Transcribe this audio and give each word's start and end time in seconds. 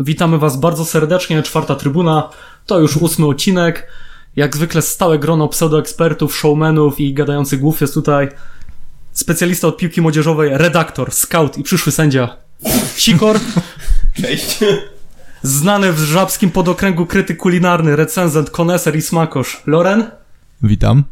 Witamy 0.00 0.38
Was 0.38 0.56
bardzo 0.56 0.84
serdecznie, 0.84 1.42
czwarta 1.42 1.74
trybuna. 1.74 2.30
To 2.66 2.80
już 2.80 2.96
ósmy 2.96 3.26
odcinek. 3.26 3.86
Jak 4.36 4.56
zwykle 4.56 4.82
stałe 4.82 5.18
grono 5.18 5.48
pseudoekspertów, 5.48 6.36
showmenów 6.36 7.00
i 7.00 7.14
gadających 7.14 7.60
głów 7.60 7.80
jest 7.80 7.94
tutaj 7.94 8.28
specjalista 9.12 9.68
od 9.68 9.76
piłki 9.76 10.00
młodzieżowej, 10.00 10.50
redaktor, 10.52 11.12
scout 11.12 11.58
i 11.58 11.62
przyszły 11.62 11.92
sędzia 11.92 12.36
Sikor. 12.96 13.40
Cześć. 14.22 14.58
Znany 15.42 15.92
w 15.92 15.98
żabskim 15.98 16.50
podokręgu 16.50 17.06
krytyk 17.06 17.36
kulinarny, 17.36 17.96
recenzent, 17.96 18.50
koneser 18.50 18.96
i 18.96 19.02
smakosz 19.02 19.62
Loren. 19.66 20.10
Witam. 20.62 21.04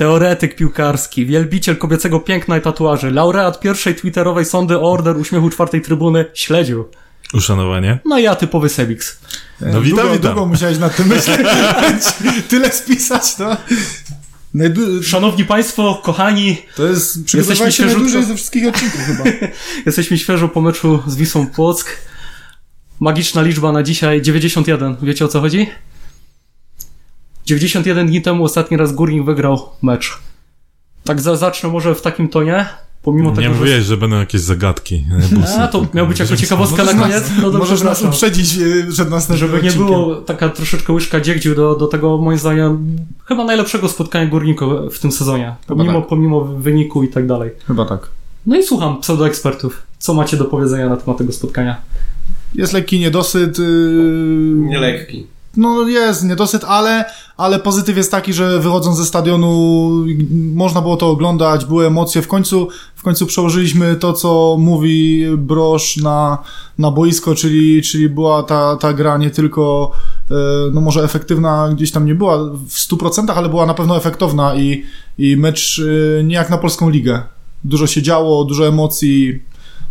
Teoretyk 0.00 0.56
piłkarski, 0.56 1.26
wielbiciel 1.26 1.76
kobiecego 1.76 2.20
piękna 2.20 2.58
i 2.58 2.60
tatuaży, 2.60 3.10
laureat 3.10 3.60
pierwszej 3.60 3.94
twitterowej 3.94 4.44
sondy 4.44 4.80
Order 4.80 5.16
Uśmiechu 5.16 5.50
czwartej 5.50 5.80
trybuny, 5.80 6.24
śledził. 6.34 6.84
Uszanowanie. 7.34 7.98
No 8.04 8.18
i 8.18 8.22
ja 8.22 8.34
typowy 8.34 8.68
Sebix. 8.68 9.18
No 9.60 9.80
witam, 9.82 9.98
długo, 9.98 10.12
witam. 10.12 10.34
długo 10.34 10.46
musiałeś 10.46 10.78
nad 10.78 10.96
tym 10.96 11.06
myśleć. 11.06 11.38
Tyle 12.48 12.72
spisać, 12.72 13.38
no. 13.38 13.56
Najdu- 14.54 15.02
Szanowni 15.02 15.44
Państwo, 15.44 16.00
kochani, 16.04 16.56
to 16.76 16.86
jest 16.86 17.14
się 17.30 17.46
świeżutko. 17.52 17.84
najdłużej 17.84 18.24
ze 18.24 18.34
wszystkich 18.34 18.68
odcinków 18.68 19.00
chyba. 19.00 19.24
Jesteśmy 19.86 20.18
świeżo 20.18 20.48
po 20.48 20.60
meczu 20.60 21.02
z 21.06 21.16
Wisłą 21.16 21.46
Płock. 21.46 21.96
Magiczna 23.00 23.42
liczba 23.42 23.72
na 23.72 23.82
dzisiaj 23.82 24.22
91. 24.22 24.96
Wiecie 25.02 25.24
o 25.24 25.28
co 25.28 25.40
chodzi? 25.40 25.66
91 27.46 28.06
dni 28.06 28.22
temu 28.22 28.44
ostatni 28.44 28.76
raz 28.76 28.92
Górnik 28.92 29.24
wygrał 29.24 29.68
mecz. 29.82 30.18
Tak 31.04 31.20
za, 31.20 31.36
zacznę 31.36 31.68
może 31.68 31.94
w 31.94 32.02
takim 32.02 32.28
tonie, 32.28 32.66
pomimo 33.02 33.30
Nie 33.30 33.36
tego, 33.36 33.48
że... 33.54 33.60
mówiłeś, 33.60 33.84
że 33.84 33.96
będą 33.96 34.16
jakieś 34.18 34.40
zagadki. 34.40 35.04
A, 35.58 35.68
to 35.68 35.86
miał 35.94 36.06
być 36.06 36.18
jako 36.18 36.36
ciekawostka 36.36 36.84
na 36.84 36.92
Możesz 36.92 37.00
koniec? 37.02 37.28
nas- 37.30 37.36
No 37.36 37.42
dobrze, 37.42 37.58
Możesz 37.58 37.82
nas 37.82 38.02
uprzedzić 38.02 38.58
e, 38.58 38.92
przed 38.92 39.10
następnym 39.10 39.48
Żeby 39.48 39.62
nie 39.62 39.68
odcinkiem. 39.68 39.86
było 39.86 40.16
taka 40.16 40.48
troszeczkę 40.48 40.92
łyżka 40.92 41.20
dziegdziu 41.20 41.54
do, 41.54 41.74
do 41.74 41.86
tego, 41.86 42.18
moim 42.18 42.38
zdaniem, 42.38 42.96
chyba 43.24 43.44
najlepszego 43.44 43.88
spotkania 43.88 44.26
Górnika 44.26 44.66
w 44.92 44.98
tym 44.98 45.12
sezonie. 45.12 45.54
Pomimo, 45.66 46.00
tak. 46.00 46.08
pomimo 46.08 46.40
wyniku 46.44 47.02
i 47.02 47.08
tak 47.08 47.26
dalej. 47.26 47.50
Chyba 47.66 47.84
tak. 47.84 48.08
No 48.46 48.56
i 48.58 48.62
słucham 48.62 49.00
pseudoekspertów. 49.00 49.82
Co 49.98 50.14
macie 50.14 50.36
do 50.36 50.44
powiedzenia 50.44 50.88
na 50.88 50.96
temat 50.96 51.18
tego 51.18 51.32
spotkania? 51.32 51.76
Jest 52.54 52.72
lekki 52.72 53.00
niedosyt. 53.00 53.58
Yy... 53.58 53.64
Nielekki. 54.56 55.26
No 55.56 55.88
jest 55.88 56.24
niedosyt, 56.24 56.64
ale, 56.64 57.04
ale 57.36 57.58
pozytyw 57.58 57.96
jest 57.96 58.10
taki, 58.10 58.32
że 58.32 58.60
wychodząc 58.60 58.96
ze 58.96 59.04
stadionu 59.04 59.90
można 60.54 60.80
było 60.80 60.96
to 60.96 61.08
oglądać, 61.08 61.64
były 61.64 61.86
emocje. 61.86 62.22
W 62.22 62.28
końcu, 62.28 62.68
w 62.94 63.02
końcu 63.02 63.26
przełożyliśmy 63.26 63.96
to, 63.96 64.12
co 64.12 64.56
mówi 64.58 65.26
Brosz 65.36 65.96
na, 65.96 66.38
na 66.78 66.90
boisko, 66.90 67.34
czyli, 67.34 67.82
czyli 67.82 68.08
była 68.08 68.42
ta, 68.42 68.76
ta 68.76 68.92
gra 68.92 69.18
nie 69.18 69.30
tylko, 69.30 69.90
e, 70.30 70.34
no 70.72 70.80
może 70.80 71.04
efektywna 71.04 71.68
gdzieś 71.72 71.92
tam 71.92 72.06
nie 72.06 72.14
była 72.14 72.38
w 72.44 72.74
100%, 72.74 73.30
ale 73.36 73.48
była 73.48 73.66
na 73.66 73.74
pewno 73.74 73.96
efektowna 73.96 74.54
i, 74.54 74.84
i 75.18 75.36
mecz 75.36 75.82
e, 76.18 76.24
nie 76.24 76.34
jak 76.34 76.50
na 76.50 76.58
polską 76.58 76.90
ligę. 76.90 77.22
Dużo 77.64 77.86
się 77.86 78.02
działo, 78.02 78.44
dużo 78.44 78.68
emocji. 78.68 79.42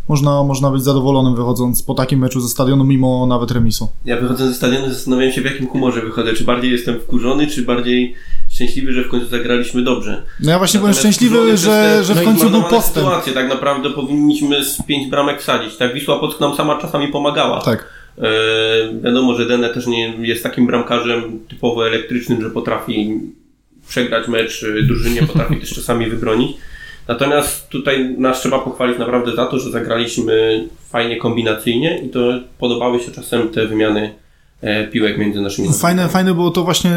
Można, 0.09 0.43
można 0.43 0.71
być 0.71 0.83
zadowolonym 0.83 1.35
wychodząc 1.35 1.83
po 1.83 1.93
takim 1.93 2.19
meczu 2.19 2.41
ze 2.41 2.49
stadionu, 2.49 2.83
mimo 2.83 3.25
nawet 3.27 3.51
remisu. 3.51 3.87
Ja 4.05 4.17
wychodząc 4.17 4.49
ze 4.49 4.55
stadionu 4.55 4.89
zastanawiałem 4.89 5.31
się 5.33 5.41
w 5.41 5.45
jakim 5.45 5.67
humorze 5.67 6.01
wychodzę. 6.01 6.33
Czy 6.33 6.43
bardziej 6.43 6.71
jestem 6.71 6.99
wkurzony, 6.99 7.47
czy 7.47 7.61
bardziej 7.61 8.15
szczęśliwy, 8.49 8.93
że 8.93 9.03
w 9.03 9.09
końcu 9.09 9.27
zagraliśmy 9.27 9.81
dobrze. 9.81 10.23
No 10.39 10.51
ja 10.51 10.57
właśnie 10.57 10.79
byłem 10.79 10.95
Natomiast 10.95 11.17
szczęśliwy, 11.17 11.35
wkurzony 11.35 11.57
że, 11.57 11.91
przez 11.93 12.07
że 12.07 12.15
te 12.15 12.21
w 12.21 12.25
końcu 12.25 12.49
był 12.49 12.61
postęp. 12.63 13.05
sytuacje. 13.05 13.33
Tak 13.33 13.49
naprawdę 13.49 13.89
powinniśmy 13.89 14.65
z 14.65 14.81
pięć 14.81 15.09
bramek 15.09 15.41
wsadzić. 15.41 15.77
Tak, 15.77 15.93
Wisła 15.93 16.19
Płock 16.19 16.39
nam 16.39 16.55
sama 16.55 16.81
czasami 16.81 17.07
pomagała. 17.07 17.61
Tak. 17.61 17.85
E, 18.17 18.23
wiadomo, 19.03 19.35
że 19.35 19.45
Dene 19.45 19.69
też 19.69 19.87
nie 19.87 20.13
jest 20.17 20.43
takim 20.43 20.67
bramkarzem 20.67 21.39
typowo 21.49 21.87
elektrycznym, 21.87 22.41
że 22.41 22.49
potrafi 22.49 23.19
przegrać 23.87 24.27
mecz 24.27 24.65
drużynie, 24.87 25.23
potrafi 25.23 25.55
też 25.55 25.73
czasami 25.73 26.09
wybronić. 26.09 26.57
Natomiast 27.09 27.69
tutaj 27.69 28.15
nas 28.17 28.39
trzeba 28.41 28.59
pochwalić 28.59 28.99
naprawdę 28.99 29.35
za 29.35 29.45
to, 29.45 29.59
że 29.59 29.71
zagraliśmy 29.71 30.67
fajnie 30.89 31.17
kombinacyjnie 31.17 32.01
i 32.05 32.09
to 32.09 32.19
podobały 32.59 32.99
się 32.99 33.11
czasem 33.11 33.49
te 33.49 33.65
wymiany 33.65 34.15
piłek 34.91 35.17
między 35.17 35.41
naszymi 35.41 35.73
Fajne, 35.73 36.09
fajne 36.09 36.33
było 36.33 36.51
to 36.51 36.63
właśnie 36.63 36.91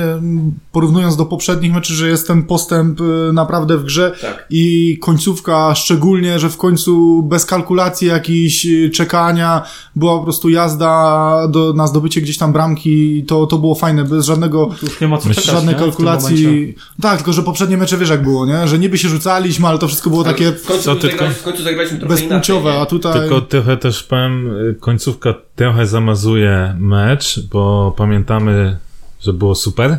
porównując 0.72 1.16
do 1.16 1.26
poprzednich 1.26 1.72
meczy, 1.74 1.94
że 1.94 2.08
jest 2.08 2.26
ten 2.26 2.42
postęp 2.42 3.00
y, 3.00 3.32
naprawdę 3.32 3.78
w 3.78 3.84
grze 3.84 4.12
Tak. 4.20 4.46
i 4.50 4.98
końcówka 5.00 5.74
szczególnie, 5.74 6.38
że 6.38 6.50
w 6.50 6.56
końcu 6.56 7.22
bez 7.22 7.46
kalkulacji 7.46 8.08
jakichś 8.08 8.66
y, 8.66 8.90
czekania 8.90 9.62
była 9.96 10.18
po 10.18 10.24
prostu 10.24 10.48
jazda 10.48 11.48
do, 11.48 11.72
na 11.72 11.86
zdobycie 11.86 12.20
gdzieś 12.20 12.38
tam 12.38 12.52
bramki 12.52 13.18
i 13.18 13.24
to, 13.24 13.46
to 13.46 13.58
było 13.58 13.74
fajne, 13.74 14.04
bez 14.04 14.26
żadnego 14.26 14.70
Tu 14.80 14.86
już 14.86 15.00
nie 15.00 15.08
ma 15.08 15.18
co 15.18 15.28
Myślę, 15.28 15.42
czekać, 15.42 15.56
żadnej 15.56 15.74
nie? 15.74 15.80
Kalkulacji. 15.80 16.74
Tak, 17.02 17.16
tylko 17.16 17.32
że 17.32 17.42
poprzednie 17.42 17.76
mecze 17.76 17.96
wiesz 17.98 18.10
jak 18.10 18.22
było, 18.22 18.46
nie? 18.46 18.68
Że 18.68 18.78
niby 18.78 18.98
się 18.98 19.08
rzucaliśmy, 19.08 19.68
ale 19.68 19.78
to 19.78 19.88
wszystko 19.88 20.10
było 20.10 20.24
takie 20.24 20.52
w, 20.52 20.66
końcu 20.66 20.82
Co 20.84 20.96
tylko- 20.96 21.28
w 21.28 21.42
końcu 21.42 21.62
zagraliśmy 21.62 21.98
trochę 21.98 22.14
bezpłciowe, 22.14 22.60
inaczej, 22.70 22.82
a 22.82 22.86
tutaj... 22.86 23.20
Tylko 23.20 23.40
trochę 23.40 23.76
też 23.76 24.02
powiem, 24.02 24.56
y, 24.56 24.74
końcówka 24.80 25.34
trochę 25.56 25.86
zamazuje 25.86 26.76
mecz, 26.78 27.40
bo 27.52 27.94
pamiętamy, 27.96 28.78
że 29.20 29.32
było 29.32 29.54
super, 29.54 29.98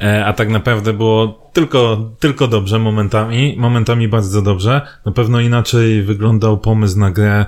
e, 0.00 0.26
a 0.26 0.32
tak 0.32 0.48
naprawdę 0.48 0.92
było 0.92 1.50
tylko, 1.52 2.10
tylko 2.18 2.48
dobrze 2.48 2.78
momentami, 2.78 3.54
momentami 3.58 4.08
bardzo 4.08 4.42
dobrze. 4.42 4.80
Na 5.06 5.12
pewno 5.12 5.40
inaczej 5.40 6.02
wyglądał 6.02 6.58
pomysł 6.58 6.98
na 6.98 7.10
grę. 7.10 7.46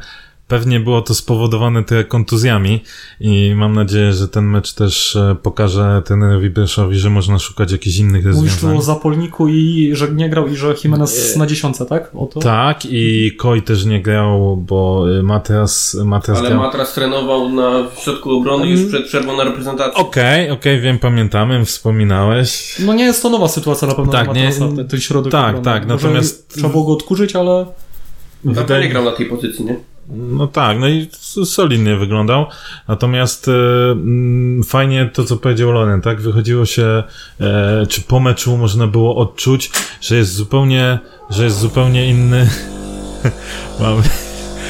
Pewnie 0.49 0.81
było 0.81 1.03
to 1.03 1.15
spowodowane 1.15 1.85
trochę 1.85 2.05
kontuzjami 2.05 2.81
i 3.21 3.53
mam 3.57 3.75
nadzieję, 3.75 4.13
że 4.13 4.29
ten 4.29 4.45
mecz 4.45 4.73
też 4.73 5.17
e, 5.17 5.37
pokaże 5.43 6.03
trenerowi 6.05 6.51
Breszowi, 6.51 6.99
że 6.99 7.11
można 7.11 7.39
szukać 7.39 7.73
jakichś 7.73 7.97
innych 7.97 8.25
Mówisz 8.25 8.37
tu 8.37 8.43
rozwiązań. 8.55 8.79
o 8.79 8.83
Zapolniku 8.83 9.49
i 9.49 9.91
że 9.95 10.09
nie 10.09 10.29
grał 10.31 10.49
i 10.49 10.57
że 10.57 10.75
Jimenez 10.85 11.37
na 11.37 11.47
dziesiątce, 11.47 11.87
tak? 11.87 12.11
O 12.15 12.27
to? 12.27 12.41
Tak, 12.41 12.81
i 12.85 13.33
Koi 13.39 13.63
też 13.63 13.85
nie 13.85 14.03
grał, 14.03 14.57
bo 14.57 15.05
y, 15.19 15.23
Matras, 15.23 15.97
Matras 16.05 16.39
Ale 16.39 16.49
grał. 16.49 16.61
Matras 16.63 16.95
trenował 16.95 17.49
na, 17.49 17.89
w 17.95 17.99
środku 17.99 18.31
obrony 18.31 18.67
już 18.67 18.89
przed 18.89 19.07
przerwą 19.07 19.37
na 19.37 19.45
reprezentację. 19.45 19.95
Okej, 20.05 20.51
okej, 20.51 20.81
wiem, 20.81 20.99
pamiętamy, 20.99 21.65
wspominałeś. 21.65 22.77
No 22.87 22.95
nie 22.95 23.05
jest 23.05 23.23
to 23.23 23.31
nowa 23.31 23.49
sytuacja 23.49 23.89
na 23.89 23.95
pewno 23.95 24.13
Tak, 24.13 24.35
nie- 24.35 24.45
Matrasa, 24.45 24.77
ten, 24.77 24.89
ten 24.89 25.01
środek 25.01 25.33
tak, 25.33 25.47
obrony. 25.57 25.65
tak, 25.65 25.89
Może 25.89 26.07
natomiast- 26.09 26.49
Trzeba 26.55 26.69
było 26.69 26.85
go 26.85 26.93
odkurzyć, 26.93 27.37
ale 27.37 27.53
Na 27.59 27.65
pewno 28.45 28.63
Wydaje- 28.63 28.85
nie 28.85 28.91
grał 28.91 29.05
na 29.05 29.13
tej 29.13 29.27
pozycji, 29.27 29.65
nie? 29.65 29.77
No 30.09 30.47
tak, 30.47 30.79
no 30.81 30.89
i 30.89 31.09
solidnie 31.45 31.97
wyglądał. 31.97 32.47
Natomiast 32.89 33.49
e, 33.49 33.53
mm, 33.91 34.63
fajnie 34.65 35.11
to, 35.15 35.25
co 35.25 35.37
powiedział 35.37 35.73
Loren, 35.73 36.01
tak? 36.01 36.21
Wychodziło 36.21 36.67
się, 36.67 37.03
e, 37.41 37.87
czy 37.89 38.01
po 38.01 38.21
meczu 38.21 38.57
można 38.57 38.87
było 38.87 39.17
odczuć, 39.17 39.71
że 40.01 40.17
jest 40.17 40.35
zupełnie, 40.35 40.99
że 41.31 41.45
jest 41.45 41.59
zupełnie 41.59 42.09
inny. 42.09 42.51
Mamy 43.81 44.03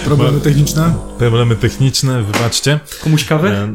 Problemy 0.05 0.41
techniczne. 0.41 0.95
problemy 1.19 1.57
techniczne, 1.57 2.23
wybaczcie. 2.23 2.81
komuś 3.03 3.25
kawy? 3.25 3.49
E, 3.49 3.69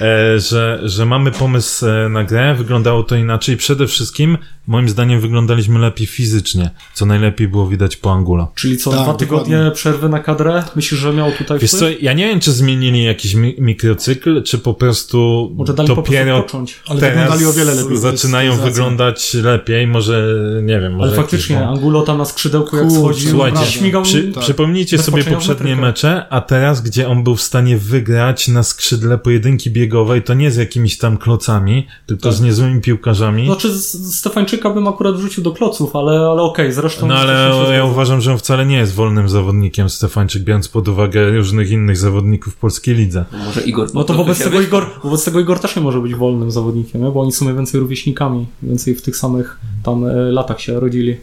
e, 0.34 0.40
że, 0.40 0.80
że 0.84 1.06
mamy 1.06 1.30
pomysł 1.30 1.86
e, 1.86 2.08
na 2.08 2.24
grę, 2.24 2.54
wyglądało 2.54 3.02
to 3.02 3.16
inaczej. 3.16 3.56
Przede 3.56 3.86
wszystkim, 3.86 4.38
moim 4.66 4.88
zdaniem, 4.88 5.20
wyglądaliśmy 5.20 5.78
lepiej 5.78 6.06
fizycznie, 6.06 6.70
co 6.94 7.06
najlepiej 7.06 7.48
było 7.48 7.66
widać 7.68 7.96
po 7.96 8.12
Angulo. 8.12 8.52
Czyli 8.54 8.76
co, 8.76 8.90
Tak, 8.90 9.00
dwa 9.02 9.14
tygodnie 9.14 9.54
dokładnie. 9.54 9.70
przerwy 9.74 10.08
na 10.08 10.18
kadrę? 10.20 10.62
Myślisz, 10.76 11.00
że 11.00 11.12
miał 11.12 11.32
tutaj 11.32 11.58
Wiesz 11.58 11.70
wpływ? 11.70 11.80
co, 11.80 11.98
ja 12.00 12.12
nie 12.12 12.26
wiem, 12.26 12.40
czy 12.40 12.52
zmienili 12.52 13.04
jakiś 13.04 13.34
mi 13.34 13.54
mikrocykl, 13.58 14.42
czy 14.42 14.58
po 14.58 14.74
prostu 14.74 15.50
Może 15.56 15.74
dali 15.74 15.88
po 15.88 15.94
prostu 15.94 16.12
dopiero 16.12 16.42
począć. 16.42 16.80
Ale 16.88 17.00
teraz 17.00 17.14
wyglądali 17.16 17.46
o 17.46 17.52
wiele 17.52 17.74
lepiej. 17.74 17.96
Zaczynają 17.98 18.56
wyglądać 18.56 19.34
lepiej, 19.34 19.86
może, 19.86 20.26
nie 20.62 20.80
wiem, 20.80 20.92
może 20.94 21.08
Ale 21.08 21.16
faktycznie, 21.16 21.54
jakieś, 21.56 21.68
no. 21.68 21.74
Angulo 21.74 22.02
tam 22.02 22.18
na 22.18 22.24
skrzydełku 22.24 22.76
jak 22.76 22.92
schodził, 22.92 23.30
Słuchajcie, 23.30 23.66
śmigał... 23.66 24.02
Przy, 24.02 24.32
tak. 24.36 24.44
Przypomnijcie 24.44 24.98
sobie 24.98 25.24
poprzednie 25.24 25.76
mecze, 25.76 26.26
a 26.30 26.40
teraz, 26.40 26.80
gdzie 26.80 27.08
on 27.08 27.24
był 27.24 27.36
w 27.36 27.42
stanie 27.42 27.78
wygrać 27.78 28.48
na 28.48 28.62
skrzydle 28.62 29.18
pojedynki 29.18 29.70
biegowej, 29.70 30.22
to 30.22 30.34
nie 30.34 30.50
z 30.50 30.56
jakimiś 30.56 30.98
tam 30.98 31.18
klocami, 31.18 31.86
tylko 32.06 32.32
z 32.32 32.40
niezłymi 32.40 32.80
piłkarzami. 32.80 33.46
Znaczy 33.46 33.72
z- 33.78 34.16
Stefańczyka 34.16 34.70
bym 34.70 34.88
akurat 34.88 35.16
wrzucił 35.16 35.42
do 35.44 35.52
kloców, 35.52 35.96
ale, 35.96 36.12
ale 36.12 36.42
okej, 36.42 36.72
zresztą... 36.72 37.06
No 37.06 37.14
ale 37.14 37.74
ja 37.76 37.84
uważam, 37.84 38.20
że 38.20 38.32
on 38.32 38.38
wcale 38.38 38.66
nie 38.66 38.76
jest 38.76 38.94
wolnym 38.94 39.28
zawodnikiem 39.28 39.90
Stefańczyk, 39.90 40.42
biorąc 40.42 40.68
pod 40.68 40.88
uwagę 40.88 41.30
różnych 41.30 41.70
innych 41.70 41.96
zawodników 41.96 42.54
w 42.54 42.56
polskiej 42.56 42.94
lidze. 42.94 43.24
Może 43.46 43.60
Igor. 43.62 43.88
No 43.94 44.04
to 44.04 44.14
wobec 44.14 44.38
tego. 44.38 44.60
Igor, 44.60 44.86
wobec 45.04 45.24
tego 45.24 45.40
Igor 45.40 45.58
też 45.60 45.76
nie 45.76 45.82
może 45.82 46.00
być 46.00 46.14
wolnym 46.14 46.50
zawodnikiem, 46.50 47.02
nie? 47.04 47.10
bo 47.10 47.20
oni 47.20 47.32
są 47.32 47.44
mniej 47.44 47.56
więcej 47.56 47.80
rówieśnikami, 47.80 48.46
więcej 48.62 48.94
w 48.94 49.02
tych 49.02 49.16
samych 49.16 49.60
tam 49.82 50.04
e, 50.04 50.12
latach 50.14 50.60
się 50.60 50.80
rodzili. 50.80 51.16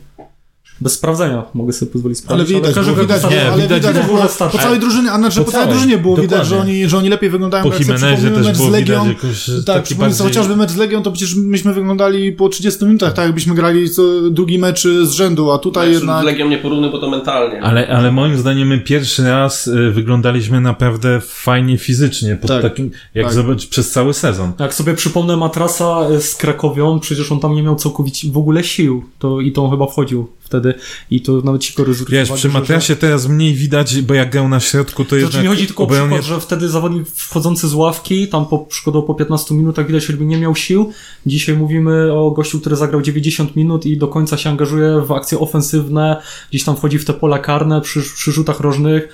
Bez 0.81 0.93
sprawdzenia 0.93 1.43
mogę 1.53 1.73
sobie 1.73 1.91
pozwolić 1.91 2.17
Ale 2.19 2.23
sprawdzić. 2.25 2.55
widać, 2.55 2.75
każdy 2.75 2.91
było, 2.91 3.03
widać, 3.03 3.23
Nie, 3.31 3.51
ale 3.51 3.61
widać 3.61 3.85
widać, 3.85 4.05
było- 4.05 4.49
po 4.51 4.57
całej 4.57 4.79
drużynie, 4.79 5.11
a 5.11 5.17
znaczy 5.17 5.39
Po 5.39 5.45
po 5.45 5.51
całej 5.51 5.67
drużynie 5.69 5.97
było 5.97 6.17
widać, 6.17 6.47
że 6.47 6.55
dokładnie. 6.55 6.73
oni, 6.73 6.89
że 6.89 6.97
oni 6.97 7.09
lepiej 7.09 7.29
wyglądają. 7.29 7.63
Po 7.71 7.77
Jimenezie 7.77 8.31
też 8.31 8.45
mecz 8.47 8.57
było 8.57 8.69
z 8.69 8.71
Legią. 8.71 9.03
widać 9.03 9.23
jakoś 9.23 9.49
Tak, 9.65 9.87
sobie 9.87 9.99
bardziej... 9.99 10.27
chociażby 10.27 10.55
mecz 10.55 10.71
z 10.71 10.75
Legią, 10.75 11.03
to 11.03 11.11
przecież 11.11 11.35
myśmy 11.35 11.73
wyglądali 11.73 12.31
po 12.31 12.49
30 12.49 12.85
minutach, 12.85 13.13
tak 13.13 13.25
jakbyśmy 13.25 13.55
grali 13.55 13.89
co 13.89 14.03
drugi 14.31 14.59
mecz 14.59 14.83
z 15.03 15.09
rzędu, 15.11 15.51
a 15.51 15.57
tutaj 15.57 15.87
Mecz 15.89 15.97
jednak... 15.99 16.21
z 16.21 16.25
Legią 16.25 16.49
nie 16.49 16.57
porówny, 16.57 16.89
bo 16.89 16.99
to 16.99 17.09
mentalnie. 17.09 17.61
Ale, 17.63 17.87
ale 17.87 18.11
moim 18.11 18.37
zdaniem 18.37 18.67
my 18.67 18.79
pierwszy 18.79 19.23
raz 19.23 19.67
y, 19.67 19.91
wyglądaliśmy 19.91 20.61
naprawdę 20.61 21.21
fajnie 21.21 21.77
fizycznie, 21.77 22.35
pod 22.35 22.47
Tak, 22.49 22.61
takim, 22.61 22.91
jak 23.15 23.25
tak. 23.25 23.33
zobacz, 23.35 23.67
przez 23.67 23.91
cały 23.91 24.13
sezon. 24.13 24.51
Jak 24.59 24.73
sobie 24.73 24.93
przypomnę 24.93 25.37
Matrasa 25.37 25.99
e, 26.11 26.21
z 26.21 26.35
Krakowią, 26.35 26.99
przecież 26.99 27.31
on 27.31 27.39
tam 27.39 27.55
nie 27.55 27.63
miał 27.63 27.75
całkowicie 27.75 28.31
w 28.31 28.37
ogóle 28.37 28.63
sił. 28.63 29.03
To, 29.19 29.41
I 29.41 29.51
to 29.51 29.63
on 29.65 29.71
chyba 29.71 29.87
wchodził 29.87 30.27
wtedy. 30.53 30.73
I 31.11 31.21
to 31.21 31.41
nawet 31.41 31.61
ci 31.61 31.73
kory 31.73 31.93
zwrócił 31.93 32.13
Wiesz, 32.15 32.27
uwagę, 32.29 32.37
przy 32.39 32.47
że- 32.49 32.53
Matrasie 32.53 32.95
teraz 32.95 33.27
mniej 33.27 33.53
widać, 33.53 34.01
bo 34.01 34.13
jak 34.13 34.31
grał 34.31 34.49
na 34.49 34.59
środku, 34.59 35.03
to 35.03 35.09
To 35.09 35.15
jednak 35.15 35.31
znaczy 35.31 35.43
mi 35.43 35.55
chodzi 35.55 35.67
tylko 35.67 35.83
o 35.83 35.85
obronie- 35.85 36.19
przykład, 36.19 36.23
że 36.39 36.39
wtedy 36.45 36.69
zawodnik 36.69 37.07
wchodzący 37.07 37.67
z 37.67 37.73
ławki, 37.73 38.27
tam 38.27 38.45
po, 38.45 38.59
przykładowo 38.59 39.07
po 39.07 39.15
15 39.15 39.55
minutach 39.55 39.87
widać, 39.87 40.09
jakby 40.09 40.25
nie 40.25 40.37
miał 40.37 40.55
sił. 40.55 40.91
Dzisiaj 41.25 41.57
mówimy 41.57 42.13
o 42.13 42.31
gościu, 42.31 42.59
który 42.59 42.75
zagrał 42.75 43.01
90 43.01 43.55
minut 43.55 43.85
i 43.85 43.97
do 43.97 44.07
końca 44.07 44.37
się 44.37 44.49
angażuje 44.49 45.01
w 45.07 45.11
akcje 45.11 45.39
ofensywne, 45.39 46.21
gdzieś 46.49 46.63
tam 46.63 46.75
wchodzi 46.75 46.99
w 46.99 47.05
te 47.05 47.13
pola 47.13 47.39
karne 47.39 47.81
przy, 47.81 48.01
przy 48.01 48.31
rzutach 48.31 48.59
rożnych, 48.59 49.07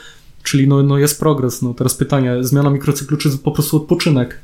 czyli 0.44 0.68
no, 0.68 0.84
no 0.84 0.98
jest 0.98 1.20
progres. 1.20 1.62
No 1.62 1.74
teraz 1.74 1.94
pytanie, 1.96 2.36
zmiana 2.42 2.70
mikrocyklu 2.70 3.18
czy 3.18 3.30
po 3.38 3.52
prostu 3.52 3.78
odpoczynek? 3.78 4.40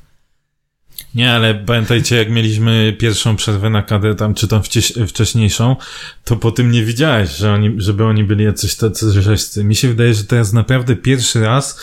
Nie, 1.15 1.31
ale 1.31 1.55
pamiętajcie, 1.55 2.15
jak 2.15 2.29
mieliśmy 2.29 2.95
pierwszą 2.99 3.35
przerwę 3.35 3.69
na 3.69 3.83
KD, 3.83 4.15
tam, 4.15 4.33
czy 4.33 4.47
tam 4.47 4.63
wcześ, 4.63 4.93
wcześniejszą, 5.07 5.75
to 6.23 6.35
po 6.35 6.51
tym 6.51 6.71
nie 6.71 6.83
widziałeś, 6.83 7.29
że 7.29 7.53
oni, 7.53 7.75
żeby 7.77 8.05
oni 8.05 8.23
byli 8.23 8.43
jacyś 8.43 8.75
tacy 8.75 9.21
rzeźcy. 9.21 9.63
Mi 9.63 9.75
się 9.75 9.87
wydaje, 9.87 10.13
że 10.13 10.23
teraz 10.23 10.53
naprawdę 10.53 10.95
pierwszy 10.95 11.41
raz 11.41 11.79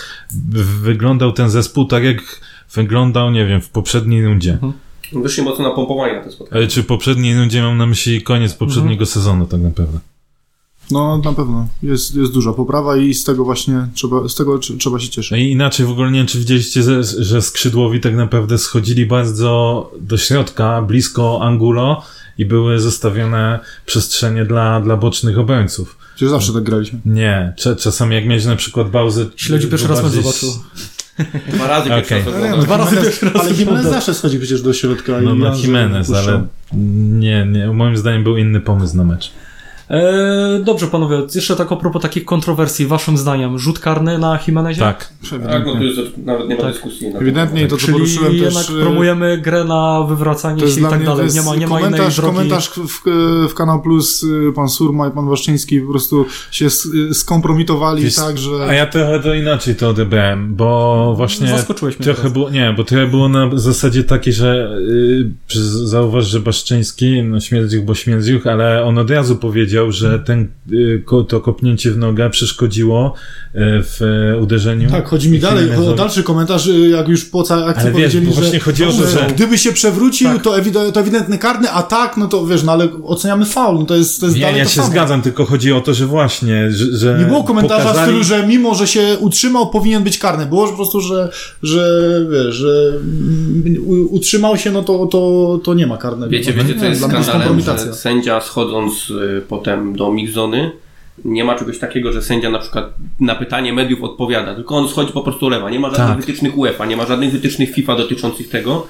wyglądał 0.83 1.33
ten 1.33 1.51
zespół 1.51 1.85
tak, 1.85 2.05
jak 2.05 2.41
wyglądał, 2.75 3.31
nie 3.31 3.47
wiem, 3.47 3.61
w 3.61 3.69
poprzedniej 3.69 4.25
rundzie. 4.25 4.59
Wyszli 5.13 5.43
mocno 5.43 5.69
napompowanie 5.69 6.15
na 6.15 6.25
te 6.25 6.31
spotkanie. 6.31 6.59
Ale 6.61 6.69
czy 6.69 6.83
w 6.83 6.87
poprzedniej 6.87 7.37
rundzie 7.37 7.63
mam 7.63 7.79
na 7.79 7.87
myśli 7.87 8.23
koniec 8.23 8.55
poprzedniego 8.55 9.07
sezonu, 9.07 9.47
tak 9.47 9.61
naprawdę. 9.61 9.99
No 10.93 11.19
na 11.25 11.33
pewno, 11.33 11.69
jest, 11.83 12.15
jest 12.15 12.33
duża 12.33 12.53
poprawa 12.53 12.97
i 12.97 13.15
z 13.15 13.25
tego 13.25 13.45
właśnie 13.45 13.87
trzeba, 13.95 14.29
z 14.29 14.35
tego 14.35 14.57
tr- 14.59 14.79
trzeba 14.79 14.99
się 14.99 15.07
No 15.07 15.13
cieszyć. 15.13 15.39
i 15.39 15.51
inaczej 15.51 15.87
w 15.87 15.91
ogóle 15.91 16.11
nie 16.11 16.19
wiem, 16.19 16.27
czy 16.27 16.39
widzieliście, 16.39 16.83
że, 17.19 17.43
skrzydłowi 17.43 18.01
tak 18.01 18.15
naprawdę 18.17 18.59
schodzili 18.59 19.07
bardzo 19.07 19.91
do 20.01 20.17
środka, 20.19 20.83
blisko 20.83 21.39
Angulo 21.43 22.03
i 22.39 22.45
były 22.47 22.79
zostawione 22.81 23.61
przestrzenie 23.87 24.45
dla, 24.45 24.81
dla 24.81 24.97
bocznych 24.97 25.39
obrońców. 25.39 25.97
Przecież 26.15 26.31
zawsze 26.31 26.53
tak 26.53 26.63
graliśmy. 26.63 26.99
Nie, 27.07 27.53
cza- 27.59 27.77
czasami 27.77 28.15
jak 28.15 28.27
miałeś 28.27 28.45
na 28.45 28.57
przykład 28.57 28.91
Bauzę... 28.91 29.27
Śledzi 29.37 29.69
pierwszy 29.69 29.89
raz 29.89 30.03
mecz 30.03 30.13
bardziej- 30.13 30.23
zobaczył. 30.23 30.49
Dwa 31.55 31.67
razy 31.67 31.89
pierwszy 31.91 32.15
Okej. 32.15 32.33
raz 32.43 32.51
No. 32.57 32.63
Dwa 32.63 32.77
razy 32.77 32.97
Jimenez- 32.97 33.03
pierwszy 33.05 33.27
raz 33.31 33.43
Ale 33.43 33.55
Jimenez 33.55 33.87
zawsze 33.87 34.15
schodzi 34.15 34.39
przecież 34.39 34.63
do 34.63 34.73
środka. 34.73 35.13
No 35.21 35.35
i 35.35 35.39
na 35.39 35.47
Janży 35.47 35.63
Jimenez, 35.67 36.11
ale 36.13 36.47
nie, 37.19 37.47
nie, 37.53 37.67
moim 37.67 37.97
zdaniem 37.97 38.25
był 38.25 38.37
inny 38.37 38.61
pomysł 38.61 38.97
na 38.97 39.05
mecz. 39.05 39.33
E, 39.91 40.61
dobrze 40.65 40.87
panowie, 40.87 41.23
jeszcze 41.35 41.57
tak 41.57 41.73
a 41.73 41.77
propos 41.77 42.03
takich 42.03 42.25
kontrowersji, 42.25 42.87
waszym 42.87 43.19
zdaniem, 43.19 43.59
rzut 43.59 43.79
karny 43.79 44.19
na 44.19 44.39
Jimenezie? 44.47 44.81
Tak. 44.81 45.13
Tak, 45.31 45.67
no 45.67 45.75
to 45.75 45.83
już 45.83 45.97
nawet 46.17 46.49
nie 46.49 46.57
ma 46.57 46.63
Tak. 46.63 46.73
dyskusji. 46.73 47.07
Ewidentnie 47.21 47.69
to, 47.69 47.77
co 47.77 47.81
Czyli 47.81 47.93
poruszyłem 47.93 48.35
jednak 48.35 48.67
też... 48.67 48.77
promujemy 48.83 49.39
grę 49.39 49.65
na 49.65 50.03
wywracanie 50.09 50.69
się 50.69 50.81
i 50.81 50.83
tak 50.83 51.05
dalej. 51.05 51.29
Nie 51.35 51.43
ma, 51.43 51.57
nie 51.57 51.67
ma 51.67 51.81
innej 51.81 51.91
komentarz, 51.91 52.17
drogi. 52.17 52.37
komentarz 52.37 52.69
w, 52.69 53.03
w 53.49 53.55
Kanał 53.55 53.83
Plus 53.83 54.23
y, 54.23 54.53
pan 54.55 54.69
Surma 54.69 55.09
i 55.09 55.11
pan 55.11 55.29
Waszczyński 55.29 55.81
po 55.81 55.91
prostu 55.91 56.27
się 56.51 56.67
y, 57.11 57.15
skompromitowali 57.15 58.03
Wiesz, 58.03 58.15
tak, 58.15 58.39
że... 58.39 58.51
A 58.69 58.75
ja 58.75 58.87
trochę 58.87 59.21
to 59.21 59.35
inaczej 59.35 59.75
to 59.75 59.89
odebrałem, 59.89 60.55
bo 60.55 61.15
właśnie 61.17 61.49
Zaskoczyłeś 61.49 61.99
mnie 61.99 62.05
trochę 62.05 62.31
było, 62.31 62.51
nie, 62.51 62.75
bo 62.77 62.85
trochę 62.85 63.07
było 63.07 63.29
na 63.29 63.51
zasadzie 63.55 64.05
takiej, 64.05 64.33
że 64.33 64.79
yy, 64.89 65.31
zauważ, 65.87 66.27
że 66.27 66.41
Baszczyński, 66.41 67.23
no 67.23 67.41
śmierdziuch, 67.41 67.85
bo 67.85 67.95
śmierdziuch, 67.95 68.47
ale 68.47 68.85
on 68.85 68.99
od 68.99 69.11
razu 69.11 69.37
powiedział, 69.37 69.82
że 69.91 70.19
ten, 70.19 70.49
ko, 71.05 71.25
to 71.25 71.41
kopnięcie 71.41 71.91
w 71.91 71.99
nogę 71.99 72.31
przeszkodziło 72.31 73.15
yy, 73.55 73.61
w 73.83 74.01
yy, 74.01 74.39
uderzeniu. 74.39 74.91
Tak, 74.91 75.09
chodzi 75.09 75.31
mi 75.31 75.39
dalej, 75.39 75.71
o 75.89 75.95
dalszy 75.95 76.23
komentarz, 76.23 76.67
y, 76.67 76.89
jak 76.89 77.09
już 77.09 77.25
po 77.25 77.43
całej 77.43 77.65
akcji 77.65 77.83
Ale 77.83 77.91
wiesz, 77.93 78.01
powiedzieli, 78.01 78.27
bo 78.27 78.33
że, 78.33 78.41
właśnie 78.41 78.61
chodzi 78.61 78.85
o 78.85 78.93
to, 78.93 79.07
że- 79.07 79.27
gdyby 79.35 79.59
się 79.59 79.73
przewrócił, 79.73 80.29
Tak. 80.29 80.43
to, 80.43 80.51
to 80.93 81.01
ewidentny 81.01 81.39
karny, 81.39 81.71
a 81.71 81.83
tak, 81.83 82.17
no 82.17 82.29
to 82.29 82.47
wiesz, 82.47 82.63
no 82.63 82.73
ale 82.73 82.89
oceniamy 83.05 83.45
faul, 83.45 83.79
no 83.79 83.85
to 83.85 83.97
jest, 83.97 84.21
to 84.21 84.27
jest 84.27 84.37
Nie, 84.39 84.43
dalej 84.43 84.59
ja 84.59 84.65
to 84.65 84.71
się 84.71 84.77
samo. 84.77 84.89
zgadzam, 84.89 85.23
tylko 85.23 85.45
chodzi 85.45 85.73
o 85.73 85.81
to, 85.81 85.95
że 85.95 86.07
właśnie, 86.07 86.71
że, 86.71 86.97
że 86.97 87.19
Nie 87.19 87.25
było 87.25 87.45
komentarza 87.45 87.83
pokazali... 87.83 88.07
w 88.07 88.25
stylu, 88.25 88.25
że 88.25 88.47
mimo, 88.47 88.75
że 88.75 88.87
się 88.87 89.17
utrzymał, 89.21 89.71
powinien 89.71 90.03
być 90.03 90.19
karny. 90.19 90.47
Było 90.47 90.69
po 90.69 90.77
prostu, 90.77 91.01
że, 91.01 91.31
że 91.63 92.11
wiesz, 92.31 92.55
że 92.55 92.93
mm, 92.95 93.77
utrzymał 94.11 94.57
się, 94.57 94.73
no 94.73 94.83
to, 94.83 95.07
to, 95.07 95.61
to 95.65 95.75
nie 95.75 95.87
ma 95.87 95.97
karnego. 95.97 96.31
Wiecie, 96.31 96.53
wiecie, 96.53 96.75
nie, 96.75 96.89
jest 96.89 97.01
dla 97.01 97.09
mnie 97.09 97.17
to 97.17 97.25
skandalem, 97.25 97.61
że 97.61 97.95
sędzia 97.95 98.41
schodząc 98.41 99.11
y, 99.11 99.43
potem 99.63 99.97
do 99.97 100.13
mixzony 100.13 100.71
nie 101.25 101.45
ma 101.45 101.55
czegoś 101.55 101.79
takiego, 101.79 102.13
że 102.13 102.23
sędzia 102.23 102.51
na 102.51 102.59
przykład 102.59 102.95
na 103.21 103.35
pytanie 103.35 103.73
mediów 103.73 104.03
odpowiada, 104.03 104.55
tylko 104.55 104.77
on 104.77 104.89
schodzi 104.89 105.13
po 105.13 105.21
prostu 105.23 105.49
lewa. 105.49 105.71
Nie 105.71 105.81
ma 105.81 105.91
żadnych 105.91 106.09
Tak. 106.09 106.21
wytycznych 106.21 106.59
UEFA, 106.59 106.87
nie 106.87 106.97
ma 106.97 107.07
żadnych 107.07 107.33
wytycznych 107.33 107.71
FIFA 107.71 107.97
dotyczących 107.97 108.49
tego, 108.49 108.87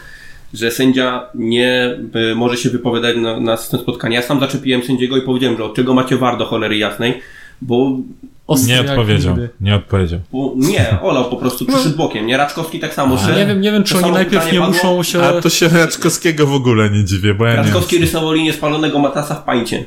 że 0.54 0.70
sędzia 0.70 1.26
nie 1.34 1.98
y, 2.32 2.34
może 2.34 2.56
się 2.56 2.70
wypowiadać 2.70 3.16
na, 3.16 3.40
na 3.40 3.56
system 3.56 3.80
spotkania. 3.80 4.20
Ja 4.20 4.26
sam 4.26 4.40
zaczepiłem 4.40 4.82
sędziego 4.82 5.16
i 5.16 5.22
powiedziałem, 5.22 5.56
że 5.56 5.64
od 5.64 5.74
czego 5.74 5.94
macie 5.94 6.16
war 6.16 6.38
do 6.38 6.44
cholery 6.44 6.76
jasnej, 6.76 7.20
bo 7.62 7.96
Ostry 8.52 8.68
Nie 8.74 8.80
odpowiedział, 8.80 9.32
nigdy. 9.36 9.48
nie 9.60 9.74
odpowiedział. 9.74 10.20
bo 10.32 10.52
nie, 10.56 10.98
olał 11.02 11.30
po 11.30 11.36
prostu 11.36 11.66
przyszedł 11.66 11.96
bokiem, 11.96 12.26
nie? 12.26 12.36
Raczkowski 12.36 12.80
tak 12.80 12.94
samo. 12.94 13.16
Nie 13.36 13.46
wiem, 13.46 13.60
nie 13.60 13.72
wiem, 13.72 13.84
czy 13.84 13.98
oni 13.98 14.10
najpierw 14.12 14.52
nie 14.52 14.58
padło. 14.58 14.66
muszą 14.74 15.02
się... 15.02 15.22
A 15.22 15.40
to 15.40 15.50
się 15.50 15.68
Raczkowskiego 15.68 16.46
w 16.46 16.54
ogóle 16.54 16.90
nie 16.90 17.04
dziwię, 17.04 17.34
bo 17.34 17.44
ja 17.46 17.50
nie 17.50 17.56
Raczkowski 17.56 17.96
wiem. 17.96 18.04
rysował 18.04 18.32
linię 18.32 18.52
spalonego 18.52 18.98
matasa 18.98 19.34
w 19.34 19.44
pańcie. 19.44 19.84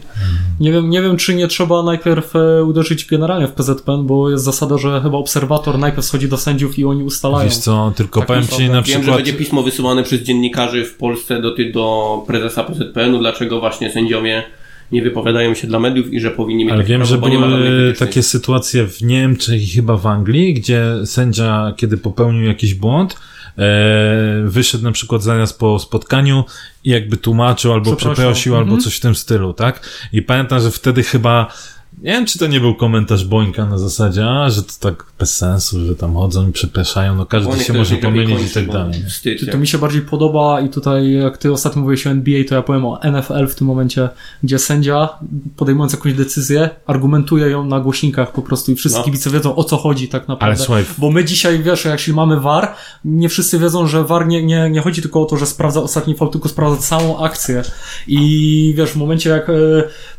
Nie 0.60 0.72
wiem, 0.72 0.90
nie 0.90 1.02
wiem, 1.02 1.18
czy 1.18 1.36
nie 1.36 1.48
trzeba 1.48 1.84
najpierw 1.84 2.36
e, 2.36 2.64
uderzyć 2.64 3.06
generalnie 3.06 3.48
w 3.48 3.52
PZPN, 3.52 4.06
bo 4.06 4.30
jest 4.30 4.44
zasada, 4.44 4.78
że 4.78 5.02
chyba 5.04 5.18
obserwator 5.18 5.80
najpierw 5.80 6.06
schodzi 6.06 6.28
do 6.28 6.38
sędziów 6.38 6.80
i 6.80 6.86
oni 6.86 7.04
ustalają. 7.04 7.46
Wiesz 7.50 7.58
co, 7.58 7.94
tylko 7.96 8.20
Tak 8.20 8.28
powiem 8.28 8.48
ci 8.48 8.70
na 8.70 8.74
Wiem, 8.74 8.84
że 8.86 8.94
przykład... 9.00 9.16
będzie 9.16 9.34
pismo 9.34 9.64
wysyłane 9.64 10.04
przez 10.04 10.22
dziennikarzy 10.22 10.86
w 10.86 10.98
Polsce 10.98 11.42
do, 11.42 11.52
ty, 11.56 11.72
do 11.72 12.24
prezesa 12.28 12.64
PZPN-u, 12.64 13.20
dlaczego 13.20 13.60
właśnie 13.60 13.92
sędziowie 13.92 14.44
nie 14.92 15.02
wypowiadają 15.02 15.54
się 15.54 15.68
dla 15.68 15.80
mediów 15.80 16.14
i 16.14 16.20
że 16.20 16.32
powinni 16.32 16.66
mieć 16.66 16.74
Ale 16.74 16.84
wiem, 16.84 17.02
prawo, 17.02 17.12
że 17.12 17.18
były 17.18 17.94
takie 18.00 18.24
sytuacje 18.24 18.88
w 18.88 19.02
Niemczech 19.02 19.64
i 19.64 19.68
chyba 19.68 19.98
w 19.98 20.08
Anglii, 20.08 20.54
gdzie 20.54 20.84
sędzia, 21.06 21.74
kiedy 21.78 21.98
popełnił 21.98 22.44
jakiś 22.44 22.74
błąd, 22.74 23.16
e, 23.58 24.44
wyszedł 24.46 24.84
na 24.84 24.92
przykład 24.92 25.24
zaraz 25.24 25.54
po 25.54 25.80
spotkaniu 25.80 26.44
i 26.84 26.90
jakby 26.90 27.18
tłumaczył 27.18 27.74
albo 27.74 27.96
przeprosił, 27.96 28.56
albo 28.56 28.66
Mhm. 28.72 28.82
coś 28.82 28.98
w 28.98 29.00
tym 29.00 29.16
stylu, 29.16 29.54
tak? 29.54 29.90
I 30.14 30.22
pamiętam, 30.22 30.60
że 30.60 30.72
wtedy 30.72 31.04
chyba 31.04 31.54
nie 32.02 32.12
wiem, 32.12 32.26
czy 32.26 32.40
to 32.40 32.48
nie 32.48 32.60
był 32.60 32.76
komentarz 32.76 33.26
Bońka 33.26 33.66
na 33.66 33.78
zasadzie, 33.78 34.26
a, 34.30 34.50
że 34.50 34.64
to 34.64 34.72
tak 34.80 35.06
bez 35.20 35.38
sensu, 35.38 35.86
że 35.86 35.96
tam 35.96 36.14
chodzą 36.14 36.50
i 36.50 36.52
przepraszają, 36.52 37.16
no 37.16 37.26
każdy 37.26 37.60
się 37.64 37.74
może 37.74 37.96
się 37.96 38.02
pomylić 38.02 38.52
i 38.52 38.54
tak 38.54 38.68
dalej. 38.72 39.04
Wstyd, 39.10 39.46
To, 39.46 39.52
to 39.52 39.58
mi 39.58 39.68
się 39.68 39.78
bardziej 39.78 40.02
podoba 40.02 40.62
i 40.62 40.70
tutaj 40.70 41.12
jak 41.14 41.38
ty 41.38 41.52
ostatnio 41.52 41.82
mówiłeś 41.82 42.08
o 42.08 42.10
NBA, 42.10 42.44
to 42.50 42.56
ja 42.56 42.62
powiem 42.62 42.86
o 42.86 43.00
NFL 43.12 43.48
w 43.48 43.56
tym 43.56 43.68
momencie, 43.68 44.10
gdzie 44.44 44.60
sędzia 44.60 45.10
podejmując 45.56 45.94
jakąś 45.94 46.14
decyzję, 46.14 46.70
argumentuje 46.86 47.48
ją 47.50 47.66
na 47.66 47.80
głośnikach 47.80 48.32
po 48.32 48.42
prostu 48.42 48.72
i 48.72 48.76
wszyscy 48.76 48.98
No. 48.98 49.04
kibice 49.04 49.30
wiedzą 49.30 49.56
o 49.56 49.64
co 49.64 49.78
chodzi 49.78 50.08
tak 50.08 50.22
Ale 50.22 50.28
naprawdę. 50.36 50.64
słuchaj, 50.64 50.86
Bo 50.98 51.12
my 51.12 51.26
dzisiaj, 51.26 51.64
wiesz, 51.64 51.86
jak 51.86 51.94
jeśli 52.00 52.14
mamy 52.14 52.40
VAR, 52.40 52.74
nie 53.06 53.30
wszyscy 53.30 53.60
wiedzą, 53.60 53.88
że 53.88 54.04
VAR 54.04 54.28
nie, 54.28 54.44
nie, 54.44 54.70
nie 54.70 54.82
chodzi 54.82 55.02
tylko 55.02 55.22
o 55.22 55.26
to, 55.26 55.38
że 55.38 55.46
sprawdza 55.46 55.82
ostatni 55.82 56.16
faul, 56.16 56.32
tylko 56.32 56.50
sprawdza 56.50 56.82
całą 56.82 57.20
akcję. 57.24 57.64
I 58.08 58.74
wiesz, 58.78 58.90
w 58.90 58.96
momencie 58.96 59.30
jak 59.30 59.50
e, 59.50 59.54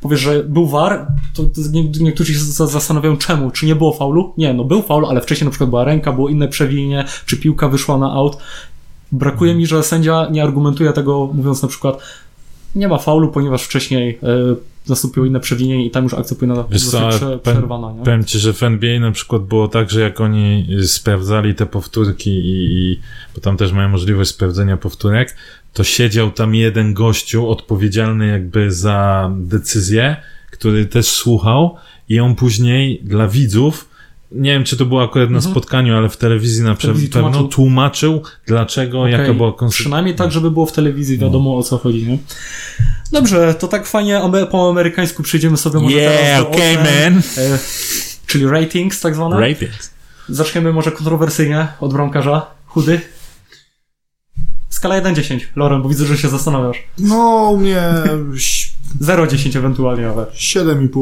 powiesz, 0.01 0.21
że 0.21 0.45
był 0.45 0.67
VAR, 0.67 1.07
to, 1.35 1.43
to 1.43 1.63
nie, 1.73 1.89
niektórzy 2.01 2.35
się 2.35 2.39
za- 2.39 2.67
zastanawiają 2.67 3.17
czemu. 3.17 3.51
Czy 3.51 3.67
nie 3.67 3.77
było 3.77 3.93
faulu? 3.93 4.33
Nie, 4.39 4.55
no 4.55 4.65
był 4.65 4.83
faul, 4.83 5.07
ale 5.07 5.21
wcześniej 5.21 5.45
na 5.45 5.51
przykład 5.51 5.71
była 5.71 5.85
ręka, 5.85 6.13
było 6.13 6.29
inne 6.29 6.49
przewinienie, 6.49 7.05
czy 7.27 7.37
piłka 7.37 7.69
wyszła 7.69 7.99
na 7.99 8.13
out. 8.13 8.39
Brakuje 9.13 9.55
mi, 9.55 9.67
że 9.67 9.83
sędzia 9.83 10.29
nie 10.31 10.43
argumentuje 10.43 10.93
tego, 10.93 11.31
mówiąc 11.35 11.63
na 11.63 11.69
przykład 11.69 11.99
nie 12.75 12.89
ma 12.89 12.99
faulu, 12.99 13.29
ponieważ 13.29 13.63
wcześniej 13.63 14.19
e, 14.23 14.57
nastąpiło 14.89 15.27
inne 15.27 15.41
przewinienie 15.41 15.87
i 15.87 15.91
tam 15.91 16.05
już 16.05 16.15
akcja 16.15 16.37
powinna 16.37 16.65
Wiesz 16.71 16.81
zostać 16.83 17.17
prze, 17.17 17.39
przerwana. 17.39 17.93
Nie? 17.93 18.05
Powiem 18.05 18.25
ci, 18.25 18.39
że 18.39 18.53
w 18.53 18.63
NBA 18.63 19.01
na 19.01 19.13
przykład 19.13 19.43
było 19.43 19.69
tak, 19.69 19.91
że 19.91 20.01
jak 20.01 20.21
oni 20.21 20.67
y, 20.71 20.89
sprawdzali 20.89 21.55
te 21.55 21.67
powtórki 21.67 22.31
i, 22.31 22.91
i 22.91 23.01
bo 23.35 23.41
tam 23.41 23.57
też 23.57 23.73
mają 23.73 23.89
możliwość 23.89 24.31
sprawdzenia 24.31 24.77
powtórek, 24.77 25.37
to 25.73 25.85
siedział 25.85 26.31
tam 26.31 26.55
jeden 26.55 26.95
gościu 26.95 27.49
odpowiedzialny 27.49 28.27
jakby 28.27 28.73
za 28.73 29.31
decyzję, 29.37 30.17
który 30.59 30.87
też 30.87 31.07
słuchał 31.07 31.77
i 32.09 32.21
on 32.21 32.35
później 32.35 33.01
dla 33.05 33.29
widzów 33.29 33.89
nie 34.33 34.51
wiem, 34.53 34.65
czy 34.65 34.77
to 34.77 34.85
było 34.87 35.05
akurat 35.05 35.31
na 35.31 35.41
spotkaniu, 35.41 35.97
ale 35.97 36.09
w 36.09 36.17
telewizji 36.17 36.63
na 36.63 36.71
Mhm. 36.71 36.95
pewno 37.09 37.09
tłumaczył. 37.31 37.49
tłumaczył, 37.49 38.23
dlaczego, 38.47 39.01
Okej, 39.01 39.13
jaka 39.13 39.35
była 39.35 39.53
konsekwencja. 39.53 39.83
Przynajmniej 39.83 40.15
tak, 40.15 40.33
żeby 40.33 40.51
było 40.51 40.67
w 40.67 40.73
telewizji, 40.73 41.19
wiadomo 41.19 41.57
o 41.57 41.63
co 41.63 41.79
chodzi, 41.79 42.07
nie? 42.07 42.19
Dobrze, 43.13 43.55
to 43.55 43.69
tak 43.69 43.87
fajnie 43.87 44.21
po 44.51 44.71
amerykańsku 44.71 45.23
przyjdziemy 45.23 45.57
sobie 45.57 45.81
może 45.81 45.97
Yeah, 45.97 46.17
teraz 46.21 46.41
do 46.43 46.49
okay, 46.51 46.73
ocen, 46.79 47.15
man. 47.15 47.23
e, 47.39 47.59
czyli 48.27 48.47
ratings 48.47 49.01
tak 49.01 49.15
zwane. 49.15 49.41
Ratings. 49.41 49.91
Zaczniemy 50.29 50.73
może 50.73 50.93
kontrowersyjnie 50.93 51.67
od 51.81 51.93
bramkarza. 51.93 52.47
Chudy. 52.67 53.01
Skala 54.87 55.03
1-10. 55.03 55.41
Loren, 55.57 55.83
bo 55.83 55.89
widzę, 55.89 56.07
że 56.07 56.17
się 56.19 56.29
zastanawiasz. 56.29 56.83
No, 56.99 57.51
u 57.53 57.57
mnie 57.57 57.83
ś- 58.35 58.73
0-10 59.03 59.59
ewentualnie, 59.59 60.09
ale... 60.09 60.25
7,5. 60.25 60.99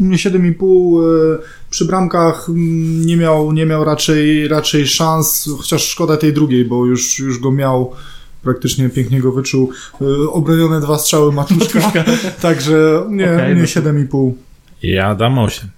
U 0.00 0.04
mnie 0.04 0.16
7,5 0.16 1.34
e, 1.34 1.38
przy 1.70 1.84
bramkach 1.84 2.48
mm, 2.48 3.06
nie 3.06 3.16
miał, 3.16 3.52
nie 3.52 3.66
miał 3.66 3.84
raczej, 3.84 4.48
raczej 4.48 4.86
szans, 4.86 5.48
chociaż 5.58 5.82
szkoda 5.88 6.16
tej 6.16 6.32
drugiej, 6.32 6.64
bo 6.64 6.86
już, 6.86 7.18
już 7.18 7.38
go 7.38 7.52
miał 7.52 7.92
praktycznie 8.42 8.88
pięknie 8.88 9.20
go 9.20 9.32
wyczuł. 9.32 9.70
E, 10.00 10.30
Obronione 10.30 10.80
dwa 10.80 10.98
strzały 10.98 11.32
Matuszka, 11.32 11.92
także 12.42 13.04
nie, 13.10 13.24
Okej, 13.32 13.52
u 13.52 13.56
mnie 13.56 13.66
no 13.76 13.82
to- 13.82 13.90
7,5. 13.90 14.32
Ja 14.82 15.14
dam 15.14 15.38
8. 15.38 15.68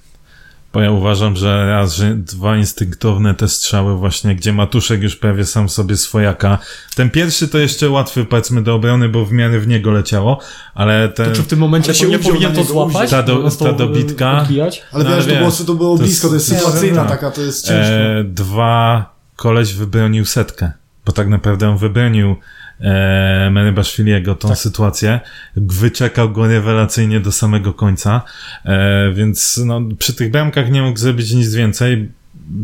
Bo 0.76 0.83
ja 0.83 0.90
uważam, 0.90 1.37
że 1.37 1.66
raz, 1.66 1.95
że 1.97 2.14
dwa 2.14 2.56
instynktowne 2.56 3.35
te 3.35 3.49
strzały 3.49 3.97
właśnie, 3.97 4.37
gdzie 4.37 4.52
Matuszek 4.52 5.02
już 5.02 5.16
prawie 5.16 5.47
sam 5.47 5.68
sobie 5.68 5.97
swojaka. 5.97 6.59
Ten 6.97 7.11
pierwszy 7.11 7.49
to 7.49 7.59
jeszcze 7.59 7.90
łatwy, 7.90 8.25
powiedzmy, 8.25 8.62
do 8.62 8.75
obrony, 8.75 9.09
bo 9.09 9.25
w 9.25 9.33
miarę 9.33 9.61
w 9.61 9.66
niego 9.68 9.90
leciało, 9.90 10.38
ale 10.75 11.09
ten... 11.09 11.30
To 11.30 11.37
czy 11.37 11.42
w 11.42 11.47
tym 11.47 11.59
momencie 11.59 11.95
się 11.95 12.09
nie 12.09 12.18
powinien 12.18 12.54
to 12.54 12.64
złapać? 12.64 13.11
Ta 13.11 13.23
do- 13.23 13.50
ta 13.50 13.73
dobitka. 13.73 14.33
e, 14.33 14.40
Odbijać? 14.42 14.83
Ale 14.92 15.04
No, 15.04 15.16
wiesz, 15.16 15.26
to 15.26 15.35
było, 15.35 15.50
to 15.66 15.75
było 15.75 15.97
to 15.97 16.02
blisko, 16.02 16.28
to 16.28 16.35
jest 16.35 16.49
sytuacyjna 16.49 17.00
tak. 17.04 17.11
taka, 17.11 17.30
to 17.30 17.40
jest 17.42 17.66
ciężko. 17.66 17.92
E, 17.92 18.25
dwa, 18.25 19.14
koleś 19.37 19.75
wybronił 19.75 20.25
setkę, 20.25 20.73
bo 21.06 21.12
tak 21.12 21.28
naprawdę 21.28 21.68
on 21.68 21.76
wybronił 21.76 22.37
e, 22.80 23.50
Menebaszwiliego 23.50 24.35
tą 24.35 24.54
sytuację, 24.54 25.21
wyczekał 25.56 26.30
go 26.30 26.47
rewelacyjnie 26.47 27.21
do 27.21 27.33
samego 27.33 27.73
końca, 27.73 28.23
e, 28.64 29.12
więc 29.12 29.61
no, 29.66 29.80
przy 29.99 30.14
tych 30.14 30.30
bramkach 30.30 30.71
nie 30.71 30.83
mógł 30.83 30.99
zrobić 30.99 31.33
nic 31.33 31.54
więcej 31.54 32.09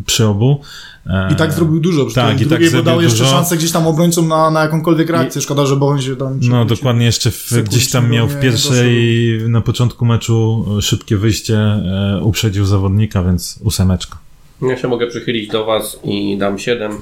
przy 0.07 0.27
obu. 0.27 0.61
E, 1.07 1.33
I 1.33 1.37
tak 1.37 1.53
zrobił 1.53 1.81
dużo, 1.81 2.07
przy 2.07 2.15
tak, 2.15 2.27
tak, 2.27 2.41
i 2.41 2.47
tak 2.47 2.71
drugiej 2.71 3.03
jeszcze 3.03 3.19
dużo. 3.19 3.31
szansę 3.31 3.57
gdzieś 3.57 3.73
tam 3.73 3.87
obrońcom 3.87 4.29
na, 4.29 4.51
na 4.51 4.63
jakąkolwiek 4.63 5.11
reakcję. 5.11 5.43
Szkoda, 5.43 5.67
że 5.67 5.77
Bohon 5.77 6.03
się 6.03 6.17
tam... 6.17 6.39
No, 6.43 6.65
dokładnie 6.65 7.07
jeszcze 7.07 7.31
w, 7.31 7.53
gdzieś 7.65 7.91
tam 7.91 8.11
miał 8.11 8.29
w 8.29 8.41
pierwszej, 8.41 9.39
na 9.49 9.61
początku 9.61 10.05
meczu 10.05 10.67
e, 10.79 10.83
szybkie 10.83 11.17
wyjście, 11.17 11.59
e, 11.59 12.21
uprzedził 12.23 12.65
zawodnika, 12.65 13.23
więc 13.23 13.59
ósemeczka. 13.63 14.19
Ja 14.63 14.77
się 14.77 14.89
mogę 14.89 15.07
przychylić 15.07 15.49
do 15.49 15.65
Was 15.65 16.01
i 16.05 16.39
dam 16.39 16.59
7. 16.59 16.93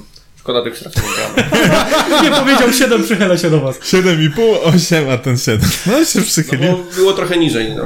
Szkoda 0.41 0.61
tych 0.63 0.83
bramek. 0.83 1.51
Nie 2.23 2.31
powiedział 2.31 2.71
7, 2.73 3.03
przychylę 3.03 3.37
się 3.37 3.49
do 3.49 3.59
was. 3.61 3.79
7,5, 3.79 4.29
8, 4.63 5.09
a 5.09 5.17
ten 5.17 5.37
7. 5.37 5.69
No 5.87 6.05
się 6.05 6.19
No, 6.19 6.25
przychylił. 6.25 6.71
bo 6.71 6.95
było 6.95 7.13
trochę 7.13 7.37
niżej. 7.37 7.75
No. 7.75 7.83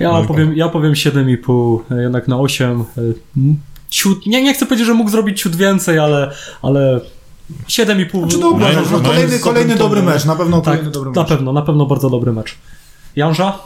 Ja 0.00 0.12
No 0.12 0.24
powiem, 0.24 0.56
ja 0.56 0.68
powiem 0.68 0.92
7,5, 0.92 1.80
e, 1.90 2.02
jednak 2.02 2.28
na 2.28 2.36
8. 2.38 2.80
e, 2.80 2.84
Ciut, 3.90 4.26
nie, 4.26 4.42
nie 4.42 4.54
chcę 4.54 4.66
powiedzieć, 4.66 4.86
że 4.86 4.94
mógł 4.94 5.10
zrobić 5.10 5.40
ciut 5.42 5.56
więcej, 5.56 5.98
ale, 5.98 6.30
ale 6.62 7.00
7,5. 7.68 8.18
Znaczy, 8.20 8.38
to 8.38 8.50
uważam, 8.50 8.84
to 8.84 9.00
kolejny, 9.00 9.38
kolejny 9.38 9.74
dobry 9.76 10.02
mecz, 10.02 10.24
na 10.24 10.36
pewno 10.36 10.60
Tak, 10.60 10.64
kolejny 10.74 10.90
dobry 10.90 11.10
na 11.14 11.20
mecz. 11.22 11.28
pewno, 11.28 11.52
na 11.52 11.62
pewno 11.62 11.86
bardzo 11.86 12.10
dobry 12.10 12.32
mecz. 12.32 12.54
Janża? 13.16 13.58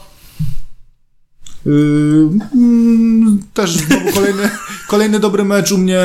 Yy, 1.66 2.28
mm, 2.54 3.38
też 3.54 3.76
znowu 3.76 4.12
kolejny, 4.12 4.50
kolejny 4.88 5.20
dobry 5.20 5.44
mecz 5.44 5.72
u 5.72 5.78
mnie, 5.78 6.00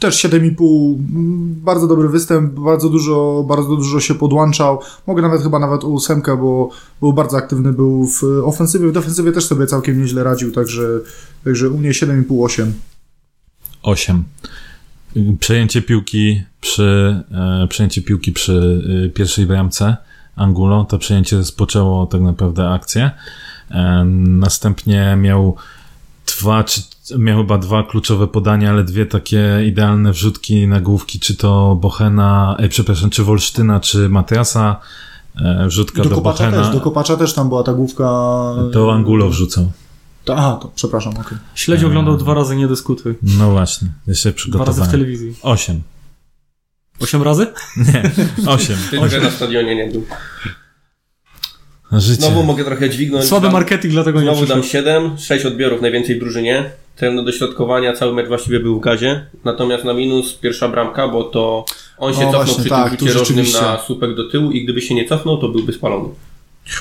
też 0.00 0.24
7,5. 0.24 0.94
Mm, 0.94 1.54
Bardzo 1.64 1.86
dobry 1.86 2.08
występ, 2.08 2.52
bardzo 2.52 2.88
dużo, 2.88 3.44
bardzo 3.48 3.76
dużo 3.76 4.00
się 4.00 4.14
podłączał. 4.14 4.80
Mogę 5.06 5.22
nawet 5.22 5.42
chyba 5.42 5.58
nawet 5.58 5.84
o 5.84 5.88
ósemkę, 5.88 6.36
bo 6.36 6.70
był 7.00 7.12
bardzo 7.12 7.36
aktywny, 7.36 7.72
był 7.72 8.06
w 8.06 8.22
ofensywie, 8.44 8.88
w 8.88 8.92
defensywie 8.92 9.32
też 9.32 9.46
sobie 9.46 9.66
całkiem 9.66 10.00
nieźle 10.00 10.24
radził, 10.24 10.52
także, 10.52 10.88
także 11.44 11.70
u 11.70 11.78
mnie 11.78 11.90
7,5, 11.90 12.44
8. 12.44 12.72
8. 13.82 14.24
Przejęcie 15.40 15.82
piłki 15.82 16.42
przy, 16.60 17.22
e, 17.32 17.66
przejęcie 17.68 18.02
piłki 18.02 18.32
przy 18.32 18.82
e, 19.06 19.08
pierwszej 19.08 19.46
bramce 19.46 19.96
Angulo. 20.36 20.84
To 20.84 20.98
przejęcie 20.98 21.36
rozpoczęło 21.36 22.06
tak 22.06 22.20
naprawdę 22.20 22.70
akcję. 22.70 23.10
E, 23.70 24.04
następnie 24.18 25.16
miał 25.16 25.56
dwa, 26.38 26.64
czy, 26.64 26.80
miał 27.18 27.38
chyba 27.38 27.58
dwa 27.58 27.82
kluczowe 27.82 28.26
podania, 28.28 28.70
ale 28.70 28.84
dwie 28.84 29.06
takie 29.06 29.60
idealne 29.66 30.12
wrzutki 30.12 30.66
na 30.68 30.80
główki, 30.80 31.20
czy 31.20 31.36
to 31.36 31.74
Bochena, 31.80 32.56
e, 32.58 32.68
przepraszam, 32.68 33.10
czy 33.10 33.24
Wolsztyna, 33.24 33.80
czy 33.80 34.08
Matrasa. 34.08 34.80
E, 35.44 35.66
wrzutka 35.68 36.02
Do 36.02 36.08
do, 36.08 36.14
Kopacza 36.16 36.44
Bochena. 36.44 36.62
też, 36.64 36.74
do 36.74 36.80
Kopacza 36.80 37.16
też 37.16 37.34
tam 37.34 37.48
była 37.48 37.62
ta 37.62 37.72
główka. 37.72 38.04
To 38.72 38.92
Angulo 38.92 39.28
wrzucał. 39.28 39.70
To, 40.24 40.36
aha, 40.36 40.58
to 40.62 40.70
przepraszam, 40.74 41.12
okej. 41.16 41.38
Śledź 41.54 41.84
oglądał 41.84 42.16
dwa 42.16 42.34
razy, 42.34 42.56
nie 42.56 42.68
dyskutuj. 42.68 43.14
No 43.22 43.50
właśnie, 43.50 43.88
jeszcze 44.06 44.28
Dwa 44.30 44.32
razy 44.32 44.32
w 44.32 44.36
przygotowałem. 44.36 44.90
telewizji. 44.90 45.34
8. 45.42 45.82
8 47.00 47.22
razy? 47.22 47.46
Nie, 47.76 48.10
8. 48.46 48.76
Ty 48.90 49.08
że 49.08 49.20
na 49.20 49.30
stadionie 49.30 49.76
nie 49.76 49.92
był. 49.92 50.04
Życie. 51.92 52.22
Znowu 52.22 52.42
mogę 52.42 52.64
trochę 52.64 52.90
dźwignąć. 52.90 53.24
Słaby 53.24 53.42
Dam- 53.46 53.52
marketing, 53.52 53.94
dlatego 53.94 54.18
nie 54.20 54.24
Znowu 54.26 54.46
dam 54.46 54.60
przyszedł. 54.60 54.86
7, 54.86 55.18
6 55.18 55.44
odbiorów 55.46 55.82
najwięcej 55.82 56.16
w 56.16 56.18
drużynie. 56.18 56.70
Ten 56.96 57.16
do 57.16 57.22
dośrodkowania 57.22 57.92
cały 57.92 58.12
mecz 58.14 58.28
właściwie 58.28 58.60
był 58.60 58.78
w 58.80 58.80
gazie. 58.82 59.26
Natomiast 59.44 59.84
na 59.84 59.94
minus 59.94 60.34
pierwsza 60.34 60.68
bramka, 60.68 61.08
bo 61.08 61.24
to 61.24 61.64
on 61.98 62.12
się 62.14 62.20
No 62.20 62.24
cofnął 62.24 62.44
właśnie, 62.44 62.60
przy 62.60 62.70
tak, 62.70 62.96
tym 62.96 63.08
rzucie 63.08 63.18
rożnym 63.18 63.46
na 63.62 63.78
słupek 63.86 64.14
do 64.14 64.30
tyłu 64.30 64.50
i 64.50 64.64
gdyby 64.64 64.80
się 64.82 64.94
nie 64.94 65.08
cofnął, 65.08 65.38
to 65.38 65.48
byłby 65.48 65.72
spalony. 65.72 66.08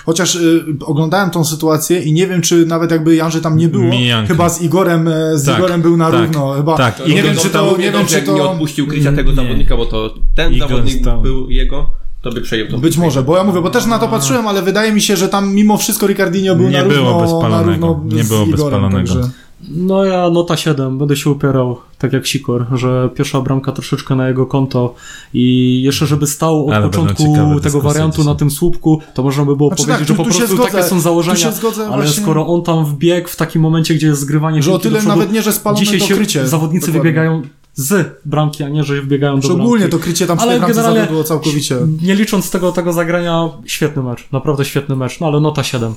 Chociaż 0.06 0.36
y, 0.36 0.64
oglądałem 0.86 1.30
tą 1.30 1.46
sytuację 1.46 2.00
i 2.00 2.14
nie 2.14 2.28
wiem, 2.28 2.42
czy 2.42 2.66
nawet 2.66 2.92
jakby 2.92 3.16
Janży 3.16 3.42
tam 3.42 3.58
nie 3.58 3.68
było, 3.68 3.84
Mijanki. 3.84 4.28
chyba 4.28 4.50
z 4.50 4.62
Igorem, 4.62 5.08
e, 5.08 5.38
z 5.38 5.46
Tak, 5.46 5.58
Igorem 5.58 5.82
był 5.82 5.98
na 5.98 6.12
tak, 6.12 6.22
równo. 6.22 6.54
Chyba. 6.54 6.78
tak. 6.78 7.00
I 7.00 7.10
nie 7.10 7.20
Igor 7.20 7.24
wiem, 7.32 7.36
czy 7.42 7.50
to, 7.50 7.78
nie 7.78 7.92
wiem, 7.92 8.06
czy 8.06 8.16
jak 8.16 8.28
nie 8.28 8.34
to... 8.38 8.52
odpuścił 8.52 8.88
krycia 8.88 9.12
tego 9.12 9.30
Nie. 9.30 9.36
zawodnika, 9.36 9.78
bo 9.78 9.86
to 9.86 10.14
ten 10.36 10.54
Igor 10.54 10.70
zawodnik 10.70 11.02
stał. 11.02 11.22
był 11.22 11.50
jego, 11.50 11.90
to 12.29 12.36
by 12.36 12.41
przejął 12.41 12.67
to. 12.67 12.77
Być 12.77 12.98
może, 12.98 13.24
bo 13.24 13.38
ja 13.38 13.43
mówię, 13.43 13.62
bo 13.62 13.69
też 13.69 13.86
na 13.86 14.00
to 14.00 14.07
patrzyłem, 14.07 14.48
ale 14.48 14.62
wydaje 14.62 14.91
mi 14.91 15.01
się, 15.01 15.17
że 15.17 15.29
tam 15.29 15.53
mimo 15.53 15.77
wszystko 15.77 16.07
Ricardinho 16.07 16.55
był 16.55 16.67
Nie 16.69 16.77
na 16.77 16.84
równo, 16.84 17.03
było 17.03 17.22
bezpalonego. 17.22 17.88
na 17.88 17.93
równo 17.93 18.15
Nie 18.15 18.24
z 18.24 18.27
było 18.27 18.41
Igorem, 18.46 18.62
bezpalonego. 18.62 19.13
Także... 19.13 19.29
No 19.69 20.05
ja 20.05 20.29
nota 20.29 20.57
7, 20.57 20.98
będę 20.98 21.15
się 21.15 21.29
upierał, 21.29 21.77
tak 21.98 22.13
jak 22.13 22.27
Sikor, 22.27 22.65
że 22.74 23.10
pierwsza 23.15 23.41
bramka 23.41 23.72
troszeczkę 23.72 24.15
na 24.15 24.27
jego 24.27 24.46
konto 24.46 24.96
i 25.34 25.81
jeszcze 25.86 26.05
żeby 26.07 26.27
stał 26.27 26.67
od 26.67 26.74
Ale 26.74 26.86
początku 26.89 27.24
tego 27.63 27.81
wariantu 27.81 28.24
na 28.24 28.36
tym 28.36 28.51
słupku, 28.51 29.01
to 29.13 29.24
można 29.24 29.46
by 29.46 29.55
było 29.55 29.69
Znaczy 29.69 29.84
powiedzieć, 29.84 30.07
tak, 30.07 30.17
że 30.17 30.24
po 30.24 30.24
prostu 30.29 30.55
zgodzę, 30.55 30.72
takie 30.72 30.84
są 30.84 31.00
założenia, 31.00 31.38
się 31.38 31.51
zgodzę 31.51 31.88
ale 31.88 32.03
właśnie- 32.03 32.24
skoro 32.24 32.48
on 32.48 32.62
tam 32.63 32.86
wbiegł 32.86 33.27
w 33.27 33.36
takim 33.36 33.62
momencie, 33.62 33.93
gdzie 33.96 34.07
jest 34.07 34.19
zgrywanie 34.22 34.63
Że 34.63 34.74
o 34.74 34.79
tyle 34.79 35.00
przodu, 35.00 35.15
nawet 35.15 35.31
nie, 35.31 35.41
że 35.41 35.51
spalone 35.53 35.79
dzisiaj 35.86 36.00
to 36.00 36.05
się 36.05 36.15
krycie. 36.15 36.48
zawodnicy 36.48 36.86
Dokładnie. 36.88 37.01
wybiegają 37.01 37.41
z 37.79 38.19
bramki, 38.25 38.63
a 38.63 38.69
nie, 38.69 38.84
że 38.84 39.01
wbiegają 39.01 39.36
do 39.36 39.41
Szczególnie 39.41 39.69
bramki. 39.88 39.91
to 39.98 40.00
krycie 40.03 40.27
tam 40.27 40.38
w 40.38 40.41
Ale 40.41 40.51
tej 40.51 40.60
bramce 40.60 40.75
generalnie- 40.75 41.00
zawiodło 41.01 41.24
całkowicie. 41.24 41.77
Nie 42.01 42.15
licząc 42.15 42.51
tego, 42.51 42.72
tego 42.72 42.93
zagrania, 42.93 43.50
świetny 43.65 44.03
mecz, 44.03 44.27
naprawdę 44.31 44.65
świetny 44.65 44.96
mecz, 44.96 45.19
no 45.19 45.27
ale 45.27 45.39
nota 45.39 45.63
7. 45.63 45.93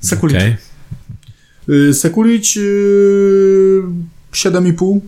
Sekulic. 0.00 0.36
Okej. 0.36 0.56
Y, 1.68 1.94
Sekulić 1.94 2.56
y, 2.56 3.82
7,5. 4.32 5.00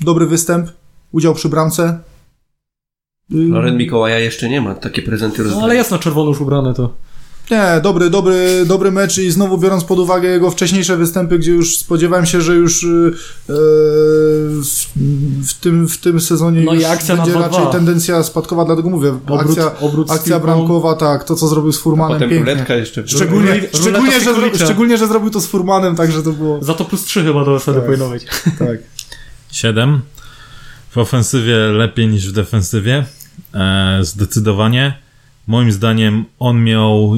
Dobry 0.00 0.26
występ. 0.26 0.70
Udział 1.12 1.34
przy 1.34 1.48
bramce. 1.48 1.98
Y, 3.32 3.34
Loren 3.48 3.76
Mikołaja 3.76 4.18
jeszcze 4.18 4.48
nie 4.48 4.60
ma, 4.60 4.74
takie 4.74 5.02
prezenty 5.02 5.38
No, 5.38 5.44
rozdaje. 5.44 5.64
ale 5.64 5.74
jest 5.76 5.90
na 5.90 5.98
czerwono 5.98 6.28
już 6.30 6.40
ubrany 6.40 6.74
to. 6.74 6.94
Nie, 7.52 7.80
dobry, 7.82 8.10
dobry, 8.10 8.64
dobry 8.66 8.90
mecz 8.90 9.18
i 9.18 9.30
znowu 9.30 9.58
biorąc 9.58 9.84
pod 9.84 9.98
uwagę 9.98 10.28
jego 10.28 10.50
wcześniejsze 10.50 10.96
występy, 10.96 11.38
gdzie 11.38 11.50
już 11.52 11.76
spodziewałem 11.76 12.26
się, 12.26 12.40
że 12.40 12.54
już 12.54 12.82
y, 12.82 12.86
e, 13.48 13.52
w, 14.62 14.86
w, 15.48 15.54
tym, 15.60 15.88
w 15.88 15.98
tym 15.98 16.20
sezonie 16.20 16.60
No 16.64 16.72
i 16.72 16.76
już 16.76 16.84
akcja 16.84 17.16
na 17.16 17.22
będzie 17.24 17.38
2-2. 17.38 17.42
raczej 17.42 17.66
tendencja 17.72 18.22
spadkowa, 18.22 18.64
dlatego 18.64 18.90
mówię, 18.90 19.08
Obrót- 19.26 19.40
akcja, 19.40 19.78
obrót 19.80 20.10
akcja 20.10 20.40
bramkowa, 20.40 20.94
tak, 20.94 21.24
to 21.24 21.34
co 21.36 21.48
zrobił 21.48 21.72
z 21.72 21.78
Furmanem, 21.78 22.14
Potem 22.16 22.30
pięknie. 22.30 22.52
ruletka 22.52 22.74
jeszcze. 22.74 23.08
Szczególnie, 23.08 23.60
szczególnie, 23.74 24.20
że, 24.20 24.64
szczególnie, 24.64 24.98
że 24.98 25.06
zrobił 25.06 25.30
to 25.30 25.40
z 25.40 25.46
Furmanem, 25.46 25.96
także 25.96 26.22
to 26.22 26.32
było, 26.32 26.58
Za 26.64 26.74
to 26.74 26.84
plus 26.84 27.04
3 27.04 27.24
chyba 27.24 27.44
do 27.44 27.58
wtedy 27.58 27.76
Tak. 27.78 27.86
powinno 27.86 28.08
być. 28.10 28.24
tak. 28.58 28.78
7. 29.50 30.00
W 30.90 30.98
ofensywie 30.98 31.56
lepiej 31.56 32.08
niż 32.08 32.28
w 32.28 32.32
defensywie. 32.32 33.04
E, 33.54 33.98
zdecydowanie. 34.02 34.98
Moim 35.46 35.72
zdaniem 35.72 36.24
on 36.38 36.64
miał 36.64 37.14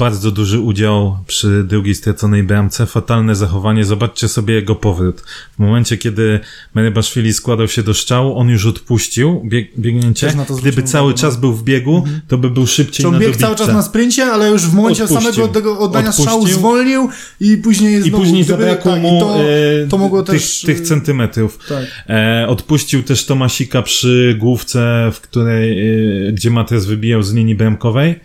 bardzo 0.00 0.30
duży 0.30 0.58
udział 0.60 1.16
przy 1.26 1.64
drugiej 1.64 1.94
straconej 1.94 2.42
bramce, 2.42 2.86
fatalne 2.86 3.34
zachowanie. 3.34 3.84
Zobaczcie 3.84 4.28
sobie 4.28 4.54
jego 4.54 4.74
powrót. 4.74 5.20
W 5.56 5.58
momencie, 5.58 5.96
kiedy 5.98 6.40
Merebaszwili 6.74 7.32
składał 7.32 7.68
się 7.68 7.82
do 7.82 7.94
szczału, 7.94 8.38
on 8.38 8.48
już 8.48 8.66
odpuścił 8.66 9.42
bieg, 9.44 9.80
biegnięcie. 9.80 10.32
Gdyby 10.60 10.82
cały 10.82 11.04
uwagę, 11.06 11.20
czas 11.20 11.36
był 11.36 11.52
w 11.52 11.64
biegu, 11.64 12.04
to 12.28 12.38
by 12.38 12.50
był 12.50 12.66
szybciej 12.66 13.02
Czy 13.02 13.08
on 13.08 13.14
na 13.14 13.20
biegł 13.20 13.38
cały 13.38 13.56
czas 13.56 13.68
na 13.68 13.82
sprincie, 13.82 14.26
ale 14.26 14.50
już 14.50 14.62
w 14.62 14.74
momencie 14.74 15.04
Odpuścił. 15.04 15.32
samego 15.44 15.78
oddania 15.78 16.12
strzału 16.12 16.36
Odpuścił. 16.36 16.58
zwolnił 16.58 17.08
i 17.40 17.56
później 17.56 17.94
I 17.94 18.02
znowu, 18.02 18.18
później 18.18 18.44
gdyby- 18.44 18.62
zabrakło 18.62 18.92
tak, 18.92 19.02
mu 19.02 19.16
i 19.16 19.20
to, 19.20 19.40
e, 19.40 19.88
to 19.88 19.98
mogło 19.98 20.22
tych, 20.22 20.40
też... 20.40 20.60
tych 20.60 20.80
centymetrów. 20.80 21.58
Tak. 21.68 21.84
E, 22.08 22.46
odpuścił 22.48 23.02
też 23.02 23.26
Tomasika 23.26 23.82
przy 23.82 24.36
główce, 24.38 25.10
w 25.14 25.20
której, 25.20 25.88
e, 26.28 26.32
gdzie 26.32 26.50
Matres 26.50 26.86
wybijał 26.86 27.22
z 27.22 27.32
linii 27.34 27.54
bramkowej. 27.54 28.20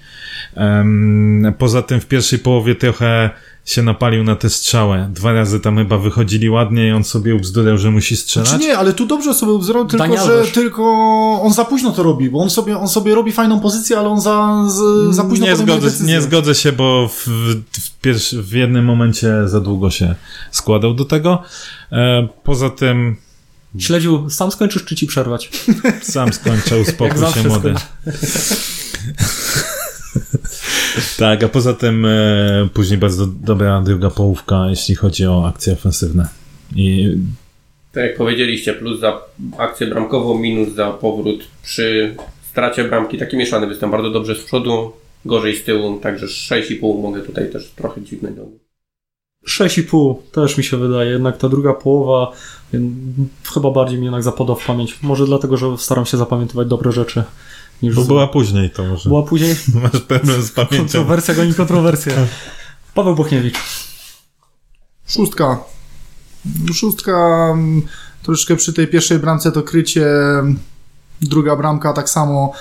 Poza 1.58 1.82
tym 1.82 2.02
w 2.02 2.06
pierwszej 2.06 2.40
połowie 2.40 2.76
trochę 2.76 3.30
się 3.66 3.84
napalił 3.84 4.24
na 4.24 4.36
tę 4.36 4.50
strzałę. 4.50 5.10
Dwa 5.14 5.34
razy 5.34 5.60
tam 5.60 5.78
chyba 5.78 5.98
wychodzili 5.98 6.50
ładnie 6.50 6.88
i 6.88 6.92
on 6.92 7.04
sobie 7.04 7.36
ubzdurał, 7.36 7.78
że 7.78 7.92
musi 7.92 8.18
strzelać. 8.18 8.50
Czy 8.50 8.58
nie, 8.58 8.78
ale 8.78 8.94
tu 8.94 9.06
dobrze 9.06 9.34
sobie 9.34 9.64
zrobił, 9.64 9.90
tylko 9.90 10.08
Daniel 10.08 10.46
że 10.46 10.52
tylko 10.52 10.84
on 11.44 11.54
za 11.54 11.66
późno 11.66 11.92
to 11.92 12.04
robi, 12.04 12.30
bo 12.30 12.40
on 12.40 12.50
sobie, 12.50 12.78
on 12.78 12.88
sobie 12.88 13.16
robi 13.16 13.32
fajną 13.32 13.60
pozycję, 13.60 14.00
ale 14.00 14.10
on 14.10 14.22
za, 14.22 14.64
za 15.10 15.24
późno 15.24 15.46
nie, 15.46 15.56
zgodzę, 15.56 15.82
decyzję. 15.82 16.08
nie 16.08 16.22
zgodzę 16.22 16.56
się, 16.56 16.72
bo 16.72 17.08
w, 17.08 17.28
w, 17.28 18.00
pierwszy, 18.02 18.44
w 18.44 18.52
jednym 18.52 18.86
momencie 18.86 19.48
za 19.48 19.60
długo 19.60 19.90
się 19.90 20.16
składał 20.52 20.94
do 20.94 21.06
tego. 21.06 21.44
E, 21.92 22.28
poza 22.44 22.70
tym 22.70 23.16
Śledził, 23.80 24.30
sam 24.30 24.52
skończysz, 24.52 24.86
czy 24.86 24.96
ci 24.96 25.08
przerwać? 25.08 25.50
sam 26.02 26.34
skończył, 26.34 26.78
Jak 26.80 26.88
uspokój 26.88 27.34
się 27.34 27.44
młody. 27.48 27.74
Tak, 31.18 31.44
a 31.44 31.50
poza 31.50 31.74
tym 31.74 32.06
e, 32.06 32.70
później 32.74 33.00
bardzo 33.00 33.28
dobra 33.28 33.82
druga 33.82 34.10
połówka, 34.10 34.66
jeśli 34.70 34.96
chodzi 34.96 35.26
o 35.26 35.48
akcje 35.48 35.74
ofensywne. 35.74 36.28
I 36.76 37.18
Tak 37.92 38.04
jak 38.04 38.18
powiedzieliście, 38.18 38.74
plus 38.74 39.00
za 39.00 39.22
akcję 39.58 39.88
bramkową, 39.88 40.40
minus 40.40 40.76
za 40.76 40.92
powrót 40.92 41.48
przy 41.64 42.16
stracie 42.50 42.84
bramki. 42.84 43.18
Taki 43.18 43.38
mieszany 43.38 43.68
występ, 43.68 43.92
bardzo 43.92 44.10
dobrze 44.10 44.36
z 44.36 44.44
przodu, 44.44 44.92
gorzej 45.26 45.56
z 45.56 45.64
tyłu, 45.64 46.00
także 46.00 46.26
6,5 46.26 47.02
mogę 47.02 47.22
tutaj 47.22 47.50
też 47.52 47.72
trochę 47.76 48.02
do 48.22 48.46
6,5 49.48 50.16
też 50.32 50.58
mi 50.58 50.64
się 50.64 50.78
wydaje, 50.78 51.12
jednak 51.12 51.38
ta 51.38 51.50
druga 51.50 51.74
połowa 51.74 52.32
ym, 52.74 53.30
chyba 53.54 53.72
bardziej 53.72 53.98
mi 53.98 54.06
jednak 54.06 54.24
zapadła 54.24 54.56
w 54.56 54.66
pamięć. 54.66 54.98
Może 55.02 55.26
dlatego, 55.26 55.58
że 55.58 55.78
staram 55.78 56.06
się 56.06 56.18
zapamiętywać 56.18 56.68
dobre 56.68 56.92
rzeczy. 56.92 57.24
Niż 57.82 57.96
bo 57.96 58.02
złe. 58.02 58.08
była 58.08 58.28
później 58.28 58.70
to 58.70 58.84
może. 58.86 59.10
była 59.10 59.24
później 59.24 59.56
Masz 59.84 60.02
problem 60.02 60.42
z 60.42 60.52
pamięcią. 60.52 60.78
kontrowersja 60.80 61.34
goni 61.36 61.54
kontrowersja. 61.54 62.14
Paweł 62.94 63.16
Bochniewicz. 63.16 63.56
Szóstka. 65.08 65.64
Szóstka, 66.74 67.50
mm, 67.54 67.82
troszeczkę 68.24 68.56
przy 68.56 68.74
tej 68.74 68.88
pierwszej 68.88 69.20
bramce 69.20 69.52
to 69.52 69.64
krycie, 69.64 70.08
druga 71.22 71.56
bramka 71.56 71.94
tak 71.94 72.10
samo. 72.10 72.52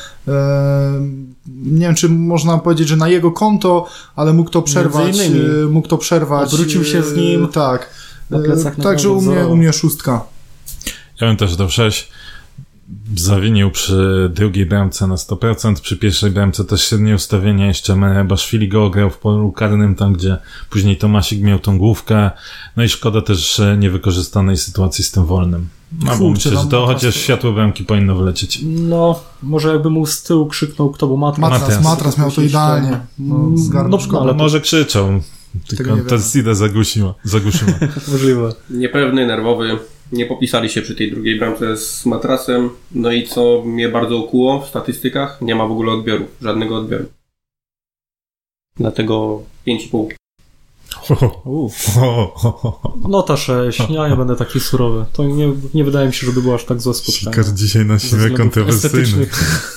Nie 1.47 1.87
wiem, 1.87 1.95
czy 1.95 2.09
można 2.09 2.59
powiedzieć, 2.59 2.89
że 2.89 2.97
na 2.97 3.09
jego 3.09 3.33
konto, 3.33 3.89
ale 4.17 4.33
mógł 4.33 4.51
to 4.51 4.63
przerwać. 4.63 5.17
innymi. 5.17 5.41
e, 5.41 5.67
Mógł 5.67 5.89
to 5.89 5.99
przerwać. 5.99 6.53
Odwrócił 6.53 6.85
się 6.85 7.03
z 7.03 7.17
nim 7.17 7.45
e, 7.45 7.49
Tak. 7.49 7.91
E, 8.33 8.83
Także 8.83 9.11
u 9.11 9.21
mnie, 9.23 9.47
u 9.47 9.57
mnie 9.57 9.73
szóstka. 9.73 10.25
Ja 11.21 11.27
bym 11.29 11.37
też 11.37 11.57
dał 11.57 11.71
6. 11.71 12.11
Zawinił 13.17 13.71
przy 13.71 14.31
drugiej 14.35 14.67
bramce 14.67 15.07
na 15.07 15.15
100%, 15.15 15.81
przy 15.81 15.97
pierwszej 15.97 16.31
bramce 16.31 16.65
też 16.65 16.89
średnie 16.89 17.15
ustawienie, 17.15 17.67
jeszcze 17.67 18.25
Baszwili 18.25 18.69
go 18.69 18.85
ograł 18.85 19.11
w 19.11 19.19
polu 19.19 19.53
karnym, 19.53 19.95
tam 19.95 20.13
gdzie 20.13 20.37
później 20.71 20.97
Tomasik 20.97 21.43
miał 21.43 21.59
tą 21.59 21.79
główkę, 21.79 22.31
no 22.77 22.85
i 22.85 22.89
szkoda 22.89 23.21
też 23.23 23.61
niewykorzystanej 23.79 24.57
sytuacji 24.57 25.05
z 25.05 25.11
tym 25.11 25.27
wolnym. 25.27 25.69
No, 26.05 26.17
bo 26.17 26.31
myślę, 26.31 26.51
że 26.51 26.57
no, 26.57 26.65
to 26.65 26.81
no, 26.81 26.87
chociaż 26.87 27.15
to- 27.15 27.21
światło 27.21 27.53
bramki 27.53 27.85
powinno 27.85 28.15
wylecieć. 28.17 28.61
No, 28.65 29.21
może 29.43 29.69
jakby 29.73 29.91
mu 29.91 30.07
z 30.07 30.23
tyłu 30.23 30.47
krzyknął, 30.47 30.91
kto 30.91 31.07
był 31.07 31.17
matras. 31.17 31.51
Matras, 31.51 31.85
Matras. 31.85 32.19
miał 32.19 32.31
to 32.31 32.43
idealnie. 32.43 33.01
No, 33.19 33.51
zgarnął 33.55 33.91
No, 34.01 34.07
szkodę. 34.07 34.23
ale 34.23 34.35
może 34.35 34.61
krzyczą, 34.61 35.21
tylko. 35.69 36.19
Sida 36.33 36.55
zagłuszyła. 36.55 37.15
zagłuszyła. 37.25 37.73
Możliwe. 38.13 38.53
Niepewny, 38.71 39.27
nerwowy, 39.27 39.79
nie 40.15 40.27
popisali 40.27 40.71
się 40.71 40.83
przy 40.83 40.95
tej 40.95 41.11
drugiej 41.11 41.39
bramce 41.39 41.77
z 41.77 42.07
matrasem. 42.07 42.71
No 42.93 43.13
i 43.13 43.27
co 43.27 43.63
mnie 43.67 43.89
bardzo 43.89 44.17
ukuło 44.17 44.61
w 44.61 44.69
statystykach, 44.69 45.41
nie 45.41 45.55
ma 45.55 45.67
w 45.67 45.73
ogóle 45.73 45.93
odbioru, 45.93 46.27
żadnego 46.43 46.77
odbioru. 46.77 47.05
Dlatego 48.77 49.43
5,5. 49.67 50.15
Nota 53.09 53.37
6, 53.37 53.81
ja 53.91 54.09
nie 54.09 54.17
będę 54.17 54.37
taki 54.37 54.61
surowy. 54.61 55.05
To 55.13 55.25
nie, 55.25 55.53
nie 55.75 55.85
wydaje 55.85 56.07
mi 56.07 56.15
się, 56.15 56.27
żeby 56.27 56.43
było 56.43 56.55
aż 56.55 56.65
tak 56.65 56.81
złe 56.81 56.95
spotkanie. 56.95 57.49
Dzisiaj 57.55 57.87
na 57.87 57.97
względów 57.97 58.39
kontrowersyjny. 58.39 59.27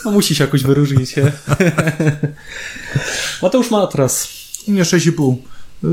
No 0.06 0.12
musi 0.12 0.36
się 0.36 0.44
jakoś 0.44 0.64
wyróżnić, 0.64 1.16
nie? 1.16 1.32
Mateusz 3.42 3.72
Matras. 3.72 4.30
U 4.68 4.72
mnie 4.72 4.84
6,5. 4.84 5.36
Yy, 5.84 5.90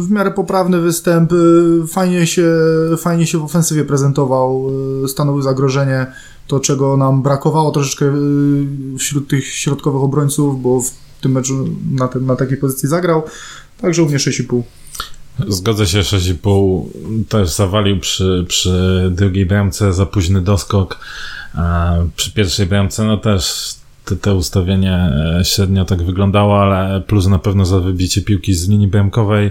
W 0.00 0.10
miarę 0.10 0.30
poprawny 0.30 0.80
występ, 0.80 1.32
yy, 1.32 1.86
fajnie 1.86 2.26
się, 2.26 2.52
fajnie 2.98 3.26
się 3.26 3.38
w 3.38 3.44
ofensywie 3.44 3.84
prezentował, 3.84 4.70
yy, 5.02 5.08
stanowił 5.08 5.42
zagrożenie, 5.42 6.06
to 6.46 6.60
czego 6.60 6.96
nam 6.96 7.22
brakowało 7.22 7.70
troszeczkę 7.70 8.12
wśród 8.98 9.28
tych 9.28 9.46
środkowych 9.46 10.02
obrońców, 10.02 10.62
bo 10.62 10.80
w 10.80 10.90
tym 11.20 11.32
meczu 11.32 11.68
na, 11.90 12.08
tym, 12.08 12.26
na 12.26 12.36
takiej 12.36 12.56
pozycji 12.56 12.88
zagrał, 12.88 13.22
także 13.80 14.02
u 14.02 14.06
mnie 14.06 14.16
6,5. 14.16 14.62
Zgodzę 15.48 15.86
się, 15.86 16.00
6,5 16.00 16.84
też 17.28 17.50
zawalił 17.50 18.00
przy, 18.00 18.44
przy 18.48 19.08
drugiej 19.14 19.46
bramce, 19.46 19.92
za 19.92 20.06
późny 20.06 20.40
doskok. 20.40 20.98
A 21.54 21.94
przy 22.16 22.32
pierwszej 22.32 22.66
bramce, 22.66 23.04
no 23.04 23.16
też 23.16 23.74
te, 24.08 24.16
te 24.16 24.34
ustawienie 24.34 24.92
e, 25.40 25.44
średnio 25.44 25.84
tak 25.84 26.02
wyglądało, 26.02 26.62
ale 26.62 27.00
plus 27.00 27.26
na 27.26 27.38
pewno 27.38 27.64
za 27.66 27.80
wybicie 27.80 28.22
piłki 28.22 28.54
z 28.54 28.68
linii 28.68 28.88
bramkowej. 28.88 29.50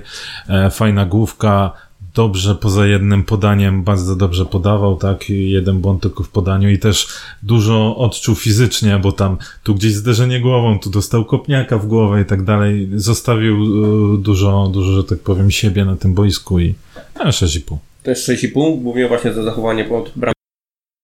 E, 0.50 0.70
Fajna 0.70 1.06
główka, 1.06 1.72
dobrze 2.14 2.56
poza 2.56 2.88
jednym 2.88 3.24
podaniem, 3.24 3.84
bardzo 3.84 4.16
dobrze 4.16 4.46
podawał, 4.46 4.96
tak, 4.96 5.30
jeden 5.30 5.80
błąd 5.80 6.02
tylko 6.02 6.24
w 6.24 6.30
podaniu 6.30 6.70
i 6.70 6.80
też 6.80 7.08
dużo 7.44 7.98
odczuł 7.98 8.36
fizycznie, 8.36 9.00
bo 9.04 9.12
tam 9.12 9.38
tu 9.64 9.76
gdzieś 9.76 9.94
zderzenie 9.94 10.42
głową, 10.42 10.80
tu 10.80 10.90
dostał 10.90 11.26
kopniaka 11.26 11.78
w 11.78 11.88
głowę 11.88 12.22
i 12.22 12.26
tak 12.26 12.44
dalej. 12.44 12.90
Zostawił 12.96 13.56
e, 13.56 14.18
dużo, 14.18 14.70
dużo, 14.74 14.92
że 14.92 15.04
tak 15.04 15.20
powiem, 15.20 15.52
siebie 15.52 15.86
na 15.86 15.96
tym 15.96 16.14
boisku 16.14 16.60
i 16.60 16.76
a, 17.16 17.30
6,5. 17.30 17.78
Też 18.04 18.28
6,5, 18.28 18.82
głównie 18.82 19.08
właśnie 19.08 19.34
za 19.34 19.44
zachowanie 19.44 19.86
pod 19.86 20.12
bramką 20.16 20.37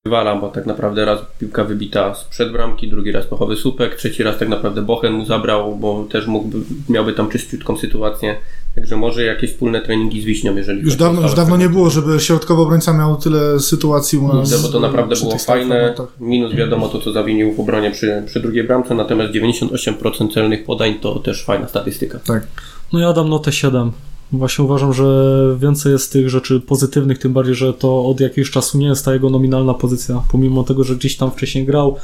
rywala, 0.07 0.35
bo 0.35 0.49
tak 0.49 0.65
naprawdę 0.65 1.05
raz 1.05 1.19
piłka 1.39 1.63
wybita 1.63 2.15
sprzed 2.15 2.51
bramki, 2.51 2.89
drugi 2.89 3.11
raz 3.11 3.25
pochowy 3.25 3.55
słupek, 3.55 3.95
trzeci 3.95 4.23
raz 4.23 4.37
tak 4.37 4.49
naprawdę 4.49 4.81
Bochen 4.81 5.13
mu 5.13 5.25
zabrał, 5.25 5.75
bo 5.75 6.05
też 6.11 6.27
mógłby, 6.27 6.57
miałby 6.89 7.13
tam 7.13 7.29
czyściutką 7.29 7.77
sytuację. 7.77 8.35
Także 8.75 8.97
może 8.97 9.23
jakieś 9.23 9.51
wspólne 9.51 9.81
treningi 9.81 10.21
z 10.21 10.25
Wiśnią, 10.25 10.55
jeżeli 10.55 10.81
Już 10.81 10.89
chodzi 10.89 11.03
dawno, 11.03 11.21
już 11.21 11.33
dawno 11.33 11.57
nie 11.57 11.69
było, 11.69 11.89
żeby 11.89 12.19
środkowy 12.19 12.61
obrońca 12.61 12.93
miał 12.93 13.15
tyle 13.15 13.59
sytuacji 13.59 14.19
u 14.19 14.27
nas. 14.27 14.61
Bo 14.61 14.69
to 14.69 14.79
naprawdę 14.79 15.15
było 15.15 15.37
fajne. 15.37 15.95
Minus 16.19 16.53
wiadomo 16.53 16.89
to, 16.89 16.99
co 16.99 17.11
zawinił 17.11 17.53
w 17.53 17.59
obronie 17.59 17.91
przy, 17.91 18.23
przy 18.25 18.39
drugiej 18.39 18.63
bramce, 18.63 18.95
natomiast 18.95 19.33
98% 19.33 20.33
celnych 20.33 20.65
podań 20.65 20.95
to 21.01 21.19
też 21.19 21.45
fajna 21.45 21.67
statystyka. 21.67 22.19
Tak. 22.19 22.47
No 22.93 22.99
ja 22.99 23.13
dam 23.13 23.29
notę 23.29 23.51
7. 23.51 23.91
Właśnie 24.33 24.65
uważam, 24.65 24.93
że 24.93 25.57
więcej 25.59 25.91
jest 25.91 26.11
tych 26.11 26.29
rzeczy 26.29 26.59
pozytywnych, 26.59 27.17
tym 27.17 27.33
bardziej, 27.33 27.55
że 27.55 27.73
to 27.73 28.05
od 28.05 28.19
jakiegoś 28.19 28.51
czasu 28.51 28.77
nie 28.77 28.87
jest 28.87 29.05
ta 29.05 29.13
jego 29.13 29.29
nominalna 29.29 29.73
pozycja. 29.73 30.23
Pomimo 30.31 30.63
tego, 30.63 30.83
że 30.83 30.95
gdzieś 30.95 31.17
tam 31.17 31.31
wcześniej 31.31 31.65
grał. 31.65 31.97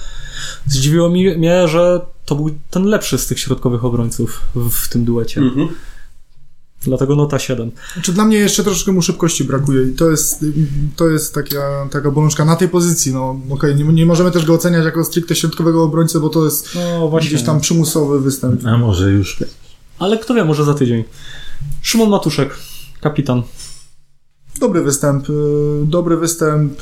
Zdziwiło 0.67 1.09
mnie, 1.09 1.67
że 1.67 2.01
to 2.25 2.35
był 2.35 2.49
ten 2.69 2.83
lepszy 2.83 3.17
z 3.17 3.27
tych 3.27 3.39
środkowych 3.39 3.85
obrońców 3.85 4.41
w, 4.55 4.87
tym 4.87 5.05
duecie. 5.05 5.41
Mhm. 5.41 5.67
Dlatego 6.81 7.15
nota 7.15 7.39
7. 7.39 7.71
Znaczy 7.93 8.13
dla 8.13 8.25
mnie 8.25 8.37
jeszcze 8.37 8.63
troszeczkę 8.63 8.91
mu 8.91 9.01
szybkości 9.01 9.43
brakuje 9.43 9.83
i 9.83 9.93
to 9.93 10.11
jest, 10.11 10.45
to 10.95 11.09
jest 11.09 11.33
taka, 11.33 11.87
taka 11.91 12.11
bolączka 12.11 12.45
na 12.45 12.55
tej 12.55 12.69
pozycji. 12.69 13.13
No 13.13 13.39
okej, 13.49 13.75
nie, 13.75 13.83
nie 13.83 14.05
możemy 14.05 14.31
też 14.31 14.45
go 14.45 14.53
oceniać 14.53 14.85
jako 14.85 15.03
stricte 15.03 15.35
środkowego 15.35 15.83
obrońcę, 15.83 16.19
bo 16.19 16.29
to 16.29 16.45
jest 16.45 16.77
No 16.99 17.09
właśnie. 17.09 17.29
gdzieś 17.29 17.43
tam 17.43 17.61
przymusowy 17.61 18.19
występ. 18.19 18.65
A 18.65 18.77
może 18.77 19.11
już. 19.11 19.43
Ale 19.99 20.17
kto 20.17 20.33
wie, 20.33 20.45
może 20.45 20.65
za 20.65 20.73
tydzień. 20.73 21.03
Szymon 21.83 22.09
Matuszek, 22.09 22.57
kapitan. 23.01 23.43
Dobry 24.59 24.83
występ, 24.83 25.29
y, 25.29 25.33
dobry 25.85 26.17
występ. 26.17 26.81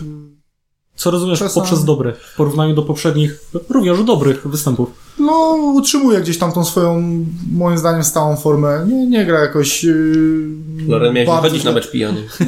Co 0.97 1.12
rozumiesz 1.12 1.39
Czasami- 1.39 1.53
poprzez 1.53 1.86
dobre, 1.86 2.13
w 2.33 2.36
porównaniu 2.36 2.75
do 2.75 2.83
poprzednich, 2.83 3.39
również 3.69 4.03
dobrych 4.03 4.47
występów. 4.47 4.89
No, 5.19 5.57
utrzymuje 5.75 6.21
gdzieś 6.21 6.38
tam 6.38 6.51
tą 6.51 6.65
swoją, 6.65 7.03
moim 7.51 7.77
zdaniem, 7.77 8.03
stałą 8.03 8.36
formę. 8.36 8.86
Nie, 8.88 9.07
nie 9.07 9.25
gra 9.25 9.39
jakoś... 9.39 9.83
Yy, 9.83 10.47
Loren, 10.88 11.13
miałeś 11.13 11.27
bardzo 11.27 11.41
wychodzić 11.41 11.63
na 11.63 11.71
mecz 11.71 11.91
pijany. 11.91 12.23
Nie, 12.39 12.45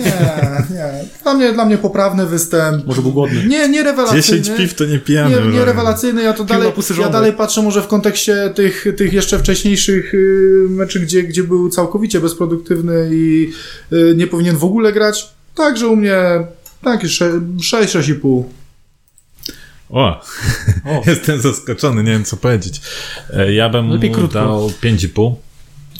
nie. 0.75 1.05
Dla 1.23 1.33
mnie, 1.33 1.53
dla 1.53 1.65
mnie 1.65 1.77
poprawny 1.77 2.25
występ. 2.25 2.87
Może 2.87 3.01
był 3.01 3.11
głodny. 3.11 3.47
Nie, 3.47 3.69
nie 3.69 3.83
rewelacyjny. 3.83 4.41
10 4.41 4.57
piw 4.57 4.73
to 4.73 4.85
nie 4.85 4.99
pijany. 4.99 5.35
Nie, 5.35 5.51
nie 5.51 5.65
rewelacyjny, 5.65 6.23
ja 6.23 6.33
to 6.33 6.45
Pił 6.45 6.45
dalej, 6.45 6.71
ja 6.99 7.09
dalej 7.09 7.33
patrzę 7.33 7.61
może 7.61 7.81
w 7.81 7.87
kontekście 7.87 8.49
tych, 8.55 8.85
tych 8.97 9.13
jeszcze 9.13 9.39
wcześniejszych 9.39 10.13
y, 10.13 10.67
meczy, 10.69 10.99
gdzie, 10.99 11.23
gdzie 11.23 11.43
był 11.43 11.69
całkowicie 11.69 12.19
bezproduktywny 12.19 13.09
i 13.11 13.51
y, 13.93 14.13
nie 14.17 14.27
powinien 14.27 14.57
w 14.57 14.63
ogóle 14.63 14.93
grać. 14.93 15.29
Także 15.55 15.87
u 15.87 15.95
mnie 15.95 16.15
takie 16.83 17.07
6-6,5. 17.07 18.43
O, 19.89 20.21
O. 20.85 21.01
jestem 21.09 21.41
zaskoczony, 21.41 22.03
nie 22.03 22.11
wiem 22.11 22.23
co 22.23 22.37
powiedzieć. 22.37 22.81
E, 23.33 23.53
Ja 23.53 23.69
bym 23.69 23.89
Lepiej 23.89 24.09
mu 24.09 24.15
krótko. 24.15 24.39
dał 24.39 24.67
5,5, 24.69 25.35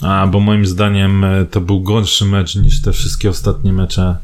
a 0.02 0.26
bo 0.26 0.40
moim 0.40 0.66
zdaniem 0.66 1.24
e, 1.24 1.44
to 1.44 1.60
był 1.60 1.82
gorszy 1.82 2.24
mecz 2.24 2.56
niż 2.56 2.82
te 2.82 2.92
wszystkie 2.92 3.30
ostatnie 3.30 3.72
mecze. 3.72 4.16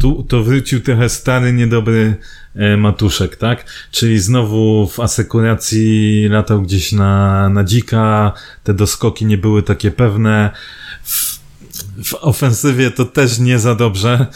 Tu 0.00 0.22
to 0.28 0.42
wrócił 0.42 0.80
trochę 0.80 1.08
stary, 1.08 1.52
niedobry 1.52 2.16
e, 2.54 2.76
Matuszek, 2.76 3.36
tak? 3.36 3.64
Czyli 3.90 4.18
znowu 4.20 4.86
w 4.88 5.00
asekuracji 5.00 6.26
latał 6.30 6.62
gdzieś 6.62 6.92
na, 6.92 7.48
na 7.48 7.64
dzika, 7.64 8.32
te 8.64 8.74
doskoki 8.74 9.26
nie 9.26 9.38
były 9.38 9.62
takie 9.62 9.90
pewne. 9.90 10.50
W, 11.04 11.38
w 12.04 12.14
ofensywie 12.14 12.90
to 12.90 13.04
też 13.04 13.38
nie 13.38 13.58
za 13.58 13.74
dobrze, 13.74 14.26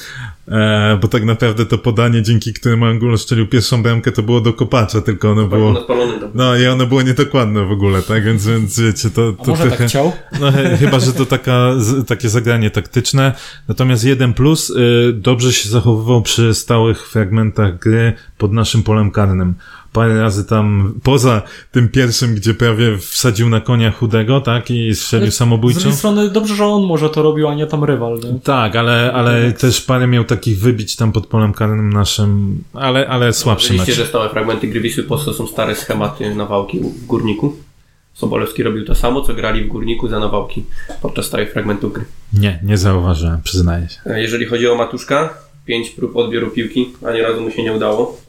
e, 0.48 0.98
bo 1.02 1.08
tak 1.08 1.24
naprawdę 1.24 1.66
to 1.66 1.78
podanie, 1.78 2.22
dzięki 2.22 2.52
któremu 2.52 2.86
Angulo 2.86 3.18
strzelił 3.18 3.46
pierwszą 3.46 3.82
bramkę, 3.82 4.12
to 4.12 4.22
było 4.22 4.40
do 4.40 4.52
kopacza, 4.52 5.00
tylko 5.00 5.30
ono 5.30 5.46
Był 5.46 5.58
było... 5.58 5.86
No 6.34 6.56
i 6.56 6.66
ono 6.66 6.86
było 6.86 7.02
niedokładne 7.02 7.64
w 7.64 7.70
ogóle, 7.70 8.02
tak? 8.02 8.24
Więc, 8.24 8.46
więc 8.46 8.80
wiecie, 8.80 9.10
to, 9.10 9.32
to 9.32 9.50
może 9.50 9.62
trochę... 9.62 9.76
tak 9.76 9.88
chciał? 9.88 10.12
No, 10.40 10.52
chyba, 10.80 11.00
że 11.00 11.12
to 11.12 11.26
taka, 11.26 11.74
z, 11.78 12.08
takie 12.08 12.28
zagranie 12.28 12.70
taktyczne. 12.70 13.32
Natomiast 13.68 14.04
jeden 14.04 14.34
plus, 14.34 14.70
y, 14.70 15.12
dobrze 15.12 15.52
się 15.52 15.68
zachowywał 15.68 16.22
przy 16.22 16.54
stałych 16.54 17.08
fragmentach 17.08 17.78
gry 17.78 18.12
pod 18.38 18.52
naszym 18.52 18.82
polem 18.82 19.10
karnym. 19.10 19.54
Parę 19.92 20.20
razy 20.20 20.44
tam, 20.44 20.94
poza 21.02 21.42
tym 21.72 21.88
pierwszym, 21.88 22.34
gdzie 22.34 22.54
prawie 22.54 22.98
wsadził 22.98 23.48
na 23.48 23.60
konia 23.60 23.90
chudego, 23.90 24.40
tak, 24.40 24.70
i 24.70 24.94
strzelił 24.94 25.22
Ale 25.22 25.72
Z 25.72 25.74
drugiej 25.74 25.92
strony 25.98 26.30
dobrze, 26.30 26.54
że 26.56 26.66
on 26.66 26.82
może 26.82 27.10
to 27.10 27.22
robił, 27.22 27.48
a 27.48 27.54
nie 27.54 27.66
tam 27.66 27.84
rywal. 27.84 28.14
Nie? 28.14 28.40
Tak, 28.40 28.76
ale, 28.76 29.12
ale 29.14 29.52
też 29.52 29.80
parę 29.80 30.06
miał 30.06 30.24
takich 30.24 30.58
wybić 30.58 30.96
tam 30.96 31.12
pod 31.12 31.26
polem 31.26 31.52
karnym 31.52 31.92
naszym, 31.92 32.58
ale, 32.74 33.08
ale 33.08 33.32
słabszy 33.32 33.72
Widzieliście, 33.72 33.92
mecz. 33.92 33.98
że 34.00 34.06
stałe 34.06 34.28
fragmenty 34.28 34.68
gry 34.68 34.80
Wisły 34.80 35.02
po 35.02 35.08
prostu 35.08 35.34
są 35.34 35.46
stare 35.46 35.74
schematy 35.76 36.34
nawałki 36.34 36.80
w 36.80 37.06
Górniku. 37.06 37.56
Sobolewski 38.14 38.62
robił 38.62 38.84
to 38.84 38.94
samo, 38.94 39.22
co 39.22 39.34
grali 39.34 39.64
w 39.64 39.68
Górniku 39.68 40.08
za 40.08 40.20
nawałki 40.20 40.64
podczas 41.02 41.26
stałych 41.26 41.52
fragmentów 41.52 41.92
gry. 41.92 42.04
Nie, 42.32 42.60
nie 42.64 42.78
zauważyłem, 42.78 43.42
przyznaję 43.42 43.88
się. 43.88 44.10
E, 44.10 44.22
Jeżeli 44.22 44.46
chodzi 44.46 44.68
o 44.68 44.74
Matuszka, 44.74 45.34
pięć 45.66 45.90
prób 45.90 46.16
odbioru 46.16 46.50
piłki, 46.50 46.88
ani 47.06 47.20
razu 47.20 47.40
mu 47.40 47.50
się 47.50 47.62
nie 47.62 47.72
udało. 47.72 48.20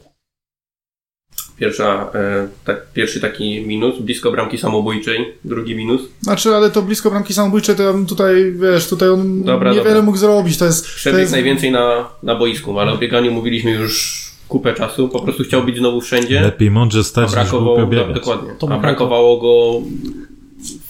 Pierwsza, 1.58 2.10
e, 2.14 2.48
tak, 2.64 2.86
pierwszy 2.92 3.20
taki 3.20 3.60
minus, 3.66 3.98
blisko 3.98 4.30
bramki 4.30 4.58
samobójczej, 4.58 5.32
drugi 5.44 5.76
minus. 5.76 6.00
Znaczy, 6.20 6.54
ale 6.54 6.70
to 6.70 6.82
blisko 6.82 7.10
bramki 7.10 7.34
samobójcze, 7.34 7.74
to 7.74 7.82
ja 7.82 7.92
bym 7.92 8.06
tutaj, 8.06 8.52
wiesz, 8.52 8.88
tutaj 8.88 9.08
on 9.08 9.42
Dobra, 9.42 9.70
niewiele 9.70 9.88
dobra. 9.90 10.02
mógł 10.02 10.18
zrobić. 10.18 10.58
To 10.58 10.64
jest, 10.64 10.84
to 10.86 10.90
Przebieg 10.96 11.20
jest 11.20 11.32
najwięcej 11.32 11.70
na, 11.70 12.08
na 12.22 12.34
boisku, 12.34 12.78
ale 12.78 12.92
o 12.92 12.98
bieganiu 12.98 13.32
mówiliśmy 13.32 13.70
już 13.70 14.24
kupę 14.48 14.74
czasu, 14.74 15.08
po 15.08 15.20
prostu 15.20 15.42
chciał 15.44 15.62
być 15.64 15.78
znowu 15.78 16.00
wszędzie. 16.00 16.40
Lepiej 16.40 16.70
mądrze 16.70 17.00
A 17.00 17.02
stać 17.02 17.24
niż 17.26 17.34
brakowało, 17.34 17.76
głupio 17.76 17.86
biegać. 17.90 18.14
dokładnie. 18.14 18.50
To 18.58 18.68
A 18.72 18.78
brakowało 18.78 19.36
go 19.40 19.80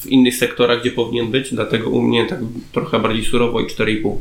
w 0.00 0.06
innych 0.06 0.36
sektorach, 0.36 0.80
gdzie 0.80 0.90
powinien 0.90 1.30
być, 1.30 1.54
dlatego 1.54 1.90
u 1.90 2.02
mnie 2.02 2.26
tak 2.26 2.38
trochę 2.72 3.00
bardziej 3.00 3.24
surowo 3.24 3.60
i 3.60 3.66
4,5. 3.66 4.16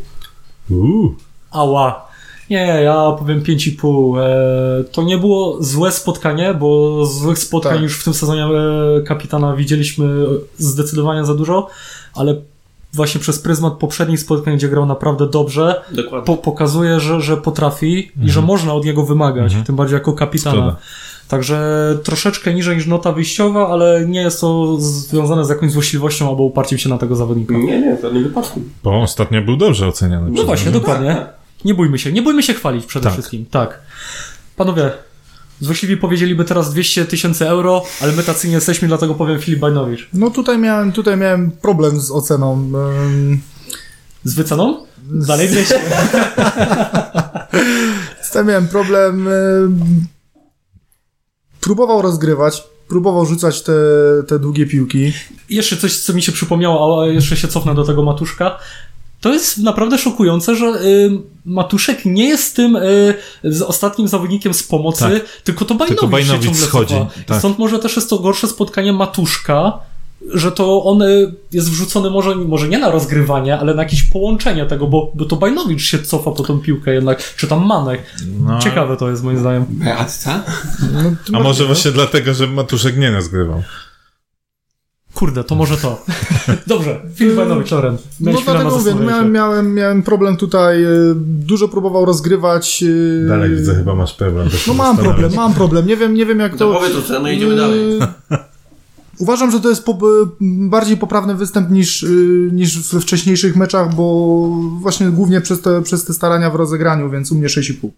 Uuu. 0.72 1.16
Ała. 1.52 2.13
Nie, 2.54 2.82
ja 2.84 3.12
powiem 3.20 3.42
5,5. 3.44 4.20
E, 4.20 4.84
to 4.84 5.04
nie 5.04 5.18
było 5.18 5.58
złe 5.64 5.92
spotkanie, 5.92 6.54
bo 6.54 7.06
złych 7.06 7.40
spotkań 7.40 7.74
Tak. 7.74 7.82
już 7.84 8.00
w 8.00 8.04
tym 8.04 8.14
sezonie 8.14 8.44
e, 8.46 9.02
kapitana 9.02 9.56
widzieliśmy 9.56 10.26
zdecydowanie 10.58 11.26
za 11.26 11.34
dużo, 11.36 11.68
ale 12.16 12.36
właśnie 12.94 13.22
przez 13.22 13.40
pryzmat 13.40 13.74
poprzednich 13.74 14.20
spotkań, 14.20 14.56
gdzie 14.58 14.70
grał 14.70 14.86
naprawdę 14.86 15.28
dobrze, 15.30 15.82
po, 16.26 16.38
pokazuje, 16.38 17.00
że, 17.00 17.22
że 17.22 17.38
potrafi 17.38 18.12
i 18.24 18.30
że 18.32 18.42
można 18.42 18.74
od 18.74 18.86
niego 18.86 19.04
wymagać, 19.06 19.44
Mhm. 19.46 19.64
tym 19.66 19.76
bardziej 19.76 19.94
jako 19.94 20.14
kapitana. 20.14 20.76
Także 21.28 21.58
troszeczkę 22.04 22.54
niżej 22.54 22.76
niż 22.78 22.88
nota 22.88 23.12
wyjściowa, 23.12 23.68
ale 23.70 24.06
nie 24.08 24.22
jest 24.22 24.42
to 24.42 24.78
związane 24.80 25.46
z 25.46 25.50
jakąś 25.50 25.72
złośliwością 25.72 26.30
albo 26.30 26.44
uparciem 26.44 26.78
się 26.80 26.90
na 26.90 26.98
tego 26.98 27.16
zawodnika. 27.16 27.54
Nie, 27.58 27.82
nie, 27.82 27.98
w 27.98 28.02
żadnym 28.02 28.24
wypadku. 28.24 28.62
Bo 28.84 29.02
ostatnio 29.02 29.42
był 29.42 29.58
dobrze 29.58 29.88
oceniany. 29.88 30.32
No 30.32 30.44
właśnie, 30.44 30.72
mnie. 30.72 30.80
dokładnie. 30.80 31.26
Nie 31.66 31.74
bójmy 31.74 32.00
się, 32.00 32.12
nie 32.12 32.22
bójmy 32.22 32.44
się 32.44 32.54
chwalić 32.54 32.86
przede 32.86 33.04
Tak. 33.04 33.14
wszystkim. 33.14 33.46
Tak. 33.46 33.80
Panowie, 34.56 34.92
złośliwi 35.62 35.98
powiedzieliby 35.98 36.46
teraz 36.46 36.72
200 36.74 37.06
tysięcy 37.06 37.50
euro, 37.50 37.84
ale 38.02 38.12
my 38.12 38.24
tacy 38.24 38.48
nie 38.48 38.54
jesteśmy, 38.54 38.88
dlatego 38.88 39.16
powiem 39.16 39.40
Filip 39.40 39.60
Bajnowicz. 39.60 40.10
No 40.14 40.30
tutaj 40.30 40.58
miałem, 40.58 40.92
tutaj 40.92 41.18
miałem 41.18 41.52
problem 41.52 42.00
z 42.00 42.12
oceną. 42.12 42.54
Ym, 43.06 43.42
Z 44.24 44.34
wyceną? 44.34 44.86
Dalej 45.12 45.48
200. 45.50 45.80
Tutaj 48.28 48.46
miałem 48.46 48.68
problem. 48.68 49.28
ym, 49.28 50.06
Próbował 51.62 52.02
rozgrywać, 52.02 52.64
próbował 52.88 53.26
rzucać 53.26 53.62
te, 53.62 53.74
te 54.28 54.40
długie 54.40 54.66
piłki. 54.66 55.14
jeszcze 55.50 55.78
coś, 55.78 56.00
co 56.00 56.14
mi 56.14 56.22
się 56.22 56.32
przypomniało, 56.32 57.04
a 57.04 57.08
jeszcze 57.08 57.38
się 57.38 57.48
cofnę 57.48 57.76
do 57.76 57.84
tego 57.84 58.04
Matuszka. 58.04 58.60
To 59.24 59.34
jest 59.34 59.58
naprawdę 59.58 59.98
szokujące, 59.98 60.56
że 60.56 60.66
y, 60.66 61.12
Matuszek 61.46 62.06
nie 62.06 62.28
jest 62.28 62.56
tym 62.56 62.76
y, 62.76 63.14
z 63.44 63.62
ostatnim 63.62 64.08
zawodnikiem 64.08 64.54
z 64.54 64.64
pomocy, 64.64 65.00
Tak. 65.00 65.42
tylko 65.44 65.66
to 65.66 65.76
Bajnowicz, 65.76 66.00
Tylko 66.00 66.08
Bajnowicz 66.08 66.42
się 66.42 66.48
ciągle 66.48 66.68
schodzi, 66.68 66.96
tak. 67.26 67.40
Stąd 67.40 67.60
może 67.60 67.80
też 67.80 67.96
jest 67.96 68.10
to 68.10 68.20
gorsze 68.20 68.48
spotkanie 68.48 68.94
Matuszka, 68.94 69.80
że 70.34 70.52
to 70.52 70.84
on 70.84 71.02
y, 71.02 71.34
jest 71.52 71.70
wrzucony 71.70 72.10
może, 72.10 72.36
może 72.36 72.68
nie 72.68 72.78
na 72.78 72.92
rozgrywanie, 72.92 73.60
ale 73.60 73.74
na 73.74 73.84
jakieś 73.84 74.04
połączenie 74.04 74.66
tego, 74.66 74.88
bo, 74.88 75.12
bo 75.16 75.26
to 75.26 75.36
Bajnowicz 75.36 75.82
się 75.82 76.00
cofa 76.00 76.32
po 76.32 76.44
tą 76.44 76.60
piłkę 76.60 76.94
jednak, 76.94 77.36
czy 77.36 77.48
tam 77.48 77.66
Manek. 77.66 78.02
No, 78.40 78.60
Ciekawe 78.60 78.98
to 78.98 79.10
jest 79.10 79.24
moim 79.24 79.40
zdaniem. 79.40 79.66
Beatca? 79.70 80.44
No, 81.30 81.40
A 81.40 81.42
może 81.42 81.66
właśnie 81.66 81.92
dlatego, 81.92 82.34
że 82.34 82.48
Matuszek 82.48 82.98
nie 82.98 83.12
rozgrywał. 83.12 83.64
Kurde, 85.14 85.44
to 85.44 85.56
może 85.56 85.78
to. 85.78 86.06
Dobrze, 86.68 87.02
Filip 87.16 87.36
Bajnowicz, 87.36 87.72
Loren. 87.72 87.98
No 88.20 88.32
dlatego 88.32 88.70
mówię, 88.70 88.96
no 88.96 89.02
miałem, 89.02 89.32
miałem, 89.32 89.74
miałem 89.74 90.04
problem 90.04 90.38
tutaj, 90.38 90.86
y, 90.86 91.14
dużo 91.16 91.68
próbował 91.68 92.06
rozgrywać. 92.06 92.84
y, 92.84 93.26
Dalej 93.28 93.50
widzę, 93.56 93.76
chyba 93.76 93.96
masz 93.96 94.14
problem. 94.14 94.50
to 94.50 94.56
No 94.68 94.74
mam 94.74 94.98
problem, 94.98 95.34
mam 95.36 95.54
problem, 95.54 95.88
nie 95.88 95.98
wiem, 95.98 96.14
nie 96.14 96.26
wiem 96.26 96.40
jak 96.40 96.52
To 96.52 96.58
to... 96.58 96.80
powiedz 96.80 96.96
ocenę, 96.96 97.20
no 97.20 97.30
idziemy 97.32 97.56
dalej. 97.56 98.00
Yy, 98.00 98.08
Uważam, 99.20 99.52
że 99.52 99.60
to 99.60 99.70
jest 99.70 99.86
po, 99.86 99.98
bardziej 100.42 100.98
poprawny 100.98 101.36
występ 101.36 101.70
niż, 101.72 102.04
yy, 102.04 102.50
niż 102.52 102.94
we 102.94 103.00
wcześniejszych 103.02 103.56
meczach, 103.56 103.96
bo 103.96 104.48
właśnie 104.80 105.08
głównie 105.08 105.42
przez 105.42 105.62
te, 105.62 105.82
przez 105.82 106.06
te 106.06 106.14
starania 106.14 106.50
w 106.50 106.56
rozegraniu, 106.56 107.10
więc 107.10 107.32
u 107.32 107.36
mnie 107.36 107.48
6,5. 107.48 107.90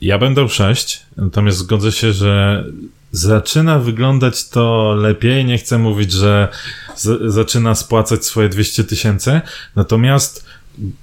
Ja 0.00 0.18
będę 0.18 0.48
6, 0.48 1.06
natomiast 1.16 1.58
zgodzę 1.58 1.92
się, 1.92 2.12
że 2.12 2.64
zaczyna 3.12 3.78
wyglądać 3.78 4.48
to 4.48 4.94
lepiej. 4.94 5.44
Nie 5.44 5.58
chcę 5.58 5.78
mówić, 5.78 6.12
że 6.12 6.48
z- 6.96 7.32
zaczyna 7.32 7.74
spłacać 7.74 8.24
swoje 8.24 8.48
200 8.48 8.84
tysięcy, 8.84 9.40
natomiast 9.76 10.44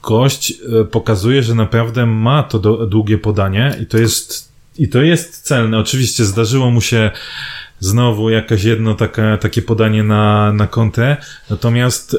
gość 0.04 0.52
e, 0.82 0.86
pokazuje, 0.86 1.44
że 1.44 1.56
naprawdę 1.56 2.06
ma 2.06 2.44
to 2.44 2.60
do, 2.60 2.86
długie 2.88 3.18
podanie 3.18 3.76
i 3.82 3.86
to 3.86 3.98
jest 3.98 4.50
i 4.78 4.90
to 4.90 5.02
jest 5.02 5.42
celne. 5.42 5.80
Oczywiście 5.80 6.26
zdarzyło 6.26 6.72
mu 6.72 6.82
się 6.82 7.12
znowu 7.80 8.30
jakieś 8.30 8.64
jedno 8.64 8.96
takie, 8.96 9.38
takie 9.42 9.62
podanie 9.62 10.04
na, 10.04 10.54
na 10.54 10.68
kontę, 10.68 11.18
natomiast 11.50 12.18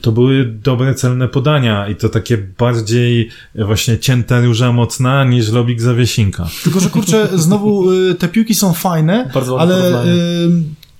to 0.00 0.12
były 0.12 0.44
dobre, 0.44 0.94
celne 0.94 1.28
podania 1.28 1.88
i 1.88 1.96
to 1.96 2.08
takie 2.08 2.38
bardziej 2.58 3.30
właśnie 3.54 3.98
cięta 3.98 4.40
róża 4.40 4.72
mocna 4.72 5.24
niż 5.24 5.52
lobik 5.52 5.80
zawiesinka. 5.80 6.48
Tylko, 6.64 6.80
że 6.80 6.90
kurczę, 6.90 7.28
znowu 7.34 7.92
y, 7.92 8.14
te 8.14 8.28
piłki 8.28 8.54
są 8.54 8.72
fajne, 8.72 9.30
Bardzo 9.34 9.60
ale 9.60 10.04
y, 10.04 10.08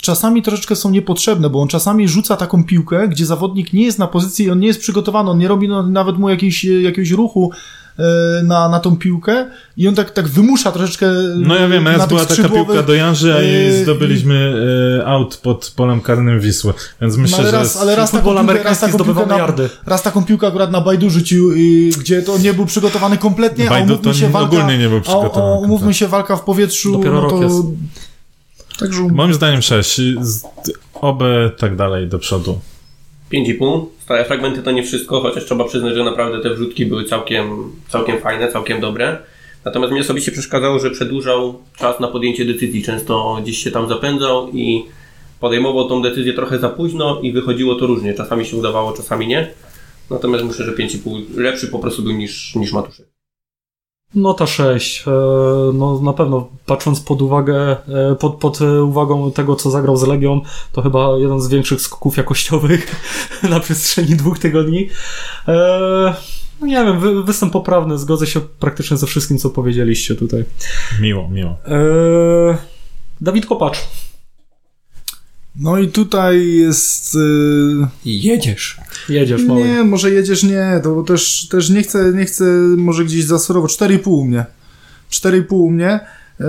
czasami 0.00 0.42
troszeczkę 0.42 0.76
są 0.76 0.90
niepotrzebne, 0.90 1.50
bo 1.50 1.60
on 1.60 1.68
czasami 1.68 2.08
rzuca 2.08 2.36
taką 2.36 2.64
piłkę, 2.64 3.08
gdzie 3.08 3.26
zawodnik 3.26 3.72
nie 3.72 3.84
jest 3.84 3.98
na 3.98 4.06
pozycji, 4.06 4.50
on 4.50 4.60
nie 4.60 4.66
jest 4.66 4.80
przygotowany, 4.80 5.30
on 5.30 5.38
nie 5.38 5.48
robi 5.48 5.68
no, 5.68 5.82
nawet 5.82 6.18
mu 6.18 6.28
jakiejś, 6.28 6.64
jakiegoś 6.64 7.10
ruchu, 7.10 7.50
e, 7.52 7.89
na, 8.42 8.68
na 8.68 8.80
tą 8.80 8.96
piłkę 8.96 9.46
i 9.76 9.88
on 9.88 9.94
tak, 9.94 10.10
tak 10.10 10.28
wymusza 10.28 10.72
troszeczkę 10.72 11.06
No 11.36 11.54
ja 11.54 11.68
wiem, 11.68 11.88
raz 11.88 12.08
była 12.08 12.26
taka 12.26 12.48
piłka 12.48 12.82
do 12.82 12.94
Janży, 12.94 13.34
a 13.34 13.38
e, 13.38 13.68
i 13.68 13.82
zdobyliśmy 13.82 14.54
out 15.06 15.36
pod 15.36 15.72
polem 15.76 16.00
karnym 16.00 16.40
Wisły. 16.40 16.72
Więc 17.00 17.16
No, 17.16 17.22
myślę, 17.22 17.38
ale 17.38 17.50
że... 17.50 17.56
raz, 17.56 17.76
ale 17.76 17.96
raz 17.96 18.10
taką, 18.10 18.36
piłkę, 18.36 18.62
raz, 18.62 18.80
taką 18.80 18.98
piłkę 18.98 19.26
na, 19.26 19.46
raz 19.86 20.02
taką 20.02 20.24
piłkę 20.24 20.46
akurat 20.46 20.70
na 20.70 20.80
Bajdu 20.80 21.10
rzucił, 21.10 21.54
i, 21.54 21.92
gdzie 21.98 22.22
to 22.22 22.38
nie 22.38 22.54
był 22.54 22.66
przygotowany 22.66 23.18
kompletnie, 23.18 23.66
a 23.66 23.70
Bajdu 23.70 23.92
umówmy 23.94 24.12
to 24.12 24.18
się 24.18 24.26
nie- 24.26 24.32
walka, 24.32 24.56
ogólnie 24.56 24.78
nie 24.78 24.88
był 24.88 24.98
a, 24.98 25.00
przygotowany 25.00 25.44
a, 25.44 25.54
umówmy 25.54 25.68
kompletnie. 25.68 25.94
się 25.94 26.08
walka 26.08 26.36
w 26.36 26.42
powietrzu, 26.42 26.92
Dopiero 26.92 27.14
no 27.14 27.20
rok 27.20 27.30
to... 27.30 27.42
jest. 27.42 27.56
Także 28.78 29.02
Moim 29.02 29.34
zdaniem 29.34 29.62
6. 29.62 30.00
Oby 30.94 31.50
tak 31.58 31.76
dalej 31.76 32.08
do 32.08 32.18
przodu. 32.18 32.60
5,5. 33.32 33.86
Stałe 34.00 34.24
fragmenty 34.24 34.62
to 34.62 34.70
nie 34.70 34.82
wszystko, 34.82 35.20
chociaż 35.20 35.44
trzeba 35.44 35.64
przyznać, 35.64 35.94
że 35.94 36.04
naprawdę 36.04 36.40
te 36.40 36.50
wrzutki 36.50 36.86
były 36.86 37.04
całkiem, 37.04 37.72
całkiem 37.88 38.18
fajne, 38.18 38.52
całkiem 38.52 38.80
dobre. 38.80 39.18
Natomiast 39.64 39.92
mnie 39.92 40.00
osobiście 40.00 40.32
przeszkadzało, 40.32 40.78
że 40.78 40.90
przedłużał 40.90 41.62
czas 41.78 42.00
na 42.00 42.08
podjęcie 42.08 42.44
decyzji. 42.44 42.82
Często 42.82 43.38
gdzieś 43.42 43.58
się 43.64 43.70
tam 43.70 43.88
zapędzał 43.88 44.50
i 44.52 44.84
podejmował 45.40 45.88
tą 45.88 46.02
decyzję 46.02 46.32
trochę 46.32 46.58
za 46.58 46.68
późno 46.68 47.20
i 47.22 47.32
wychodziło 47.32 47.74
to 47.74 47.86
różnie. 47.86 48.14
Czasami 48.14 48.44
się 48.44 48.56
udawało, 48.56 48.92
czasami 48.92 49.26
nie. 49.26 49.50
Natomiast 50.10 50.44
myślę, 50.44 50.64
że 50.64 50.72
5,5 50.72 51.22
lepszy 51.36 51.68
po 51.68 51.78
prostu 51.78 52.02
był 52.02 52.12
niż, 52.12 52.54
niż 52.54 52.72
Matuszek. 52.72 53.09
Nota 54.14 54.46
6. 54.46 55.04
E, 55.06 55.10
No 55.74 56.00
na 56.00 56.12
pewno 56.12 56.48
patrząc 56.66 57.00
pod 57.00 57.22
uwagę, 57.22 57.76
e, 57.88 58.14
pod, 58.14 58.34
pod 58.34 58.60
e, 58.60 58.82
uwagą 58.82 59.32
tego, 59.32 59.56
co 59.56 59.70
zagrał 59.70 59.96
z 59.96 60.02
Legią, 60.02 60.40
to 60.72 60.82
chyba 60.82 61.08
jeden 61.18 61.40
z 61.40 61.48
większych 61.48 61.80
skoków 61.80 62.16
jakościowych 62.16 62.96
na 63.50 63.60
przestrzeni 63.60 64.16
dwóch 64.16 64.38
tygodni. 64.38 64.88
No 66.60 66.66
nie 66.66 66.84
wiem, 66.84 67.00
wy, 67.00 67.24
występ 67.24 67.52
poprawny, 67.52 67.98
zgodzę 67.98 68.26
się 68.26 68.40
praktycznie 68.40 68.96
ze 68.96 69.06
wszystkim, 69.06 69.38
co 69.38 69.50
powiedzieliście 69.50 70.14
tutaj. 70.14 70.44
Miło, 71.00 71.28
miło. 71.28 71.56
Dawid 73.20 73.46
Kopacz. 73.46 73.78
No 75.56 75.78
i 75.78 75.88
tutaj 75.88 76.46
jest... 76.52 77.14
Yy... 77.14 77.88
Jedziesz. 78.04 78.80
Jedziesz, 79.08 79.42
mały. 79.42 79.68
Nie, 79.68 79.84
może 79.84 80.10
jedziesz, 80.10 80.42
nie, 80.42 80.80
to 80.82 81.02
też, 81.02 81.48
też 81.48 81.70
nie 81.70 81.82
chcę, 81.82 82.12
nie 82.12 82.24
chcę 82.24 82.44
może 82.76 83.04
gdzieś 83.04 83.24
zasurowo, 83.24 83.66
4,5 83.66 84.10
u 84.10 84.24
mnie. 84.24 84.44
4,5 85.10 85.44
u 85.50 85.70
mnie. 85.70 86.00
Yy, 86.40 86.46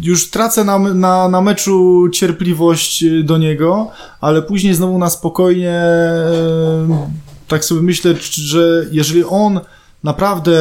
już 0.00 0.30
tracę 0.30 0.64
na, 0.64 0.78
na, 0.78 1.28
na 1.28 1.40
meczu 1.40 2.08
cierpliwość 2.12 3.02
y, 3.02 3.22
do 3.22 3.38
niego, 3.38 3.90
ale 4.20 4.42
później 4.42 4.74
znowu 4.74 4.98
na 4.98 5.10
spokojnie 5.10 5.82
yy, 6.88 6.96
tak 7.48 7.64
sobie 7.64 7.82
myślę, 7.82 8.14
że 8.30 8.86
jeżeli 8.90 9.24
on 9.24 9.60
naprawdę 10.04 10.52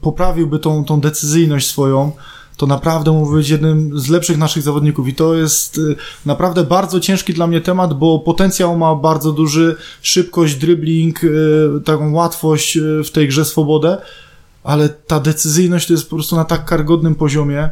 poprawiłby 0.00 0.58
tą, 0.58 0.84
tą 0.84 1.00
decyzyjność 1.00 1.66
swoją, 1.66 2.12
to 2.56 2.66
naprawdę 2.66 3.12
mógł 3.12 3.32
być 3.32 3.48
jednym 3.48 3.98
z 3.98 4.08
lepszych 4.08 4.38
naszych 4.38 4.62
zawodników. 4.62 5.08
I 5.08 5.14
to 5.14 5.34
jest 5.34 5.78
y, 5.78 5.96
naprawdę 6.26 6.64
bardzo 6.64 7.00
ciężki 7.00 7.34
dla 7.34 7.46
mnie 7.46 7.60
temat, 7.60 7.94
bo 7.94 8.18
potencjał 8.18 8.78
ma 8.78 8.94
bardzo 8.94 9.32
duży, 9.32 9.76
szybkość, 10.02 10.54
dribbling, 10.54 11.24
y, 11.24 11.68
taką 11.84 12.12
łatwość 12.12 12.76
y, 12.76 13.04
w 13.04 13.10
tej 13.10 13.28
grze, 13.28 13.44
swobodę, 13.44 13.98
ale 14.66 14.88
ta 14.88 15.20
decyzyjność 15.20 15.86
to 15.86 15.92
jest 15.92 16.10
po 16.10 16.16
prostu 16.16 16.36
na 16.36 16.44
tak 16.44 16.64
karygodnym 16.64 17.14
poziomie. 17.14 17.68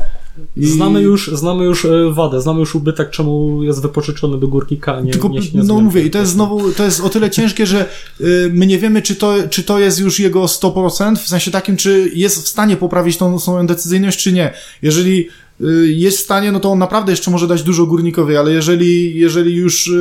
I... 0.57 0.67
Znamy 0.67 1.03
już, 1.03 1.31
znamy 1.35 1.65
już 1.65 1.85
e, 1.85 1.89
wadę, 2.11 2.41
znamy 2.41 2.61
już 2.61 2.75
ubytek, 2.75 3.11
czemu 3.11 3.63
jest 3.63 3.83
wypożyczony 3.83 4.39
do 4.39 4.49
górnika, 4.49 5.01
nie, 5.01 5.13
Tylko, 5.13 5.29
nie, 5.29 5.41
nie 5.41 5.63
no 5.63 5.81
mówię, 5.81 6.03
i 6.03 6.11
to 6.11 6.19
jest 6.19 6.33
znowu, 6.33 6.73
to 6.73 6.85
jest 6.85 7.01
o 7.01 7.09
tyle 7.09 7.31
ciężkie, 7.31 7.67
że 7.67 7.87
y, 8.21 8.51
my 8.53 8.67
nie 8.67 8.79
wiemy, 8.79 9.03
czy 9.03 9.17
to, 9.17 9.35
czy 9.51 9.63
to 9.63 9.79
jest 9.79 10.01
już 10.01 10.21
jego 10.21 10.45
100%, 10.45 11.17
w 11.17 11.29
sensie 11.29 11.51
takim, 11.51 11.77
czy 11.77 12.11
jest 12.15 12.45
w 12.45 12.49
stanie 12.49 12.77
poprawić 12.77 13.17
tą 13.17 13.39
swoją 13.39 13.67
decyzyjność, 13.67 14.19
czy 14.19 14.33
nie. 14.33 14.53
Jeżeli 14.83 15.29
y, 15.61 15.93
jest 15.93 16.19
w 16.19 16.23
stanie, 16.23 16.53
no 16.53 16.61
to 16.61 16.73
on 16.73 16.79
naprawdę 16.79 17.13
jeszcze 17.13 17.31
może 17.31 17.47
dać 17.47 17.63
dużo 17.63 17.87
górnikowi, 17.87 18.37
ale 18.37 18.53
jeżeli, 18.53 19.19
jeżeli 19.19 19.55
już 19.55 19.93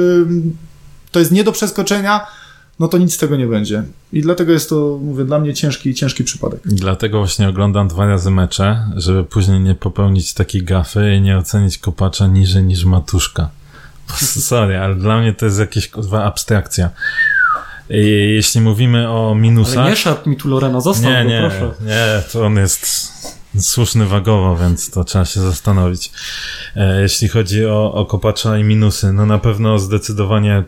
to 1.11 1.19
jest 1.19 1.31
nie 1.31 1.43
do 1.43 1.51
przeskoczenia, 1.51 2.21
no 2.79 2.87
to 2.87 2.97
nic 2.97 3.13
z 3.13 3.17
tego 3.17 3.35
nie 3.35 3.47
będzie. 3.47 3.83
I 4.13 4.21
dlatego 4.21 4.51
jest 4.51 4.69
to, 4.69 4.99
mówię, 5.01 5.25
dla 5.25 5.39
mnie 5.39 5.53
ciężki, 5.53 5.93
ciężki 5.93 6.23
przypadek. 6.23 6.59
Dlatego 6.65 7.17
właśnie 7.17 7.49
oglądam 7.49 7.87
dwa 7.87 8.05
razy 8.05 8.31
mecze, 8.31 8.85
żeby 8.95 9.23
później 9.23 9.59
nie 9.59 9.75
popełnić 9.75 10.33
takiej 10.33 10.63
gafy 10.63 11.15
i 11.15 11.21
nie 11.21 11.37
ocenić 11.37 11.77
kopacza 11.77 12.27
niżej 12.27 12.63
niż 12.63 12.85
matuszka. 12.85 13.49
Sorry, 14.49 14.77
ale 14.77 14.95
dla 14.95 15.19
mnie 15.19 15.33
to 15.33 15.45
jest 15.45 15.59
jakieś 15.59 15.87
kurwa 15.87 16.23
abstrakcja. 16.23 16.89
I 17.89 17.97
jeśli 18.35 18.61
mówimy 18.61 19.09
o 19.09 19.35
minusach... 19.35 19.77
Ale 19.77 19.89
nie 19.89 19.95
szarp 19.95 20.25
mi 20.25 20.37
tu 20.37 20.47
Lorena, 20.47 20.81
zostaw 20.81 21.05
nie, 21.05 21.23
go, 21.23 21.29
nie, 21.29 21.49
proszę. 21.49 21.73
nie, 21.85 22.21
to 22.31 22.45
on 22.45 22.55
jest 22.55 23.13
słuszny 23.59 24.05
wagowo, 24.05 24.57
więc 24.57 24.89
to 24.89 25.03
trzeba 25.03 25.25
się 25.25 25.41
zastanowić. 25.41 26.11
E, 26.75 27.01
jeśli 27.01 27.27
chodzi 27.27 27.65
o, 27.65 27.93
o 27.93 28.05
kopacza 28.05 28.57
i 28.57 28.63
minusy, 28.63 29.13
no 29.13 29.25
na 29.25 29.37
pewno 29.37 29.79
zdecydowanie 29.79 30.63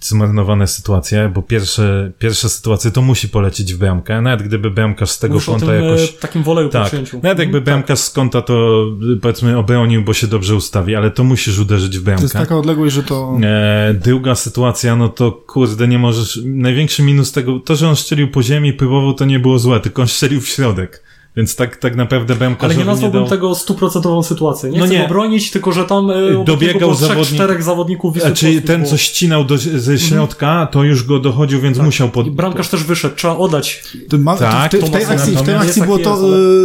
zmarnowane 0.00 0.66
sytuacje, 0.66 1.30
bo 1.34 1.42
pierwsze, 1.42 2.12
pierwsze 2.18 2.48
sytuacje 2.48 2.90
to 2.90 3.02
musi 3.02 3.28
polecieć 3.28 3.74
w 3.74 3.78
bramkę, 3.78 4.20
nawet 4.22 4.42
gdyby 4.42 4.70
bramkarz 4.70 5.10
z 5.10 5.18
tego 5.18 5.36
o 5.36 5.40
kąta 5.40 5.66
tym 5.66 5.74
e, 5.74 5.84
jakoś... 5.84 6.12
takim 6.12 6.42
woleju 6.42 6.68
Tak, 6.68 6.86
przyjęciu. 6.86 7.20
nawet 7.22 7.38
jakby 7.38 7.58
Mhm, 7.58 7.64
bramkarz 7.64 7.98
z 7.98 8.10
kąta 8.10 8.42
to 8.42 8.84
y, 9.12 9.16
powiedzmy 9.16 9.58
obronił, 9.58 10.02
bo 10.04 10.14
się 10.14 10.26
dobrze 10.26 10.54
ustawi, 10.54 10.96
ale 10.96 11.10
to 11.10 11.24
musisz 11.24 11.58
uderzyć 11.58 11.98
w 11.98 12.04
To 12.04 12.10
jest 12.10 12.22
bramkę. 12.22 12.38
taka 12.38 12.56
odległość, 12.58 12.94
że 12.94 13.02
to... 13.02 13.38
E, 13.42 13.94
druga 14.04 14.34
sytuacja, 14.34 14.96
no 14.96 15.08
to 15.08 15.32
kurde, 15.32 15.88
nie 15.88 15.98
możesz. 15.98 16.40
Największy 16.44 17.02
minus 17.02 17.32
tego, 17.32 17.60
to, 17.60 17.76
że 17.76 17.88
on 17.88 17.96
strzelił 17.96 18.30
po 18.30 18.42
ziemi, 18.42 18.72
próbował, 18.72 19.14
to 19.14 19.24
nie 19.24 19.38
było 19.40 19.58
złe, 19.58 19.80
tylko 19.80 20.02
on 20.02 20.08
strzelił 20.08 20.40
w 20.40 20.48
środek. 20.48 21.02
Więc 21.36 21.56
tak, 21.56 21.76
tak 21.76 21.96
naprawdę 21.96 22.32
Ale 22.34 22.38
bramkarzowi 22.38 22.78
nie 22.78 22.84
nazwałbym 22.84 23.20
dał... 23.20 23.30
tego 23.30 23.54
stuprocentową 23.54 24.22
sytuacją. 24.22 24.70
Nie 24.70 24.78
No 24.78 24.84
chcę 24.86 24.94
nie. 24.94 25.02
go 25.02 25.08
bronić, 25.08 25.50
tylko 25.50 25.72
że 25.72 25.84
tam 25.84 26.10
e, 26.10 26.44
Dobiegał 26.44 26.78
było 26.80 26.94
trzech, 26.94 27.08
zawodnik- 27.08 27.34
czterech 27.34 27.62
zawodników 27.62 28.14
Wisły 28.14 28.32
czyli 28.32 28.62
ten, 28.62 28.80
było. 28.80 28.90
co 28.90 28.96
ścinał 28.96 29.44
do, 29.44 29.58
ze 29.58 29.98
środka, 29.98 30.68
to 30.72 30.84
już 30.84 31.04
go 31.04 31.18
dochodził, 31.18 31.60
więc 31.60 31.78
musiał 31.78 32.08
pod... 32.08 32.26
I 32.26 32.30
bramkarz 32.30 32.68
też 32.68 32.84
wyszedł, 32.84 33.14
trzeba 33.16 33.36
oddać. 33.36 33.82
to 34.08 34.18
ma, 34.18 34.36
Tak, 34.36 34.72
to 34.72 34.76
w, 34.76 34.80
tej, 34.80 34.88
w 34.90 34.92
tej 34.92 35.04
akcji, 35.16 35.36
w 35.36 35.42
tej 35.42 35.54
akcji 35.54 35.82
było 35.82 35.98
to, 35.98 36.10
jest, 36.10 36.22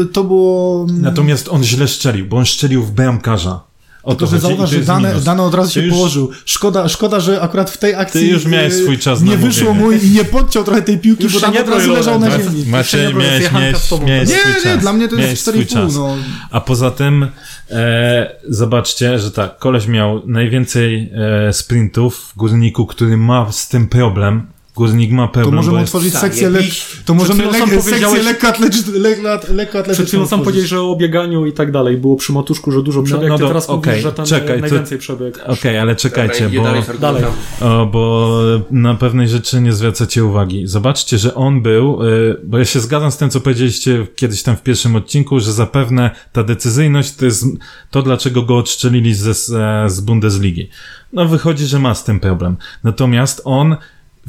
y, 0.10 0.14
to 0.14 0.24
było... 0.24 0.88
Natomiast 1.02 1.50
on 1.50 1.64
źle 1.64 1.88
strzelił, 1.88 2.26
bo 2.26 2.38
on 2.38 2.46
strzelił 2.46 2.84
w 2.84 2.92
bramkarza. 2.92 3.60
O 4.06 4.16
to 4.16 4.28
że 4.28 4.40
zauważ, 4.40 4.70
że 4.70 4.80
dane, 4.80 5.14
dane 5.22 5.44
od 5.44 5.54
razu 5.54 5.68
Ty 5.70 5.74
się 5.74 5.82
już- 5.82 5.94
położył. 5.96 6.32
Szkoda, 6.46 6.90
szkoda, 6.90 7.20
że 7.20 7.42
akurat 7.42 7.70
w 7.72 7.78
tej 7.78 7.96
akcji 7.96 8.22
Ty 8.22 8.28
już 8.28 8.46
miałeś 8.46 8.74
y, 8.74 8.84
swój 8.84 8.98
czas 8.98 9.22
nie 9.22 9.32
na 9.32 9.38
wyszło 9.38 9.74
mu 9.74 9.82
mówienie. 9.84 10.04
i 10.04 10.12
nie 10.12 10.26
podciął 10.26 10.64
trochę 10.64 10.82
tej 10.82 10.98
piłki, 10.98 11.24
Już 11.24 11.34
bo 11.34 11.40
tam 11.40 11.54
nie 11.54 11.62
od 11.62 11.70
razu 11.70 11.94
leżał 11.94 12.20
na 12.20 12.32
ziemi. 12.40 12.66
Maciej, 12.68 13.14
miałeś, 13.16 13.52
miałeś, 13.52 13.92
miałeś 14.06 14.30
Nie, 14.30 14.36
nie, 14.36 14.62
czas. 14.64 14.80
dla 14.82 14.94
mnie 14.94 15.08
to 15.08 15.16
jest 15.16 15.42
swój 15.42 15.54
4,5. 15.66 15.74
czas. 15.74 15.96
No. 15.96 16.16
A 16.52 16.62
poza 16.62 16.92
tym 16.92 17.28
e, 17.72 18.36
zobaczcie, 18.50 19.20
że 19.20 19.32
tak, 19.32 19.58
koleś 19.58 19.88
miał 19.88 20.22
najwięcej 20.28 21.12
e, 21.48 21.54
sprintów 21.54 22.16
w 22.18 22.38
górniku, 22.38 22.86
który 22.86 23.18
ma 23.18 23.52
z 23.52 23.68
tym 23.68 23.88
problem. 23.88 24.48
Górnik 24.76 25.12
ma 25.12 25.28
To 25.28 25.34
problem, 25.34 25.56
możemy 25.56 25.80
otworzyć 25.80 26.14
tak, 26.14 26.22
sekcję, 26.22 26.50
le, 26.50 26.62
jakiś- 26.62 26.86
to 27.06 27.14
możemy 27.14 27.46
le, 27.46 27.82
sekcję 27.82 28.24
lekkoatletyczną 28.24 28.94
lekko, 28.94 29.54
lekko 29.54 29.84
Przed 29.94 30.08
chwilą 30.08 30.28
sam 30.28 30.42
powiedziałeś, 30.42 30.70
że 30.70 30.82
o 30.82 30.96
bieganiu 30.96 31.46
i 31.46 31.54
tak 31.54 31.72
dalej. 31.72 31.98
Było 31.98 32.16
przy 32.16 32.34
matuszku, 32.34 32.72
że 32.72 32.84
dużo 32.84 33.04
przebieg, 33.04 33.30
no 33.30 33.38
ty 33.38 33.42
do- 33.42 33.48
teraz 33.48 33.70
okej, 33.70 33.92
mówisz, 33.92 34.04
że 34.04 34.12
ten 34.12 34.26
czekaj, 34.26 34.52
e, 34.52 34.56
to- 34.56 34.62
najwięcej 34.62 34.98
przebieg. 34.98 35.40
Okej, 35.48 35.78
ale 35.78 35.96
czekajcie, 35.96 36.50
bo, 36.50 36.64
dalej, 36.64 36.82
dalej. 37.00 37.24
o, 37.62 37.86
bo 37.86 38.32
na 38.72 38.96
pewnej 38.96 39.28
rzeczy 39.30 39.62
nie 39.62 39.74
zwracacie 39.74 40.26
uwagi. 40.26 40.68
Zobaczcie, 40.68 41.18
że 41.18 41.36
on 41.36 41.62
był, 41.62 42.04
y, 42.04 42.38
bo 42.44 42.58
ja 42.58 42.66
się 42.66 42.80
zgadzam 42.80 43.12
z 43.12 43.18
tym, 43.18 43.30
co 43.30 43.42
powiedzieliście 43.42 44.08
kiedyś 44.16 44.44
tam 44.44 44.56
w 44.58 44.64
pierwszym 44.64 44.96
odcinku, 44.96 45.40
że 45.40 45.54
zapewne 45.54 46.12
ta 46.34 46.44
decyzyjność 46.44 47.16
to 47.16 47.26
jest 47.26 47.46
to, 47.92 48.02
dlaczego 48.02 48.42
go 48.42 48.58
odszczelili 48.58 49.14
ze, 49.14 49.34
z, 49.34 49.46
z 49.92 50.00
Bundesligi. 50.02 50.70
No 51.14 51.26
wychodzi, 51.26 51.66
że 51.66 51.80
ma 51.80 51.96
z 51.96 52.04
tym 52.04 52.20
problem. 52.20 52.58
Natomiast 52.84 53.42
on 53.46 53.76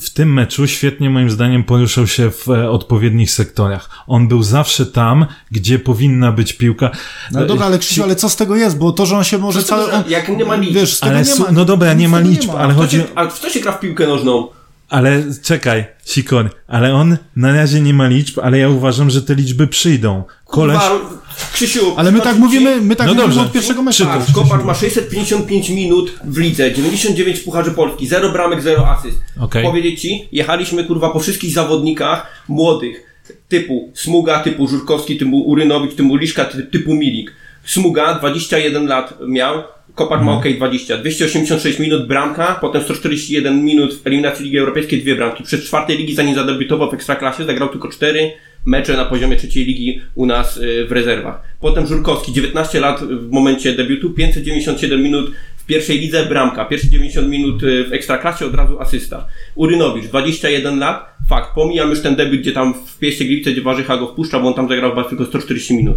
w 0.00 0.11
tym 0.11 0.32
meczu 0.32 0.66
świetnie 0.66 1.11
moim 1.11 1.30
zdaniem 1.30 1.64
poruszał 1.64 2.06
się 2.06 2.30
w 2.30 2.48
e, 2.48 2.70
odpowiednich 2.70 3.30
sektorach. 3.30 3.90
On 4.06 4.28
był 4.28 4.42
zawsze 4.42 4.87
tam, 4.87 5.26
gdzie 5.50 5.78
powinna 5.78 6.32
być 6.32 6.52
piłka. 6.52 6.90
No 7.32 7.46
dobra, 7.46 7.66
ale 7.66 7.78
Krzysiu, 7.78 8.02
ale 8.02 8.16
co 8.16 8.28
z 8.28 8.37
tego 8.37 8.56
jest? 8.56 8.78
Bo 8.78 8.92
to, 8.92 9.06
że 9.06 9.16
on 9.16 9.24
się 9.24 9.38
może 9.38 9.62
cały... 9.62 9.92
On, 9.92 10.02
jak 10.09 10.28
nie 10.28 10.44
ma 10.44 10.56
liczb? 10.56 10.74
Wiesz, 10.74 10.96
z 10.96 11.00
tego 11.00 11.16
Ale 11.16 11.24
nie 11.24 11.35
ma. 11.35 11.52
no 11.52 11.64
dobra, 11.64 11.94
nie 11.94 12.09
ma 12.09 12.18
z 12.18 12.20
tego 12.20 12.30
liczb, 12.30 12.50
ale 12.59 12.72
Kto 12.72 12.82
chodzi... 12.82 12.96
się, 12.96 13.04
ale 13.14 13.30
w 13.30 13.38
co 13.38 13.50
się 13.50 13.61
gra 13.61 13.72
w 13.72 13.80
piłkę 13.80 14.06
nożną? 14.06 14.48
Ale 14.88 15.22
czekaj, 15.42 15.87
Sikor, 16.04 16.50
ale 16.68 16.94
on 16.94 17.16
na 17.37 17.52
razie 17.52 17.80
nie 17.80 17.94
ma 17.94 18.06
liczb, 18.09 18.38
ale 18.38 18.59
ja 18.59 18.68
uważam, 18.68 19.11
że 19.11 19.22
te 19.22 19.35
liczby 19.35 19.66
przyjdą. 19.66 20.24
Koleś... 20.44 20.78
Kurwa, 20.78 21.00
Krzysiu, 21.53 21.94
Ale 21.96 22.12
my 22.12 22.20
tak 22.20 22.38
mówimy, 22.38 22.81
my 22.81 22.96
tak 22.96 23.07
No 23.07 23.14
mówimy 23.14 23.29
dobrze. 23.29 23.46
od 23.46 23.53
pierwszego 23.53 23.83
meczu. 23.83 24.07
Patrz, 24.07 24.33
Kopacz 24.33 24.64
ma 24.64 24.75
655 24.75 25.70
minut 25.70 26.12
w 26.25 26.38
lidze, 26.38 26.72
99 26.72 27.40
Pucharzy 27.40 27.70
Polski, 27.70 28.07
0 28.07 28.33
bramek, 28.33 28.62
0 28.62 28.88
asyst. 28.88 29.18
Okej. 29.40 29.64
Powiedzieć 29.64 30.01
ci, 30.01 30.29
jechaliśmy 30.33 30.85
kurwa 30.85 31.11
po 31.11 31.20
wszystkich 31.20 31.53
zawodnikach 31.53 32.44
młodych, 32.49 33.03
typu 33.49 33.90
Smuga, 33.94 34.38
typu 34.38 34.68
Żurkowski, 34.68 35.16
typu 35.16 35.40
Urynowicz, 35.40 35.94
typu 35.94 36.16
Liszka, 36.16 36.44
ty- 36.44 36.62
typu 36.62 36.94
Milik. 36.94 37.33
Smuga 37.64 38.14
21 38.14 38.87
lat 38.87 39.14
miał, 39.29 39.62
Kopacz 39.94 40.22
ma 40.22 40.33
OK 40.33 40.44
20, 40.57 40.99
286 40.99 41.79
minut 41.79 42.07
bramka, 42.09 42.59
potem 42.61 42.83
141 42.83 43.64
minut 43.64 43.94
w 43.94 44.07
eliminacji 44.07 44.44
Ligi 44.44 44.59
Europejskiej, 44.59 45.01
dwie 45.03 45.16
bramki. 45.16 45.44
Przez 45.44 45.64
czwartej 45.64 45.99
ligi 45.99 46.14
zanim 46.14 46.35
zadebiutował 46.35 46.90
w 46.90 46.94
Ekstraklasie 46.94 47.44
zagrał 47.44 47.68
tylko 47.68 47.88
4 47.88 48.31
mecze 48.66 48.96
na 48.96 49.05
poziomie 49.05 49.37
trzeciej 49.37 49.64
ligi 49.64 50.00
u 50.14 50.26
nas 50.26 50.57
y, 50.57 50.87
w 50.88 50.92
rezerwach. 50.92 51.42
Potem 51.61 51.87
Żurkowski, 51.87 52.33
19 52.33 52.81
lat 52.81 53.00
w 53.00 53.31
momencie 53.31 53.72
debiutu, 53.72 54.11
597 54.11 55.02
minut 55.02 55.31
w 55.57 55.66
pierwszej 55.66 55.98
lidze, 56.00 56.26
bramka. 56.26 56.64
Pierwsze 56.64 56.88
90 56.88 57.29
minut 57.29 57.62
y, 57.62 57.85
w 57.85 57.92
Ekstraklasie, 57.92 58.46
od 58.46 58.55
razu 58.55 58.81
asysta. 58.81 59.26
Urynowicz, 59.55 60.05
21 60.05 60.79
lat, 60.79 61.16
fakt, 61.29 61.55
pomijam 61.55 61.90
już 61.90 62.00
ten 62.00 62.16
debiut, 62.16 62.40
gdzie 62.40 62.52
tam 62.52 62.74
w 62.74 62.98
Pieście 62.98 63.24
Gliwice, 63.24 63.52
gdzie 63.52 63.62
Warzycha 63.62 63.96
go 63.96 64.07
wpuszcza, 64.07 64.40
bo 64.40 64.48
on 64.48 64.55
tam 64.55 64.68
zagrał 64.68 64.90
chyba 64.90 65.05
tylko 65.05 65.26
140 65.26 65.76
minut. 65.76 65.96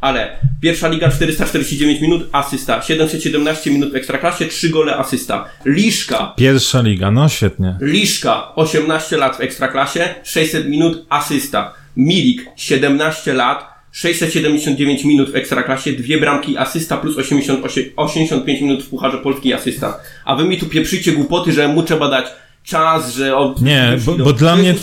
Ale 0.00 0.36
pierwsza 0.60 0.88
liga 0.88 1.10
449 1.10 2.00
minut, 2.00 2.28
asysta. 2.32 2.82
717 2.82 3.70
minut 3.70 3.92
w 3.92 3.96
Ekstraklasie, 3.96 4.46
3 4.46 4.68
gole, 4.68 4.96
asysta. 4.96 5.44
Liszka, 5.64 6.34
Pierwsza 6.36 6.82
liga, 6.82 7.10
no 7.10 7.28
świetnie. 7.28 7.76
Liszka, 7.80 8.54
18 8.54 9.16
lat 9.16 9.36
w 9.36 9.40
Ekstraklasie, 9.40 10.14
600 10.24 10.68
minut, 10.68 11.06
asysta. 11.08 11.74
Milik, 11.96 12.46
17 12.56 13.34
lat, 13.34 13.76
679 13.92 15.04
minut 15.04 15.30
w 15.30 15.34
Ekstraklasie, 15.34 15.92
dwie 15.92 16.20
bramki, 16.20 16.56
asysta 16.58 16.96
plus 16.96 17.16
88, 17.16 17.84
85 17.96 18.60
minut 18.60 18.82
w 18.82 18.88
Pucharze 18.88 19.18
Polski, 19.18 19.52
asysta. 19.52 20.00
A 20.24 20.36
wy 20.36 20.44
mi 20.44 20.58
tu 20.58 20.66
pieprzycie 20.66 21.12
głupoty, 21.12 21.52
że 21.52 21.68
mu 21.68 21.82
trzeba 21.82 22.10
dać 22.10 22.26
czas, 22.66 23.14
że 23.14 23.36
on... 23.36 23.54
Nie, 23.62 23.98
bo, 24.06 24.14
bo 24.14 24.32
dla 24.32 24.56
mnie. 24.56 24.74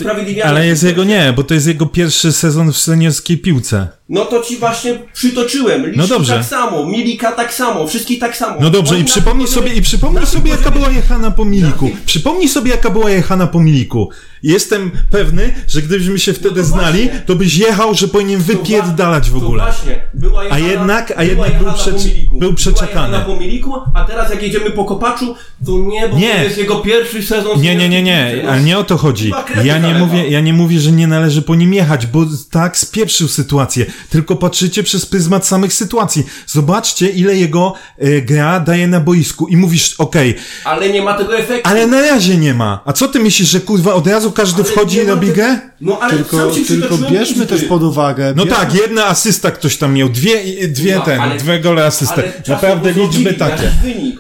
Ale 0.43 0.67
jest 0.67 0.83
jego 0.83 1.03
nie, 1.03 1.33
bo 1.35 1.43
to 1.43 1.53
jest 1.53 1.67
jego 1.67 1.85
pierwszy 1.85 2.31
sezon 2.31 2.71
w 2.71 2.77
seniorskiej 2.77 3.37
piłce. 3.37 3.87
No 4.09 4.25
to 4.25 4.41
ci 4.41 4.57
właśnie 4.57 4.99
przytoczyłem. 5.13 5.81
Liszki 5.85 5.97
No 5.99 6.07
dobrze. 6.07 6.33
tak 6.35 6.45
samo, 6.45 6.85
Milika 6.85 7.31
tak 7.31 7.53
samo, 7.53 7.87
wszystkich 7.87 8.19
tak 8.19 8.37
samo. 8.37 8.57
No 8.61 8.69
dobrze, 8.69 8.93
Oni 8.93 9.01
i 9.01 9.05
przypomnij 9.05 9.47
sobie, 9.47 9.73
i 9.73 9.81
przypomnij 9.81 10.25
sobie, 10.25 10.51
jaka 10.51 10.71
była 10.71 10.89
jechana 10.91 11.31
po 11.31 11.45
Miliku. 11.45 11.89
Przypomnij 12.05 12.49
sobie, 12.49 12.71
jaka 12.71 12.89
była 12.89 13.09
jechana 13.09 13.47
po 13.47 13.59
Miliku. 13.59 14.09
Jestem 14.43 14.91
pewny, 15.11 15.53
że 15.67 15.81
gdybyśmy 15.81 16.19
się 16.19 16.33
wtedy 16.33 16.49
No 16.55 16.61
to 16.61 16.63
znali, 16.63 17.03
właśnie. 17.03 17.21
to 17.25 17.35
byś 17.35 17.55
jechał, 17.57 17.93
że 17.95 18.07
powinien 18.07 18.41
wypierdalać 18.41 19.29
w 19.29 19.31
To 19.31 19.37
ogóle. 19.45 19.63
właśnie, 19.63 20.01
była 20.13 20.43
jechana, 20.43 20.67
jednak- 20.69 21.13
a 21.17 21.23
jednak 21.23 21.57
był 21.63 21.73
przecz- 21.73 22.37
był 22.39 22.53
przeczekany. 22.53 23.07
Była 23.09 23.21
po 23.21 23.35
Miliku, 23.35 23.73
a 23.95 24.05
teraz 24.05 24.29
jak 24.31 24.43
jedziemy 24.43 24.71
po 24.71 24.85
Kopaczu, 24.85 25.35
to 25.65 25.71
nie, 25.71 26.07
bo 26.09 26.17
Nie. 26.17 26.35
to 26.35 26.43
jest 26.43 26.57
jego 26.57 26.75
pierwszy 26.75 27.23
sezon. 27.23 27.61
Nie, 27.61 27.75
nie, 27.75 27.89
nie, 27.89 28.03
nie, 28.03 28.41
No, 28.43 28.49
ale 28.51 28.61
nie 28.63 28.77
o 28.77 28.83
to 28.83 28.97
chodzi. 28.97 29.31
Ja 29.63 29.77
nie 29.77 29.93
mówię, 29.93 30.27
ja 30.29 30.39
nie 30.41 30.53
mówię, 30.53 30.79
że 30.79 30.91
nie 30.91 31.07
należy 31.07 31.41
po 31.41 31.55
nim 31.55 31.73
jechać, 31.73 32.05
bo 32.07 32.25
tak 32.51 32.77
spieprzył 32.77 33.27
sytuację. 33.27 33.85
Tylko 34.09 34.35
patrzycie 34.35 34.83
przez 34.83 35.05
pryzmat 35.05 35.47
samych 35.47 35.73
sytuacji. 35.73 36.23
Zobaczcie, 36.47 37.09
ile 37.09 37.35
jego 37.35 37.73
e, 37.97 38.21
gra 38.21 38.59
daje 38.59 38.87
na 38.87 38.99
boisku 38.99 39.47
i 39.47 39.57
mówisz, 39.57 39.95
okej, 39.97 40.35
Ale 40.63 40.89
nie 40.89 41.01
ma 41.01 41.13
tego 41.13 41.37
efektu. 41.37 41.69
ale 41.69 41.87
na 41.87 42.01
razie 42.01 42.37
nie 42.37 42.53
ma. 42.53 42.81
A 42.85 42.93
co 42.93 43.07
ty 43.07 43.19
myślisz, 43.19 43.49
że 43.49 43.59
kurwa 43.59 43.93
od 43.93 44.07
razu 44.07 44.31
każdy 44.31 44.61
Ale 44.63 44.71
wchodzi 44.71 44.97
i 44.97 45.03
robi 45.05 45.27
te- 45.27 45.33
grę? 45.33 45.59
No 45.81 45.99
ale 46.01 46.13
Tylko, 46.13 46.51
tylko 46.67 46.97
bierzmy 46.97 47.45
też 47.45 47.63
pod 47.63 47.83
uwagę. 47.83 48.33
No 48.35 48.45
tak, 48.45 48.73
jedna 48.73 49.05
asysta 49.05 49.51
ktoś 49.51 49.77
tam 49.77 49.93
miał, 49.93 50.09
dwie, 50.09 50.67
dwie 50.67 50.95
No, 50.95 51.01
ten, 51.01 51.19
ale- 51.19 51.37
dwie 51.37 51.59
gole. 51.59 51.81
Ale 51.81 51.91
czasem 51.91 52.23
Naprawdę 52.47 52.91
liczby 52.93 53.33
takie. 53.33 53.71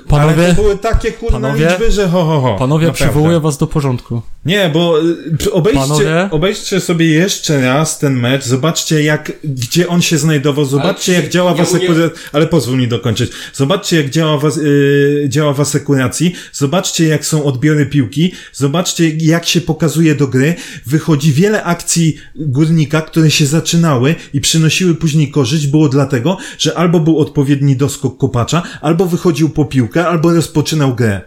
Ale 0.09 0.33
Panowie, 0.33 0.47
to 0.55 0.61
były 0.61 0.77
takie 0.77 1.11
kurwa 1.11 1.39
Panowie? 1.39 1.67
liczby, 1.69 1.91
że 1.91 2.07
ho, 2.09 2.25
ho, 2.25 2.41
ho. 2.41 2.55
panowie 2.59 2.87
Naprawdę. 2.87 3.13
przywołuję 3.13 3.39
was 3.39 3.57
do 3.57 3.67
porządku. 3.67 4.21
Nie, 4.45 4.69
bo 4.73 4.99
y, 5.45 5.51
obejrzcie, 5.51 5.81
Panowie? 5.81 6.27
obejrzcie 6.31 6.79
sobie 6.79 7.05
jeszcze 7.07 7.61
raz 7.61 7.99
ten 7.99 8.13
mecz, 8.19 8.43
zobaczcie 8.45 9.03
jak, 9.03 9.31
gdzie 9.67 9.87
on 9.87 10.01
się 10.01 10.17
znajdował, 10.17 10.65
zobaczcie 10.65 11.13
jak 11.13 11.29
działa 11.29 11.53
w 11.53 11.61
asekuracji, 11.61 12.19
ale 12.31 12.47
pozwól 12.47 12.77
mi 12.77 12.87
dokończyć. 12.87 13.31
Zobaczcie 13.53 13.95
jak 13.97 14.09
działa 14.09 14.37
w, 14.37 14.45
as- 14.45 14.57
y, 14.57 15.25
działa 15.29 15.53
w 15.53 15.61
asekuracji, 15.61 16.35
zobaczcie 16.53 17.07
jak 17.07 17.25
są 17.25 17.43
odbiory 17.43 17.85
piłki, 17.85 18.31
zobaczcie 18.53 19.09
jak 19.17 19.45
się 19.45 19.61
pokazuje 19.61 20.15
do 20.15 20.27
gry, 20.27 20.55
wychodzi 20.85 21.33
wiele 21.33 21.63
akcji 21.63 22.17
górnika, 22.35 23.01
które 23.01 23.31
się 23.31 23.45
zaczynały 23.45 24.15
i 24.33 24.41
przynosiły 24.41 24.95
później 24.95 25.31
korzyść, 25.31 25.67
było 25.67 25.89
dlatego, 25.89 26.37
że 26.57 26.77
albo 26.77 26.99
był 26.99 27.19
odpowiedni 27.19 27.75
doskok 27.75 28.17
kopacza, 28.17 28.63
albo 28.81 29.05
wychodził 29.05 29.49
po 29.49 29.65
piłkę, 29.65 30.07
albo 30.07 30.33
rozpoczynał 30.33 30.95
grę. 30.95 31.21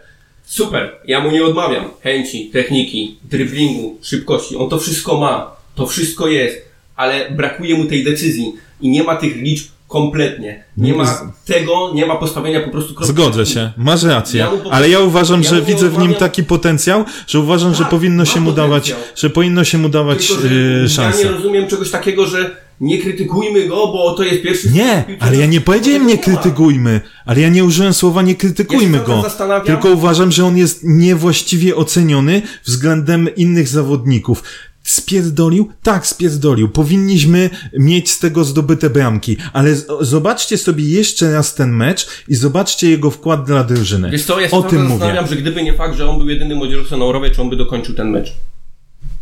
Super, 0.46 0.90
ja 1.06 1.20
mu 1.20 1.30
nie 1.30 1.44
odmawiam. 1.44 1.84
Chęci, 2.02 2.50
techniki, 2.52 3.18
driblingu, 3.30 3.98
szybkości. 4.02 4.56
On 4.56 4.68
to 4.70 4.78
wszystko 4.78 5.20
ma, 5.20 5.56
to 5.74 5.86
wszystko 5.86 6.28
jest, 6.28 6.56
ale 6.96 7.30
brakuje 7.30 7.74
mu 7.78 7.84
tej 7.84 8.04
decyzji 8.04 8.52
i 8.80 8.88
nie 8.90 9.02
ma 9.02 9.16
tych 9.16 9.36
liczb 9.36 9.66
kompletnie. 9.88 10.64
Nie 10.76 10.94
ma 10.94 11.32
tego, 11.44 11.92
nie 11.94 12.06
ma 12.06 12.16
postawienia 12.16 12.60
po 12.60 12.70
prostu 12.70 12.94
kropki. 12.94 13.12
Zgodzę 13.14 13.46
się, 13.46 13.72
masz 13.76 14.02
rację, 14.02 14.38
Ja 14.40 14.50
ale 14.70 14.88
ja 14.90 15.00
uważam, 15.00 15.42
ja 15.42 15.50
że 15.50 15.62
widzę 15.62 15.88
w 15.88 15.98
nim 15.98 16.14
taki 16.14 16.44
potencjał, 16.44 17.04
że 17.26 17.40
uważam, 17.40 17.74
że 17.74 17.80
Tak, 17.80 17.90
powinno 17.90 18.22
ma 18.22 18.26
się 18.26 18.40
mu 18.40 18.52
dawać, 18.52 18.94
że 19.16 19.30
powinno 19.30 19.64
się 19.64 19.78
mu 19.78 19.88
dawać 19.88 20.26
Tylko, 20.26 20.42
że 20.42 20.54
yy, 20.54 20.82
ja 20.82 20.88
szansę. 20.88 21.24
nie 21.24 21.30
rozumiem 21.30 21.66
czegoś 21.68 21.90
takiego, 21.90 22.26
że 22.26 22.56
nie 22.80 22.98
krytykujmy 22.98 23.68
go, 23.68 23.76
bo 23.76 24.14
to 24.14 24.22
jest 24.22 24.42
pierwszy 24.42 24.70
Nie, 24.70 25.04
ale 25.20 25.32
ja 25.32 25.40
nie 25.40 25.46
nożnej. 25.46 25.60
powiedziałem 25.60 26.06
nie 26.06 26.18
krytykujmy, 26.18 27.00
ale 27.26 27.40
ja 27.40 27.48
nie 27.48 27.64
użyłem 27.64 27.94
słowa 27.94 28.22
nie 28.22 28.34
krytykujmy 28.34 28.98
Ja 28.98 29.04
go. 29.04 29.24
Tylko 29.66 29.88
uważam, 29.88 30.32
że 30.32 30.44
on 30.46 30.56
jest 30.56 30.80
niewłaściwie 30.84 31.76
oceniony 31.76 32.42
względem 32.64 33.28
innych 33.36 33.68
zawodników. 33.68 34.42
Spierdolił? 34.86 35.68
Tak, 35.82 36.06
spierdolił. 36.06 36.68
Powinniśmy 36.68 37.50
mieć 37.78 38.10
z 38.10 38.18
tego 38.18 38.44
zdobyte 38.44 38.90
bramki, 38.90 39.36
ale 39.52 39.76
zobaczcie 40.00 40.58
sobie 40.58 40.84
jeszcze 40.84 41.32
raz 41.32 41.54
ten 41.54 41.70
mecz 41.70 42.06
i 42.28 42.34
zobaczcie 42.34 42.90
jego 42.90 43.10
wkład 43.10 43.44
dla 43.44 43.64
drużyny. 43.64 44.10
Wiesz 44.10 44.24
co, 44.24 44.40
ja 44.40 44.48
się 44.48 44.56
o 44.56 44.62
tym 44.62 44.70
czas 44.70 44.88
mówię. 44.88 44.98
zastanawiam, 44.98 45.26
że 45.26 45.36
gdyby 45.36 45.62
nie 45.62 45.74
fakt, 45.74 45.96
że 45.96 46.10
on 46.10 46.18
był 46.18 46.28
jedynym 46.28 46.58
młodzieżowcem 46.58 46.98
na 46.98 47.04
Eurowie, 47.04 47.30
czy 47.30 47.42
on 47.42 47.50
by 47.50 47.56
dokończył 47.56 47.94
ten 47.94 48.10
mecz. 48.10 48.32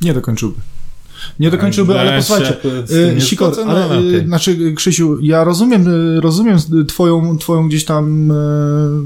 Nie 0.01 0.15
dokończyłby. 0.15 0.61
Nie 1.41 1.51
dokończyłby, 1.51 2.01
ale 2.01 2.17
posłuchajcie, 2.17 2.57
nie 3.15 3.21
Sikor, 3.21 3.53
no 3.57 3.73
ale, 3.73 3.85
ale 3.85 3.97
y, 3.97 4.09
okej. 4.09 4.27
znaczy 4.27 4.73
Krzysiu, 4.77 5.19
ja 5.21 5.45
rozumiem, 5.45 5.89
y, 6.17 6.21
rozumiem 6.21 6.59
twoją, 6.89 7.39
twoją 7.39 7.69
gdzieś 7.69 7.85
tam 7.85 8.31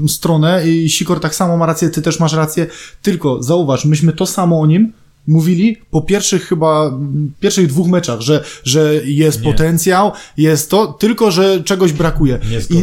y, 0.05 0.09
stronę 0.09 0.69
i 0.69 0.89
Sikor 0.89 1.19
tak 1.19 1.35
samo 1.35 1.57
ma 1.57 1.65
rację, 1.65 1.89
ty 1.89 2.01
też 2.01 2.19
masz 2.19 2.33
rację, 2.33 2.67
tylko 3.01 3.43
zauważ, 3.43 3.85
myśmy 3.85 4.13
to 4.13 4.25
samo 4.25 4.61
o 4.61 4.65
nim 4.65 4.93
mówili 5.27 5.77
po 5.91 6.01
pierwszych 6.01 6.47
chyba, 6.47 6.99
pierwszych 7.39 7.67
dwóch 7.67 7.87
meczach, 7.87 8.21
że, 8.21 8.43
że 8.63 9.01
jest 9.05 9.41
Nie. 9.41 9.51
potencjał, 9.51 10.11
jest 10.37 10.69
to, 10.69 10.87
tylko 10.87 11.31
że 11.31 11.63
czegoś 11.63 11.93
brakuje. 11.93 12.39
I 12.69 12.77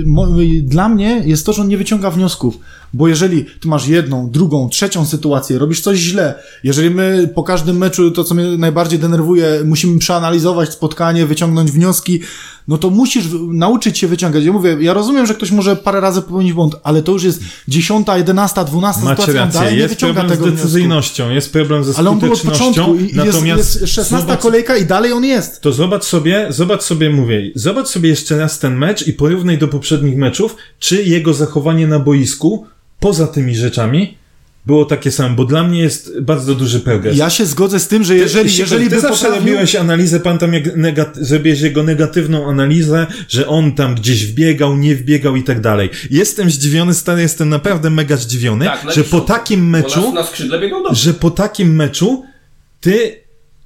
y, 0.00 0.02
mo, 0.06 0.40
y, 0.40 0.62
dla 0.62 0.88
mnie 0.88 1.22
jest 1.24 1.46
to, 1.46 1.52
że 1.52 1.62
on 1.62 1.68
nie 1.68 1.78
wyciąga 1.78 2.10
wniosków, 2.10 2.58
bo 2.92 3.08
jeżeli 3.08 3.44
ty 3.44 3.68
masz 3.68 3.88
jedną, 3.88 4.30
drugą, 4.30 4.68
trzecią 4.68 5.06
sytuację, 5.06 5.58
robisz 5.58 5.80
coś 5.80 5.98
źle, 5.98 6.34
jeżeli 6.64 6.90
my 6.90 7.30
po 7.34 7.42
każdym 7.42 7.76
meczu, 7.76 8.10
to 8.10 8.24
co 8.24 8.34
mnie 8.34 8.44
najbardziej 8.44 8.98
denerwuje, 8.98 9.62
musimy 9.64 9.98
przeanalizować 9.98 10.72
spotkanie, 10.72 11.26
wyciągnąć 11.26 11.70
wnioski, 11.70 12.20
no 12.68 12.78
to 12.78 12.90
musisz 12.90 13.24
nauczyć 13.52 13.98
się 13.98 14.08
wyciągać. 14.08 14.44
Ja 14.44 14.52
mówię, 14.52 14.76
ja 14.80 14.94
rozumiem, 14.94 15.26
że 15.26 15.34
ktoś 15.34 15.50
może 15.50 15.76
parę 15.76 16.00
razy 16.00 16.22
popełnić 16.22 16.52
błąd, 16.52 16.76
ale 16.82 17.02
to 17.02 17.12
już 17.12 17.22
jest 17.22 17.40
dziesiąta, 17.68 18.18
jedenasta, 18.18 18.64
dwunasta 18.64 19.00
sytuacja, 19.00 19.34
rację, 19.34 19.60
dalej 19.60 19.74
nie 19.74 19.80
jest 19.80 19.94
wyciąga 19.94 20.14
problem 20.14 20.28
z 20.28 20.38
tego 20.38 20.44
wniosku. 20.44 20.66
decyzyjnością, 20.66 21.30
jest 21.30 21.52
problem 21.52 21.84
ze 21.84 21.98
Ale 21.98 22.10
on 22.10 22.18
był 22.18 22.32
od 22.32 22.38
skutecznością, 22.38 22.84
początku 22.84 22.94
i 22.96 23.02
jest, 23.02 23.14
natomiast 23.14 23.80
jest 23.80 23.94
16 23.94 24.26
zobacz- 24.26 24.42
kolejka 24.42 24.76
i 24.76 24.84
dalej 24.84 25.12
on 25.12 25.24
jest. 25.24 25.60
To 25.60 25.72
zobacz 25.72 26.04
sobie, 26.04 26.46
zobacz 26.50 26.82
sobie, 26.82 27.10
mówię, 27.10 27.50
zobacz 27.54 27.88
sobie 27.88 28.08
jeszcze 28.08 28.38
raz 28.38 28.58
ten 28.58 28.76
mecz 28.76 29.06
i 29.06 29.12
porównaj 29.12 29.58
do 29.58 29.68
poprzednich 29.68 30.16
meczów, 30.16 30.56
czy 30.78 31.02
jego 31.02 31.34
zachowanie 31.34 31.86
na 31.86 31.98
boisku, 31.98 32.66
poza 33.00 33.26
tymi 33.26 33.56
rzeczami, 33.56 34.18
było 34.66 34.84
takie 34.84 35.10
samo, 35.10 35.36
bo 35.36 35.44
dla 35.44 35.64
mnie 35.64 35.80
jest 35.80 36.20
bardzo 36.20 36.54
duży 36.54 36.80
progres. 36.80 37.16
Ja 37.18 37.30
się 37.30 37.46
zgodzę 37.46 37.80
z 37.80 37.88
tym, 37.88 38.04
że 38.04 38.16
jeżeli, 38.16 38.50
ty, 38.50 38.56
jeżeli 38.60 38.84
ty 38.88 38.94
by 38.94 39.00
zawsze 39.00 39.24
poprawił... 39.24 39.46
robiłeś 39.46 39.76
analizę, 39.76 40.20
pan 40.20 40.38
tam 40.38 40.52
jak 40.54 40.64
negat- 40.76 41.14
zrobiłeś 41.14 41.60
jego 41.60 41.82
negatywną 41.82 42.50
analizę, 42.50 43.06
że 43.28 43.46
on 43.46 43.72
tam 43.72 43.94
gdzieś 43.94 44.26
wbiegał, 44.26 44.76
nie 44.76 44.94
wbiegał 44.94 45.36
i 45.36 45.42
tak 45.42 45.60
dalej. 45.60 45.90
Jestem 46.10 46.50
zdziwiony, 46.50 46.94
stary, 46.94 47.22
jestem 47.22 47.48
naprawdę 47.48 47.90
mega 47.90 48.16
zdziwiony, 48.16 48.64
Tak, 48.64 48.92
że 48.94 49.04
po 49.04 49.20
takim 49.20 49.70
meczu 49.70 50.00
Na, 50.14 50.20
na 50.20 50.26
skrzydle 50.26 50.60
biegał 50.60 50.82
dobrze. 50.82 51.02
że 51.02 51.14
po 51.14 51.30
takim 51.30 51.74
meczu 51.76 52.24
ty 52.80 53.16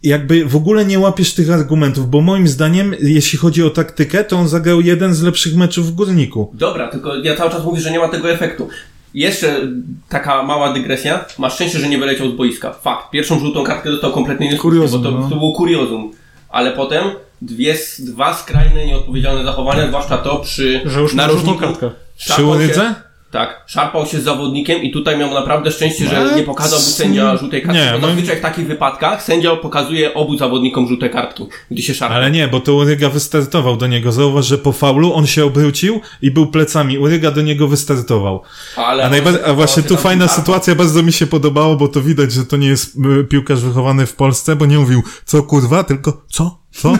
jakby 0.02 0.44
w 0.44 0.56
ogóle 0.56 0.84
nie 0.84 0.98
łapiesz 0.98 1.34
tych 1.34 1.50
argumentów, 1.50 2.10
bo 2.10 2.20
moim 2.20 2.48
zdaniem, 2.48 2.94
jeśli 3.00 3.38
chodzi 3.38 3.62
o 3.62 3.70
taktykę, 3.70 4.24
to 4.24 4.36
on 4.36 4.48
zagrał 4.48 4.80
jeden 4.80 5.14
z 5.14 5.22
lepszych 5.22 5.56
meczów 5.56 5.86
w 5.86 5.90
Górniku. 5.94 6.50
Dobra, 6.54 6.88
tylko 6.88 7.16
ja 7.16 7.36
cały 7.36 7.50
czas 7.50 7.64
mówię, 7.64 7.80
że 7.80 7.90
nie 7.90 7.98
ma 7.98 8.08
tego 8.08 8.30
efektu. 8.30 8.68
Jeszcze 9.14 9.61
taka 10.09 10.42
mała 10.42 10.72
dygresja. 10.72 11.25
Masz 11.38 11.55
szczęście, 11.55 11.79
że 11.79 11.88
nie 11.88 11.98
wyleciał 11.98 12.31
z 12.31 12.33
boiska. 12.33 12.72
Fakt. 12.72 13.11
Pierwszą 13.11 13.38
żółtą 13.38 13.64
kartkę 13.64 13.90
dostał 13.90 14.12
kompletnie 14.12 14.46
niesłusznie, 14.46 14.70
Kuriozum, 14.70 15.03
bo 15.03 15.11
to, 15.11 15.18
no. 15.18 15.29
to 15.29 15.37
było 15.37 15.53
kuriozum. 15.53 16.12
Ale 16.48 16.72
potem 16.72 17.05
dwie, 17.42 17.75
dwa 17.98 18.35
skrajne, 18.35 18.87
nieodpowiedzialne 18.87 19.44
zachowania, 19.44 19.88
zwłaszcza 19.88 20.18
to 20.18 20.37
przy 20.37 20.81
Że 20.85 21.01
już 21.01 21.12
żółtą 21.12 21.59
kartkę. 21.59 21.90
Przy 22.16 22.44
Urydze? 22.44 22.94
Tak, 23.32 23.64
szarpał 23.66 24.06
się 24.06 24.20
z 24.20 24.24
zawodnikiem 24.24 24.82
i 24.82 24.90
tutaj 24.90 25.18
miał 25.18 25.34
naprawdę 25.34 25.70
szczęście, 25.72 26.08
że 26.08 26.32
nie 26.36 26.42
pokazał 26.42 26.78
mu 26.78 26.84
sędzia 26.84 27.36
żółtej 27.36 27.62
kartki, 27.62 27.82
Nie, 27.84 27.92
bo 27.92 27.98
moim- 28.06 28.10
zazwyczaj 28.10 28.36
w 28.36 28.40
takich 28.40 28.66
wypadkach 28.66 29.22
sędzia 29.22 29.56
pokazuje 29.56 30.14
obu 30.14 30.36
zawodnikom 30.38 30.88
żółte 30.88 31.08
kartki, 31.10 31.46
gdy 31.70 31.82
się 31.82 31.94
szarpał. 31.94 32.16
Ale 32.18 32.30
nie, 32.30 32.48
bo 32.48 32.60
to 32.60 32.74
Uryga 32.74 33.08
wystartował 33.08 33.76
do 33.76 33.86
niego. 33.86 34.12
Zauważ, 34.12 34.46
że 34.46 34.58
po 34.58 34.72
faulu 34.72 35.14
on 35.14 35.26
się 35.26 35.44
obrócił 35.44 36.00
i 36.22 36.30
był 36.30 36.46
plecami. 36.46 36.98
Uryga 36.98 37.30
do 37.30 37.42
niego 37.42 37.68
wystartował. 37.68 38.42
Ale 38.76 39.04
A, 39.04 39.08
najba- 39.10 39.44
a 39.46 39.52
właśnie 39.54 39.82
tu 39.82 39.96
fajna 39.96 40.28
sytuacja, 40.28 40.74
bardzo 40.74 41.02
mi 41.02 41.12
się 41.12 41.26
podobało, 41.26 41.76
bo 41.76 41.88
to 41.88 42.00
widać, 42.02 42.32
że 42.32 42.44
to 42.44 42.56
nie 42.56 42.68
jest 42.68 42.96
y, 43.20 43.24
piłkarz 43.24 43.60
wychowany 43.60 44.06
w 44.06 44.14
Polsce, 44.14 44.56
bo 44.56 44.66
nie 44.66 44.78
mówił, 44.78 45.02
co 45.24 45.42
kurwa, 45.42 45.84
tylko 45.84 46.22
co? 46.30 46.62
Co? 46.72 46.92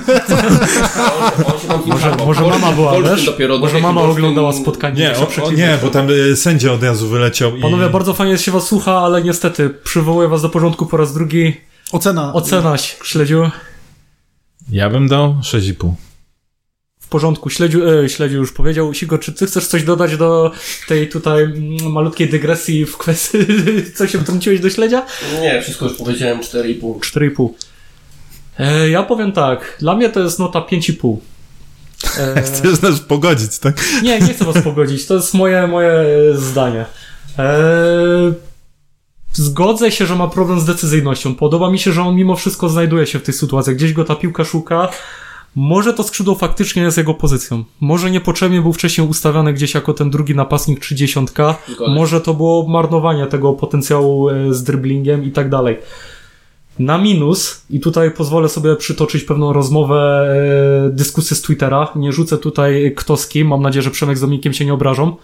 Może, 1.87 2.17
może 2.27 2.41
mama 2.41 2.73
była, 2.73 3.03
wiesz? 3.03 3.27
dopiero 3.27 3.59
Może 3.59 3.81
mama 3.81 4.03
oglądała 4.03 4.53
spotkanie. 4.53 5.01
Nie, 5.01 5.45
o, 5.45 5.51
nie, 5.51 5.79
bo 5.83 5.91
tam 5.91 6.11
y, 6.11 6.37
sędzia 6.37 6.73
od 6.73 6.83
razu 6.83 7.09
wyleciał 7.09 7.57
i... 7.57 7.61
Panowie, 7.61 7.89
bardzo 7.89 8.15
fajnie 8.15 8.39
się 8.39 8.53
was 8.53 8.67
słucha, 8.67 8.99
ale 8.99 9.23
niestety 9.23 9.71
przywołuję 9.71 10.29
was 10.29 10.43
do 10.43 10.49
porządku 10.49 10.87
po 10.87 10.97
raz 10.97 11.15
drugi. 11.15 11.57
Ocena. 11.93 12.33
Ocena 12.33 12.79
śledziu. 12.79 13.51
Ja 14.71 14.91
bym 14.91 15.09
dał 15.09 15.37
6,5. 15.43 15.93
W 17.01 17.09
porządku, 17.09 17.51
śledziu, 17.51 17.81
e, 17.89 18.09
śledziu 18.09 18.37
już 18.37 18.53
powiedział. 18.53 18.95
Sigo, 18.95 19.19
czy 19.19 19.33
ty 19.33 19.47
chcesz 19.47 19.67
coś 19.67 19.85
dodać 19.85 20.17
do 20.17 20.53
tej 20.89 21.09
tutaj 21.09 21.43
mm, 21.43 21.93
malutkiej 21.93 22.29
dygresji 22.29 22.87
w 22.87 22.97
kwestii, 22.97 23.39
co 23.97 24.07
się 24.07 24.19
wtrąciłeś 24.19 24.61
do 24.61 24.71
śledzia? 24.71 25.07
Nie, 25.41 25.63
wszystko 25.63 25.85
już 25.85 25.95
powiedziałem, 25.95 26.41
4,5. 26.41 26.99
4,5. 26.99 27.49
E, 28.63 28.91
ja 28.91 29.03
powiem 29.03 29.33
tak, 29.33 29.77
dla 29.81 29.95
mnie 29.95 30.09
to 30.09 30.21
jest 30.21 30.39
nota 30.39 30.61
5,5. 30.61 31.17
E, 32.19 32.43
Chcesz 32.43 32.83
nas 32.83 33.01
pogodzić, 33.01 33.59
tak? 33.59 33.77
nie, 34.03 34.21
nie 34.21 34.35
chcę 34.35 34.45
was 34.45 34.63
pogodzić, 34.63 35.07
to 35.07 35.15
jest 35.15 35.35
moje, 35.35 35.67
moje 35.67 36.05
zdanie. 36.35 36.85
E, 37.39 37.55
zgodzę 39.33 39.91
się, 39.91 40.07
że 40.07 40.17
ma 40.17 40.29
problem 40.29 40.61
z 40.61 40.65
decyzyjnością. 40.65 41.35
Podoba 41.35 41.71
mi 41.71 41.79
się, 41.79 41.93
że 41.93 42.03
on 42.03 42.15
mimo 42.17 42.37
wszystko 42.37 42.69
znajduje 42.69 43.07
się 43.07 43.19
w 43.19 43.23
tej 43.23 43.35
sytuacji. 43.35 43.75
Gdzieś 43.75 43.93
go 43.93 44.05
ta 44.05 44.15
piłka 44.17 44.45
szuka. 44.45 44.89
Może 45.55 45.95
to 45.95 46.03
skrzydło 46.03 46.35
faktycznie 46.35 46.83
jest 46.83 46.99
jego 46.99 47.15
pozycją. 47.15 47.65
Może 47.81 48.11
niepotrzebnie 48.11 48.61
był 48.61 48.73
wcześniej 48.73 49.09
ustawiany 49.09 49.53
gdzieś 49.53 49.75
jako 49.75 49.95
ten 49.95 50.11
drugi 50.11 50.35
napastnik 50.35 50.81
30. 50.81 51.21
Zgodzę. 51.29 51.95
Może 51.95 52.21
to 52.21 52.35
było 52.35 52.69
marnowanie 52.69 53.27
tego 53.27 53.53
potencjału 53.53 54.29
e, 54.29 54.55
z 54.55 54.63
dribblingiem 54.63 55.25
i 55.25 55.31
tak 55.31 55.49
dalej. 55.49 55.79
Na 56.79 56.99
minus, 56.99 57.63
i 57.71 57.81
tutaj 57.81 58.11
pozwolę 58.11 58.49
sobie 58.49 58.77
przytoczyć 58.77 59.25
pewną 59.25 59.53
rozmowę, 59.53 60.29
e, 60.87 60.91
dyskusję 60.91 61.37
z 61.37 61.43
Twittera. 61.43 61.89
Nie 61.97 62.13
rzucę 62.13 62.39
tutaj 62.39 62.95
kto 62.97 63.17
z 63.17 63.29
kim, 63.29 63.49
mam 63.49 63.63
nadzieję, 63.63 63.83
że 63.83 63.91
Przemek 63.91 64.19
z 64.19 64.21
Dominikiem 64.21 64.53
się 64.53 64.65
nie 64.65 64.75
obrażą. 64.75 65.17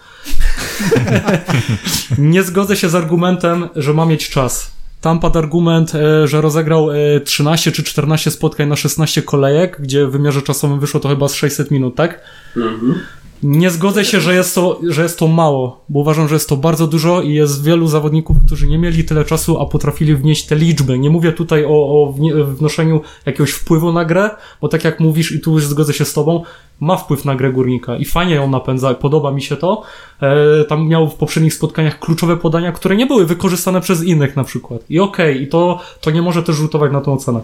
nie 2.19 2.43
zgodzę 2.43 2.77
się 2.77 2.89
z 2.89 2.95
argumentem, 2.95 3.69
że 3.77 3.95
ma 3.95 4.07
mieć 4.07 4.31
czas. 4.31 4.79
Tam 5.01 5.21
padł 5.21 5.39
argument, 5.39 5.95
e, 5.95 6.29
że 6.29 6.41
rozegrał 6.41 6.91
e, 6.91 7.21
13 7.21 7.73
czy 7.73 7.83
14 7.83 8.31
spotkań 8.31 8.69
na 8.69 8.77
16 8.77 9.23
kolejek, 9.23 9.77
gdzie 9.81 10.07
w 10.07 10.11
wymiarze 10.11 10.43
czasowym 10.43 10.81
wyszło 10.81 11.01
to 11.01 11.09
chyba 11.09 11.29
z 11.29 11.35
600 11.35 11.71
minut, 11.71 11.95
tak? 11.95 12.21
Mhm. 12.57 12.95
Nie 13.43 13.71
zgodzę 13.71 14.05
się, 14.05 14.21
że 14.21 14.35
jest, 14.35 14.55
to, 14.55 14.81
że 14.89 15.03
jest 15.03 15.19
to 15.19 15.29
mało, 15.29 15.85
bo 15.89 16.01
uważam, 16.01 16.29
że 16.29 16.35
jest 16.35 16.49
to 16.49 16.57
bardzo 16.57 16.87
dużo 16.87 17.23
i 17.23 17.35
jest 17.35 17.65
wielu 17.65 17.87
zawodników, 17.87 18.37
którzy 18.47 18.67
nie 18.67 18.79
mieli 18.79 19.05
tyle 19.05 19.25
czasu, 19.25 19.61
a 19.61 19.67
potrafili 19.67 20.17
wnieść 20.17 20.47
te 20.47 20.57
liczby. 20.57 20.99
Nie 20.99 21.11
mówię 21.11 21.33
tutaj 21.33 21.65
o, 21.65 21.69
o 21.69 22.15
wnoszeniu 22.45 23.01
jakiegoś 23.27 23.51
wpływu 23.51 23.93
na 23.93 24.05
grę, 24.05 24.31
bo 24.61 24.69
tak 24.69 24.85
jak 24.85 25.01
mówisz 25.01 25.33
i 25.33 25.41
tu 25.41 25.53
już 25.53 25.67
zgodzę 25.67 25.93
się 25.93 26.05
z 26.05 26.13
tobą, 26.13 26.43
ma 26.81 26.97
wpływ 26.97 27.25
na 27.25 27.35
grę 27.37 27.53
górnika 27.53 27.97
i 27.97 28.05
fajnie 28.05 28.35
ją 28.35 28.51
napędza, 28.51 28.95
podoba 28.95 29.33
mi 29.33 29.43
się 29.43 29.57
to. 29.57 29.83
E, 30.23 30.65
tam 30.65 30.89
miał 30.89 31.09
w 31.09 31.15
poprzednich 31.15 31.55
spotkaniach 31.55 31.99
kluczowe 31.99 32.37
podania, 32.37 32.73
które 32.73 32.97
nie 32.97 33.07
były 33.07 33.27
wykorzystane 33.27 33.81
przez 33.81 34.05
innych 34.05 34.37
na 34.37 34.45
przykład. 34.45 34.81
I 34.91 35.01
okej, 35.01 35.43
i 35.43 35.49
to, 35.49 35.81
to 36.01 36.11
nie 36.11 36.23
może 36.23 36.43
też 36.43 36.57
rzutować 36.57 36.93
na 36.93 37.01
tą 37.01 37.13
ocenę. 37.13 37.41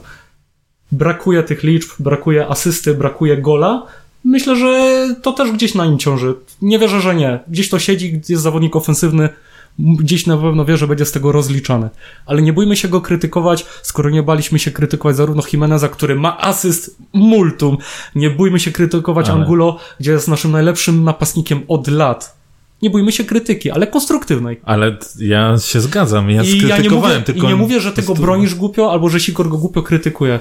Brakuje 0.93 1.43
tych 1.43 1.63
liczb, 1.63 1.91
brakuje 1.99 2.49
asysty, 2.49 2.95
brakuje 2.95 3.37
gola. 3.37 3.87
Myślę, 4.25 4.57
że 4.57 5.07
to 5.23 5.33
też 5.33 5.53
gdzieś 5.53 5.75
na 5.75 5.87
nim 5.87 5.99
ciąży. 5.99 6.35
Nie 6.63 6.79
wierzę, 6.79 7.01
że 7.01 7.15
nie. 7.15 7.41
Gdzieś 7.49 7.69
to 7.69 7.79
siedzi, 7.79 8.21
jest 8.29 8.43
zawodnik 8.43 8.77
ofensywny, 8.77 9.29
gdzieś 9.79 10.27
na 10.27 10.37
pewno 10.37 10.65
wie, 10.65 10.77
że 10.77 10.87
będzie 10.87 11.05
z 11.05 11.13
tego 11.13 11.33
rozliczany. 11.33 11.89
Ale 12.27 12.43
nie 12.43 12.53
bójmy 12.53 12.77
się 12.77 12.89
go 12.89 13.01
krytykować, 13.01 13.67
skoro 13.83 14.11
nie 14.11 14.23
baliśmy 14.23 14.59
się 14.59 14.71
krytykować 14.71 15.17
zarówno 15.17 15.43
Jimeneza, 15.53 15.89
który 15.89 16.15
ma 16.15 16.39
asyst 16.41 16.97
multum. 17.13 17.77
Nie 18.15 18.31
bójmy 18.31 18.61
się 18.61 18.73
krytykować 18.73 19.29
Ale- 19.29 19.41
Angulo, 19.41 19.79
gdzie 20.01 20.13
jest 20.13 20.29
naszym 20.29 20.51
najlepszym 20.51 21.05
napastnikiem 21.05 21.61
od 21.69 21.89
lat. 21.89 22.37
Nie 22.83 22.91
bójmy 22.91 23.13
się 23.13 23.25
krytyki, 23.25 23.71
ale 23.71 23.87
konstruktywnej. 23.87 24.61
Ale 24.65 24.97
ja 25.19 25.59
się 25.59 25.81
zgadzam, 25.81 26.31
ja 26.31 26.43
I 26.43 26.47
ja 26.47 26.55
nie 26.55 26.61
skrytykowałem, 26.61 27.17
mówię, 27.17 27.25
tylko... 27.25 27.47
I 27.47 27.51
nie 27.51 27.57
mówię, 27.57 27.81
że 27.81 27.93
tego 27.93 28.15
bronisz 28.15 28.55
głupio, 28.55 28.93
albo 28.93 29.09
że 29.09 29.21
Sikor 29.21 29.49
go 29.49 29.59
głupio 29.59 29.83
krytykuje. 29.83 30.41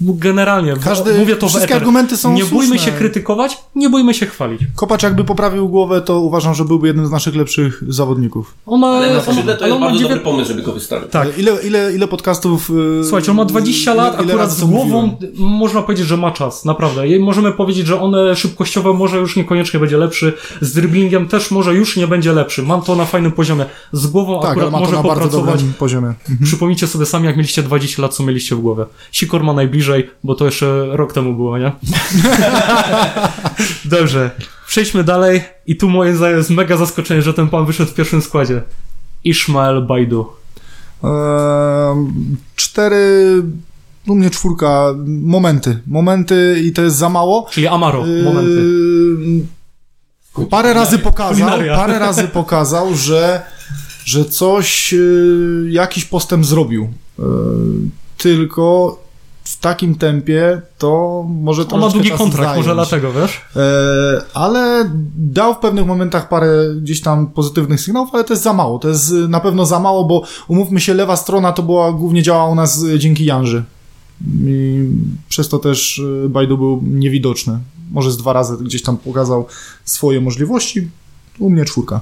Generalnie, 0.00 0.74
Każdy- 0.84 1.14
mówię 1.18 1.36
to 1.36 1.48
wszystkie 1.48 1.76
argumenty 1.76 2.16
są 2.16 2.32
Nie 2.32 2.44
bójmy 2.44 2.66
słuszne. 2.76 2.92
się 2.92 2.98
krytykować, 2.98 3.56
nie 3.74 3.90
bójmy 3.90 4.14
się 4.14 4.26
chwalić. 4.26 4.60
Kopacz 4.76 5.02
jakby 5.02 5.24
poprawił 5.24 5.68
głowę, 5.68 6.00
to 6.00 6.20
uważam, 6.20 6.54
że 6.54 6.64
byłby 6.64 6.86
jednym 6.86 7.06
z 7.06 7.10
naszych 7.10 7.34
lepszych 7.36 7.82
zawodników. 7.88 8.54
On 8.66 8.80
ma, 8.80 8.86
Ale 8.88 9.10
na 9.10 9.14
on, 9.16 9.22
skrzydle 9.22 9.56
to 9.56 9.66
jest 9.66 9.80
bardzo 9.80 9.98
dziewię- 9.98 10.08
dobry 10.08 10.20
pomysł, 10.24 10.48
żeby 10.48 10.62
go 10.62 10.72
wystawić. 10.72 11.10
Tak. 11.10 11.38
Ile, 11.38 11.52
ile, 11.64 11.92
ile 11.94 12.08
podcastów... 12.08 12.70
yy, 12.70 13.04
Słuchajcie, 13.04 13.30
on 13.30 13.36
ma 13.36 13.44
20 13.44 13.94
lat, 13.94 14.14
ile- 14.22 14.32
akurat 14.32 14.52
z 14.52 14.64
głową 14.64 15.06
mówiłem? 15.06 15.32
można 15.58 15.82
powiedzieć, 15.82 16.06
że 16.06 16.16
ma 16.16 16.30
czas, 16.30 16.64
naprawdę. 16.64 17.18
Możemy 17.20 17.52
powiedzieć, 17.52 17.86
że 17.86 18.00
on 18.00 18.14
szybkościowo 18.34 18.92
może 18.94 19.18
już 19.18 19.36
niekoniecznie 19.36 19.80
będzie 19.80 19.96
lepszy, 19.96 20.32
z 20.60 20.72
dribblingiem 20.72 21.28
też 21.28 21.50
może 21.50 21.74
już 21.74 21.96
nie 21.96 22.06
będzie 22.06 22.32
lepszy. 22.32 22.62
Mam 22.62 22.82
to 22.82 22.96
na 22.96 23.04
fajnym 23.04 23.32
poziomie. 23.32 23.64
Z 23.92 24.06
głową 24.06 24.40
Tak, 24.40 24.50
akurat 24.50 24.70
ma 24.72 24.78
to 24.78 24.84
może 24.84 24.96
popracować. 25.02 25.60
poziomie. 25.78 26.14
Przypomnijcie 26.42 26.86
sobie 26.86 27.06
sami, 27.06 27.26
jak 27.26 27.36
mieliście 27.36 27.62
20 27.62 28.02
lat, 28.02 28.14
co 28.14 28.22
mieliście 28.22 28.56
w 28.56 28.60
głowie. 28.60 28.84
Sikor 29.12 29.44
ma 29.44 29.53
najbliżej, 29.54 30.10
bo 30.24 30.34
to 30.34 30.44
jeszcze 30.44 30.86
rok 30.96 31.12
temu 31.12 31.34
było, 31.34 31.58
nie? 31.58 31.72
Dobrze, 33.84 34.30
przejdźmy 34.66 35.04
dalej. 35.04 35.42
I 35.66 35.76
tu 35.76 35.88
moje 35.88 36.12
jest 36.36 36.50
mega 36.50 36.76
zaskoczenie, 36.76 37.22
że 37.22 37.34
ten 37.34 37.48
pan 37.48 37.66
wyszedł 37.66 37.90
w 37.90 37.94
pierwszym 37.94 38.22
składzie. 38.22 38.62
Ishmael 39.24 39.86
Baidu. 39.86 40.26
Eee, 41.04 41.10
cztery... 42.56 43.42
U 44.06 44.14
mnie 44.14 44.30
czwórka. 44.30 44.94
Momenty. 45.06 45.78
Momenty 45.86 46.60
i 46.64 46.72
to 46.72 46.82
jest 46.82 46.96
za 46.96 47.08
mało. 47.08 47.46
Czyli 47.50 47.66
Amaro, 47.66 48.04
momenty. 48.24 48.60
Eee, 48.60 49.46
Parę 50.50 50.74
razy 50.74 50.98
pokazał, 50.98 51.48
Kulinaria. 51.48 51.76
parę 51.76 51.98
razy 51.98 52.24
pokazał, 52.28 52.94
że, 52.94 53.42
że 54.04 54.24
coś, 54.24 54.92
yy, 54.92 55.66
jakiś 55.70 56.04
postęp 56.04 56.46
zrobił. 56.46 56.88
Yy, 57.18 57.24
tylko 58.18 58.98
w 59.44 59.60
takim 59.60 59.94
tempie 59.94 60.62
to 60.78 61.24
może 61.28 61.68
On 61.68 61.80
ma 61.80 61.88
długi 61.88 62.10
kontrakt, 62.10 62.48
zająć. 62.48 62.56
może 62.56 62.74
dlatego, 62.74 63.12
wiesz? 63.12 63.40
E, 63.56 64.22
ale 64.34 64.90
dał 65.16 65.54
w 65.54 65.58
pewnych 65.58 65.86
momentach 65.86 66.28
parę 66.28 66.74
gdzieś 66.82 67.00
tam 67.00 67.26
pozytywnych 67.26 67.80
sygnałów, 67.80 68.08
ale 68.12 68.24
to 68.24 68.32
jest 68.32 68.42
za 68.42 68.52
mało. 68.52 68.78
To 68.78 68.88
jest 68.88 69.12
y, 69.12 69.28
na 69.28 69.40
pewno 69.40 69.66
za 69.66 69.80
mało, 69.80 70.04
bo 70.04 70.22
umówmy 70.48 70.80
się, 70.80 70.94
lewa 70.94 71.16
strona 71.16 71.52
to 71.52 71.62
była 71.62 71.92
głównie 71.92 72.22
działała 72.22 72.50
u 72.50 72.54
nas 72.54 72.82
y, 72.82 72.98
dzięki 72.98 73.24
Janży. 73.24 73.64
I 74.46 74.88
przez 75.28 75.48
to 75.48 75.58
też 75.58 75.98
y, 75.98 76.28
Bajdu 76.28 76.58
był 76.58 76.82
niewidoczny. 76.82 77.58
Może 77.90 78.10
z 78.12 78.16
dwa 78.16 78.32
razy 78.32 78.56
gdzieś 78.64 78.82
tam 78.82 78.96
pokazał 78.96 79.46
swoje 79.84 80.20
możliwości. 80.20 80.88
U 81.38 81.50
mnie 81.50 81.64
czwórka. 81.64 82.00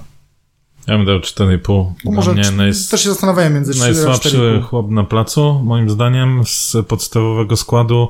Ja 0.87 0.97
bym 0.97 1.07
dał 1.07 1.19
4,5. 1.19 1.93
No 2.05 2.13
może 2.13 2.33
mnie 2.33 2.51
najs... 2.51 2.89
też 2.89 3.03
się 3.03 3.09
zastanawiałem 3.09 3.55
między 3.55 3.75
4 3.75 3.91
a 3.91 3.95
najsłabszy 3.95 4.39
4,5. 4.39 4.63
chłop 4.63 4.91
na 4.91 5.05
placu, 5.05 5.61
moim 5.65 5.91
zdaniem, 5.91 6.43
z 6.47 6.77
podstawowego 6.89 7.57
składu. 7.57 8.09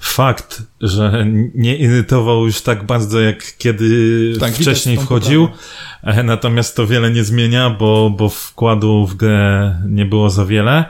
Fakt, 0.00 0.62
że 0.80 1.26
nie 1.54 1.76
irytował 1.76 2.46
już 2.46 2.60
tak 2.60 2.86
bardzo, 2.86 3.20
jak 3.20 3.56
kiedy 3.58 4.32
Tak, 4.40 4.54
wcześniej 4.54 4.96
wchodził. 4.96 5.48
E, 6.02 6.22
Natomiast 6.22 6.76
to 6.76 6.86
wiele 6.86 7.10
nie 7.10 7.24
zmienia, 7.24 7.70
bo, 7.70 8.10
bo 8.10 8.28
wkładu 8.28 9.06
w 9.06 9.14
grę 9.14 9.76
nie 9.88 10.04
było 10.04 10.30
za 10.30 10.46
wiele. 10.46 10.84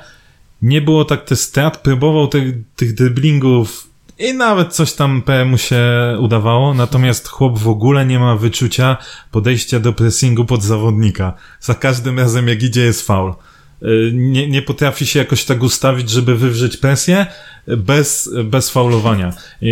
Nie 0.63 0.81
było 0.83 1.05
tak 1.05 1.25
tych 1.25 1.39
strat, 1.39 1.83
próbował 1.83 2.29
tych, 2.29 2.55
tych 2.77 2.95
driblingów 2.95 3.87
i 4.19 4.35
nawet 4.35 4.73
coś 4.73 4.93
tam 4.93 5.23
mu 5.47 5.59
się 5.59 5.83
udawało, 6.21 6.75
natomiast 6.75 7.29
chłop 7.29 7.59
w 7.59 7.69
ogóle 7.69 8.07
nie 8.07 8.19
ma 8.19 8.37
wyczucia 8.37 8.97
podejścia 9.31 9.81
do 9.81 9.93
pressingu 9.93 10.45
pod 10.45 10.63
zawodnika. 10.63 11.35
Za 11.61 11.75
każdym 11.75 12.19
razem 12.19 12.49
jak 12.49 12.63
idzie 12.63 12.81
jest 12.81 13.07
faul. 13.07 13.35
Y, 13.83 14.11
Nie, 14.15 14.49
nie 14.49 14.63
potrafi 14.63 15.07
się 15.07 15.19
jakoś 15.19 15.45
tak 15.45 15.63
ustawić, 15.63 16.11
żeby 16.11 16.37
wywrzeć 16.37 16.77
presję 16.77 17.27
bez, 17.67 18.31
bez 18.45 18.71
faulowania. 18.71 19.33
I, 19.63 19.69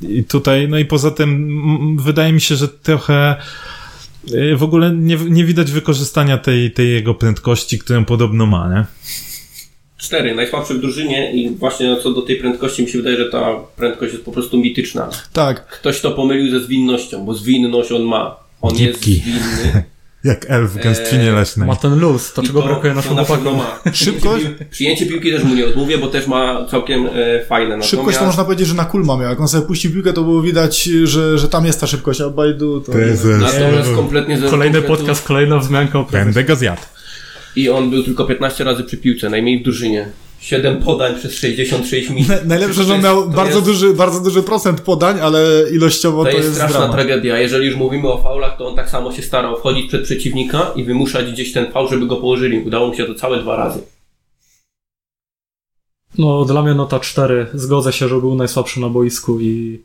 i, 0.00 0.18
I 0.18 0.24
tutaj, 0.24 0.68
no 0.68 0.78
i 0.78 0.84
poza 0.84 1.10
tym 1.10 1.96
wydaje 1.98 2.32
mi 2.32 2.40
się, 2.40 2.56
że 2.56 2.68
trochę 2.68 3.36
y, 4.30 4.56
w 4.56 4.62
ogóle 4.62 4.90
nie, 4.94 5.16
nie 5.16 5.44
widać 5.44 5.70
wykorzystania 5.72 6.38
tej, 6.38 6.70
tej 6.70 6.90
jego 6.90 7.14
prędkości, 7.14 7.78
którą 7.78 8.04
podobno 8.04 8.46
ma, 8.46 8.68
nie? 8.74 8.84
Cztery, 10.00 10.34
najsłabszy 10.34 10.74
w 10.74 10.80
drużynie 10.80 11.32
i 11.32 11.50
właśnie 11.50 11.96
co 12.02 12.10
do 12.12 12.22
tej 12.22 12.36
prędkości 12.36 12.82
mi 12.82 12.88
się 12.88 12.98
wydaje, 12.98 13.16
że 13.16 13.24
ta 13.24 13.54
prędkość 13.76 14.12
jest 14.12 14.24
po 14.24 14.32
prostu 14.32 14.58
mityczna. 14.58 15.08
Tak. 15.32 15.66
Ktoś 15.66 16.00
to 16.00 16.10
pomylił 16.10 16.50
ze 16.50 16.60
zwinnością, 16.64 17.24
bo 17.24 17.34
zwinność 17.34 17.92
on 17.92 18.02
ma. 18.02 18.36
On 18.62 18.74
Gipki. 18.74 19.12
jest 19.12 19.24
zwinny, 19.60 19.82
Jak 20.24 20.46
elf 20.50 20.70
w 20.70 20.82
gęstwinie 20.82 21.28
Eee, 21.28 21.34
leśnej. 21.34 21.68
Ma 21.68 21.76
ten 21.76 21.98
luz, 21.98 22.32
to 22.32 22.42
I 22.42 22.46
czego 22.46 22.62
brakuje 22.62 22.92
to 22.92 22.96
naszemu 22.96 23.14
na 23.14 23.24
pewno 23.24 23.50
chłopakom. 23.50 23.82
ma. 23.84 23.92
Szybkość? 24.04 24.44
Przyjęcie, 24.44 24.64
pił- 24.64 24.70
przyjęcie 24.70 25.06
piłki 25.06 25.30
też 25.32 25.44
mu 25.44 25.54
nie 25.54 25.66
odmówię, 25.66 25.98
bo 25.98 26.06
też 26.06 26.26
ma 26.26 26.66
całkiem 26.70 27.06
e, 27.06 27.44
fajne. 27.44 27.68
Natomiast 27.68 27.90
Szybkość 27.90 28.18
to 28.18 28.24
można 28.24 28.44
powiedzieć, 28.44 28.68
że 28.68 28.74
na 28.74 28.84
kulma 28.84 29.16
miał. 29.16 29.28
Jak 29.30 29.40
on 29.40 29.48
sobie 29.48 29.66
puścił 29.66 29.92
piłkę, 29.92 30.12
to 30.12 30.22
było 30.22 30.42
widać, 30.42 30.82
że, 31.04 31.38
że 31.38 31.48
tam 31.48 31.66
jest 31.66 31.80
ta 31.80 31.86
szybkość, 31.86 32.20
a 32.20 32.30
Baidu 32.30 32.80
to... 32.80 32.92
Prezes. 32.92 33.40
Natomiast 33.42 33.94
kompletnie 33.94 34.38
Kolejny 34.50 34.82
podcast, 34.82 35.26
kolejna 35.26 35.58
wzmianka 35.58 35.98
o 35.98 36.04
prezesie. 36.04 36.24
Będę 36.24 36.44
go 36.44 36.56
zjadł. 36.56 36.82
I 37.56 37.70
on 37.70 37.90
był 37.90 38.02
tylko 38.02 38.24
15 38.24 38.64
razy 38.64 38.84
przy 38.84 38.96
piłce, 38.96 39.30
najmniej 39.30 39.60
w 39.60 39.62
drużynie. 39.62 40.08
7 40.40 40.82
podań 40.82 41.14
przez 41.18 41.34
66 41.34 42.10
minut. 42.10 42.28
Na- 42.28 42.44
Najlepsze, 42.44 42.84
że 42.84 42.94
on 42.94 43.00
jest- 43.00 43.04
miał 43.04 43.22
to 43.22 43.28
bardzo 43.28 43.54
jest- 43.58 43.66
duży, 43.68 43.94
bardzo 43.94 44.20
duży 44.20 44.42
procent 44.42 44.80
podań, 44.80 45.20
ale 45.20 45.64
ilościowo 45.72 46.24
To 46.24 46.30
to, 46.30 46.36
jest 46.36 46.54
straszna 46.54 46.78
dramat. 46.78 46.96
tragedia. 46.96 47.38
Jeżeli 47.38 47.66
już 47.66 47.76
mówimy 47.76 48.08
o 48.12 48.22
faulach, 48.22 48.56
to 48.58 48.68
on 48.68 48.76
tak 48.76 48.90
samo 48.90 49.12
się 49.12 49.22
starał 49.22 49.56
wchodzić 49.56 49.88
przed 49.88 50.04
przeciwnika 50.04 50.72
i 50.76 50.84
wymuszać 50.84 51.32
gdzieś 51.32 51.52
ten 51.52 51.72
faul, 51.72 51.88
żeby 51.88 52.06
go 52.06 52.16
położyli. 52.16 52.58
Udało 52.58 52.88
mu 52.88 52.94
się 52.94 53.04
to 53.04 53.14
całe 53.14 53.38
dwa 53.42 53.56
razy. 53.56 53.80
No, 56.18 56.44
dla 56.44 56.62
mnie 56.62 56.74
nota 56.74 57.00
4. 57.00 57.46
Zgodzę 57.54 57.92
się, 57.92 58.08
że 58.08 58.20
był 58.20 58.34
najsłabszy 58.34 58.80
na 58.80 58.88
boisku 58.88 59.40
i 59.40 59.80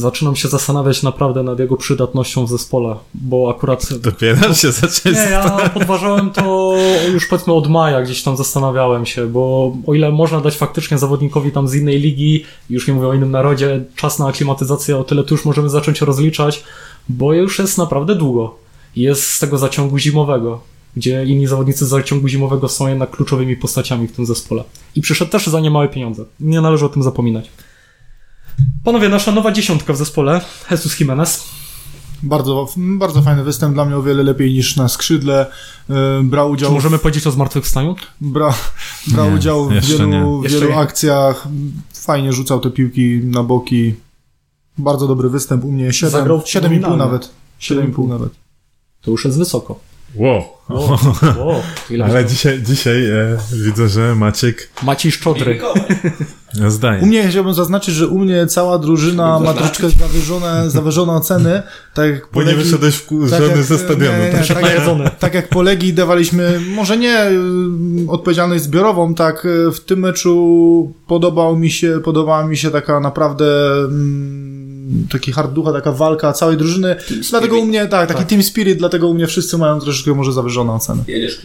zaczynam 0.00 0.36
się 0.36 0.48
zastanawiać 0.48 1.02
naprawdę 1.02 1.42
nad 1.42 1.58
jego 1.58 1.76
przydatnością 1.76 2.46
w 2.46 2.48
zespole, 2.48 2.96
bo 3.14 3.50
akurat... 3.50 3.94
Dopiero 3.94 4.54
się 4.54 4.72
zacząłeś 4.72 5.18
Nie, 5.18 5.30
ja 5.30 5.70
podważałem 5.74 6.30
to 6.30 6.74
już 7.12 7.26
powiedzmy 7.26 7.52
od 7.52 7.68
maja, 7.68 8.02
gdzieś 8.02 8.22
tam 8.22 8.36
zastanawiałem 8.36 9.06
się, 9.06 9.26
bo 9.26 9.72
o 9.86 9.94
ile 9.94 10.12
można 10.12 10.40
dać 10.40 10.56
faktycznie 10.56 10.98
zawodnikowi 10.98 11.52
tam 11.52 11.68
z 11.68 11.74
innej 11.74 12.00
ligi, 12.00 12.44
już 12.70 12.88
nie 12.88 12.94
mówię 12.94 13.08
o 13.08 13.14
innym 13.14 13.30
narodzie, 13.30 13.84
czas 13.96 14.18
na 14.18 14.26
aklimatyzację, 14.26 14.96
o 14.96 15.04
tyle 15.04 15.24
tu 15.24 15.34
już 15.34 15.44
możemy 15.44 15.68
zacząć 15.68 16.00
rozliczać, 16.00 16.64
bo 17.08 17.32
już 17.32 17.58
jest 17.58 17.78
naprawdę 17.78 18.14
długo. 18.14 18.54
Jest 18.96 19.30
z 19.30 19.38
tego 19.38 19.58
zaciągu 19.58 19.98
zimowego, 19.98 20.60
gdzie 20.96 21.24
inni 21.24 21.46
zawodnicy 21.46 21.86
z 21.86 21.88
zaciągu 21.88 22.28
zimowego 22.28 22.68
są 22.68 22.88
jednak 22.88 23.10
kluczowymi 23.10 23.56
postaciami 23.56 24.08
w 24.08 24.12
tym 24.12 24.26
zespole. 24.26 24.64
I 24.96 25.00
przyszedł 25.00 25.30
też 25.30 25.46
za 25.46 25.60
niemałe 25.60 25.88
pieniądze. 25.88 26.24
Nie 26.40 26.60
należy 26.60 26.86
o 26.86 26.88
tym 26.88 27.02
zapominać. 27.02 27.50
Panowie, 28.84 29.08
nasza 29.08 29.32
nowa 29.32 29.52
dziesiątka 29.52 29.92
w 29.92 29.96
zespole, 29.96 30.40
Jesus 30.70 31.00
Jimenez. 31.00 31.44
Bardzo, 32.22 32.68
bardzo 32.76 33.22
fajny 33.22 33.44
występ, 33.44 33.74
dla 33.74 33.84
mnie 33.84 33.96
o 33.96 34.02
wiele 34.02 34.22
lepiej 34.22 34.52
niż 34.52 34.76
na 34.76 34.88
skrzydle. 34.88 35.46
Yy, 35.88 35.94
Brał 36.24 36.48
Czy 36.48 36.52
udział, 36.52 36.72
możemy 36.72 36.98
powiedzieć 36.98 37.26
o 37.26 37.30
zmartwychwstaniu? 37.30 37.96
bra, 38.20 38.54
brał 39.06 39.30
Nie, 39.30 39.36
udział 39.36 39.68
w 39.68 39.72
wielu, 39.72 40.42
wielu 40.42 40.68
nie. 40.68 40.76
akcjach. 40.76 41.48
Fajnie 41.94 42.32
rzucał 42.32 42.60
te 42.60 42.70
piłki 42.70 43.20
na 43.24 43.42
boki. 43.42 43.94
Bardzo 44.78 45.06
dobry 45.06 45.28
występ 45.28 45.64
u 45.64 45.72
mnie. 45.72 45.92
7, 45.92 46.10
Zagrał 46.12 46.38
7,5 46.38 46.52
fenomenalnie. 46.52 46.96
nawet. 46.96 47.30
7,5 47.60 48.08
nawet. 48.08 48.32
To 49.02 49.10
już 49.10 49.24
jest 49.24 49.38
wysoko. 49.38 49.80
Wow. 50.14 50.42
To 50.68 51.60
ile 51.90 52.04
Ale 52.04 52.24
dzisiaj, 52.24 52.62
dzisiaj 52.62 53.10
e, 53.10 53.38
widzę, 53.52 53.88
że 53.88 54.14
Maciek 54.14 54.68
Maciej 54.82 55.12
Szczodry. 55.12 55.60
zdaje. 56.68 57.02
U 57.02 57.06
mnie 57.06 57.28
chciałbym 57.28 57.54
zaznaczyć, 57.54 57.94
że 57.94 58.06
u 58.08 58.18
mnie 58.18 58.46
cała 58.46 58.78
drużyna 58.78 59.40
ma 59.40 59.54
troszeczkę 59.54 59.90
zawyżone, 59.90 60.70
zawyżone 60.70 61.12
oceny. 61.12 61.62
Tak 61.94 62.10
jak 62.10 62.28
Bo 62.32 62.42
nie 62.42 62.54
wyszedłeś 62.54 62.94
wkurzony 62.94 63.46
jak- 63.48 63.62
ze 63.62 63.78
stadionu. 63.78 64.18
nie, 64.18 64.24
nie, 64.24 64.54
tak, 64.54 64.74
jak, 64.74 65.18
tak 65.18 65.34
jak 65.34 65.48
po 65.48 65.62
Legii 65.62 65.92
dawaliśmy, 65.94 66.60
może 66.74 66.96
nie 66.96 67.26
y, 67.26 67.34
odpowiedzialność 68.08 68.64
zbiorową, 68.64 69.14
tak 69.14 69.44
y, 69.44 69.72
w 69.72 69.80
tym 69.80 69.98
meczu 69.98 70.94
podobał 71.06 71.56
mi 71.56 71.70
się, 71.70 72.00
podobała 72.04 72.46
mi 72.46 72.56
się 72.56 72.70
taka 72.70 73.00
naprawdę 73.00 73.46
mm, 73.84 74.57
taki 75.10 75.32
hard 75.32 75.52
ducha, 75.52 75.72
taka 75.72 75.92
walka 75.92 76.32
całej 76.32 76.56
drużyny. 76.56 76.96
Dlatego 77.30 77.58
u 77.58 77.66
mnie, 77.66 77.86
tak, 77.86 78.08
taki 78.08 78.24
team 78.24 78.42
spirit, 78.42 78.78
dlatego 78.78 79.08
u 79.08 79.14
mnie 79.14 79.26
wszyscy 79.26 79.58
mają 79.58 79.80
troszeczkę 79.80 80.14
może 80.14 80.32
zawyżone 80.32 80.72
oceny. 80.72 81.02
Jedziesz. 81.06 81.40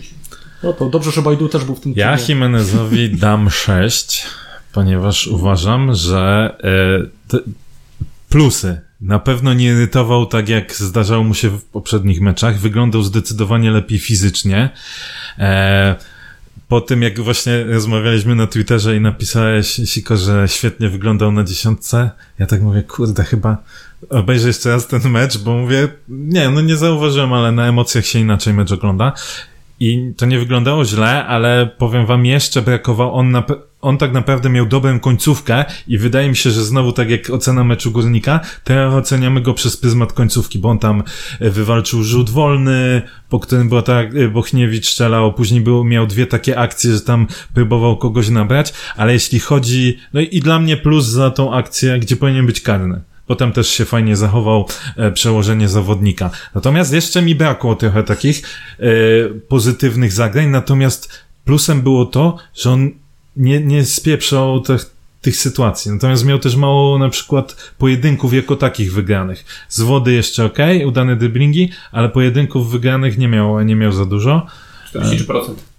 No 0.63 0.73
to 0.73 0.89
dobrze, 0.89 1.11
że 1.11 1.21
Bajdu 1.21 1.49
też 1.49 1.63
był 1.63 1.75
w 1.75 1.79
tym 1.79 1.93
Ja 1.95 2.17
teamie. 2.17 2.23
Jimenezowi 2.27 3.09
dam 3.25 3.49
6, 3.49 4.25
ponieważ 4.73 5.27
uważam, 5.27 5.95
że 5.95 6.55
e, 6.63 7.07
te 7.27 7.37
plusy. 8.29 8.81
Na 9.01 9.19
pewno 9.19 9.53
nie 9.53 9.65
irytował 9.65 10.25
tak, 10.25 10.49
jak 10.49 10.75
zdarzało 10.75 11.23
mu 11.23 11.33
się 11.33 11.49
w 11.49 11.63
poprzednich 11.63 12.21
meczach. 12.21 12.59
Wyglądał 12.59 13.03
zdecydowanie 13.03 13.71
lepiej 13.71 13.99
fizycznie. 13.99 14.69
E, 15.39 15.95
po 16.73 16.81
tym, 16.81 17.01
jak 17.01 17.19
właśnie 17.19 17.63
rozmawialiśmy 17.63 18.35
na 18.35 18.47
Twitterze 18.47 18.95
i 18.95 19.01
napisałeś, 19.01 19.81
Siko, 19.85 20.17
że 20.17 20.47
świetnie 20.47 20.89
wyglądał 20.89 21.31
na 21.31 21.43
dziesiątce, 21.43 22.09
ja 22.39 22.45
tak 22.45 22.61
mówię, 22.61 22.83
kurde, 22.83 23.23
chyba 23.23 23.57
obejrzę 24.09 24.47
jeszcze 24.47 24.69
raz 24.69 24.87
ten 24.87 25.09
mecz, 25.09 25.37
bo 25.37 25.57
mówię, 25.57 25.87
nie, 26.07 26.49
no 26.49 26.61
nie 26.61 26.77
zauważyłem, 26.77 27.33
ale 27.33 27.51
na 27.51 27.67
emocjach 27.67 28.05
się 28.05 28.19
inaczej 28.19 28.53
mecz 28.53 28.71
ogląda. 28.71 29.13
I 29.83 30.13
to 30.17 30.25
nie 30.25 30.39
wyglądało 30.39 30.85
źle, 30.85 31.25
ale 31.25 31.69
powiem 31.77 32.05
wam, 32.05 32.25
jeszcze 32.25 32.61
brakował, 32.61 33.13
on, 33.13 33.31
na, 33.31 33.43
on 33.81 33.97
tak 33.97 34.13
naprawdę 34.13 34.49
miał 34.49 34.65
dobrą 34.65 34.99
końcówkę 34.99 35.65
i 35.87 35.97
wydaje 35.97 36.29
mi 36.29 36.35
się, 36.35 36.51
że 36.51 36.63
znowu 36.63 36.91
tak 36.91 37.09
jak 37.09 37.29
ocena 37.29 37.63
meczu 37.63 37.91
Górnika, 37.91 38.39
teraz 38.63 38.93
oceniamy 38.93 39.41
go 39.41 39.53
przez 39.53 39.77
pryzmat 39.77 40.13
końcówki, 40.13 40.59
bo 40.59 40.69
on 40.69 40.79
tam 40.79 41.03
e, 41.39 41.49
wywalczył 41.49 42.03
rzut 42.03 42.29
wolny, 42.29 43.01
po 43.29 43.39
którym 43.39 43.69
była 43.69 43.81
tak, 43.81 44.31
Bochniewicz 44.31 44.87
strzelał, 44.87 45.33
później 45.33 45.61
był, 45.61 45.83
miał 45.83 46.07
dwie 46.07 46.27
takie 46.27 46.59
akcje, 46.59 46.93
że 46.93 47.01
tam 47.01 47.27
próbował 47.53 47.97
kogoś 47.97 48.29
nabrać, 48.29 48.73
ale 48.97 49.13
jeśli 49.13 49.39
chodzi, 49.39 49.97
no 50.13 50.21
i 50.21 50.39
dla 50.39 50.59
mnie 50.59 50.77
plus 50.77 51.05
za 51.05 51.31
tą 51.31 51.53
akcję, 51.53 51.99
gdzie 51.99 52.15
powinien 52.15 52.45
być 52.45 52.61
karny. 52.61 53.01
Potem 53.27 53.51
też 53.51 53.69
się 53.69 53.85
fajnie 53.85 54.15
zachował 54.15 54.67
e, 54.97 55.11
przełożenie 55.11 55.69
zawodnika. 55.69 56.29
Natomiast 56.55 56.93
jeszcze 56.93 57.21
mi 57.21 57.35
brakło 57.35 57.75
trochę 57.75 58.03
takich 58.03 58.43
e, 58.79 58.85
pozytywnych 59.47 60.11
zagrań, 60.11 60.47
natomiast 60.47 61.23
plusem 61.45 61.81
było 61.81 62.05
to, 62.05 62.37
że 62.55 62.71
on 62.71 62.91
nie, 63.37 63.59
nie 63.59 63.85
spieprzał 63.85 64.59
tych, 64.59 64.85
tych 65.21 65.35
sytuacji. 65.35 65.91
Natomiast 65.91 66.25
miał 66.25 66.39
też 66.39 66.55
mało 66.55 66.97
na 66.97 67.09
przykład 67.09 67.71
pojedynków 67.77 68.33
jako 68.33 68.55
takich 68.55 68.93
wygranych. 68.93 69.45
Z 69.69 69.81
wody 69.81 70.13
jeszcze 70.13 70.45
ok, 70.45 70.57
udane 70.85 71.15
driblingi, 71.15 71.69
ale 71.91 72.09
pojedynków 72.09 72.71
wygranych 72.71 73.17
nie 73.17 73.27
miał, 73.27 73.61
nie 73.61 73.75
miał 73.75 73.91
za 73.91 74.05
dużo. 74.05 74.45
43%. 74.93 75.72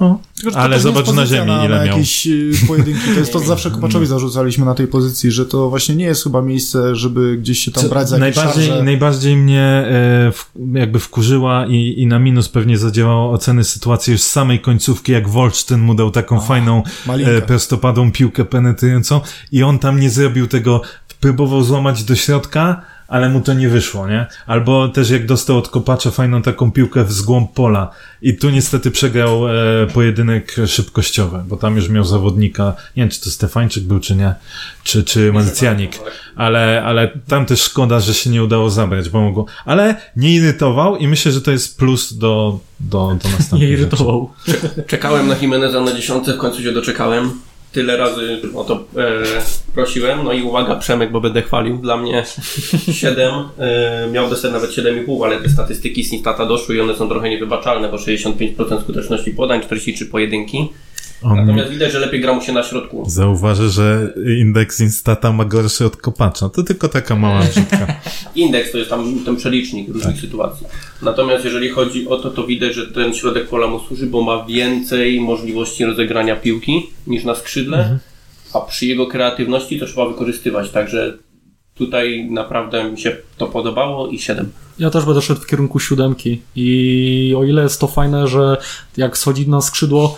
No. 0.00 0.20
Tylko, 0.42 0.58
Ale 0.58 0.80
zobacz 0.80 1.12
na 1.12 1.26
ziemi, 1.26 1.52
ile 1.64 1.68
na 1.78 1.84
miał. 1.84 1.86
jakieś 1.86 2.26
y, 2.26 2.50
pojedynki. 2.66 3.00
To 3.14 3.20
jest 3.20 3.32
to, 3.32 3.38
zawsze 3.54 3.70
Kopaczowi 3.70 4.06
zarzucaliśmy 4.06 4.64
na 4.64 4.74
tej 4.74 4.86
pozycji, 4.86 5.30
że 5.32 5.46
to 5.46 5.70
właśnie 5.70 5.94
nie 5.96 6.04
jest 6.04 6.22
chyba 6.24 6.42
miejsce, 6.42 6.96
żeby 6.96 7.36
gdzieś 7.36 7.58
się 7.58 7.70
tam 7.70 7.82
Co 7.82 7.88
brać 7.88 8.08
za 8.08 8.18
najbardziej, 8.18 8.82
najbardziej 8.82 9.36
mnie 9.36 9.62
e, 9.62 10.32
w, 10.32 10.50
jakby 10.74 10.98
wkurzyła 10.98 11.66
i, 11.66 11.94
i 11.98 12.06
na 12.06 12.18
minus 12.18 12.48
pewnie 12.48 12.78
zadziałała 12.78 13.30
oceny 13.30 13.64
sytuacji 13.64 14.12
już 14.12 14.22
z 14.22 14.30
samej 14.30 14.60
końcówki, 14.60 15.12
jak 15.12 15.28
Wolsztyn 15.28 15.80
mu 15.80 15.94
dał 15.94 16.10
taką 16.10 16.40
fajną 16.40 16.82
malinka. 17.06 17.32
e, 17.32 17.42
prostopadłą 17.42 18.12
piłkę 18.12 18.44
penetrującą 18.44 19.20
i 19.52 19.62
on 19.62 19.78
tam 19.78 20.00
nie 20.00 20.10
zrobił 20.10 20.46
tego, 20.46 20.82
próbował 21.20 21.62
złamać 21.62 22.04
do 22.04 22.16
środka, 22.16 22.82
ale 23.08 23.28
mu 23.28 23.40
to 23.40 23.54
nie 23.54 23.68
wyszło, 23.68 24.08
nie? 24.08 24.26
Albo 24.46 24.88
też 24.88 25.10
jak 25.10 25.26
dostał 25.26 25.58
od 25.58 25.68
Kopacza 25.68 26.10
fajną 26.10 26.42
taką 26.42 26.72
piłkę 26.72 27.04
w 27.04 27.12
zgłąb 27.12 27.52
pola. 27.52 27.90
I 28.22 28.36
tu 28.36 28.50
niestety 28.50 28.90
przegrał 28.90 29.48
e, 29.48 29.52
pojedynek 29.86 30.56
szybkościowy, 30.66 31.42
bo 31.46 31.56
tam 31.56 31.76
już 31.76 31.88
miał 31.88 32.04
zawodnika, 32.04 32.74
nie 32.96 33.02
wiem 33.02 33.10
czy 33.10 33.20
to 33.20 33.30
Stefańczyk 33.30 33.84
był 33.84 34.00
czy 34.00 34.14
nie, 34.14 34.34
czy, 34.84 35.04
czy 35.04 35.32
Malicjanik, 35.32 36.00
ale, 36.36 36.82
ale 36.84 37.10
tam 37.28 37.46
też 37.46 37.62
szkoda, 37.62 38.00
że 38.00 38.14
się 38.14 38.30
nie 38.30 38.44
udało 38.44 38.70
zabrać, 38.70 39.08
bo 39.08 39.20
mogło, 39.20 39.46
ale 39.64 39.94
nie 40.16 40.34
irytował 40.34 40.96
i 40.96 41.08
myślę, 41.08 41.32
że 41.32 41.40
to 41.40 41.50
jest 41.50 41.78
plus 41.78 42.12
do, 42.12 42.60
do, 42.80 43.18
do 43.22 43.28
następnych 43.28 43.60
Nie 43.68 43.68
irytował. 43.68 44.30
Czekałem 44.86 45.28
na 45.28 45.36
Jimeneza 45.36 45.80
na 45.80 45.92
dziesiątce, 45.92 46.34
w 46.34 46.38
końcu 46.38 46.62
się 46.62 46.72
doczekałem. 46.72 47.47
Tyle 47.78 47.96
razy 47.96 48.40
o 48.54 48.64
to 48.64 48.74
e, 48.74 49.22
prosiłem. 49.74 50.24
No 50.24 50.32
i 50.32 50.42
uwaga, 50.42 50.76
Przemek, 50.76 51.12
bo 51.12 51.20
będę 51.20 51.42
chwalił. 51.42 51.76
Dla 51.76 51.96
mnie 51.96 52.24
7, 52.92 53.34
e, 53.58 54.08
miał 54.12 54.30
dostać 54.30 54.52
nawet 54.52 54.70
7,5, 54.70 55.24
ale 55.24 55.40
te 55.40 55.48
statystyki 55.48 56.04
z 56.04 56.12
Instata 56.12 56.46
doszły 56.46 56.76
i 56.76 56.80
one 56.80 56.94
są 56.94 57.08
trochę 57.08 57.30
niewybaczalne, 57.30 57.88
bo 57.88 57.96
65% 57.96 58.80
skuteczności 58.80 59.30
podań, 59.30 59.60
43 59.60 60.06
pojedynki. 60.06 60.68
On 61.22 61.36
Natomiast 61.36 61.70
widać, 61.70 61.92
że 61.92 61.98
lepiej 61.98 62.20
gra 62.20 62.32
mu 62.34 62.42
się 62.42 62.52
na 62.52 62.62
środku. 62.62 63.04
zauważy, 63.08 63.68
że 63.68 64.12
indeks 64.38 64.80
Instata 64.80 65.32
ma 65.32 65.44
gorszy 65.44 65.84
od 65.86 65.96
Kopacza. 65.96 66.48
To 66.48 66.62
tylko 66.62 66.88
taka 66.88 67.16
mała 67.16 67.40
wrzutka. 67.50 67.86
Indeks 68.34 68.72
to 68.72 68.78
jest 68.78 68.90
tam 68.90 69.24
ten 69.24 69.36
przelicznik 69.36 69.88
różnych 69.88 70.20
sytuacji. 70.20 70.66
Natomiast 71.02 71.44
jeżeli 71.44 71.68
chodzi 71.68 72.08
o 72.08 72.16
to, 72.16 72.30
to 72.30 72.46
widać, 72.46 72.74
że 72.74 72.86
ten 72.86 73.14
środek 73.14 73.48
pola 73.48 73.66
mu 73.66 73.80
służy, 73.80 74.06
bo 74.06 74.22
ma 74.22 74.44
więcej 74.44 75.20
możliwości 75.20 75.84
rozegrania 75.84 76.36
piłki 76.36 76.86
niż 77.06 77.24
na 77.24 77.34
skrzydle, 77.34 77.98
a 78.54 78.60
przy 78.60 78.86
jego 78.86 79.06
kreatywności 79.06 79.80
to 79.80 79.86
trzeba 79.86 80.08
wykorzystywać. 80.08 80.70
Także 80.70 81.18
tutaj 81.74 82.28
naprawdę 82.30 82.90
mi 82.90 83.00
się 83.00 83.16
to 83.36 83.46
podobało 83.46 84.08
i 84.08 84.18
7. 84.18 84.52
Ja 84.78 84.90
też 84.90 85.04
będę 85.04 85.22
szedł 85.22 85.40
w 85.40 85.46
kierunku 85.46 85.80
siódemki 85.80 86.42
i 86.56 87.34
o 87.36 87.44
ile 87.44 87.62
jest 87.62 87.80
to 87.80 87.86
fajne, 87.86 88.28
że 88.28 88.56
jak 88.96 89.18
schodzi 89.18 89.48
na 89.48 89.60
skrzydło, 89.60 90.16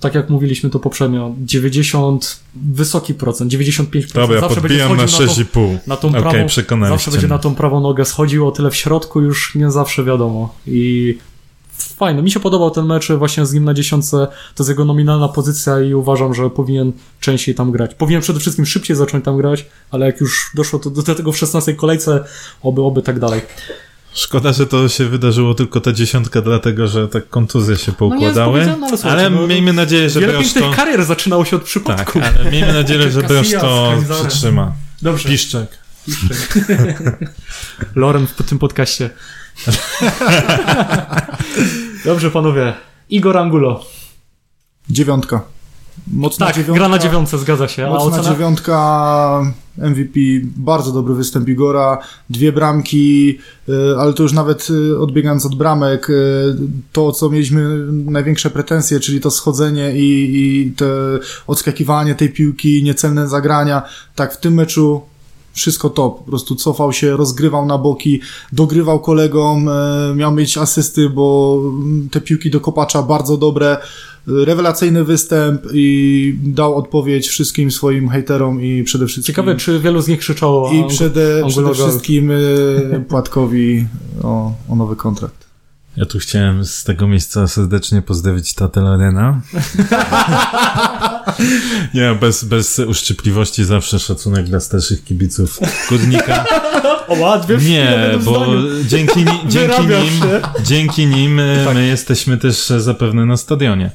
tak 0.00 0.14
jak 0.14 0.30
mówiliśmy 0.30 0.70
to 0.70 0.78
poprzednio, 0.78 1.34
90, 1.38 2.40
wysoki 2.54 3.14
procent, 3.14 3.52
95% 3.52 4.14
Dobra, 4.14 4.40
zawsze 4.40 4.60
będzie 4.60 4.78
podbijam 4.78 4.96
na 4.96 5.08
schodził 5.08 5.26
na, 5.26 5.32
6,5. 5.32 5.48
tą, 5.52 5.78
na 5.86 5.96
tą 5.96 6.08
Okej, 6.08 6.22
prawą, 6.22 6.48
zawsze 6.88 7.10
będzie 7.10 7.28
na 7.28 7.38
tą 7.38 7.54
prawą 7.54 7.80
nogę 7.80 8.04
schodził, 8.04 8.48
o 8.48 8.50
tyle 8.50 8.70
w 8.70 8.76
środku 8.76 9.20
już 9.20 9.54
nie 9.54 9.70
zawsze 9.70 10.04
wiadomo 10.04 10.54
i 10.66 11.18
fajny, 11.80 12.22
mi 12.22 12.30
się 12.30 12.40
podobał 12.40 12.70
ten 12.70 12.86
mecz 12.86 13.12
właśnie 13.12 13.46
z 13.46 13.52
nim 13.52 13.64
na 13.64 13.74
dziesiątce, 13.74 14.16
to 14.54 14.62
jest 14.62 14.68
jego 14.68 14.84
nominalna 14.84 15.28
pozycja 15.28 15.80
i 15.80 15.94
uważam, 15.94 16.34
że 16.34 16.50
powinien 16.50 16.92
częściej 17.20 17.54
tam 17.54 17.72
grać. 17.72 17.94
Powinien 17.94 18.22
przede 18.22 18.40
wszystkim 18.40 18.66
szybciej 18.66 18.96
zacząć 18.96 19.24
tam 19.24 19.36
grać, 19.36 19.66
ale 19.90 20.06
jak 20.06 20.20
już 20.20 20.50
doszło 20.54 20.78
to 20.78 20.90
do 20.90 21.02
tego 21.02 21.32
w 21.32 21.38
16 21.38 21.74
kolejce, 21.74 22.24
oby, 22.62 22.82
oby 22.82 23.02
tak 23.02 23.18
dalej. 23.18 23.40
Szkoda, 24.14 24.52
że 24.52 24.66
to 24.66 24.88
się 24.88 25.06
wydarzyło 25.06 25.54
tylko 25.54 25.80
ta 25.80 25.92
dziesiątka, 25.92 26.40
dlatego 26.42 26.88
że 26.88 27.08
tak 27.08 27.28
kontuzje 27.28 27.76
się 27.76 27.92
poukładały. 27.92 28.60
powiedziane, 28.60 28.86
ale 29.02 29.12
ale 29.12 29.30
no, 29.30 29.46
miejmy 29.46 29.72
nadzieję, 29.72 30.10
że 30.10 30.20
pięknych 30.20 30.52
to... 30.64 30.70
karier 30.70 31.04
zaczynało 31.04 31.44
się 31.44 31.56
od 31.56 31.62
Tak, 31.62 31.66
przypadku. 31.68 32.20
ale 32.40 32.50
miejmy 32.50 32.72
nadzieję, 32.72 33.10
że 33.10 33.22
Casillas 33.22 33.62
to 33.62 34.24
przytrzyma. 34.28 34.72
Dobrze. 35.02 35.28
Piszczek. 35.28 35.78
Loren 37.94 38.26
w 38.26 38.42
tym 38.42 38.58
podcaście. 38.58 39.10
Dobrze, 42.04 42.30
panowie. 42.30 42.72
Igor 43.10 43.38
Angulo. 43.38 43.84
Dziewiątka. 44.90 45.42
Mocna 46.06 46.46
Tak, 46.46 46.56
dziewiątka. 46.56 46.78
gra 46.78 46.88
na 46.88 46.98
dziewiątce, 46.98 47.38
zgadza 47.38 47.68
się. 47.68 47.86
A 47.86 47.90
Mocna 47.90 48.18
ocena? 48.18 48.34
dziewiątka 48.34 49.52
MVP, 49.80 50.20
bardzo 50.56 50.92
dobry 50.92 51.14
występ 51.14 51.48
Igora, 51.48 51.98
dwie 52.30 52.52
bramki, 52.52 53.38
y, 53.68 53.72
ale 53.98 54.12
to 54.12 54.22
już 54.22 54.32
nawet 54.32 54.70
y, 54.70 54.98
odbiegając 54.98 55.46
od 55.46 55.54
bramek, 55.54 56.10
y, 56.10 56.54
to 56.92 57.12
co 57.12 57.30
mieliśmy 57.30 57.86
największe 57.92 58.50
pretensje, 58.50 59.00
czyli 59.00 59.20
to 59.20 59.30
schodzenie 59.30 59.92
i, 59.96 60.36
i 60.36 60.72
te 60.72 60.86
odskakiwanie 61.46 62.14
tej 62.14 62.28
piłki, 62.28 62.82
niecelne 62.82 63.28
zagrania, 63.28 63.82
tak 64.14 64.34
w 64.34 64.40
tym 64.40 64.54
meczu 64.54 65.02
wszystko 65.52 65.90
top, 65.90 66.18
po 66.18 66.24
prostu 66.24 66.54
cofał 66.56 66.92
się, 66.92 67.16
rozgrywał 67.16 67.66
na 67.66 67.78
boki, 67.78 68.20
dogrywał 68.52 69.00
kolegom, 69.00 69.68
e, 69.68 70.14
miał 70.14 70.32
mieć 70.32 70.58
asysty, 70.58 71.10
bo 71.10 71.58
te 72.10 72.20
piłki 72.20 72.50
do 72.50 72.60
kopacza 72.60 73.02
bardzo 73.02 73.36
dobre, 73.36 73.76
e, 73.76 73.80
rewelacyjny 74.26 75.04
występ 75.04 75.62
i 75.72 76.38
dał 76.42 76.76
odpowiedź 76.76 77.28
wszystkim 77.28 77.70
swoim 77.70 78.08
hejterom 78.08 78.62
i 78.62 78.84
przede 78.84 79.06
wszystkim 79.06 79.34
Ciekawe, 79.34 79.56
czy 79.56 79.80
wielu 79.80 80.00
z 80.00 80.08
nich 80.08 80.20
krzyczało 80.20 80.72
i 80.72 80.88
przede, 80.88 81.42
przede 81.48 81.74
wszystkim 81.74 82.30
e, 82.30 83.00
Płatkowi 83.08 83.86
o, 84.22 84.52
o 84.68 84.76
nowy 84.76 84.96
kontrakt. 84.96 85.49
Ja 85.96 86.06
tu 86.06 86.18
chciałem 86.18 86.64
z 86.64 86.84
tego 86.84 87.08
miejsca 87.08 87.48
serdecznie 87.48 88.02
pozdrowić 88.02 88.54
tatę 88.54 88.80
Lorena. 88.80 89.40
Nie, 91.94 92.14
bez, 92.20 92.44
bez 92.44 92.78
uszczypliwości 92.78 93.64
zawsze 93.64 93.98
szacunek 93.98 94.46
dla 94.46 94.60
starszych 94.60 95.04
kibiców 95.04 95.58
Górnika. 95.88 96.44
O, 97.08 97.14
ładnie. 97.14 97.56
Nie, 97.56 98.10
bo 98.24 98.46
dzięki, 98.84 99.24
ni- 99.24 99.48
dzięki 99.52 99.86
nim, 99.86 100.20
dzięki 100.64 101.06
nim 101.06 101.40
e, 101.40 101.64
Tak. 101.64 101.74
my 101.74 101.86
jesteśmy 101.86 102.38
też 102.38 102.66
zapewne 102.66 103.26
na 103.26 103.36
stadionie. 103.36 103.90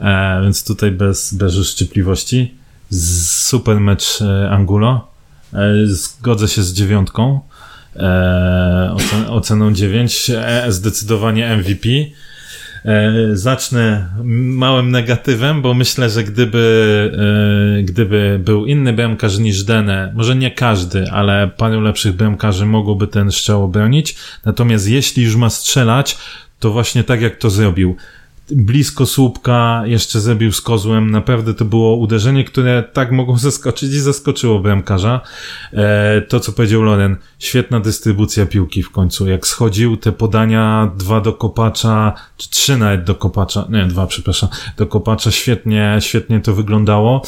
E, 0.00 0.40
więc 0.42 0.64
tutaj 0.64 0.90
bez, 0.90 1.34
bez 1.34 1.56
uszczypliwości. 1.56 2.54
Super 3.32 3.80
mecz 3.80 4.22
e, 4.22 4.50
Angulo. 4.50 5.08
E, 5.52 5.58
zgodzę 5.86 6.48
się 6.48 6.62
z 6.62 6.72
dziewiątką. 6.72 7.40
E, 7.96 8.90
ocen, 8.94 9.24
oceną 9.28 9.72
9. 9.72 10.30
E, 10.30 10.72
zdecydowanie 10.72 11.56
MVP. 11.56 11.88
E, 12.84 13.12
zacznę 13.32 14.08
małym 14.24 14.90
negatywem, 14.90 15.62
bo 15.62 15.74
myślę, 15.74 16.10
że 16.10 16.24
gdyby, 16.24 17.10
e, 17.78 17.82
gdyby 17.82 18.40
był 18.44 18.66
inny 18.66 18.92
bramkarz 18.92 19.38
niż 19.38 19.64
Dene, 19.64 20.12
może 20.14 20.36
nie 20.36 20.50
każdy, 20.50 21.10
ale 21.10 21.50
paru 21.56 21.80
lepszych 21.80 22.12
bramkarzy 22.12 22.66
mogłoby 22.66 23.06
ten 23.06 23.32
strzał 23.32 23.64
obronić. 23.64 24.16
Natomiast 24.44 24.88
jeśli 24.88 25.24
już 25.24 25.36
ma 25.36 25.50
strzelać, 25.50 26.18
to 26.58 26.70
właśnie 26.70 27.04
tak 27.04 27.20
jak 27.20 27.36
to 27.36 27.50
zrobił. 27.50 27.96
Blisko 28.50 29.06
słupka, 29.06 29.82
jeszcze 29.86 30.20
zrobił 30.20 30.52
z 30.52 30.60
kozłem. 30.60 31.10
Naprawdę 31.10 31.54
to 31.54 31.64
było 31.64 31.96
uderzenie, 31.96 32.44
które 32.44 32.82
tak 32.92 33.12
mogło 33.12 33.38
zaskoczyć 33.48 33.92
i 33.92 34.00
zaskoczyło 34.00 34.60
bramkarza. 34.60 35.20
E, 35.72 36.22
to, 36.22 36.40
co 36.40 36.52
powiedział 36.52 36.82
Loren, 36.82 37.16
świetna 37.38 37.80
dystrybucja 37.80 38.46
piłki 38.46 38.82
w 38.82 38.90
końcu. 38.90 39.28
Jak 39.28 39.46
schodził 39.46 39.96
te 39.96 40.12
podania, 40.12 40.92
dwa 40.96 41.20
do 41.20 41.32
kopacza, 41.32 42.12
czy 42.36 42.50
trzy 42.50 42.76
nawet 42.76 43.04
do 43.04 43.14
kopacza, 43.14 43.66
nie, 43.70 43.86
dwa, 43.86 44.06
przepraszam, 44.06 44.48
do 44.76 44.86
kopacza, 44.86 45.30
świetnie, 45.30 45.96
świetnie 46.00 46.40
to 46.40 46.54
wyglądało. 46.54 47.22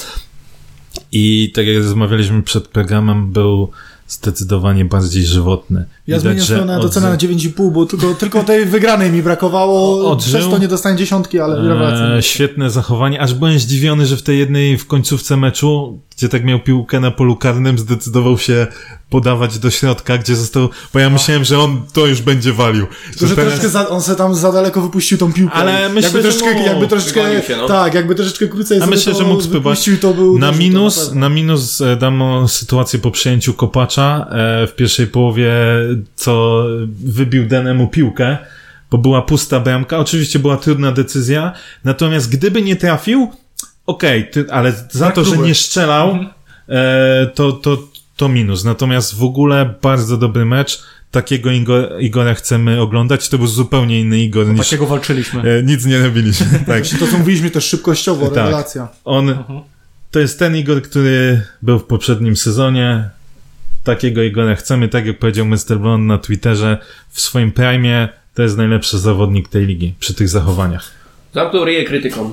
I 1.12 1.52
tak 1.54 1.66
jak 1.66 1.76
rozmawialiśmy 1.76 2.42
przed 2.42 2.68
programem, 2.68 3.32
był 3.32 3.70
zdecydowanie 4.08 4.84
bardziej 4.84 5.26
żywotny. 5.26 5.84
Ja 6.06 6.18
zmienię 6.18 6.42
nawet 6.66 6.84
odzy- 6.84 6.86
ocenę 6.86 7.10
na 7.10 7.16
9,5, 7.16 7.70
bo 7.72 7.86
tylko, 7.86 8.14
tylko 8.14 8.44
tej 8.44 8.66
wygranej 8.66 9.12
mi 9.12 9.22
brakowało. 9.22 10.10
Odżył. 10.10 10.40
Przez 10.40 10.50
to 10.50 10.58
nie 10.58 10.68
dostanie 10.68 10.96
dziesiątki, 10.96 11.40
ale 11.40 11.68
rewelacyjnie. 11.68 12.14
E, 12.14 12.22
świetne 12.22 12.70
zachowanie, 12.70 13.20
aż 13.20 13.34
byłem 13.34 13.58
zdziwiony, 13.58 14.06
że 14.06 14.16
w 14.16 14.22
tej 14.22 14.38
jednej 14.38 14.78
w 14.78 14.86
końcówce 14.86 15.36
meczu, 15.36 16.00
gdzie 16.16 16.28
tak 16.28 16.44
miał 16.44 16.60
piłkę 16.60 17.00
na 17.00 17.10
polu 17.10 17.36
karnym, 17.36 17.78
zdecydował 17.78 18.38
się 18.38 18.66
podawać 19.10 19.58
do 19.58 19.70
środka, 19.70 20.18
gdzie 20.18 20.36
został, 20.36 20.68
bo 20.92 20.98
ja 20.98 21.10
myślałem, 21.10 21.44
że 21.44 21.58
on 21.58 21.82
to 21.92 22.06
już 22.06 22.22
będzie 22.22 22.52
walił. 22.52 22.86
Tylko, 23.10 23.26
że 23.26 23.36
teraz- 23.36 23.52
troszkę 23.52 23.68
za, 23.68 23.88
on 23.88 24.02
se 24.02 24.16
tam 24.16 24.34
za 24.34 24.52
daleko 24.52 24.80
wypuścił 24.80 25.18
tą 25.18 25.32
piłkę. 25.32 25.54
Ale 25.54 25.88
myślę, 25.88 26.00
jakby 26.02 26.22
że 26.22 26.28
troszeczkę, 26.28 26.54
mógł. 26.54 26.66
jakby 26.66 26.88
troszeczkę, 26.88 27.42
się, 27.42 27.56
no. 27.56 27.66
tak, 27.68 27.94
jakby 27.94 28.14
troszeczkę 28.14 28.48
krócej 28.48 28.80
A 28.82 28.86
myślę, 28.86 29.12
to 29.12 29.18
że 29.18 29.24
mógł 29.24 29.42
spływać. 29.42 29.90
to 30.00 30.14
był 30.14 30.38
Na 30.38 30.52
minus, 30.52 30.98
pewno. 31.06 31.20
na 31.20 31.28
minus 31.28 31.80
e, 31.80 31.96
dam 31.96 32.22
o 32.22 32.48
sytuację 32.48 32.98
po 32.98 33.10
przyjęciu 33.10 33.54
kopacza 33.54 34.26
e, 34.30 34.66
w 34.66 34.72
pierwszej 34.76 35.06
połowie, 35.06 35.52
co 36.16 36.64
wybił 37.04 37.46
Denemu 37.48 37.88
piłkę, 37.88 38.38
bo 38.90 38.98
była 38.98 39.22
pusta 39.22 39.60
bramka. 39.60 39.98
Oczywiście 39.98 40.38
była 40.38 40.56
trudna 40.56 40.92
decyzja, 40.92 41.52
natomiast 41.84 42.30
gdyby 42.30 42.62
nie 42.62 42.76
trafił, 42.76 43.30
okej, 43.86 44.30
ty- 44.30 44.46
ale 44.50 44.72
za 44.90 45.10
to, 45.10 45.24
że 45.24 45.30
próbę. 45.32 45.46
nie 45.48 45.54
strzelał, 45.54 46.18
e, 46.68 47.26
to, 47.34 47.52
to, 47.52 47.78
to 48.16 48.28
minus. 48.28 48.64
Natomiast 48.64 49.14
w 49.14 49.22
ogóle 49.22 49.74
bardzo 49.82 50.16
dobry 50.16 50.44
mecz. 50.44 50.82
Takiego 51.10 51.50
Igor, 51.50 51.88
Igora 52.00 52.34
chcemy 52.34 52.80
oglądać. 52.80 53.28
To 53.28 53.38
był 53.38 53.46
zupełnie 53.46 54.00
inny 54.00 54.20
Igor 54.20 54.46
niż... 54.46 54.58
Takiego 54.58 54.86
walczyliśmy. 54.86 55.40
E, 55.58 55.62
nic 55.62 55.84
nie 55.86 55.98
robiliśmy. 55.98 56.46
Tak. 56.66 56.82
To 57.00 57.06
co 57.06 57.18
mówiliśmy 57.18 57.50
też 57.50 57.64
szybkościowo, 57.64 58.26
Tak. 58.28 58.36
rewelacja. 58.36 58.88
On, 59.04 59.44
to 60.10 60.20
jest 60.20 60.38
ten 60.38 60.56
Igor, 60.56 60.82
który 60.82 61.42
był 61.62 61.78
w 61.78 61.84
poprzednim 61.84 62.36
sezonie. 62.36 63.10
Takiego 63.84 64.22
Igora 64.22 64.54
chcemy, 64.54 64.88
tak 64.88 65.06
jak 65.06 65.18
powiedział 65.18 65.46
Mr. 65.46 65.78
Blond 65.80 66.06
na 66.06 66.18
Twitterze, 66.18 66.78
w 67.10 67.20
swoim 67.20 67.52
prime 67.52 68.08
to 68.34 68.42
jest 68.42 68.56
najlepszy 68.56 68.98
zawodnik 68.98 69.48
tej 69.48 69.66
ligi 69.66 69.94
przy 70.00 70.14
tych 70.14 70.28
zachowaniach. 70.28 70.90
Zamknął 71.34 71.64
ryję 71.64 71.84
krytyką. 71.84 72.32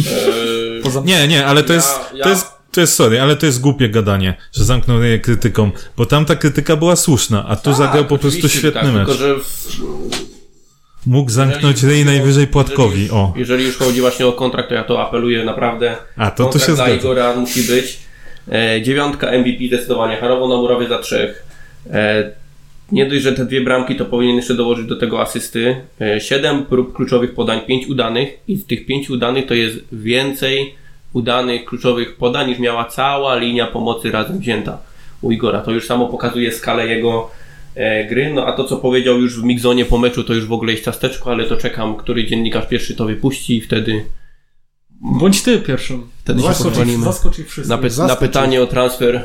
Eee, 0.00 0.82
Poza... 0.82 1.00
Nie, 1.04 1.28
nie, 1.28 1.46
ale 1.46 1.62
to 1.62 1.72
Ja- 1.72 1.76
jest, 1.76 1.90
ja- 2.14 2.24
to 2.24 2.30
jest, 2.30 2.46
to 2.72 2.80
jest 2.80 2.94
sorry, 2.94 3.20
ale 3.20 3.36
to 3.36 3.46
jest 3.46 3.60
głupie 3.60 3.88
gadanie, 3.88 4.34
że 4.52 4.64
zamknął 4.64 5.00
ryję 5.00 5.18
krytyką, 5.18 5.70
bo 5.96 6.06
tamta 6.06 6.36
krytyka 6.36 6.76
była 6.76 6.96
słuszna, 6.96 7.46
a 7.48 7.56
tu 7.56 7.70
tak, 7.70 7.74
zagrał 7.74 8.04
po 8.04 8.18
prostu 8.18 8.48
świetny 8.48 8.80
tak, 8.80 8.92
mecz. 8.92 9.08
Tylko, 9.08 9.22
że 9.22 9.34
w, 9.38 9.80
Mógł 11.06 11.30
zamknąć 11.30 11.82
ryj 11.82 12.04
najwyżej 12.04 12.46
Płatkowi, 12.46 13.02
jeżeli, 13.02 13.10
o. 13.10 13.32
Jeżeli 13.36 13.64
już 13.64 13.76
chodzi 13.76 14.00
właśnie 14.00 14.26
o 14.26 14.32
kontrakt, 14.32 14.68
to 14.68 14.74
ja 14.74 14.84
to 14.84 15.02
apeluję 15.02 15.44
naprawdę. 15.44 15.96
A, 16.16 16.30
to, 16.30 16.46
to 16.46 16.58
się 16.58 16.64
zgadza. 16.64 16.90
Igora 16.90 17.36
musi 17.36 17.62
być. 17.62 17.98
E, 18.52 18.82
dziewiątka 18.82 19.30
MVP 19.32 19.66
zdecydowanie. 19.66 20.16
Harowo 20.16 20.48
na 20.48 20.56
murawie 20.56 20.88
za 20.88 20.98
trzech. 20.98 21.46
E, 21.90 22.30
nie 22.92 23.06
dość, 23.06 23.22
że 23.22 23.32
te 23.32 23.46
dwie 23.46 23.60
bramki, 23.60 23.96
to 23.96 24.04
powinien 24.04 24.36
jeszcze 24.36 24.54
dołożyć 24.54 24.86
do 24.86 24.96
tego 24.96 25.20
asysty. 25.20 25.76
E, 26.00 26.20
siedem 26.20 26.66
prób 26.66 26.96
kluczowych 26.96 27.34
podań, 27.34 27.60
pięć 27.60 27.86
udanych 27.86 28.28
i 28.48 28.56
z 28.56 28.66
tych 28.66 28.86
pięciu 28.86 29.12
udanych 29.12 29.46
to 29.46 29.54
jest 29.54 29.76
więcej 29.92 30.74
udanych 31.12 31.64
kluczowych 31.64 32.16
podań 32.16 32.48
niż 32.48 32.58
miała 32.58 32.84
cała 32.84 33.36
linia 33.36 33.66
pomocy 33.66 34.10
razem 34.10 34.38
wzięta 34.38 34.78
u 35.20 35.30
Igora. 35.32 35.60
To 35.60 35.70
już 35.70 35.86
samo 35.86 36.08
pokazuje 36.08 36.52
skalę 36.52 36.86
jego 36.86 37.30
e, 37.74 38.04
gry. 38.04 38.32
No 38.34 38.46
a 38.46 38.52
to, 38.52 38.64
co 38.64 38.76
powiedział 38.76 39.18
już 39.18 39.40
w 39.40 39.44
Migzonie 39.44 39.84
po 39.84 39.98
meczu, 39.98 40.24
to 40.24 40.34
już 40.34 40.46
w 40.46 40.52
ogóle 40.52 40.72
jest 40.72 40.84
ciasteczko, 40.84 41.30
ale 41.30 41.44
to 41.44 41.56
czekam, 41.56 41.96
który 41.96 42.26
dziennikarz 42.26 42.66
pierwszy 42.66 42.94
to 42.96 43.04
wypuści 43.04 43.56
i 43.56 43.60
wtedy 43.60 44.04
Bądź 45.02 45.42
ty 45.42 45.58
pierwszym. 45.58 46.06
Wtedy 46.24 46.40
się 46.40 46.46
Zaskocz 46.46 46.66
ich- 46.66 46.72
pochwalimy. 46.72 47.04
Zaskocz 47.04 47.38
ich 47.38 47.50
wszystkich. 47.50 47.70
Na, 47.80 47.88
py- 47.88 48.08
na 48.08 48.16
pytanie 48.16 48.62
o 48.62 48.66
transfer 48.66 49.24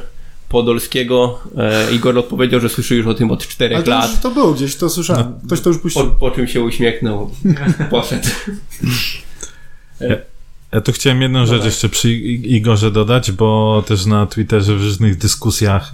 Podolskiego 0.50 1.40
e, 1.58 1.92
Igor 1.96 2.18
odpowiedział, 2.18 2.60
że 2.60 2.70
słyszy 2.70 2.96
już 2.96 3.08
o 3.08 3.14
tym 3.14 3.32
od 3.32 3.48
czterech 3.48 3.84
to, 3.84 3.90
lat. 3.92 4.12
już, 4.12 4.20
to 4.20 4.32
było 4.32 4.54
gdzieś, 4.54 4.76
to 4.76 4.90
słyszałem. 4.90 5.34
Ktoś 5.46 5.62
to 5.62 5.70
już 5.70 5.78
Po, 5.78 5.84
puścił. 5.84 6.12
po 6.20 6.32
czym 6.32 6.48
się 6.48 6.62
uśmiechnął. 6.62 7.32
Poszedł. 7.92 8.28
Ja 10.76 10.82
tu 10.82 10.92
chciałem 10.92 11.22
jedną 11.22 11.46
rzecz 11.46 11.66
jeszcze 11.66 11.90
przy 11.90 12.14
Igorze 12.14 12.92
dodać, 12.92 13.32
bo 13.32 13.84
też 13.88 14.06
na 14.06 14.26
Twitterze 14.26 14.76
w 14.76 14.82
różnych 14.82 15.18
dyskusjach 15.18 15.94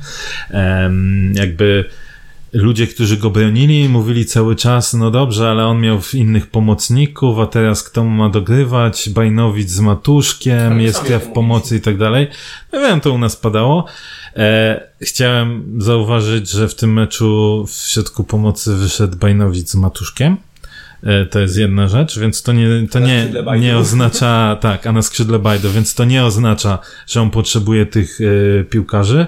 em, 0.50 1.34
jakby 1.36 1.86
ludzie, 2.54 2.88
którzy 2.88 3.18
go 3.18 3.30
bronili, 3.30 3.90
mówili 3.90 4.26
cały 4.26 4.56
czas, 4.56 4.94
no 4.94 5.12
dobrze, 5.12 5.50
ale 5.50 5.66
on 5.66 5.82
miał 5.82 6.00
innych 6.14 6.48
pomocników, 6.48 7.40
a 7.40 7.46
teraz 7.46 7.84
kto 7.84 8.04
mu 8.04 8.10
ma 8.10 8.30
dogrywać? 8.30 9.10
Bajnowicz 9.10 9.70
z 9.70 9.80
Matuszkiem, 9.80 10.70
Tak, 10.70 10.82
jest 10.82 10.98
sami 10.98 11.10
ja 11.10 11.20
w 11.20 11.34
pomocy 11.34 11.76
i 11.78 11.82
tak 11.82 11.98
dalej. 11.98 12.28
No 12.74 12.80
wiem, 12.80 13.02
to 13.02 13.12
u 13.12 13.18
nas 13.18 13.36
padało. 13.36 13.86
E, 14.36 14.84
chciałem 15.02 15.76
zauważyć, 15.78 16.50
że 16.50 16.68
w 16.68 16.76
tym 16.76 16.94
meczu 16.94 17.66
w 17.68 17.72
środku 17.72 18.24
pomocy 18.24 18.76
wyszedł 18.76 19.18
Bajnowicz 19.18 19.68
z 19.68 19.76
Matuszkiem. 19.76 20.38
E, 21.04 21.26
To 21.26 21.40
jest 21.40 21.58
jedna 21.58 21.88
rzecz, 21.88 22.20
więc 22.20 22.42
to 22.44 22.54
nie, 22.54 22.88
to 22.92 23.00
nie, 23.00 23.28
nie 23.60 23.78
oznacza, 23.78 24.58
tak, 24.62 24.88
a 24.88 24.92
na 24.92 25.02
skrzydle 25.02 25.40
Bajdo, 25.40 25.72
więc 25.72 25.96
to 25.96 26.06
nie 26.06 26.26
oznacza, 26.26 26.80
że 27.08 27.22
on 27.22 27.30
potrzebuje 27.32 27.86
tych 27.86 28.20
e, 28.22 28.64
piłkarzy. 28.64 29.28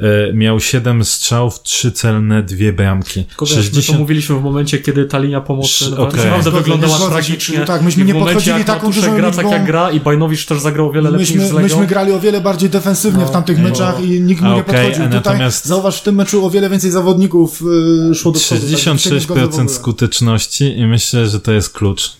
E, 0.00 0.32
miał 0.32 0.60
7 0.60 1.04
strzałów, 1.04 1.62
3 1.62 1.92
celne, 1.92 2.42
2 2.42 2.72
bramki. 2.72 3.24
Tylko 3.24 3.46
wiesz, 3.46 3.56
my 3.56 3.62
to 3.62 3.68
60... 3.70 3.98
mówiliśmy 3.98 4.36
w 4.36 4.42
momencie, 4.42 4.78
kiedy 4.78 5.04
ta 5.04 5.18
linia 5.18 5.40
pomocy 5.40 5.68
Sz- 5.68 5.90
naprawdę 5.90 6.08
okej. 6.18 6.24
naprawdę 6.24 6.42
Zgodzę, 6.50 6.58
wyglądała 6.58 6.96
zgodzę 6.96 7.10
się. 7.10 7.12
tragicznie. 7.22 7.58
Tak, 7.64 7.82
myśmy 7.82 8.04
nie 8.04 8.14
momencie, 8.14 8.34
podchodzili 8.34 8.64
taką 8.64 8.90
dużą 8.92 9.16
gra 9.16 9.28
liczbą- 9.30 9.36
tak 9.36 9.50
jak 9.50 9.66
gra 9.66 9.90
i 9.90 10.00
Bajnowicz 10.00 10.46
też 10.46 10.60
zagrał 10.60 10.86
o 10.88 10.92
wiele 10.92 11.10
lepiej 11.10 11.20
Myśmy, 11.26 11.40
niż 11.40 11.48
z 11.48 11.52
Legią. 11.52 11.62
myśmy 11.62 11.86
grali 11.86 12.12
o 12.12 12.20
wiele 12.20 12.40
bardziej 12.40 12.70
defensywnie 12.70 13.20
No, 13.20 13.26
w 13.26 13.30
tamtych 13.30 13.58
no. 13.58 13.64
meczach 13.64 14.04
i 14.04 14.20
nikt 14.20 14.42
mu 14.42 14.54
nie 14.56 14.62
podchodził. 14.64 14.92
Tutaj 14.92 15.08
natomiast- 15.10 15.66
zauważ, 15.66 15.98
w 16.00 16.02
tym 16.02 16.14
meczu 16.14 16.46
o 16.46 16.50
wiele 16.50 16.70
więcej 16.70 16.90
zawodników 16.90 17.62
y, 18.10 18.14
szło 18.14 18.32
do 18.32 18.38
przodu. 18.38 18.60
tak, 18.60 18.80
się 18.80 18.90
nie 18.90 19.20
zgodzę 19.20 19.20
w 19.20 19.44
66% 19.44 19.52
ogóle. 19.60 19.68
skuteczności 19.68 20.78
i 20.78 20.86
myślę, 20.86 21.28
że 21.28 21.40
to 21.40 21.52
jest 21.52 21.70
klucz. 21.70 22.12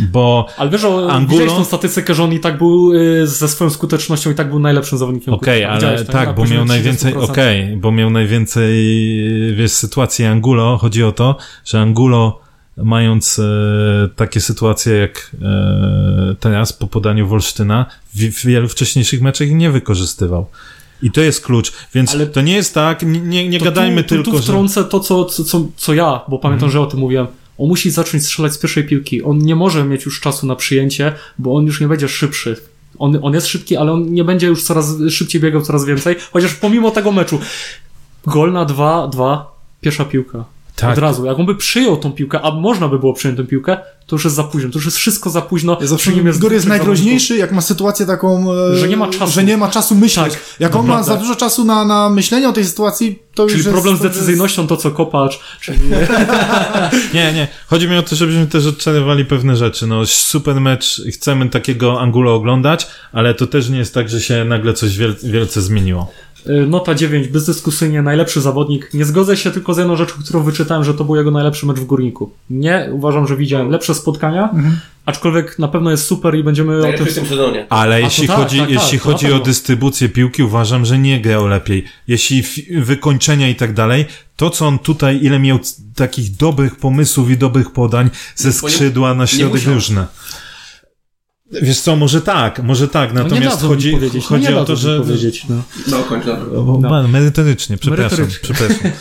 Bo 0.00 0.46
Ale 0.56 0.70
wiesz, 0.70 0.84
o, 0.84 1.08
Angulo- 1.10 1.46
tą 1.56 1.64
statystykę, 1.64 2.14
że 2.14 2.24
on 2.24 2.32
i 2.32 2.40
tak 2.40 2.58
był 2.58 2.92
y, 2.92 3.26
ze 3.26 3.48
swoją 3.48 3.70
skutecznością 3.70 4.30
i 4.30 4.34
tak 4.34 4.50
był 4.50 4.58
najlepszym 4.58 4.98
zawodnikiem. 4.98 5.34
Okej, 5.34 5.62
Kurwa, 5.62 5.74
ale 5.88 6.04
tak, 6.04 6.26
Na 6.28 6.32
bo 6.32 6.44
miał 6.44 6.64
najwięcej, 6.64 7.14
30%. 7.14 7.30
okej, 7.30 7.76
bo 7.76 7.92
miał 7.92 8.10
najwięcej, 8.10 8.74
wiesz, 9.56 9.70
sytuacji 9.72 10.24
Angulo. 10.24 10.78
Chodzi 10.78 11.04
o 11.04 11.12
to, 11.12 11.36
że 11.64 11.80
Angulo, 11.80 12.40
mając 12.76 13.38
e, 13.38 13.44
takie 14.16 14.40
sytuacje 14.40 14.94
jak 14.94 15.30
e, 15.42 16.34
teraz 16.40 16.72
po 16.72 16.86
podaniu 16.86 17.26
Wolsztyna, 17.28 17.86
w, 18.14 18.18
w 18.18 18.46
wielu 18.46 18.68
wcześniejszych 18.68 19.20
meczach 19.22 19.48
ich 19.48 19.54
nie 19.54 19.70
wykorzystywał. 19.70 20.46
I 21.02 21.10
to 21.10 21.20
jest 21.20 21.44
klucz. 21.44 21.72
Więc 21.94 22.14
Ale- 22.14 22.26
to 22.26 22.40
nie 22.40 22.52
jest 22.54 22.74
tak, 22.74 23.02
nie, 23.02 23.48
nie, 23.48 23.58
gadajmy 23.60 24.02
tu, 24.02 24.08
tylko, 24.08 24.24
tu, 24.24 24.30
tu 24.30 24.36
że... 24.36 24.42
wtrącę 24.42 24.84
to, 24.84 25.00
co, 25.00 25.24
co, 25.24 25.44
co, 25.44 25.66
co 25.76 25.94
ja, 25.94 26.20
bo 26.28 26.38
pamiętam, 26.38 26.66
Mhm. 26.66 26.72
że 26.72 26.80
o 26.80 26.86
tym 26.86 27.00
mówiłem. 27.00 27.26
On 27.58 27.68
musi 27.68 27.90
zacząć 27.90 28.24
strzelać 28.24 28.52
z 28.52 28.58
pierwszej 28.58 28.84
piłki. 28.84 29.22
On 29.22 29.38
nie 29.38 29.56
może 29.56 29.84
mieć 29.84 30.04
już 30.04 30.20
czasu 30.20 30.46
na 30.46 30.56
przyjęcie, 30.56 31.12
bo 31.38 31.54
on 31.54 31.66
już 31.66 31.80
nie 31.80 31.88
będzie 31.88 32.08
szybszy. 32.08 32.56
On, 32.98 33.18
on 33.22 33.34
jest 33.34 33.46
szybki, 33.46 33.76
ale 33.76 33.92
on 33.92 34.12
nie 34.12 34.24
będzie 34.24 34.46
już 34.46 34.64
coraz 34.64 34.94
szybciej 35.10 35.40
biegał 35.40 35.62
coraz 35.62 35.84
więcej. 35.84 36.16
Chociaż 36.32 36.54
pomimo 36.54 36.90
tego 36.90 37.12
meczu, 37.12 37.40
gol 38.26 38.52
na 38.52 38.66
2-2, 38.66 39.40
pierwsza 39.80 40.04
piłka. 40.04 40.44
Tak. 40.76 40.92
Od 40.92 40.98
razu. 40.98 41.24
Jak 41.26 41.38
on 41.38 41.46
by 41.46 41.54
przyjął 41.54 41.96
tą 41.96 42.12
piłkę, 42.12 42.40
a 42.42 42.50
można 42.50 42.88
by 42.88 42.98
było 42.98 43.12
przyjąć 43.12 43.38
tę 43.38 43.44
piłkę, 43.44 43.76
to 44.06 44.16
już 44.16 44.24
jest 44.24 44.36
za 44.36 44.44
późno. 44.44 44.70
To 44.70 44.78
już 44.78 44.84
jest 44.84 44.96
wszystko 44.96 45.30
za 45.30 45.42
późno. 45.42 45.78
Ja 45.80 45.86
zawsze 45.86 46.12
Igor 46.12 46.24
jest 46.26 46.38
dwóch 46.40 46.64
najgroźniejszy, 46.66 47.36
jak 47.36 47.52
ma 47.52 47.60
sytuację 47.60 48.06
taką, 48.06 48.52
e, 48.52 48.76
Że 48.76 48.88
nie 48.88 48.96
ma 48.96 49.08
czasu. 49.08 49.32
że 49.32 49.44
nie 49.44 49.56
ma 49.56 49.68
czasu 49.68 49.94
myśleć. 49.94 50.32
Tak, 50.32 50.42
jak 50.60 50.76
on 50.76 50.86
ma 50.86 51.02
za 51.02 51.16
dużo 51.16 51.36
czasu 51.36 51.64
na, 51.64 51.84
na 51.84 52.10
myślenie 52.10 52.48
o 52.48 52.52
tej 52.52 52.64
sytuacji, 52.64 53.18
to 53.34 53.42
już 53.42 53.52
Czyli 53.52 53.64
jest, 53.64 53.70
problem 53.72 53.96
z 53.96 54.00
jest- 54.02 54.14
decyzyjnością, 54.14 54.66
to 54.66 54.76
co 54.76 54.90
kopacz, 54.90 55.40
czyli 55.60 55.78
Nie, 57.14 57.32
nie. 57.32 57.48
Chodzi 57.66 57.88
mi 57.88 57.96
o 57.96 58.02
to, 58.02 58.16
żebyśmy 58.16 58.46
też 58.46 58.66
odczarowali 58.66 59.24
pewne 59.24 59.56
rzeczy. 59.56 59.86
No, 59.86 60.06
super 60.06 60.60
mecz, 60.60 61.02
chcemy 61.14 61.48
takiego 61.48 62.00
Angulo 62.00 62.34
oglądać, 62.34 62.86
ale 63.12 63.34
to 63.34 63.46
też 63.46 63.68
nie 63.68 63.78
jest 63.78 63.94
tak, 63.94 64.08
że 64.08 64.20
się 64.20 64.44
nagle 64.44 64.72
coś 64.74 64.96
wiel 64.98 65.14
wielce 65.22 65.62
zmieniło. 65.62 66.12
Y, 66.48 66.66
Nota 66.66 66.94
9, 66.94 67.28
bezdyskusyjnie 67.28 68.02
najlepszy 68.02 68.40
zawodnik. 68.40 68.90
Nie 68.94 69.04
zgodzę 69.04 69.36
się 69.36 69.50
tylko 69.50 69.74
z 69.74 69.78
jedną 69.78 69.96
rzeczą, 69.96 70.14
którą 70.24 70.42
wyczytałem, 70.42 70.84
że 70.84 70.94
to 70.94 71.04
był 71.04 71.16
jego 71.16 71.30
najlepszy 71.30 71.66
mecz 71.66 71.76
w 71.78 71.84
Górniku. 71.84 72.30
Nie, 72.50 72.88
uważam, 72.92 73.26
że 73.26 73.36
widziałem 73.36 73.70
lepsze 73.70 73.94
spotkania, 73.94 74.50
Mhm. 74.50 74.78
aczkolwiek 75.06 75.58
na 75.58 75.68
pewno 75.68 75.90
jest 75.90 76.06
super 76.06 76.34
i 76.34 76.44
będziemy 76.44 76.78
o 76.78 76.82
Najlepszy 76.82 77.04
tym... 77.04 77.12
w 77.12 77.16
tym 77.16 77.26
sezonie. 77.26 77.66
Ale 77.70 77.98
to 77.98 78.04
jeśli 78.04 78.26
tak, 78.26 78.36
chodzi, 78.36 78.58
tak, 78.58 78.68
tak, 78.68 78.74
jeśli 78.74 78.98
chodzi 78.98 79.32
o 79.32 79.38
dystrybucję 79.38 80.08
piłki, 80.08 80.42
uważam, 80.42 80.84
że 80.84 80.98
nie 80.98 81.20
grał 81.20 81.46
lepiej. 81.46 81.84
Jeśli 82.08 82.42
wykończenia 82.80 83.48
i 83.48 83.54
tak 83.54 83.72
dalej, 83.74 84.06
to 84.36 84.50
co 84.50 84.66
on 84.66 84.78
tutaj, 84.78 85.18
ile 85.22 85.38
miał 85.38 85.58
takich 85.94 86.36
dobrych 86.36 86.76
pomysłów 86.76 87.30
i 87.30 87.36
dobrych 87.36 87.70
podań 87.72 88.10
ze 88.36 88.52
skrzydła 88.52 89.14
na 89.14 89.26
środek 89.26 89.64
różne. 89.64 90.06
Wiesz 91.52 91.80
co, 91.80 91.96
może 91.96 92.20
tak, 92.20 92.62
może 92.62 92.88
tak, 92.88 93.14
No 93.14 93.22
natomiast 93.22 93.62
mi 93.62 93.68
chodzi, 93.68 93.96
no 94.14 94.20
chodzi 94.20 94.48
nie 94.48 94.56
o 94.56 94.64
to, 94.64 94.76
że... 94.76 95.00
Powiedzieć, 95.00 95.46
no. 95.48 95.62
No, 95.90 96.02
kończ 96.02 96.26
na 96.26 96.36
to. 96.36 96.42
O, 96.42 96.78
No. 96.80 97.08
Merytorycznie, 97.08 97.76
przepraszam, 97.76 98.18
Merytorycznie. 98.18 98.54
przepraszam. 98.54 98.90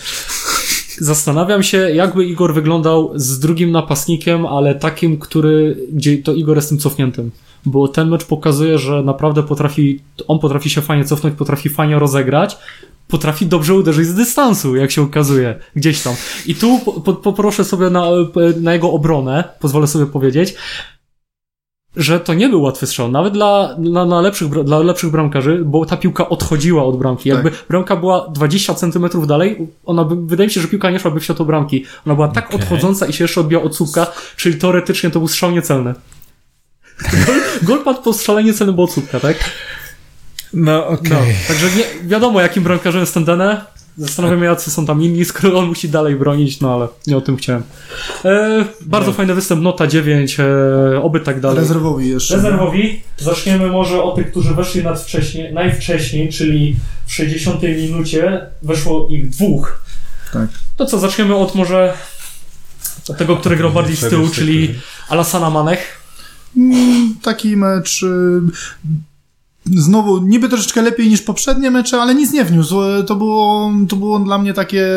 Zastanawiam 1.00 1.64
się, 1.64 1.78
jakby 1.78 2.26
Igor 2.26 2.54
wyglądał 2.54 3.12
z 3.16 3.40
drugim 3.40 3.72
napastnikiem, 3.72 4.46
ale 4.46 4.76
takim, 4.76 5.20
który, 5.20 5.78
gdzie 5.94 6.18
to 6.18 6.34
Igor 6.34 6.56
jest 6.56 6.70
tym 6.70 6.78
cofniętym. 6.78 7.32
Bo 7.66 7.88
ten 7.88 8.10
mecz 8.10 8.26
pokazuje, 8.26 8.78
że 8.78 9.04
naprawdę 9.04 9.44
potrafi, 9.44 10.00
on 10.28 10.40
potrafi 10.40 10.70
się 10.70 10.82
fajnie 10.82 11.06
cofnąć, 11.06 11.36
potrafi 11.36 11.70
fajnie 11.70 12.00
rozegrać, 12.00 12.58
potrafi 13.08 13.46
dobrze 13.46 13.74
uderzyć 13.74 14.08
z 14.08 14.14
dystansu, 14.14 14.76
jak 14.76 14.92
się 14.92 15.02
okazuje, 15.02 15.60
gdzieś 15.76 16.02
tam. 16.02 16.14
I 16.46 16.56
tu 16.56 16.80
po, 16.86 16.92
po, 16.92 17.14
poproszę 17.14 17.64
sobie 17.64 17.90
na, 17.90 18.10
na 18.62 18.74
jego 18.74 18.92
obronę, 18.92 19.44
pozwolę 19.60 19.88
sobie 19.88 20.06
powiedzieć, 20.06 20.56
że 21.96 22.20
to 22.20 22.34
nie 22.34 22.50
był 22.50 22.62
łatwy 22.62 22.88
strzał, 22.88 23.12
nawet 23.12 23.34
dla, 23.34 23.76
dla, 23.80 24.06
dla, 24.06 24.22
lepszych, 24.22 24.50
dla 24.50 24.80
lepszych 24.80 25.12
bramkarzy, 25.12 25.62
bo 25.66 25.86
ta 25.86 25.98
piłka 25.98 26.30
odchodziła 26.30 26.84
od 26.86 26.98
bramki. 26.98 27.30
Jakby 27.30 27.52
bramka 27.70 27.96
była 27.96 28.28
20 28.28 28.74
centymetrów 28.74 29.28
dalej, 29.28 29.68
ona 29.86 30.04
by, 30.04 30.16
wydaje 30.28 30.48
mi 30.48 30.54
się, 30.54 30.62
że 30.62 30.68
piłka 30.68 30.92
nie 30.92 31.00
szłaby 31.00 31.20
w 31.20 31.24
światło 31.24 31.46
bramki. 31.46 31.86
Ona 32.06 32.16
była 32.16 32.28
tak 32.28 32.46
Okej. 32.46 32.60
odchodząca 32.60 33.06
i 33.06 33.14
się 33.14 33.24
jeszcze 33.24 33.42
odbijała 33.42 33.66
od 33.66 33.76
słupka, 33.76 34.08
czyli 34.36 34.60
teoretycznie 34.60 35.10
to 35.10 35.20
był 35.20 35.28
strzał 35.28 35.52
niecelny. 35.52 35.94
Gol, 37.28 37.36
gol 37.68 37.84
padł 37.84 38.02
po 38.02 38.14
strzeleniu 38.14 38.54
celnym, 38.54 38.76
bo 38.76 38.84
od 38.84 38.92
słupka, 38.92 39.20
tak? 39.20 39.38
No, 40.54 40.88
okej. 40.88 41.10
No, 41.12 41.18
także 41.48 41.68
nie, 41.78 42.10
wiadomo, 42.10 42.42
jakim 42.42 42.64
bramkarzem 42.64 43.02
jest 43.02 43.14
ten 43.14 43.26
Dene. 43.26 43.66
Zastanawiam 43.98 44.40
się, 44.40 44.46
jacy 44.46 44.72
są 44.72 44.86
tam 44.86 45.04
inni, 45.04 45.26
skoro 45.26 45.60
on 45.60 45.66
musi 45.66 45.90
dalej 45.90 46.16
bronić, 46.16 46.60
no 46.60 46.74
ale 46.74 46.88
nie 47.08 47.18
o 47.18 47.22
tym 47.22 47.38
chciałem. 47.38 47.64
E, 48.26 48.66
bardzo 48.82 49.14
fajny 49.14 49.36
występ, 49.36 49.62
nota 49.62 49.88
9, 49.88 50.38
e, 50.40 50.46
oby 51.02 51.20
tak 51.20 51.40
dalej. 51.40 51.60
Rezerwowi 51.60 52.10
jeszcze. 52.10 52.36
Rezerwowi. 52.36 53.02
Zaczniemy 53.18 53.68
może 53.68 54.04
od 54.04 54.16
tych, 54.16 54.32
którzy 54.32 54.54
weszli 54.54 54.84
najwcześniej, 55.54 56.30
czyli 56.30 56.76
w 57.06 57.14
60 57.14 57.62
minucie 57.64 58.42
weszło 58.62 59.08
ich 59.10 59.30
dwóch. 59.30 59.84
Tak. 60.34 60.50
To 60.78 60.86
co, 60.86 61.00
zaczniemy 61.00 61.36
od 61.36 61.56
może 61.56 61.94
od 63.10 63.18
tego, 63.18 63.38
który 63.38 63.58
grał 63.58 63.72
bardziej 63.72 63.96
z 63.96 64.10
tyłu, 64.10 64.28
czyli 64.30 64.76
Alasana 65.10 65.50
Manech. 65.50 66.02
Mm, 66.58 67.16
Taki 67.22 67.58
mecz. 67.58 68.06
Znowu, 69.66 70.18
niby 70.22 70.50
troszeczkę 70.50 70.82
lepiej 70.82 71.10
niż 71.10 71.22
poprzednie 71.22 71.72
mecze, 71.72 72.02
ale 72.02 72.16
nic 72.16 72.34
nie 72.34 72.46
wniósł. 72.46 72.82
E, 72.82 73.04
To 73.04 73.16
było, 73.16 73.72
to 73.90 73.96
było 73.96 74.20
dla 74.20 74.38
mnie 74.38 74.54
takie, 74.54 74.88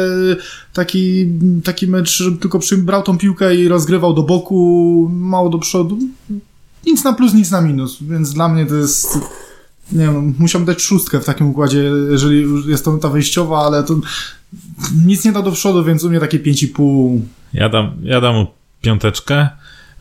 taki, 0.72 1.26
taki 1.64 1.86
mecz, 1.86 2.22
tylko 2.40 2.58
przy, 2.58 2.76
brał 2.76 3.02
tą 3.02 3.18
piłkę 3.18 3.56
i 3.56 3.68
rozgrywał 3.68 4.14
do 4.14 4.22
boku, 4.22 5.08
mało 5.12 5.48
do 5.48 5.58
przodu. 5.58 5.98
Nic 6.86 7.04
na 7.04 7.12
plus, 7.12 7.34
nic 7.34 7.50
na 7.50 7.60
minus, 7.60 7.98
więc 8.02 8.32
dla 8.32 8.48
mnie 8.48 8.66
to 8.66 8.74
jest. 8.74 9.18
Nie 9.92 10.04
wiem, 10.04 10.34
musiałbym 10.38 10.66
dać 10.66 10.82
szóstkę 10.82 11.20
w 11.20 11.24
takim 11.24 11.46
układzie, 11.46 11.90
jeżeli 12.10 12.46
jest 12.66 12.84
to 12.84 12.98
ta 12.98 13.08
wejściowa, 13.08 13.58
ale 13.58 13.82
to 13.84 13.94
nic 15.06 15.24
nie 15.24 15.32
da 15.32 15.42
do 15.42 15.52
przodu, 15.52 15.84
więc 15.84 16.04
u 16.04 16.10
mnie 16.10 16.20
takie 16.20 16.38
5,5. 16.40 17.20
Ja 17.52 17.68
dam, 17.68 17.90
ja 18.02 18.20
dam 18.20 18.34
mu 18.34 18.46
piąteczkę. 18.80 19.48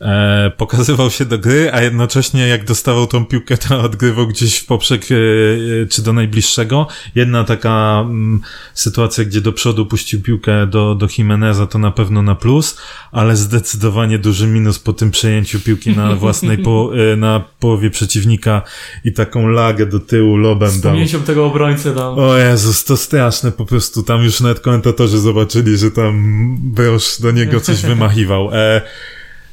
E, 0.00 0.50
pokazywał 0.56 1.10
się 1.10 1.24
do 1.24 1.38
gry, 1.38 1.70
a 1.72 1.82
jednocześnie 1.82 2.48
jak 2.48 2.64
dostawał 2.64 3.06
tą 3.06 3.26
piłkę, 3.26 3.58
to 3.58 3.80
odgrywał 3.80 4.26
gdzieś 4.26 4.58
w 4.58 4.66
poprzek 4.66 5.02
e, 5.10 5.14
e, 5.14 5.86
czy 5.86 6.02
do 6.02 6.12
najbliższego. 6.12 6.86
Jedna 7.14 7.44
taka 7.44 8.00
mm, 8.00 8.40
sytuacja, 8.74 9.24
gdzie 9.24 9.40
do 9.40 9.52
przodu 9.52 9.86
puścił 9.86 10.22
piłkę 10.22 10.66
do, 10.66 10.94
do 10.94 11.08
Jimeneza, 11.18 11.66
to 11.66 11.78
na 11.78 11.90
pewno 11.90 12.22
na 12.22 12.34
plus, 12.34 12.78
ale 13.12 13.36
zdecydowanie 13.36 14.18
duży 14.18 14.46
minus 14.46 14.78
po 14.78 14.92
tym 14.92 15.10
przejęciu 15.10 15.60
piłki 15.60 15.96
na 15.96 16.14
własnej 16.14 16.58
po, 16.58 16.90
e, 17.12 17.16
na 17.16 17.44
połowie 17.60 17.90
przeciwnika 17.90 18.62
i 19.04 19.12
taką 19.12 19.48
lagę 19.48 19.86
do 19.86 20.00
tyłu 20.00 20.36
lobem 20.36 20.70
Z 20.70 20.80
dał. 20.80 20.92
pamięcią 20.92 21.22
tego 21.22 21.46
obrońcy 21.46 21.94
tam. 21.94 22.18
O 22.18 22.36
Jezus, 22.36 22.84
to 22.84 22.96
straszne 22.96 23.52
po 23.52 23.64
prostu. 23.66 24.02
Tam 24.02 24.22
już 24.22 24.40
nawet 24.40 24.60
komentatorzy 24.60 25.18
zobaczyli, 25.18 25.78
że 25.78 25.90
tam 25.90 26.56
Brosz 26.60 27.20
do 27.20 27.30
niego 27.30 27.60
coś 27.60 27.82
wymachiwał. 27.92 28.50
E, 28.52 28.82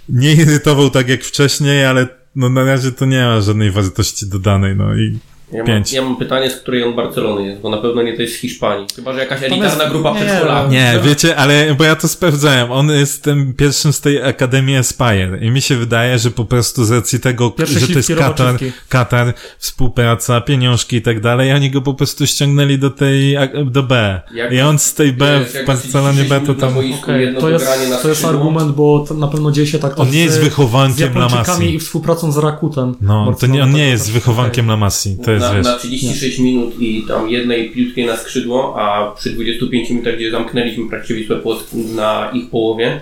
nie 0.09 0.33
irytował 0.33 0.89
tak 0.89 1.09
jak 1.09 1.23
wcześniej, 1.23 1.85
ale 1.85 2.07
no 2.35 2.49
na 2.49 2.63
razie 2.63 2.91
to 2.91 3.05
nie 3.05 3.25
ma 3.25 3.41
żadnej 3.41 3.71
wartości 3.71 4.29
dodanej, 4.29 4.75
no 4.75 4.95
i 4.95 5.19
Ja 5.53 5.63
mam, 5.73 5.83
ja 5.93 6.01
mam 6.01 6.15
pytanie, 6.17 6.49
z 6.49 6.55
której 6.55 6.83
on 6.83 6.95
Barcelony 6.95 7.47
jest, 7.47 7.61
bo 7.61 7.69
na 7.69 7.77
pewno 7.77 8.01
nie 8.03 8.13
to 8.15 8.21
jest 8.21 8.33
z 8.35 8.37
Hiszpanii. 8.37 8.87
Chyba, 8.95 9.13
że 9.13 9.19
jakaś 9.19 9.43
elitarna 9.43 9.65
jest- 9.83 9.89
grupa 9.93 10.11
nie, 10.13 10.19
przedszkola. 10.25 10.67
Nie, 10.67 10.99
wiecie, 11.03 11.35
ale 11.35 11.75
bo 11.77 11.83
ja 11.83 11.95
to 11.95 12.07
sprawdzałem. 12.07 12.71
On 12.71 12.89
jest 12.91 13.23
tym 13.23 13.53
pierwszym 13.53 13.93
z 13.93 14.01
tej 14.01 14.23
Akademii 14.23 14.77
Aspire 14.77 15.37
i 15.41 15.51
mi 15.51 15.61
się 15.61 15.75
wydaje, 15.75 16.19
że 16.19 16.31
po 16.31 16.45
prostu 16.45 16.85
z 16.85 16.91
racji 16.91 17.19
tego, 17.19 17.51
Pierwsze 17.51 17.79
że 17.79 17.87
to 17.87 17.93
jest 17.93 18.13
Katar. 18.17 18.55
Katar, 18.89 19.33
współpraca, 19.59 20.41
pieniążki 20.41 20.95
i 20.95 21.01
tak 21.01 21.19
dalej, 21.19 21.53
oni 21.53 21.71
go 21.71 21.81
po 21.81 21.93
prostu 21.93 22.27
ściągnęli 22.27 22.77
do 22.79 22.89
tej, 22.89 23.37
do 23.65 23.83
B. 23.83 24.21
Jak- 24.33 24.51
I 24.53 24.61
on 24.61 24.79
z 24.79 24.93
tej 24.93 25.13
B 25.13 25.39
Wiesz, 25.53 25.63
w 25.63 25.67
Barcelonie 25.67 26.23
B 26.23 26.39
36 26.41 26.45
to 26.47 26.53
tam... 26.65 26.73
boisku, 26.73 27.11
jedno 27.11 27.41
to 27.41 27.49
jest, 27.49 27.65
to 28.01 28.09
jest 28.09 28.25
argument, 28.25 28.71
bo 28.71 29.05
to 29.07 29.13
na 29.13 29.27
pewno 29.27 29.51
dzieje 29.51 29.67
się 29.67 29.79
tak 29.79 29.99
On 29.99 30.09
nie 30.09 30.23
jest 30.23 30.39
wychowankiem 30.39 31.13
La 31.13 31.21
Japończykami 31.23 31.59
Massii. 31.59 31.75
i 31.75 31.79
współpracą 31.79 32.31
z 32.31 32.37
Rakutem. 32.37 32.95
No, 33.01 33.35
to 33.39 33.47
nie, 33.47 33.63
on 33.63 33.71
nie 33.71 33.87
jest 33.87 34.11
wychowankiem 34.11 34.65
La 34.69 34.77
Massii. 34.77 35.17
To 35.25 35.31
jest, 35.31 35.42
na, 35.51 35.61
na 35.61 35.77
36 35.77 36.39
minut 36.39 36.73
i 36.81 37.03
tam 37.07 37.29
jednej 37.29 37.71
piłki 37.71 38.05
na 38.05 38.17
skrzydło, 38.17 38.75
a 38.81 39.11
przy 39.15 39.29
25 39.29 39.89
minutach, 39.89 40.15
gdzie 40.15 40.31
zamknęliśmy 40.31 40.89
praktycznie 40.89 41.15
Wisłę 41.15 41.35
Płock 41.39 41.67
na 41.73 42.31
ich 42.33 42.49
połowie, 42.49 43.01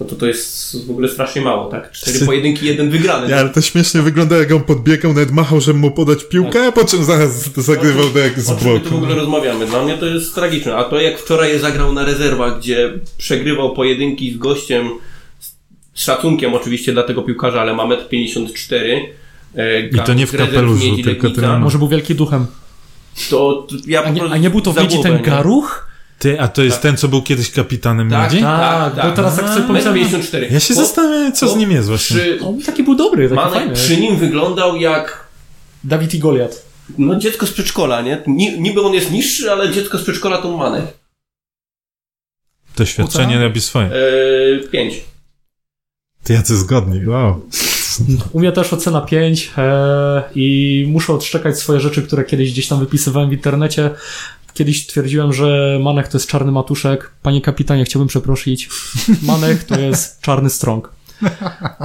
no 0.00 0.06
to 0.06 0.16
to 0.16 0.26
jest 0.26 0.86
w 0.86 0.90
ogóle 0.90 1.08
strasznie 1.08 1.42
mało, 1.42 1.70
tak? 1.70 1.90
Cztery 1.92 2.18
Czy- 2.18 2.26
pojedynki, 2.26 2.66
jeden 2.66 2.90
wygrany. 2.90 3.30
Ja, 3.30 3.36
ale 3.38 3.48
to 3.50 3.60
śmiesznie 3.60 4.02
wygląda, 4.02 4.36
jak 4.36 4.52
on 4.52 4.62
podbiegał, 4.62 5.12
nawet 5.12 5.30
machał, 5.30 5.60
żeby 5.60 5.78
mu 5.78 5.90
podać 5.90 6.24
piłkę, 6.24 6.66
a 6.66 6.72
po 6.72 6.84
czym 6.84 7.04
zaraz 7.04 7.54
zagrywał 7.56 8.10
do 8.10 8.18
jak 8.18 8.40
z 8.40 8.50
O 8.50 8.56
czym 8.56 8.72
my 8.72 8.80
tu 8.80 8.86
w 8.86 8.90
boku. 8.92 8.96
ogóle 8.96 9.14
rozmawiamy? 9.14 9.66
Dla 9.66 9.84
mnie 9.84 9.94
to 9.98 10.06
jest 10.06 10.34
tragiczne. 10.34 10.76
A 10.76 10.84
to 10.84 11.00
jak 11.00 11.18
wczoraj 11.18 11.50
je 11.52 11.58
zagrał 11.58 11.92
na 11.92 12.04
rezerwach, 12.04 12.58
gdzie 12.58 12.92
przegrywał 13.18 13.74
pojedynki 13.74 14.32
z 14.32 14.36
gościem, 14.38 14.90
z 15.94 16.02
szacunkiem 16.02 16.54
oczywiście 16.54 16.92
dla 16.92 17.02
tego 17.02 17.22
piłkarza, 17.22 17.60
ale 17.60 17.74
ma 17.74 17.84
1,54 17.86 18.76
m. 18.76 19.00
I 19.92 19.98
to 20.06 20.14
nie 20.14 20.26
w 20.26 20.36
kapeluszu, 20.36 21.02
tylko 21.04 21.30
ten- 21.30 21.60
Może 21.60 21.78
był 21.78 21.88
wielki 21.88 22.14
duchem. 22.14 22.46
To 23.30 23.66
ja 23.86 24.02
A 24.04 24.10
nie, 24.10 24.22
a 24.22 24.36
nie 24.36 24.50
był 24.50 24.60
to 24.60 24.72
w 24.72 24.74
za 24.74 24.80
Lidzi 24.82 24.94
głowę, 24.94 25.08
ten 25.10 25.18
nie? 25.18 25.24
Garuch? 25.24 25.88
Ty, 26.18 26.40
a 26.40 26.48
to 26.48 26.62
jest 26.62 26.80
ten, 26.82 26.96
co 26.96 27.08
był 27.08 27.22
kiedyś 27.22 27.50
kapitanem 27.50 28.10
Tak, 28.10 28.32
Miedzi? 28.32 28.42
Tak, 28.44 28.94
tak. 28.94 29.06
bo 29.10 29.16
teraz 29.16 29.36
jak 29.36 29.46
sobie 29.46 29.58
Metr 29.60 29.66
pomyślałem, 29.66 29.98
54. 30.00 30.48
Ja 30.50 30.60
się 30.60 30.74
Bo 30.74 30.80
zastanawiam, 30.80 31.32
co 31.32 31.48
z 31.48 31.56
nim 31.56 31.70
jest 31.70 31.88
właśnie. 31.88 32.16
Przy, 32.16 32.40
on 32.44 32.62
taki 32.62 32.82
był 32.82 32.94
dobry, 32.94 33.28
taki 33.28 33.36
Manek 33.36 33.54
fajny. 33.54 33.74
przy 33.74 33.96
nim 33.96 34.16
wyglądał 34.16 34.76
jak 34.76 35.26
Dawid 35.84 36.14
i 36.14 36.18
Goliat. 36.18 36.62
no, 36.98 37.16
dziecko 37.16 37.46
z 37.46 37.52
przedszkola, 37.52 38.02
nie? 38.02 38.22
Ni- 38.26 38.60
Niby 38.60 38.82
on 38.82 38.92
jest 38.94 39.10
niższy, 39.10 39.52
ale 39.52 39.70
dziecko 39.72 39.98
z 39.98 40.02
przedszkola 40.02 40.38
to 40.38 40.56
Manek. 40.56 40.84
Doświadczenie 42.76 43.40
robi 43.40 43.60
swoje. 43.60 43.86
Eee, 43.86 44.68
pięć. 44.68 44.94
Ty 46.24 46.32
jacy 46.32 46.56
zgodni, 46.56 47.06
wow. 47.06 47.46
U 48.32 48.38
mnie 48.40 48.52
też 48.52 48.72
ocena 48.72 49.00
5 49.00 49.50
e, 49.58 50.22
i 50.34 50.86
muszę 50.88 51.12
odszczekać 51.12 51.58
swoje 51.58 51.80
rzeczy, 51.80 52.02
które 52.02 52.24
kiedyś 52.24 52.52
gdzieś 52.52 52.68
tam 52.68 52.80
wypisywałem 52.80 53.30
w 53.30 53.32
internecie. 53.32 53.90
Kiedyś 54.54 54.86
twierdziłem, 54.86 55.32
że 55.32 55.78
Manek 55.82 56.08
to 56.08 56.18
jest 56.18 56.28
czarny 56.30 56.52
matuszek. 56.52 57.10
Panie 57.22 57.40
kapitanie, 57.40 57.84
chciałbym 57.84 58.08
przeprosić. 58.08 58.68
Manek 59.22 59.64
to 59.64 59.80
jest 59.80 60.20
czarny 60.20 60.50
strąg. 60.50 60.92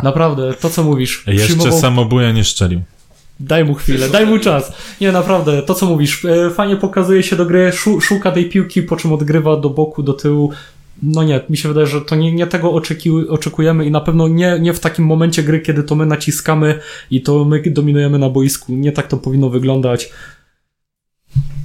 Naprawdę, 0.03 0.53
to 0.53 0.69
co 0.69 0.83
mówisz. 0.83 1.23
Jeszcze 1.27 1.47
przyjmował- 1.47 1.81
samobuja 1.81 2.31
nie 2.31 2.43
szczelił. 2.43 2.81
Daj 3.39 3.65
mu 3.65 3.73
chwilę, 3.75 4.09
daj 4.09 4.25
mu 4.25 4.39
czas. 4.39 4.71
Nie, 5.01 5.11
naprawdę, 5.11 5.61
to 5.63 5.75
co 5.75 5.85
mówisz. 5.85 6.25
e, 6.25 6.51
Fajnie 6.51 6.75
pokazuje 6.75 7.23
się 7.23 7.35
do 7.35 7.45
gry, 7.45 7.71
szu, 7.73 8.01
szuka 8.01 8.31
tej 8.31 8.49
piłki, 8.49 8.81
po 8.81 8.95
czym 8.95 9.13
odgrywa 9.13 9.57
do 9.57 9.69
boku, 9.69 10.03
do 10.03 10.13
tyłu. 10.13 10.51
No 11.03 11.23
nie, 11.23 11.41
mi 11.49 11.57
się 11.57 11.69
wydaje, 11.69 11.87
że 11.87 12.01
to 12.01 12.15
nie, 12.15 12.31
nie 12.31 12.47
tego 12.47 12.73
oczeki, 12.73 13.11
oczekujemy 13.11 13.85
i 13.85 13.91
na 13.91 14.01
pewno 14.01 14.27
nie, 14.27 14.59
nie 14.59 14.73
w 14.73 14.79
takim 14.79 15.05
momencie 15.05 15.43
gry, 15.43 15.59
kiedy 15.59 15.83
to 15.83 15.95
my 15.95 16.05
naciskamy 16.05 16.79
i 17.11 17.21
to 17.21 17.45
my 17.45 17.61
dominujemy 17.65 18.19
na 18.19 18.29
boisku. 18.29 18.73
Nie 18.73 18.91
tak 18.91 19.07
to 19.07 19.17
powinno 19.17 19.49
wyglądać. 19.49 20.09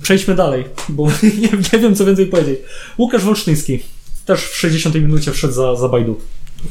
Przejdźmy 0.02 0.34
dalej, 0.34 0.64
bo 0.88 1.06
nie, 1.22 1.48
nie 1.72 1.78
wiem 1.78 1.94
co 1.94 2.04
więcej 2.04 2.26
powiedzieć. 2.26 2.58
Łukasz 2.98 3.24
Wolsztyński. 3.24 3.78
Też 4.24 4.40
w 4.40 4.56
60 4.56 4.94
minucie 4.94 5.32
wszedł 5.32 5.54
za, 5.54 5.76
za 5.76 5.88
Bajdu. 5.88 6.20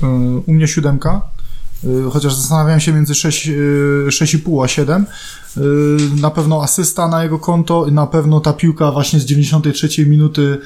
Y, 0.04 0.08
U 0.48 0.54
mnie 0.54 0.68
siódemka, 0.68 1.22
y, 1.84 2.12
chociaż 2.12 2.34
zastanawiałem 2.34 2.80
się 2.80 2.94
między 2.94 3.16
6, 3.16 3.48
y, 3.48 4.08
6,5 4.12 4.64
a 4.64 4.68
7. 4.68 5.06
Y, 5.58 5.62
Na 6.22 6.32
pewno 6.32 6.64
asysta 6.64 7.08
na 7.08 7.24
jego 7.24 7.40
konto 7.40 7.88
na 7.92 8.08
pewno 8.08 8.40
ta 8.40 8.54
piłka 8.54 8.92
właśnie 8.92 9.20
z 9.20 9.26
93 9.26 10.06
minuty 10.06 10.58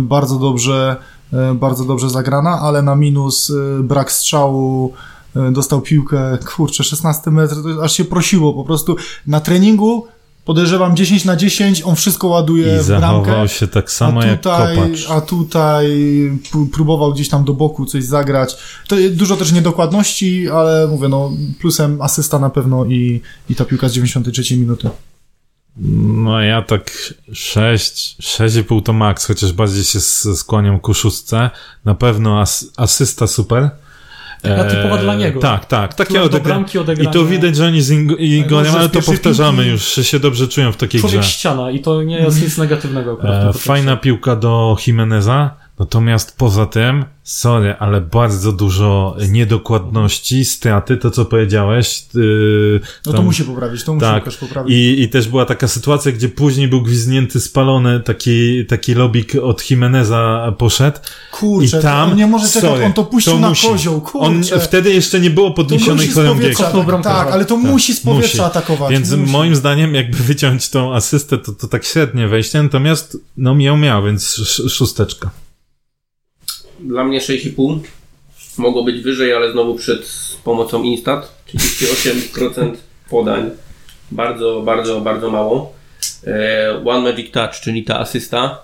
bardzo 0.00 0.38
dobrze, 0.38 0.96
e, 1.32 1.54
bardzo 1.54 1.84
dobrze 1.84 2.10
zagrana, 2.10 2.60
ale 2.60 2.82
na 2.82 2.94
minus 2.94 3.50
e, 3.50 3.82
brak 3.82 4.12
strzału 4.12 4.92
e, 5.36 5.52
dostał 5.52 5.80
piłkę, 5.80 6.38
kurczę, 6.56 6.84
16 6.84 7.30
metr, 7.30 7.56
aż 7.82 7.92
się 7.92 8.04
prosiło 8.04 8.54
po 8.54 8.64
prostu 8.64 8.96
na 9.26 9.40
treningu 9.40 10.06
podejrzewam 10.46 10.96
10 10.96 11.24
na 11.24 11.36
10, 11.36 11.82
on 11.82 11.96
wszystko 11.96 12.28
ładuje 12.28 12.76
I 12.76 12.78
w 12.78 12.86
bramkę. 12.86 13.24
zachował 13.26 13.48
się 13.48 13.68
tak 13.68 13.90
samo 13.90 14.20
a 14.20 14.26
jak 14.26 14.40
tutaj, 14.40 14.76
kopacz. 14.76 15.10
a 15.10 15.20
tutaj 15.20 15.86
próbował 16.72 17.12
gdzieś 17.12 17.28
tam 17.28 17.44
do 17.44 17.54
boku 17.54 17.86
coś 17.86 18.04
zagrać. 18.04 18.56
To 18.88 18.96
dużo 19.10 19.36
też 19.36 19.52
niedokładności, 19.52 20.50
ale 20.50 20.88
mówię, 20.88 21.08
no 21.08 21.30
plusem 21.60 22.02
asysta 22.02 22.38
na 22.38 22.50
pewno 22.50 22.84
i, 22.84 23.20
i 23.50 23.54
ta 23.54 23.64
piłka 23.64 23.88
z 23.88 23.92
93 23.92 24.56
minuty. 24.56 24.90
No 25.80 26.40
ja 26.42 26.62
tak 26.62 27.14
6, 27.32 28.16
6,5 28.22 28.82
to 28.82 28.92
max, 28.92 29.26
chociaż 29.26 29.52
bardziej 29.52 29.84
się 29.84 30.00
skłaniam 30.36 30.80
ku 30.80 30.94
szóstce. 30.94 31.50
Na 31.84 31.94
pewno 31.94 32.40
as, 32.40 32.72
asysta 32.76 33.26
super. 33.26 33.70
Taka 34.42 34.64
typowa 34.64 34.98
dla 34.98 35.14
niego. 35.14 35.40
Tak, 35.40 35.64
tak. 35.64 35.94
Takie 35.94 36.20
odegra- 36.22 36.64
I 37.02 37.08
to 37.08 37.24
widać, 37.24 37.56
że 37.56 37.66
oni 37.66 37.82
z 37.82 37.90
Igorem, 38.18 38.74
ale 38.74 38.88
to 38.88 39.02
powtarzamy 39.02 39.62
piłki- 39.62 39.66
już, 39.70 39.94
że 39.94 40.04
się 40.04 40.20
dobrze 40.20 40.48
czują 40.48 40.72
w 40.72 40.76
takiej 40.76 41.00
Człowiek 41.00 41.20
grze. 41.20 41.30
ściana 41.30 41.70
i 41.70 41.80
to 41.80 42.02
nie 42.02 42.18
jest 42.18 42.42
nic 42.42 42.58
negatywnego. 42.58 43.12
akurat 43.12 43.56
E, 43.56 43.58
fajna 43.58 43.96
piłka 43.96 44.36
do 44.36 44.76
Jimeneza, 44.86 45.50
natomiast 45.78 46.36
poza 46.38 46.66
tym, 46.66 47.04
sorry, 47.22 47.74
ale 47.78 48.00
bardzo 48.00 48.52
dużo 48.52 49.16
niedokładności, 49.28 50.44
straty, 50.44 50.96
to 50.96 51.10
co 51.10 51.24
powiedziałeś. 51.24 52.04
Yy, 52.14 52.80
No 53.06 53.12
to 53.12 53.16
tam- 53.18 53.24
musi 53.24 53.44
poprawić, 53.44 53.84
to 53.84 53.94
musi 53.94 54.06
tak. 54.06 54.24
też 54.24 54.36
poprawić. 54.36 54.74
I, 54.76 55.02
I 55.02 55.08
też 55.08 55.28
była 55.28 55.44
taka 55.46 55.68
sytuacja, 55.68 56.12
gdzie 56.12 56.28
później 56.28 56.68
był 56.68 56.82
gwizdnięty, 56.82 57.40
spalony, 57.40 58.00
taki, 58.00 58.66
taki 58.66 58.94
lobik 58.94 59.32
od 59.42 59.70
Jimeneza 59.70 60.52
poszedł. 60.58 60.98
Kurczę, 61.32 61.78
I 61.78 61.82
tam, 61.82 62.10
on 62.10 62.16
nie 62.16 62.26
może 62.26 62.48
czekać, 62.48 62.70
sorry, 62.70 62.84
on 62.84 62.92
to 62.92 63.04
puścił 63.04 63.32
to 63.32 63.38
na 63.38 63.48
musi. 63.48 63.68
kozioł, 63.68 63.94
On 64.14 64.34
kurczę. 64.40 64.60
wtedy 64.60 64.92
jeszcze 64.94 65.20
nie 65.20 65.30
było 65.30 65.50
podniesionej 65.50 66.08
chorągiewki. 66.08 66.62
tak, 66.62 66.72
tak, 66.72 67.02
tak. 67.02 67.28
ale 67.32 67.44
to 67.44 67.56
musi 67.56 67.94
z 67.94 68.00
powietrza 68.00 68.28
Musi. 68.28 68.40
atakować. 68.40 68.90
Więc 68.92 69.12
musi. 69.12 69.32
moim 69.32 69.56
zdaniem, 69.56 69.94
jakby 69.94 70.16
wyciąć 70.18 70.70
tą 70.70 70.94
asystę, 70.94 71.38
to, 71.38 71.52
to 71.52 71.66
tak 71.68 71.84
średnie 71.84 72.28
wejście, 72.28 72.62
natomiast 72.62 73.16
no 73.36 73.54
miał, 73.54 73.76
miał, 73.76 74.04
więc 74.04 74.38
sz- 74.38 74.72
szósteczka. 74.72 75.30
Dla 76.86 77.04
mnie 77.04 77.20
6,5. 77.20 77.78
Mogło 78.58 78.84
być 78.84 79.00
wyżej, 79.02 79.32
ale 79.34 79.52
znowu 79.52 79.74
przed 79.74 80.08
pomocą 80.44 80.82
Instat. 80.82 81.42
38% 81.54 82.72
podań. 83.10 83.50
Bardzo, 84.10 84.62
bardzo, 84.64 85.00
bardzo 85.00 85.30
mało. 85.30 85.72
E, 86.26 86.82
One 86.86 87.10
Magic 87.12 87.30
Touch, 87.32 87.54
czyli 87.62 87.84
ta 87.84 87.98
asysta. 88.00 88.58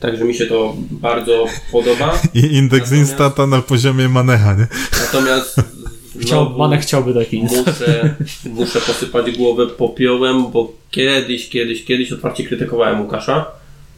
Także 0.00 0.24
mi 0.24 0.34
się 0.34 0.46
to 0.46 0.74
bardzo 0.90 1.46
podoba. 1.72 2.18
I 2.34 2.38
indeks 2.38 2.90
Natomiast- 2.90 2.98
Instata 2.98 3.46
na 3.46 3.62
poziomie 3.62 4.08
Manecha, 4.08 4.54
nie? 4.54 4.66
Natomiast 5.06 5.56
Chciał, 6.22 6.50
Manek 6.58 6.80
chciałby 6.82 7.14
taki. 7.14 7.42
muszę, 7.42 8.14
muszę 8.44 8.80
posypać 8.80 9.36
głowę 9.36 9.66
popiołem, 9.66 10.50
bo 10.50 10.72
kiedyś, 10.90 11.48
kiedyś, 11.48 11.84
kiedyś 11.84 12.12
otwarcie 12.12 12.44
krytykowałem 12.44 13.00
Łukasza. 13.00 13.46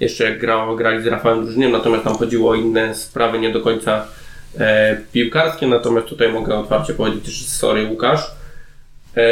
Jeszcze 0.01 0.24
jak 0.24 0.40
grał, 0.40 0.76
grali 0.76 1.03
z 1.03 1.07
Rafałem 1.07 1.44
Drużyniem, 1.44 1.72
natomiast 1.72 2.05
tam 2.05 2.14
chodziło 2.16 2.51
o 2.51 2.55
inne 2.55 2.94
sprawy, 2.94 3.38
nie 3.38 3.53
do 3.53 3.61
końca 3.61 4.05
e, 4.59 4.96
piłkarskie, 5.12 5.66
natomiast 5.66 6.07
tutaj 6.07 6.32
mogę 6.32 6.59
otwarcie 6.59 6.94
powiedzieć, 6.94 7.26
że 7.26 7.44
sorry 7.46 7.86
Łukasz. 7.86 8.20
E, 9.16 9.22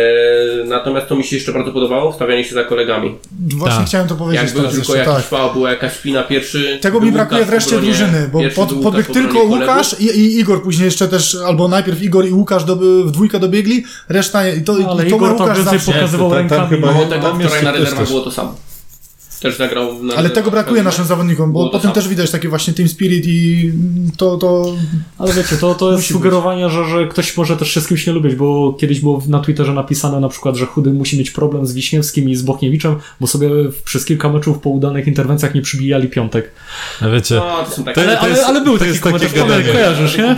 natomiast 0.65 1.07
to 1.09 1.17
mi 1.17 1.25
się 1.25 1.37
jeszcze 1.37 1.53
bardzo 1.53 1.73
podobało, 1.73 2.13
wstawianie 2.13 2.45
się 2.45 2.55
za 2.55 2.65
kolegami. 2.65 3.15
Właśnie 3.57 3.79
Tak. 3.79 3.87
chciałem 3.87 4.09
to 4.09 4.15
powiedzieć 4.15 4.43
Jak 4.45 4.53
był 4.53 4.63
teraz 4.63 4.75
tylko 4.77 4.95
jeszcze, 4.95 5.11
jakiś 5.11 5.29
tak. 5.29 5.39
faul, 5.39 5.53
była 5.53 5.71
jakaś 5.71 5.93
spina 5.93 6.23
pierwszy. 6.23 6.79
Tego 6.83 7.01
mi 7.01 7.13
brakuje 7.13 7.41
Łukasz 7.41 7.51
w 7.51 7.55
reszcie 7.55 7.77
obronie- 7.77 7.87
drużyny, 7.95 8.29
bo 8.33 8.41
pod, 8.57 8.83
podbiegł 8.83 9.13
tylko 9.13 9.39
Łukasz 9.43 10.01
i, 10.01 10.05
i 10.05 10.39
Igor 10.41 10.63
później 10.63 10.85
jeszcze 10.85 11.09
też, 11.09 11.37
albo 11.47 11.69
najpierw 11.69 12.03
Igor 12.03 12.27
i 12.27 12.33
Łukasz 12.33 12.65
doby, 12.65 13.05
w 13.05 13.11
dwójkę 13.11 13.39
dobiegli, 13.39 13.85
reszta 14.09 14.49
i 14.49 14.63
to, 14.63 14.73
Ale 14.73 15.07
i 15.07 15.11
to 15.11 15.17
Igor 15.17 15.29
tam 15.29 15.41
Łukasz 15.41 15.57
więcej 15.59 15.79
zawsze... 15.79 15.93
pokazywał 15.93 16.31
tam- 16.31 16.49
tam 16.49 16.71
rękami. 16.71 16.83
Tam 16.83 17.21
wczoraj 17.21 17.39
jeszcze 17.43 17.63
na 17.65 17.71
też 17.73 17.81
rezerwach 17.81 17.99
też. 18.05 18.09
było 18.09 18.21
to 18.25 18.31
samo. 18.31 18.55
Też 19.41 19.57
zagrał 19.59 20.03
na 20.05 20.15
Ale 20.15 20.31
tego 20.31 20.51
brakuje 20.51 20.83
naszym 20.83 21.05
zawodnikom, 21.05 21.53
bo 21.53 21.69
potem 21.71 21.93
też 21.93 22.09
widać 22.09 22.31
taki 22.31 22.49
właśnie 22.49 22.75
team 22.75 22.89
spirit 22.89 23.25
i 23.27 23.73
to, 24.17 24.37
to 24.37 24.75
Ale 25.19 25.33
wiecie, 25.33 25.57
to, 25.57 25.75
to 25.75 25.93
jest 25.93 26.07
sugerowanie, 26.07 26.71
że, 26.71 26.85
że 26.89 27.07
ktoś 27.07 27.37
może 27.37 27.57
też 27.57 27.71
się 27.75 27.81
z 27.81 27.89
kimś 27.89 28.07
nie 28.07 28.13
lubić, 28.13 28.35
bo 28.35 28.77
kiedyś 28.81 29.01
było 29.01 29.23
na 29.29 29.39
Twitterze 29.41 29.73
napisane 29.73 30.21
na 30.21 30.29
przykład, 30.29 30.57
że 30.57 30.67
Chudy 30.67 30.93
musi 30.93 31.19
mieć 31.19 31.31
problem 31.31 31.67
z 31.67 31.73
Wiśniewskim 31.73 32.29
i 32.29 32.35
z 32.37 32.43
Bochniewiczem, 32.43 32.97
bo 33.21 33.27
sobie 33.27 33.51
przez 33.85 34.05
kilka 34.05 34.29
meczów 34.29 34.59
po 34.59 34.71
udanych 34.71 35.07
interwencjach 35.07 35.55
nie 35.55 35.63
przybijali 35.63 36.09
piątek. 36.09 36.51
A 37.01 37.09
wiecie, 37.09 37.35
No, 37.35 37.65
to 37.65 37.71
są 37.71 37.85
takie... 37.85 38.01
Ale, 38.01 38.13
to 38.17 38.21
ale, 38.21 38.31
jest- 38.31 38.45
ale 38.45 38.61
był 38.61 38.73
to 38.73 38.79
taki 38.79 38.91
jest 38.91 39.03
takie 39.03 39.17
komentarz, 39.19 39.41
gadanie. 39.43 39.65
ko- 39.65 39.73
kojarzysz, 39.73 40.19
nie? 40.19 40.37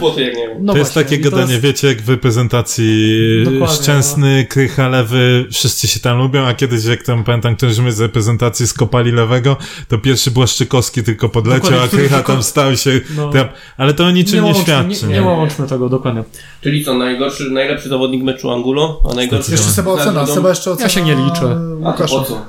No 0.60 0.72
to 0.72 0.78
jest 0.78 0.92
właśnie, 0.92 1.10
takie 1.10 1.18
gadanie, 1.22 1.52
jest- 1.52 1.64
wiecie, 1.64 1.88
jak 1.88 2.02
w 2.02 2.08
reprezentacji 2.08 3.10
Dokładnie, 3.44 3.76
Szczęsny, 3.76 4.46
Krycha, 4.48 4.88
Lewy, 4.88 5.46
wszyscy 5.52 5.88
się 5.88 6.00
tam 6.00 6.18
lubią, 6.18 6.46
a 6.46 6.54
kiedyś, 6.54 6.84
jak 6.84 7.02
tam 7.02 7.24
pamiętam, 7.24 7.56
któryś 7.56 7.78
my 7.78 7.92
z 7.92 8.00
reprezentacji 8.00 8.66
skopali 8.66 8.89
Lewego, 8.92 9.56
to 9.88 9.98
pierwszy 9.98 10.30
Błaszczykowski 10.30 11.02
tylko 11.02 11.28
podleciał, 11.28 11.70
Dokładnie, 11.70 11.86
a 11.86 11.88
Krycha 11.88 12.16
tylko- 12.16 12.32
tam 12.32 12.42
stał 12.42 12.76
się... 12.76 13.00
No. 13.16 13.30
Tam, 13.30 13.46
ale 13.76 13.94
to 13.94 14.04
o 14.04 14.10
niczym 14.10 14.34
nie, 14.38 14.42
łączmy, 14.44 14.62
świadczy. 14.62 15.06
nie, 15.06 15.14
nie 15.14 15.22
łączmy 15.22 15.66
tego, 15.66 15.88
dokładnie. 15.88 16.24
Czyli 16.62 16.84
co, 16.84 16.94
najgorszy, 16.94 17.50
najlepszy 17.50 17.88
zawodnik 17.88 18.22
meczu 18.22 18.50
Angulo, 18.50 19.00
a 19.10 19.14
najgorszy... 19.14 19.50
jeszcze 19.52 19.66
Seba 19.66 19.90
ocena? 19.90 20.26
Seba 20.26 20.48
jeszcze 20.48 20.70
ocena. 20.70 20.88
się 20.88 21.02
nie 21.02 21.14
liczę. 21.14 21.42
e, 21.82 21.86
A 21.88 21.92
to 21.92 22.04
po 22.08 22.14
Łukasza. 22.14 22.24
co? 22.24 22.42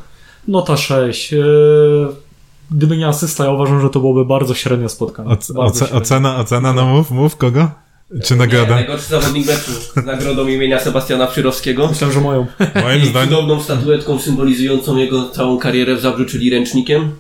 Nota 0.47 0.77
6. 0.77 1.31
Yy, 1.31 1.41
gdyby 2.71 2.97
nie 2.97 3.07
asysta, 3.07 3.45
ja 3.45 3.51
uważam, 3.51 3.81
że 3.81 3.89
to 3.89 3.99
byłoby 3.99 4.25
bardzo 4.25 4.53
średnie 4.53 4.89
spotkanie. 4.89 5.29
Oce, 5.29 5.53
Bardzo 5.53 5.69
oce, 5.75 5.79
średnie. 5.79 5.97
ocena, 6.01 6.37
ocena, 6.37 6.73
no 6.73 6.85
mów, 6.85 7.11
mów, 7.11 7.35
kogo? 7.37 7.67
Czy 8.24 8.34
Nie, 8.34 8.39
nagroda? 8.39 8.76
najgorszy 8.76 9.09
zawodnik 9.09 9.47
meczu 9.47 9.72
z 9.72 9.95
nagrodą 10.05 10.47
imienia 10.47 10.80
Sebastiana 10.80 11.28
Przyrowskiego. 11.28 11.88
Myślę, 11.88 12.12
że 12.12 12.22
moją. 12.22 12.45
Moim 12.84 13.01
I 13.03 13.05
zdaniem... 13.05 13.30
cudowną 13.30 13.62
statuetką 13.62 14.20
symbolizującą 14.20 14.97
jego 14.97 15.30
całą 15.30 15.57
karierę 15.59 15.95
w 15.95 16.01
Zabrzu, 16.01 16.26
czyli 16.26 16.49
ręcznikiem. 16.49 17.12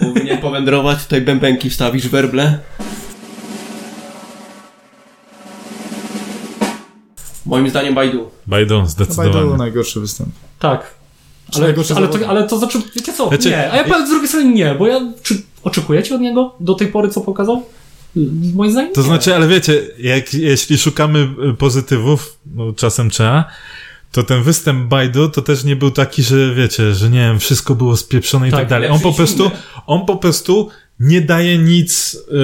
Powinien 0.00 0.38
powędrować, 0.38 1.02
tutaj 1.02 1.20
bębenki 1.20 1.70
wstawisz, 1.70 2.08
werble. 2.08 2.58
Moim 7.46 7.70
zdaniem 7.70 7.94
Bajdu. 7.94 8.30
Bajdu, 8.46 8.74
Bajdu 8.74 8.90
zdecydowanie. 8.90 9.56
najgorszy 9.56 10.00
występ. 10.00 10.28
Tak. 10.58 10.94
Ale, 11.56 11.74
ale, 11.96 12.08
to, 12.08 12.28
ale 12.28 12.46
to 12.48 12.58
znaczy, 12.58 12.78
wiecie 12.96 13.12
co? 13.12 13.28
Znaczy- 13.28 13.50
nie. 13.50 13.72
A 13.72 13.76
ja 13.76 13.84
powiem 13.84 14.06
z 14.06 14.10
drugiej 14.10 14.28
strony 14.28 14.52
nie, 14.52 14.74
bo 14.74 14.86
ja. 14.86 15.00
Czy 15.22 15.42
oczekujecie 15.64 16.14
od 16.14 16.20
niego 16.20 16.54
do 16.60 16.74
tej 16.74 16.88
pory, 16.88 17.08
co 17.08 17.20
pokazał? 17.20 17.62
Moim 18.54 18.72
zdaniem. 18.72 18.92
To 18.92 19.02
znaczy, 19.02 19.34
ale 19.34 19.48
wiecie, 19.48 19.82
jak, 19.98 20.34
jeśli 20.34 20.78
szukamy 20.78 21.28
y, 21.50 21.54
pozytywów, 21.54 22.38
no 22.54 22.72
czasem 22.72 23.10
trzeba, 23.10 23.44
to 24.12 24.22
ten 24.22 24.42
występ 24.42 24.88
Bajdu 24.88 25.28
to 25.28 25.42
też 25.42 25.64
nie 25.64 25.76
był 25.76 25.90
taki, 25.90 26.22
że 26.22 26.54
wiecie, 26.54 26.94
że 26.94 27.10
nie 27.10 27.18
wiem, 27.18 27.38
wszystko 27.38 27.74
było 27.74 27.96
spieprzone 27.96 28.48
i 28.48 28.50
tak, 28.50 28.60
Tak, 28.60 28.68
dalej. 28.68 28.88
On 28.88 29.00
po 29.00 29.12
prostu, 29.12 29.50
on 29.86 30.06
po 30.06 30.16
prostu 30.16 30.68
nie 31.00 31.20
daje 31.20 31.58
nic 31.58 32.14
y, 32.14 32.34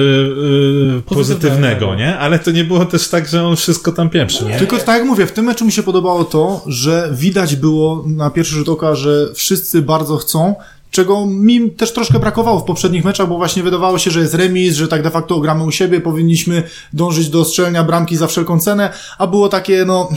y, 0.97 1.01
pozytywnego, 1.01 1.95
nie? 1.95 2.17
Ale 2.17 2.39
to 2.39 2.51
nie 2.51 2.63
było 2.63 2.85
też 2.85 3.07
tak, 3.07 3.27
że 3.27 3.43
on 3.43 3.55
wszystko 3.55 3.91
tam 3.91 4.09
pieprzył. 4.09 4.49
nie? 4.49 4.59
Tylko 4.59 4.77
tak 4.77 4.97
jak 4.97 5.07
mówię, 5.07 5.25
w 5.25 5.31
tym 5.31 5.45
meczu 5.45 5.65
mi 5.65 5.71
się 5.71 5.83
podobało 5.83 6.23
to, 6.23 6.63
że 6.67 7.09
widać 7.13 7.55
było 7.55 8.03
na 8.07 8.29
pierwszy 8.29 8.55
rzut 8.55 8.69
oka, 8.69 8.95
że 8.95 9.33
wszyscy 9.33 9.81
bardzo 9.81 10.17
chcą, 10.17 10.55
czego 10.95 11.25
mi 11.25 11.71
też 11.71 11.93
troszkę 11.93 12.19
brakowało 12.19 12.59
w 12.59 12.63
poprzednich 12.63 13.05
meczach, 13.05 13.27
bo 13.27 13.37
właśnie 13.37 13.63
wydawało 13.63 13.97
się, 13.99 14.11
że 14.11 14.19
jest 14.19 14.33
remis, 14.33 14.75
że 14.75 14.87
tak 14.87 15.03
de 15.03 15.11
facto 15.11 15.39
gramy 15.39 15.63
u 15.63 15.71
siebie, 15.71 16.01
powinniśmy 16.01 16.63
dążyć 16.93 17.29
do 17.29 17.45
strzelenia 17.45 17.83
bramki 17.83 18.17
za 18.17 18.27
wszelką 18.27 18.59
cenę, 18.59 18.93
a 19.17 19.27
było 19.27 19.49
takie, 19.49 19.85
no... 19.85 20.09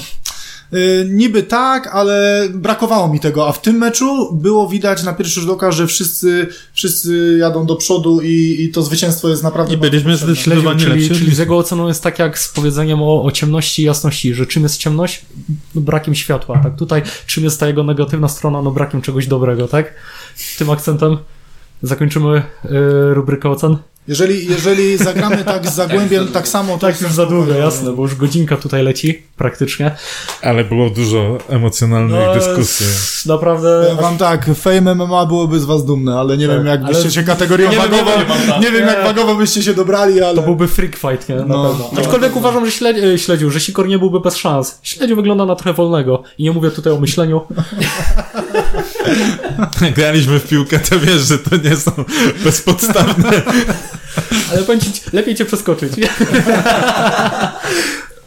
y, 0.72 1.08
niby 1.10 1.42
tak, 1.42 1.86
ale 1.86 2.46
brakowało 2.54 3.08
mi 3.08 3.20
tego, 3.20 3.48
a 3.48 3.52
w 3.52 3.62
tym 3.62 3.76
meczu 3.76 4.34
było 4.34 4.68
widać 4.68 5.02
na 5.02 5.12
pierwszy 5.12 5.40
rzut 5.40 5.50
oka, 5.50 5.72
że 5.72 5.86
wszyscy, 5.86 6.46
wszyscy 6.72 7.36
jadą 7.40 7.66
do 7.66 7.76
przodu 7.76 8.20
i, 8.20 8.56
i 8.60 8.68
to 8.68 8.82
zwycięstwo 8.82 9.28
jest 9.28 9.42
naprawdę 9.42 9.74
I 9.74 9.76
byliśmy 9.76 10.16
zdecydowanie 10.16 10.80
czyli, 10.80 10.92
lepsi. 10.92 11.18
czyli 11.18 11.34
z 11.34 11.38
jego 11.38 11.56
oceną 11.56 11.88
jest 11.88 12.02
tak 12.02 12.18
jak 12.18 12.38
z 12.38 12.48
powiedzeniem 12.48 13.02
o, 13.02 13.22
o 13.24 13.32
ciemności 13.32 13.82
i 13.82 13.84
jasności, 13.84 14.34
że 14.34 14.46
czym 14.46 14.62
jest 14.62 14.76
ciemność? 14.76 15.26
Brakiem 15.74 16.14
światła, 16.14 16.58
tak? 16.62 16.76
Tutaj 16.76 17.02
czym 17.26 17.44
jest 17.44 17.60
ta 17.60 17.66
jego 17.66 17.84
negatywna 17.84 18.28
strona? 18.28 18.62
No 18.62 18.70
brakiem 18.70 19.02
czegoś 19.02 19.26
dobrego, 19.26 19.68
tak? 19.68 19.94
Tym 20.58 20.70
akcentem 20.70 21.18
zakończymy 21.82 22.42
y, 22.64 23.14
rubrykę 23.14 23.48
ocen. 23.50 23.76
Jeżeli, 24.08 24.46
jeżeli 24.46 24.96
zagramy 24.96 25.44
tak 25.44 25.66
z 25.68 25.74
Zagłębiem, 25.74 26.28
tak 26.28 26.48
samo... 26.48 26.72
to 26.78 26.86
Tak, 26.86 27.00
już 27.00 27.12
za 27.12 27.26
długo, 27.26 27.52
jasne, 27.54 27.92
bo 27.92 28.02
już 28.02 28.14
godzinka 28.14 28.56
tutaj 28.56 28.82
leci, 28.82 29.22
praktycznie. 29.36 29.96
Ale 30.42 30.64
było 30.64 30.90
dużo 30.90 31.38
emocjonalnych 31.48 32.20
No, 32.26 32.34
dyskusji. 32.34 32.86
Naprawdę... 33.26 33.80
Powiem 33.82 33.96
wam 34.02 34.18
tak, 34.18 34.46
Fame 34.54 34.94
MMA 34.94 35.26
byłoby 35.26 35.60
z 35.60 35.64
was 35.64 35.84
dumne, 35.84 36.18
ale 36.20 36.36
nie 36.36 36.46
Tak, 36.48 36.56
wiem 36.56 36.66
jak 36.66 36.84
byście 36.84 37.02
ale- 37.02 37.10
się 37.10 37.22
kategorią 37.22 37.70
Nie 37.70 37.76
wagową, 37.76 38.04
nie 38.04 38.24
wiem, 38.26 38.60
nie 38.62 38.70
wiem 38.70 38.86
jak 38.86 39.04
wagowo 39.04 39.34
byście 39.34 39.62
się 39.62 39.74
dobrali, 39.74 40.22
ale... 40.22 40.34
To 40.34 40.42
byłby 40.42 40.68
freak 40.68 40.96
fight, 40.96 41.28
nie? 41.28 41.34
Na 41.34 41.44
No. 41.44 41.68
pewno. 41.68 41.90
Aczkolwiek 41.98 42.36
uważam, 42.36 42.66
że 42.66 42.72
śledzi, 42.72 43.00
e, 43.00 43.18
śledził, 43.18 43.50
że 43.50 43.60
Sikor 43.60 43.88
nie 43.88 43.98
byłby 43.98 44.20
bez 44.20 44.36
szans. 44.36 44.78
Śledził 44.82 45.16
wygląda 45.16 45.46
na 45.46 45.56
trochę 45.56 45.72
wolnego. 45.72 46.22
I 46.38 46.42
nie 46.44 46.52
mówię 46.52 46.70
tutaj 46.70 46.92
o 46.92 47.00
myśleniu. 47.00 47.40
Graliśmy 49.96 50.38
w 50.40 50.48
piłkę, 50.48 50.78
to 50.78 51.00
wiesz, 51.00 51.22
że 51.28 51.38
to 51.38 51.56
nie 51.56 51.76
są 51.76 51.90
bezpodstawne. 52.44 53.32
Ale 54.52 54.62
powiem 54.62 54.80
ci, 54.80 54.90
lepiej 55.12 55.34
cię 55.34 55.44
przeskoczyć. 55.44 55.92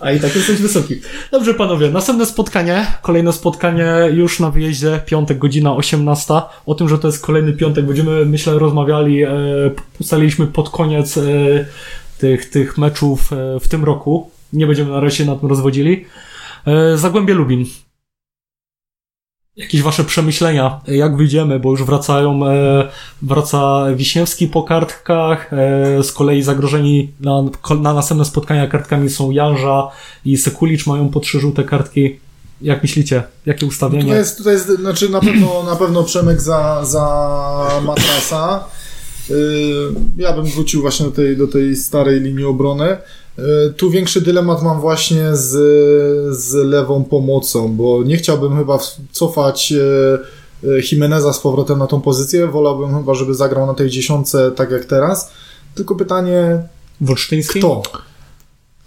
A 0.02 0.12
i 0.12 0.20
tak 0.20 0.36
jesteś 0.36 0.58
wysoki. 0.62 1.02
Dobrze, 1.32 1.54
panowie, 1.54 1.90
następne 1.90 2.26
spotkanie, 2.26 2.88
kolejne 3.02 3.34
spotkanie 3.34 3.94
już 4.14 4.40
na 4.40 4.52
wyjeździe, 4.52 5.02
piątek, 5.06 5.38
godzina 5.38 5.76
18. 5.76 6.34
O 6.66 6.76
tym, 6.76 6.90
że 6.90 7.00
to 7.00 7.08
jest 7.08 7.26
kolejny 7.26 7.54
piątek, 7.54 7.86
będziemy, 7.86 8.26
myślę, 8.26 8.60
rozmawiali, 8.60 9.24
e, 9.24 9.30
ustaliliśmy 10.00 10.48
pod 10.48 10.70
koniec 10.70 11.18
e, 11.18 11.22
tych, 12.18 12.50
tych 12.50 12.78
meczów 12.78 13.34
e, 13.34 13.60
w 13.60 13.68
tym 13.68 13.84
roku. 13.84 14.32
Nie 14.54 14.68
będziemy 14.68 14.92
na 14.92 15.00
razie 15.00 15.26
nad 15.26 15.40
tym 15.40 15.50
rozwodzili. 15.50 16.06
E, 16.68 16.98
Zagłębie 16.98 17.34
Lubin. 17.34 17.66
Jakieś 19.58 19.82
wasze 19.82 20.04
przemyślenia, 20.04 20.82
jak 20.88 21.18
wyjdziemy, 21.18 21.60
bo 21.60 21.72
już 21.72 21.84
wracają, 21.84 22.48
e, 22.48 22.90
wraca 23.22 23.86
Wiśniewski 23.96 24.48
po 24.48 24.64
kartkach, 24.64 25.54
e, 25.54 26.04
z 26.04 26.12
kolei 26.12 26.42
zagrożeni 26.42 27.12
na, 27.20 27.44
na 27.82 27.94
następne 27.94 28.26
spotkania 28.26 28.68
kartkami 28.68 29.10
są 29.10 29.32
Janża 29.32 29.88
i 30.26 30.38
Sekulicz, 30.38 30.88
mają 30.88 31.10
po 31.10 31.20
trzy 31.20 31.40
żółte 31.40 31.64
kartki. 31.64 32.20
Jak 32.62 32.82
myślicie? 32.82 33.24
Jakie 33.46 33.66
ustawienie? 33.66 34.04
Tutaj 34.04 34.18
jest, 34.18 34.38
tutaj 34.38 34.54
jest, 34.54 34.68
znaczy 34.70 35.10
na 35.10 35.20
pewno, 35.20 35.64
na 35.64 35.76
pewno 35.76 36.04
Przemek 36.04 36.42
za, 36.42 36.86
za 36.86 37.82
Matrasa. 37.84 38.64
Yy, 39.30 39.36
Ja 40.18 40.34
bym 40.34 40.46
wrócił 40.46 40.82
właśnie 40.82 41.06
do 41.06 41.12
tej, 41.12 41.38
do 41.38 41.48
tej 41.48 41.76
starej 41.76 42.22
linii 42.22 42.46
obrony. 42.46 42.98
Yy, 43.38 43.74
Tu 43.78 43.90
większy 43.90 44.22
dylemat 44.22 44.64
mam 44.64 44.82
właśnie 44.82 45.36
z, 45.36 45.50
z 46.38 46.54
lewą 46.54 47.04
pomocą, 47.04 47.76
bo 47.76 48.04
nie 48.04 48.18
chciałbym 48.18 48.58
chyba 48.58 48.80
cofać 49.12 49.72
yy, 49.72 50.20
yy, 50.64 50.82
Jimeneza 50.92 51.34
z 51.34 51.40
powrotem 51.40 51.80
na 51.80 51.88
tą 51.88 52.02
pozycję. 52.02 52.48
Wolałbym 52.48 52.98
chyba, 52.98 53.14
żeby 53.14 53.36
zagrał 53.36 53.68
na 53.68 53.74
tej 53.74 53.90
dziesiątce 53.90 54.52
tak 54.52 54.72
jak 54.72 54.86
teraz. 54.86 55.32
Tylko 55.76 55.96
pytanie, 55.96 56.64
Wolsztyński? 57.02 57.60
kto? 57.60 57.82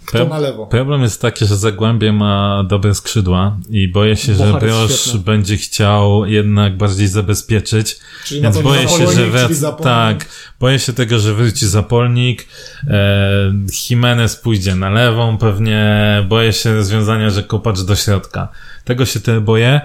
Kto 0.05 0.25
Pe- 0.25 0.39
lewo? 0.41 0.67
Problem 0.67 1.01
jest 1.01 1.21
taki, 1.21 1.45
że 1.45 1.57
Zagłębie 1.57 2.13
ma 2.13 2.63
dobre 2.69 2.95
skrzydła 2.95 3.57
i 3.69 3.87
boję 3.87 4.15
się, 4.15 4.35
że 4.35 4.45
jest 4.45 4.59
Broż 4.59 5.01
świetny. 5.01 5.19
będzie 5.19 5.57
chciał 5.57 6.25
jednak 6.25 6.77
bardziej 6.77 7.07
zabezpieczyć, 7.07 7.97
Czyli 8.25 8.41
więc 8.41 8.57
boję 8.61 8.87
się, 8.87 9.07
że 9.11 9.27
wrac... 9.27 9.51
Tak, 9.83 10.25
boję 10.59 10.79
się 10.79 10.93
tego, 10.93 11.19
że 11.19 11.33
wróci 11.33 11.67
Zapolnik, 11.67 12.47
e, 12.87 13.53
Jimenez 13.89 14.35
pójdzie 14.35 14.75
na 14.75 14.89
lewą 14.89 15.37
pewnie, 15.37 16.25
boję 16.29 16.53
się 16.53 16.75
rozwiązania, 16.75 17.29
że 17.29 17.43
Kopacz 17.43 17.81
do 17.81 17.95
środka. 17.95 18.47
Tego 18.83 19.05
się 19.05 19.19
tyle 19.19 19.41
boję. 19.41 19.81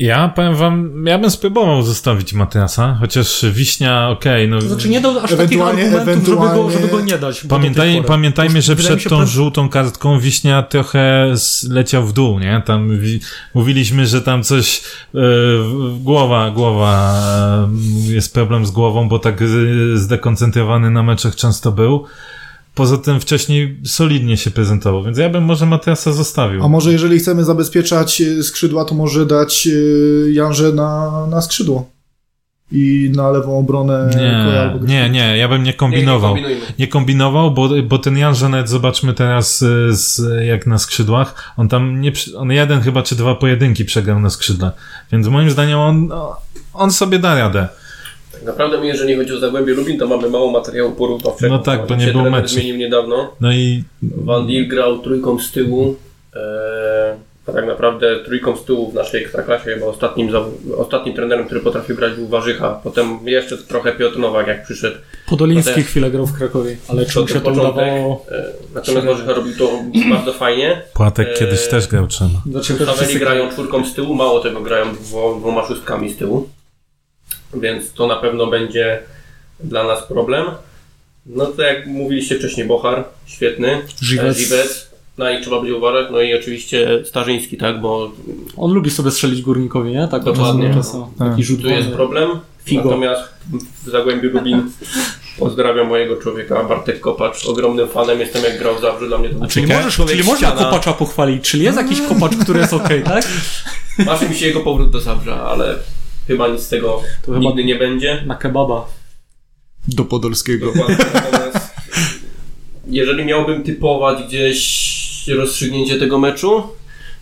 Ja 0.00 0.28
powiem 0.28 0.54
wam, 0.54 1.04
ja 1.06 1.18
bym 1.18 1.30
spróbował 1.30 1.82
zostawić 1.82 2.32
Matiasa, 2.32 2.96
chociaż 3.00 3.44
Wiśnia, 3.52 4.08
okej, 4.10 4.48
no... 4.48 4.60
To 4.60 4.68
znaczy 4.68 4.88
nie 4.88 5.00
dał 5.00 5.10
aż 5.18 5.30
takich 5.30 5.34
Ewentualnie- 5.40 5.84
argumentów, 5.84 6.24
żeby 6.26 6.36
go, 6.36 6.42
ewentualnie- 6.46 6.72
żeby 6.72 6.88
go 6.88 7.00
nie 7.00 7.18
dać. 7.18 7.44
Pamiętaj, 7.48 8.02
pamiętajmy, 8.06 8.62
że 8.62 8.76
przed 8.76 9.04
tą 9.08 9.22
pre- 9.22 9.26
żółtą 9.26 9.68
kartką 9.68 10.20
Wiśnia 10.20 10.62
trochę 10.62 11.34
leciał 11.70 12.06
w 12.06 12.12
dół, 12.12 12.38
nie? 12.38 12.62
Tam 12.66 12.98
wi- 12.98 13.20
mówiliśmy, 13.54 14.06
że 14.06 14.22
tam 14.22 14.42
coś 14.42 14.82
w- 15.14 15.98
głowa, 16.02 16.50
głowa 16.50 17.14
e, 18.08 18.12
jest 18.12 18.34
problem 18.34 18.66
z 18.66 18.70
głową, 18.70 19.08
bo 19.08 19.18
tak 19.18 19.42
e, 19.42 19.46
zdekoncentrowany 19.94 20.90
na 20.90 21.02
meczach 21.02 21.36
często 21.36 21.72
był. 21.72 22.04
Poza 22.74 22.98
tym 22.98 23.20
wcześniej 23.20 23.80
solidnie 23.84 24.36
się 24.36 24.50
prezentował, 24.50 25.04
więc 25.04 25.18
ja 25.18 25.28
bym 25.28 25.44
może 25.44 25.66
Matiasa 25.66 26.12
zostawił. 26.12 26.64
A 26.64 26.68
może 26.68 26.92
jeżeli 26.92 27.18
chcemy 27.18 27.44
zabezpieczać 27.44 28.20
y, 28.20 28.42
skrzydła, 28.42 28.84
to 28.84 28.94
może 28.94 29.26
dać 29.26 29.68
y, 29.72 30.30
Janże 30.32 30.72
na, 30.72 31.26
na 31.26 31.42
skrzydło. 31.42 31.90
I 32.72 33.12
na 33.16 33.30
lewą 33.30 33.58
obronę 33.58 34.10
Nie, 34.16 34.86
nie, 34.86 35.10
nie, 35.10 35.36
ja 35.36 35.48
bym 35.48 35.62
nie 35.62 35.74
kombinował. 35.74 36.36
Nie, 36.36 36.56
nie 36.78 36.88
kombinował, 36.88 37.50
bo, 37.50 37.68
bo 37.84 37.98
ten 37.98 38.18
Jan 38.18 38.34
Żanet, 38.34 38.68
zobaczmy 38.68 39.14
teraz 39.14 39.62
y, 39.62 39.88
z, 39.90 40.22
jak 40.46 40.66
na 40.66 40.78
skrzydłach, 40.78 41.52
on 41.56 41.68
tam 41.68 42.00
nie, 42.00 42.12
on 42.36 42.52
jeden 42.52 42.80
chyba 42.80 43.02
czy 43.02 43.16
dwa 43.16 43.34
pojedynki 43.34 43.84
przegrał 43.84 44.20
na 44.20 44.30
skrzydle, 44.30 44.70
więc 45.12 45.26
moim 45.26 45.50
zdaniem 45.50 45.78
on, 45.78 46.08
on 46.74 46.92
sobie 46.92 47.18
da 47.18 47.34
radę. 47.34 47.68
Tak 48.40 48.46
naprawdę 48.48 48.78
my, 48.80 48.86
jeżeli 48.86 49.16
chodzi 49.16 49.32
o 49.32 49.38
Zagłębie 49.38 49.74
Lubin, 49.74 49.98
to 49.98 50.06
mamy 50.06 50.30
mało 50.30 50.50
materiału 50.50 50.92
porównawczego. 50.92 51.54
No 51.54 51.62
tak, 51.62 51.86
bo 51.86 51.94
nie 51.94 52.04
się 52.06 52.12
było 52.12 52.22
trener 52.24 52.42
meczu. 52.42 52.54
zmienił 52.54 52.76
niedawno. 52.76 53.32
No 53.40 53.52
i 53.52 53.84
Van 54.02 54.46
Dijk 54.46 54.68
grał 54.68 54.98
trójką 54.98 55.38
z 55.38 55.52
tyłu. 55.52 55.96
E, 56.36 56.40
a 57.46 57.52
tak 57.52 57.66
naprawdę 57.66 58.24
trójką 58.24 58.56
z 58.56 58.64
tyłu 58.64 58.90
w 58.90 58.94
naszej 58.94 59.22
ekstraklasie 59.22 59.64
chyba 59.64 59.86
ostatnim, 59.86 60.28
ostatnim 60.76 61.14
trenerem, 61.14 61.46
który 61.46 61.60
potrafił 61.60 61.96
grać 61.96 62.14
był 62.14 62.28
Warzycha. 62.28 62.80
Potem 62.84 63.18
jeszcze 63.24 63.58
trochę 63.58 63.92
Piotr 63.92 64.18
Nowak 64.18 64.46
jak 64.46 64.62
przyszedł. 64.64 64.96
Podoliński 65.28 65.70
Potem- 65.70 65.84
chwilę 65.84 66.10
grał 66.10 66.26
w 66.26 66.32
Krakowie, 66.38 66.76
ale 66.88 67.06
czy 67.06 67.14
To 67.14 67.20
mu 67.20 67.28
się 67.28 67.34
to 67.34 67.40
początek. 67.40 67.72
udawało? 67.74 68.26
E, 68.30 68.44
natomiast 68.74 69.06
Warzycha 69.06 69.32
robił 69.32 69.52
to 69.58 69.70
bardzo 70.10 70.32
fajnie. 70.32 70.82
Płatek 70.94 71.28
Eee, 71.28 71.38
kiedyś 71.38 71.68
też 71.68 71.86
grał 71.88 72.06
trzema. 72.06 72.42
Znaczy, 72.50 72.74
grają 73.18 73.50
czwórką 73.50 73.84
z 73.84 73.94
tyłu, 73.94 74.14
mało 74.14 74.40
tego 74.40 74.60
grają 74.60 74.94
dwo, 74.94 75.36
dwoma 75.40 75.66
szóstkami 75.66 76.10
z 76.10 76.16
tyłu. 76.16 76.48
Więc 77.54 77.92
to 77.92 78.06
na 78.06 78.16
pewno 78.16 78.46
będzie 78.46 78.98
dla 79.60 79.84
nas 79.84 80.02
problem. 80.02 80.46
No 81.26 81.46
to 81.46 81.62
jak 81.62 81.86
mówiliście 81.86 82.38
wcześniej, 82.38 82.66
Bochar, 82.66 83.04
świetny. 83.26 83.82
Żywec. 84.00 84.38
Żywec. 84.38 84.90
Na 85.18 85.32
nich 85.32 85.40
trzeba 85.40 85.60
będzie 85.60 85.76
uważać. 85.76 86.06
No 86.12 86.20
i 86.20 86.34
oczywiście 86.34 86.88
Starzyński, 87.04 87.56
tak, 87.56 87.80
bo 87.80 88.10
On 88.56 88.72
lubi 88.72 88.90
sobie 88.90 89.10
strzelić 89.10 89.42
górnikowi, 89.42 89.90
nie? 89.90 90.08
Tak, 90.08 90.26
od 90.26 90.26
czasu 90.26 90.36
Dokładnie. 90.38 90.68
do 90.68 90.74
czasu. 90.74 91.08
Tak. 91.18 91.30
Taki 91.30 91.44
rzut 91.44 91.62
tu 91.62 91.68
jest 91.68 91.88
problem. 91.88 92.28
Figo. 92.64 92.84
Natomiast 92.84 93.22
w 93.84 93.90
Zagłębiu 93.90 94.30
Lubin 94.30 94.70
pozdrawiam 95.38 95.88
mojego 95.88 96.16
człowieka, 96.16 96.64
Bartek 96.64 97.00
Kopacz. 97.00 97.46
Ogromnym 97.46 97.88
fanem 97.88 98.20
jestem, 98.20 98.44
jak 98.44 98.58
grał 98.58 98.76
w 98.78 98.80
Zabrzu. 98.80 99.06
Dla 99.06 99.18
mnie 99.18 99.28
to 99.28 99.34
był 99.34 99.48
Czyli, 99.48 99.66
możesz, 99.66 99.96
czyli 99.96 100.24
można 100.24 100.48
ściana. 100.48 100.64
kopacza 100.64 100.92
pochwalić. 100.92 101.50
Czyli 101.50 101.64
jest 101.64 101.78
jakiś 101.78 102.00
kopacz, 102.08 102.36
który 102.36 102.60
jest 102.60 102.72
okej, 102.72 103.02
tak? 103.02 103.24
Marzy 103.98 104.28
mi 104.28 104.34
się 104.34 104.46
jego 104.46 104.60
powrót 104.60 104.90
do 104.90 105.00
Zabrza, 105.00 105.42
ale 105.42 105.76
chyba 106.30 106.48
nic 106.48 106.60
z 106.62 106.68
tego 106.68 107.02
To 107.22 107.32
chyba- 107.32 107.38
nigdy 107.38 107.64
nie 107.64 107.76
będzie. 107.76 108.22
Na 108.26 108.36
kebaba. 108.36 108.88
Do 109.88 110.04
Podolskiego. 110.04 110.66
Dokładnie. 110.66 110.96
Natomiast 111.14 111.70
jeżeli 112.86 113.24
miałbym 113.24 113.62
typować 113.64 114.26
gdzieś 114.28 115.28
rozstrzygnięcie 115.28 115.98
tego 115.98 116.18
meczu, 116.18 116.62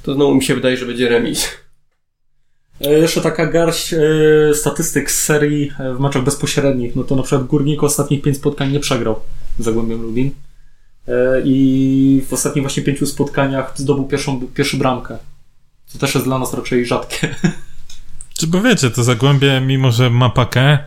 to 0.03 0.15
znowu 0.15 0.35
mi 0.35 0.45
się 0.45 0.55
wydaje, 0.55 0.77
że 0.77 0.87
będzie 0.87 1.09
remis. 1.09 1.49
E, 2.81 2.93
Jeszcze 2.99 3.21
taka 3.21 3.47
garść 3.47 3.93
e, 3.95 3.99
statystyk 4.55 5.11
z 5.11 5.23
serii 5.23 5.73
e, 5.81 5.95
w 5.95 6.01
meczach 6.01 6.25
bezpośrednich. 6.25 6.97
No 6.97 7.05
to 7.05 7.17
na 7.17 7.23
przykład 7.23 7.47
Górnik 7.47 7.83
ostatnich 7.83 8.23
pięć 8.23 8.37
spotkań 8.37 8.73
nie 8.73 8.81
przegrał 8.81 9.21
z 9.59 9.65
Zagłębiem 9.65 10.03
Lubin. 10.03 10.31
I 11.45 12.23
w 12.29 12.33
ostatnich 12.33 12.63
właśnie 12.65 12.83
pięciu 12.83 13.07
spotkaniach 13.07 13.73
zdobył 13.77 14.05
pierwszą, 14.05 14.41
pierwszy 14.55 14.77
bramkę. 14.77 15.19
Co 15.87 15.99
też 15.99 16.15
jest 16.15 16.27
dla 16.27 16.39
nas 16.39 16.55
raczej 16.55 16.87
rzadkie. 16.87 17.35
Czy 18.39 18.47
bo 18.47 18.63
wiecie, 18.63 18.91
to 18.91 19.05
Zagłębie, 19.05 19.61
mimo 19.61 19.93
że 19.93 20.11
ma 20.11 20.31
pakę, 20.31 20.79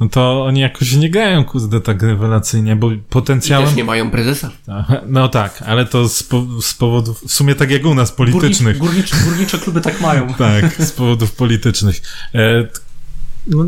no 0.00 0.08
to 0.08 0.44
oni 0.44 0.60
jakoś 0.60 0.92
nie 0.92 1.10
grają, 1.10 1.44
kurde, 1.44 1.80
tak 1.80 2.02
rewelacyjnie, 2.02 2.76
bo 2.76 2.90
potencjałem... 3.08 3.76
nie 3.76 3.84
mają 3.84 4.10
prezesa. 4.10 4.50
No 5.06 5.28
tak, 5.28 5.62
ale 5.66 5.86
to 5.86 6.08
z, 6.08 6.22
po, 6.22 6.46
z 6.62 6.74
powodów, 6.74 7.22
w 7.28 7.32
sumie 7.32 7.54
tak 7.54 7.70
jak 7.70 7.86
u 7.86 7.94
nas, 7.94 8.12
politycznych. 8.12 8.78
Górnicz, 8.78 9.10
górnicze, 9.10 9.30
górnicze 9.30 9.58
kluby 9.58 9.80
tak 9.80 10.00
mają. 10.00 10.34
Tak, 10.38 10.82
z 10.82 10.92
powodów 10.92 11.32
politycznych. 11.32 12.02
E, 12.34 12.66
no, 13.46 13.64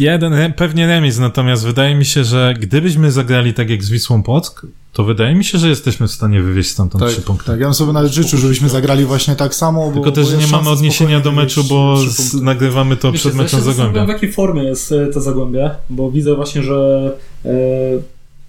jeden, 0.00 0.52
pewnie 0.52 0.86
remis, 0.86 1.18
natomiast 1.18 1.64
wydaje 1.64 1.94
mi 1.94 2.04
się, 2.04 2.24
że 2.24 2.54
gdybyśmy 2.58 3.12
zagrali 3.12 3.54
tak 3.54 3.70
jak 3.70 3.84
z 3.84 3.90
Wisłą 3.90 4.22
Płock, 4.22 4.66
to 4.96 5.04
wydaje 5.04 5.34
mi 5.34 5.44
się, 5.44 5.58
że 5.58 5.68
jesteśmy 5.68 6.08
w 6.08 6.10
stanie 6.10 6.42
wywieźć 6.42 6.70
stamtąd 6.70 7.04
Tak, 7.04 7.12
trzy 7.12 7.22
punkty. 7.22 7.46
tak, 7.46 7.60
ja 7.60 7.66
bym 7.66 7.74
sobie 7.74 7.92
nawet 7.92 8.12
życzył, 8.12 8.38
żebyśmy 8.38 8.68
zagrali 8.68 9.04
właśnie 9.04 9.36
tak 9.36 9.54
samo. 9.54 9.86
Bo, 9.86 9.92
Tylko 9.92 10.12
też 10.12 10.32
nie 10.32 10.46
mamy 10.46 10.70
odniesienia 10.70 11.20
do 11.20 11.32
meczu, 11.32 11.64
bo 11.64 11.96
z, 11.96 12.34
nagrywamy 12.34 12.96
to 12.96 13.12
Wiecie, 13.12 13.18
przed 13.18 13.34
ja 13.34 13.42
meczem 13.42 13.60
zastanawiam, 13.60 13.94
Zagłębia. 13.94 14.12
w 14.12 14.14
jakiej 14.14 14.32
formie 14.32 14.62
jest 14.62 14.92
e, 14.92 15.06
to 15.06 15.20
Zagłębie, 15.20 15.70
bo 15.90 16.10
widzę 16.10 16.34
właśnie, 16.34 16.62
że 16.62 17.12
e, 17.44 17.50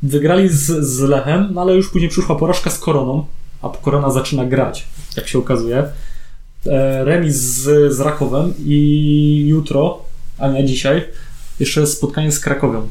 wygrali 0.03 0.49
z, 0.49 0.65
z 0.87 0.99
Lechem, 0.99 1.49
no 1.53 1.61
ale 1.61 1.75
już 1.75 1.89
później 1.89 2.09
przyszła 2.09 2.35
porażka 2.35 2.69
z 2.69 2.79
Koroną, 2.79 3.25
a 3.61 3.69
Korona 3.69 4.11
zaczyna 4.11 4.45
grać, 4.45 4.87
jak 5.17 5.27
się 5.27 5.39
okazuje. 5.39 5.83
E, 6.65 7.03
remis 7.05 7.35
z, 7.35 7.93
z 7.93 7.99
Rakowem 7.99 8.53
i 8.65 9.45
jutro, 9.47 9.99
a 10.37 10.47
nie 10.47 10.65
dzisiaj, 10.65 11.03
jeszcze 11.59 11.87
spotkanie 11.87 12.31
z 12.31 12.39
Krakowem. 12.39 12.81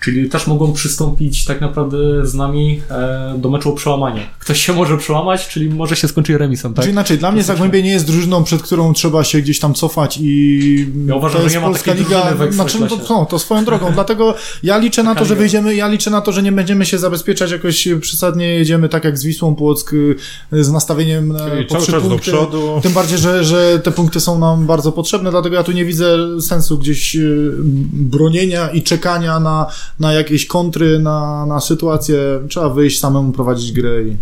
Czyli 0.00 0.28
też 0.28 0.46
mogą 0.46 0.72
przystąpić 0.72 1.44
tak 1.44 1.60
naprawdę 1.60 2.26
z 2.26 2.34
nami 2.34 2.80
e, 2.90 3.34
do 3.38 3.50
meczu 3.50 3.70
o 3.70 3.72
przełamanie. 3.72 4.20
Ktoś 4.38 4.66
się 4.66 4.72
może 4.72 4.98
przełamać, 4.98 5.48
czyli 5.48 5.70
może 5.70 5.96
się 5.96 6.08
skończyć 6.08 6.36
remisem, 6.36 6.74
tak? 6.74 6.84
Znaczy 6.84 6.90
inaczej, 6.92 7.18
dla 7.18 7.32
mnie 7.32 7.42
Zagłębie 7.42 7.82
nie 7.82 7.90
jest 7.90 8.06
drużyną, 8.06 8.44
przed 8.44 8.62
którą 8.62 8.92
trzeba 8.92 9.24
się 9.24 9.40
gdzieś 9.40 9.58
tam 9.58 9.74
cofać 9.74 10.18
i 10.22 10.86
Ja 11.06 11.14
uważam, 11.14 11.32
to 11.32 11.38
że 11.38 11.44
jest 11.44 11.56
nie 11.56 11.60
ma 11.60 11.66
Polska 11.66 11.90
takiej 11.90 12.04
Liga, 12.04 12.20
drużyny 12.20 12.50
w 12.50 12.54
znaczy, 12.54 12.80
no 12.80 12.86
to, 12.86 12.96
no, 13.14 13.26
to 13.26 13.38
swoją 13.38 13.64
drogą, 13.64 13.92
dlatego 13.92 14.34
ja 14.62 14.78
liczę 14.78 15.02
na 15.02 15.14
to, 15.14 15.24
że 15.24 15.36
wyjdziemy, 15.36 15.74
ja 15.74 15.88
liczę 15.88 16.10
na 16.10 16.20
to, 16.20 16.32
że 16.32 16.42
nie 16.42 16.52
będziemy 16.52 16.86
się 16.86 16.98
zabezpieczać 16.98 17.50
jakoś 17.50 17.88
przesadnie, 18.00 18.46
jedziemy 18.46 18.88
tak 18.88 19.04
jak 19.04 19.18
z 19.18 19.24
Wisłą 19.24 19.54
Płock 19.54 19.92
y, 19.92 20.16
z 20.52 20.70
nastawieniem 20.70 21.34
Czyli 21.50 21.64
po 21.64 21.70
cały 21.70 21.82
trzy 21.82 21.92
czas 21.92 22.02
do 22.02 22.08
punkty. 22.08 22.30
przodu. 22.30 22.80
Tym 22.82 22.92
bardziej, 22.92 23.18
że, 23.18 23.44
że 23.44 23.78
te 23.78 23.92
punkty 23.92 24.20
są 24.20 24.38
nam 24.38 24.66
bardzo 24.66 24.92
potrzebne, 24.92 25.30
dlatego 25.30 25.56
ja 25.56 25.62
tu 25.62 25.72
nie 25.72 25.84
widzę 25.84 26.16
sensu 26.40 26.78
gdzieś 26.78 27.16
y, 27.16 27.52
bronienia 27.92 28.68
i 28.68 28.82
czekania 28.82 29.40
na, 29.40 29.66
na 30.00 30.12
jakieś 30.12 30.46
kontry, 30.46 30.98
na, 30.98 31.46
na 31.46 31.60
sytuację. 31.60 32.18
Trzeba 32.48 32.68
wyjść 32.68 33.00
samemu 33.00 33.32
prowadzić 33.32 33.72
grę 33.72 34.02
i 34.02 34.16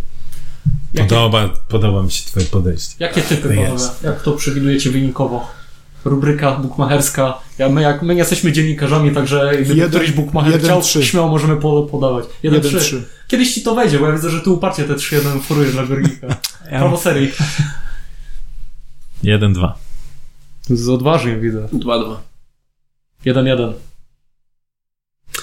Jakie- 0.95 1.09
Podoba, 1.09 1.49
podoba 1.69 2.03
mi 2.03 2.11
się 2.11 2.27
twoje 2.31 2.47
podejście. 2.47 2.95
Jakie 3.01 3.23
typy, 3.23 3.49
panowie? 3.49 3.85
Jak 4.05 4.23
to 4.23 4.33
przewidujecie 4.33 4.91
wynikowo? 4.91 5.47
Rubryka 6.05 6.53
bukmacherska. 6.57 7.39
Ja, 7.59 7.69
my, 7.69 7.83
jak, 7.83 8.03
my 8.03 8.15
nie 8.15 8.19
jesteśmy 8.19 8.53
dziennikarzami, 8.53 9.11
także 9.15 9.51
gdyby 9.55 9.75
Jeden- 9.75 9.89
któryś 9.89 10.13
bukmacher 10.13 10.53
jeden, 10.53 10.65
chciał, 10.67 10.83
trzy. 10.83 11.05
śmiało 11.07 11.29
możemy 11.29 11.57
po, 11.57 11.83
podawać. 11.83 12.25
1-3. 12.45 12.61
1-3. 12.61 12.97
Kiedyś 13.29 13.55
ci 13.55 13.63
to 13.63 13.75
wejdzie, 13.75 13.99
bo 13.99 14.07
ja 14.07 14.13
widzę, 14.13 14.31
że 14.31 14.41
ty 14.41 14.51
uparcie 14.51 14.85
te 14.85 14.95
3-1 14.95 15.41
forujesz 15.41 15.73
dla 15.73 15.87
Górnika. 15.87 16.27
Prawo 16.71 16.97
serii. 16.97 17.33
1-2. 19.25 19.73
Z 20.71 20.89
odważnie 20.89 21.37
widzę. 21.37 21.69
2-2. 21.73 22.17
1-1. 23.27 23.73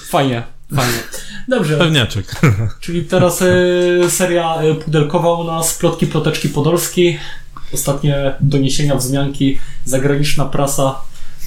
Fajnie, 0.08 0.42
fajnie. 0.76 0.98
Dobrze, 1.48 1.76
Pewniaczek. 1.78 2.40
czyli 2.80 3.04
teraz 3.04 3.42
y, 3.42 4.00
seria 4.08 4.62
y, 4.62 4.74
pudelkowa 4.74 5.34
u 5.34 5.44
nas, 5.44 5.74
plotki, 5.78 6.06
ploteczki 6.06 6.48
podolski. 6.48 7.18
Ostatnie 7.74 8.34
doniesienia, 8.40 8.94
wzmianki, 8.96 9.58
zagraniczna 9.84 10.44
prasa 10.44 10.94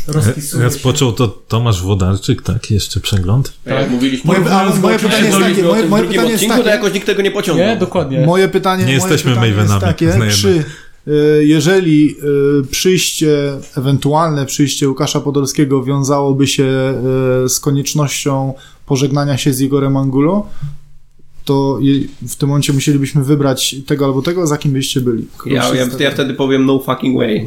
rozpisuje. 0.08 0.64
Rozpoczął 0.64 1.14
to 1.14 1.28
Tomasz 1.28 1.82
Włodarczyk, 1.82 2.41
tak? 2.41 2.72
Jeszcze 2.72 2.99
przegląd. 2.99 3.53
Tak 3.66 3.74
jak 3.74 3.89
mówiliśmy, 3.89 4.34
Moje- 4.34 4.51
ale 4.51 4.76
moje 4.76 4.99
pytanie 4.99 5.26
jest 5.26 5.39
takie, 5.39 5.64
moje- 5.64 5.88
moje 5.88 6.03
pytanie 6.03 6.32
jest 6.32 6.47
takie- 6.47 6.70
jakoś 6.70 6.93
nikt 6.93 7.05
tego 7.05 7.22
nie 7.22 7.32
pociągnął. 7.32 7.68
Nie, 7.68 7.76
dokładnie. 7.78 8.26
Moje 8.26 8.47
pytanie, 8.47 8.80
Nie 8.84 8.86
moje 8.86 8.95
jesteśmy 8.95 9.32
pytanie 9.32 9.47
jest 9.47 9.58
Mavenami, 9.58 9.82
takie, 9.82 10.10
uznajemy. 10.10 10.38
czy 10.38 10.66
jeżeli 11.41 12.16
y, 12.62 12.68
przyjście, 12.72 13.53
ewentualne 13.78 14.45
przyjście 14.45 14.89
Łukasza 14.89 15.20
Podolskiego 15.20 15.84
wiązałoby 15.84 16.47
się 16.47 16.93
y, 17.45 17.49
z 17.49 17.60
koniecznością 17.60 18.53
pożegnania 18.86 19.38
się 19.38 19.53
z 19.53 19.62
Igorem 19.62 19.97
Angulo, 19.97 20.47
to 21.45 21.80
w 22.28 22.36
tym 22.36 22.49
momencie 22.49 22.74
musielibyśmy 22.74 23.24
wybrać 23.24 23.76
tego 23.86 24.05
albo 24.05 24.22
tego, 24.22 24.47
za 24.47 24.58
kim 24.58 24.72
byście 24.72 25.01
byli. 25.01 25.26
Ja, 25.45 25.76
ja, 25.76 25.86
ja 25.99 26.12
wtedy 26.12 26.34
powiem 26.34 26.66
no 26.66 26.80
fucking 26.80 27.18
way. 27.18 27.45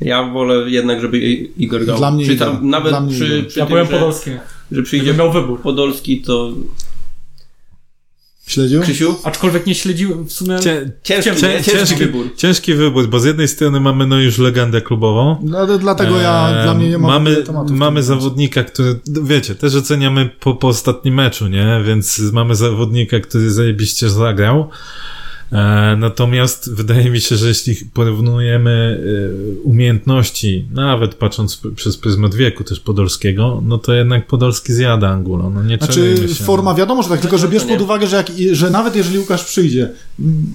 Ja 0.00 0.22
wolę 0.30 0.70
jednak, 0.70 1.00
żeby 1.00 1.18
Igor 1.58 1.84
grał. 1.84 1.98
Dla 1.98 2.10
mnie 2.10 2.24
Przy 2.24 2.32
Igor. 2.32 2.48
tam, 2.48 2.68
nawet 2.70 2.88
Dla 2.92 3.00
mnie 3.00 3.14
przy, 3.14 3.26
Igor. 3.26 3.46
przy 3.46 3.58
Ja 3.60 3.66
tym, 3.66 3.70
powiem 3.72 3.86
że, 3.86 3.92
Podolski. 3.92 4.30
że 4.72 4.82
przyjdzie 4.82 5.14
miał 5.14 5.32
wybór. 5.32 5.60
Podolski, 5.60 6.20
to 6.22 6.52
Śledził? 8.52 8.82
Krzysiu? 8.82 9.14
Aczkolwiek 9.24 9.66
nie 9.66 9.74
śledziłem 9.74 10.24
w 10.24 10.32
sumie. 10.32 10.58
Cie, 10.60 10.90
Ciężki, 11.02 11.30
Ciężki- 11.30 11.70
ciężki 11.72 11.94
wybór. 11.96 12.30
Ciężki 12.36 12.74
wybór, 12.74 13.08
bo 13.08 13.20
z 13.20 13.24
jednej 13.24 13.48
strony 13.48 13.80
mamy 13.80 14.06
no 14.06 14.18
już 14.20 14.38
legendę 14.38 14.80
klubową. 14.80 15.36
No, 15.42 15.58
ale 15.58 15.78
dlatego 15.78 16.16
ja, 16.20 16.48
Eee, 16.56 16.64
dla 16.64 16.74
mnie 16.74 16.88
nie 16.88 16.98
ma 16.98 17.08
mamy, 17.08 17.44
mamy 17.70 18.02
zawodnika, 18.02 18.64
który, 18.64 19.00
wiecie, 19.22 19.54
też 19.54 19.74
oceniamy 19.74 20.30
po, 20.40 20.54
po 20.54 20.68
ostatnim 20.68 21.14
meczu, 21.14 21.48
nie? 21.48 21.82
Więc 21.86 22.20
mamy 22.32 22.54
zawodnika, 22.54 23.20
który 23.20 23.50
zajebiście 23.50 24.10
zagrał. 24.10 24.70
E, 25.52 25.96
natomiast 25.96 26.74
wydaje 26.74 27.10
mi 27.10 27.20
się, 27.20 27.36
że 27.36 27.48
jeśli 27.48 27.76
porównujemy 27.94 29.00
e, 29.60 29.62
umiejętności, 29.62 30.68
nawet 30.70 31.14
patrząc 31.14 31.60
przez 31.76 31.96
pryzmat 31.96 32.34
wieku 32.34 32.64
też 32.64 32.80
Podolskiego, 32.80 33.62
no 33.64 33.78
to 33.78 33.94
jednak 33.94 34.26
Podolski 34.26 34.72
zjada 34.72 35.08
Angulo. 35.08 35.50
No 35.50 35.62
nie 35.62 35.76
Znaczy, 35.76 36.28
się. 36.28 36.44
forma 36.44 36.74
wiadomo, 36.74 37.02
że 37.02 37.08
tak, 37.08 37.20
tylko 37.20 37.38
że 37.38 37.48
bierz 37.48 37.64
pod 37.64 37.80
uwagę, 37.80 38.06
że, 38.06 38.16
jak, 38.16 38.26
że 38.52 38.70
nawet 38.70 38.96
jeżeli 38.96 39.18
Łukasz 39.18 39.44
przyjdzie, 39.44 39.90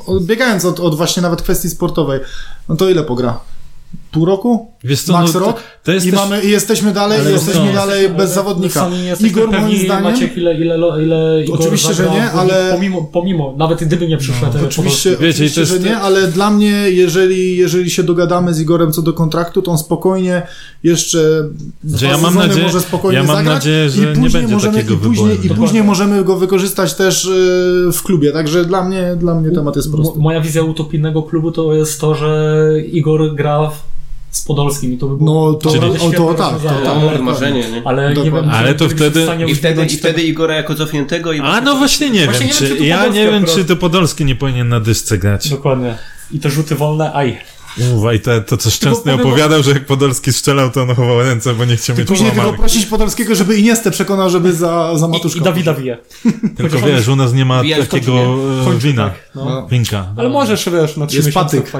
odbiegając 0.06 0.66
od, 0.66 0.80
od 0.80 0.95
właśnie 0.95 1.22
nawet 1.22 1.41
kwestii 1.41 1.70
sportowej, 1.70 2.20
no 2.70 2.76
to 2.76 2.89
ile 2.89 3.04
pogra? 3.04 3.39
Pół 4.18 4.26
roku? 4.26 4.68
Wiesz 4.84 5.01
co, 5.01 5.13
Max 5.13 5.34
no, 5.34 5.39
rok? 5.39 5.63
to 5.84 5.91
jest 5.91 6.05
I, 6.05 6.11
też... 6.11 6.20
mamy, 6.20 6.41
I 6.41 6.49
jesteśmy 6.49 6.93
dalej, 6.93 7.20
Ale 7.22 7.32
jesteśmy 7.32 7.65
no, 7.65 7.74
dalej 7.74 8.09
bez 8.09 8.34
zawodnika. 8.34 8.89
Nie 8.89 9.03
jesteśmy 9.03 9.28
Igor 9.30 9.49
pewni, 9.51 9.68
moim 9.68 9.86
zdaniem... 9.86 10.03
Maciek, 10.11 10.38
ile, 10.38 10.53
ile, 10.53 10.78
ile, 10.78 11.03
ile 11.03 11.43
Igor 11.43 11.59
Oczywiście, 11.59 11.93
że 11.93 12.03
zagra 12.03 12.13
nie, 12.13 12.32
ale- 12.32 12.72
Pomimo, 12.74 13.09
pomimo, 13.13 13.53
nawet 13.57 13.84
gdyby 13.84 14.07
nie 14.07 14.18
przyszedł 14.18 14.57
no, 14.61 14.68
Oczywiście, 14.68 15.09
Wiecie, 15.09 15.30
oczywiście 15.30 15.61
jest- 15.61 15.74
że 15.74 15.80
nie, 15.80 15.97
ale 15.97 16.28
dla 16.28 16.49
mnie, 16.49 16.72
jeżeli, 16.89 17.57
jeżeli 17.57 17.89
się 17.89 18.03
dogadamy 18.03 18.53
z 18.53 18.59
Igorem 18.61 18.91
co 18.91 19.01
do 19.01 19.13
kontraktu, 19.13 19.61
to 19.61 19.72
on 19.72 19.78
spokojnie 19.78 20.41
jeszcze 20.84 21.43
Że 21.95 22.05
ja 22.05 22.18
mam 22.18 22.36
nadzieję- 22.36 22.63
może 22.63 22.82
spokojnie 22.82 23.18
ja 23.18 23.24
mam 23.24 23.36
zagrać 23.36 23.55
nadzieję, 23.55 23.89
że 23.89 23.97
i 24.03 24.05
nie 24.05 24.07
później 24.13 24.30
będzie 24.32 24.53
możemy, 24.53 24.74
takiego 24.78 24.93
i 24.93 24.97
później, 24.97 25.38
wyboru. 25.38 25.53
i 25.53 25.57
później 25.57 25.84
możemy 25.84 26.24
go 26.24 26.36
wykorzystać 26.38 26.93
też 26.93 27.26
e, 27.26 27.91
w 27.91 28.03
klubie, 28.03 28.32
także 28.32 28.65
dla 28.65 28.84
mnie, 28.84 29.15
dla 29.20 29.36
mnie 29.36 29.51
temat 29.51 29.76
jest 29.76 29.91
prosty. 29.91 30.18
Mo- 30.18 30.24
Moja 30.24 30.41
wizja 30.41 30.63
utopijnego 30.63 31.24
klubu 31.24 31.51
to 31.51 31.74
jest 31.74 32.01
to, 32.01 32.15
że 32.15 32.72
Igor 32.91 33.36
gra 33.36 33.70
w- 33.70 33.88
z 34.38 34.42
Podolskim 34.42 34.94
i 34.94 34.98
to 34.98 35.08
by 35.08 35.18
było 35.18 35.52
No 35.52 35.54
to, 35.58 35.70
Czyli- 35.72 35.86
o, 35.86 36.12
to 36.12 36.34
tak, 36.34 36.54
to, 36.62 36.70
tak. 36.70 36.74
ale- 36.88 37.18
To 37.18 37.24
marzenie, 37.24 37.70
nie? 37.72 37.82
Ale 37.86 38.10
nie 38.16 38.32
wiem, 38.32 38.44
czy 38.44 38.52
Ale 38.52 38.76
to 38.76 38.90
wtedy- 38.90 39.28
I 39.48 39.56
wtedy, 39.56 39.86
I 39.86 39.90
wtedy 39.90 40.22
Igora 40.24 40.56
jako 40.56 40.76
cofniętego 40.76 41.34
i... 41.34 41.40
A 41.40 41.62
no 41.62 41.76
właśnie 41.76 42.10
nie 42.10 42.26
Właśnie 42.26 42.48
wiem, 42.48 42.56
czy... 42.78 42.86
ja 42.86 43.08
nie 43.08 43.26
wiem, 43.32 43.46
czy 43.46 43.66
to 43.66 43.76
Podolski 43.76 44.26
nie 44.26 44.36
powinien 44.36 44.70
na 44.70 44.80
dyszce 44.80 45.18
grać. 45.18 45.50
Dokładnie. 45.50 45.96
I 46.32 46.40
te 46.40 46.50
rzuty 46.50 46.76
wolne, 46.76 47.14
aj. 47.14 47.38
Uwa, 47.96 48.14
i 48.14 48.20
te, 48.20 48.42
to 48.42 48.58
co 48.58 48.70
Szczęsny 48.72 49.12
powiem- 49.12 49.20
opowiadał, 49.28 49.64
że 49.64 49.72
jak 49.72 49.86
Podolski 49.86 50.34
strzelał, 50.34 50.72
to 50.72 50.82
on 50.82 50.96
chował 50.96 51.22
ręce, 51.22 51.54
bo 51.54 51.66
nie 51.66 51.76
chciał 51.78 51.96
mieć 51.98 52.08
Później 52.08 52.32
tylko 52.32 52.54
prosić 52.54 52.86
Podolskiego, 52.86 53.36
żeby 53.36 53.58
Iniestę 53.58 53.92
przekonał, 53.92 54.30
żeby 54.30 54.54
za, 54.54 54.98
za 54.98 55.08
I, 55.08 55.10
Matuszką. 55.10 55.40
I 55.40 55.44
Dawida 55.44 55.74
wije. 55.74 55.98
Tylko 56.58 56.78
wiesz, 56.80 57.08
u 57.08 57.16
nas 57.16 57.34
nie 57.34 57.46
ma 57.46 57.62
Wijać 57.64 57.88
takiego 57.88 58.12
kończy, 58.14 58.62
e, 58.62 58.66
Kończy, 58.66 58.88
wina. 58.88 59.10
tak, 59.10 59.32
no. 59.36 59.46
No. 59.46 59.68
Winka. 59.68 60.06
Ale 60.18 60.30
możesz, 60.30 60.70
wiesz, 60.70 60.98
na 60.98 61.08
trzy 61.08 61.18
Jest 61.18 61.34
patyk. 61.34 61.72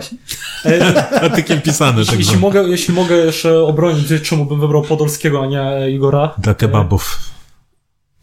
E, 0.66 1.04
Patykiem 1.30 1.62
pisane. 1.62 2.06
Tak 2.06 2.08
jeśli, 2.20 2.24
zwane. 2.24 2.40
mogę, 2.40 2.64
jeśli 2.64 2.94
mogę 2.94 3.16
jeszcze 3.16 3.60
obronić, 3.60 4.08
czemu 4.24 4.46
bym 4.46 4.60
wybrał 4.60 4.82
Podolskiego, 4.82 5.44
a 5.44 5.46
nie 5.48 5.92
Igora. 5.92 6.34
Dla 6.38 6.54
kebabów. 6.54 7.20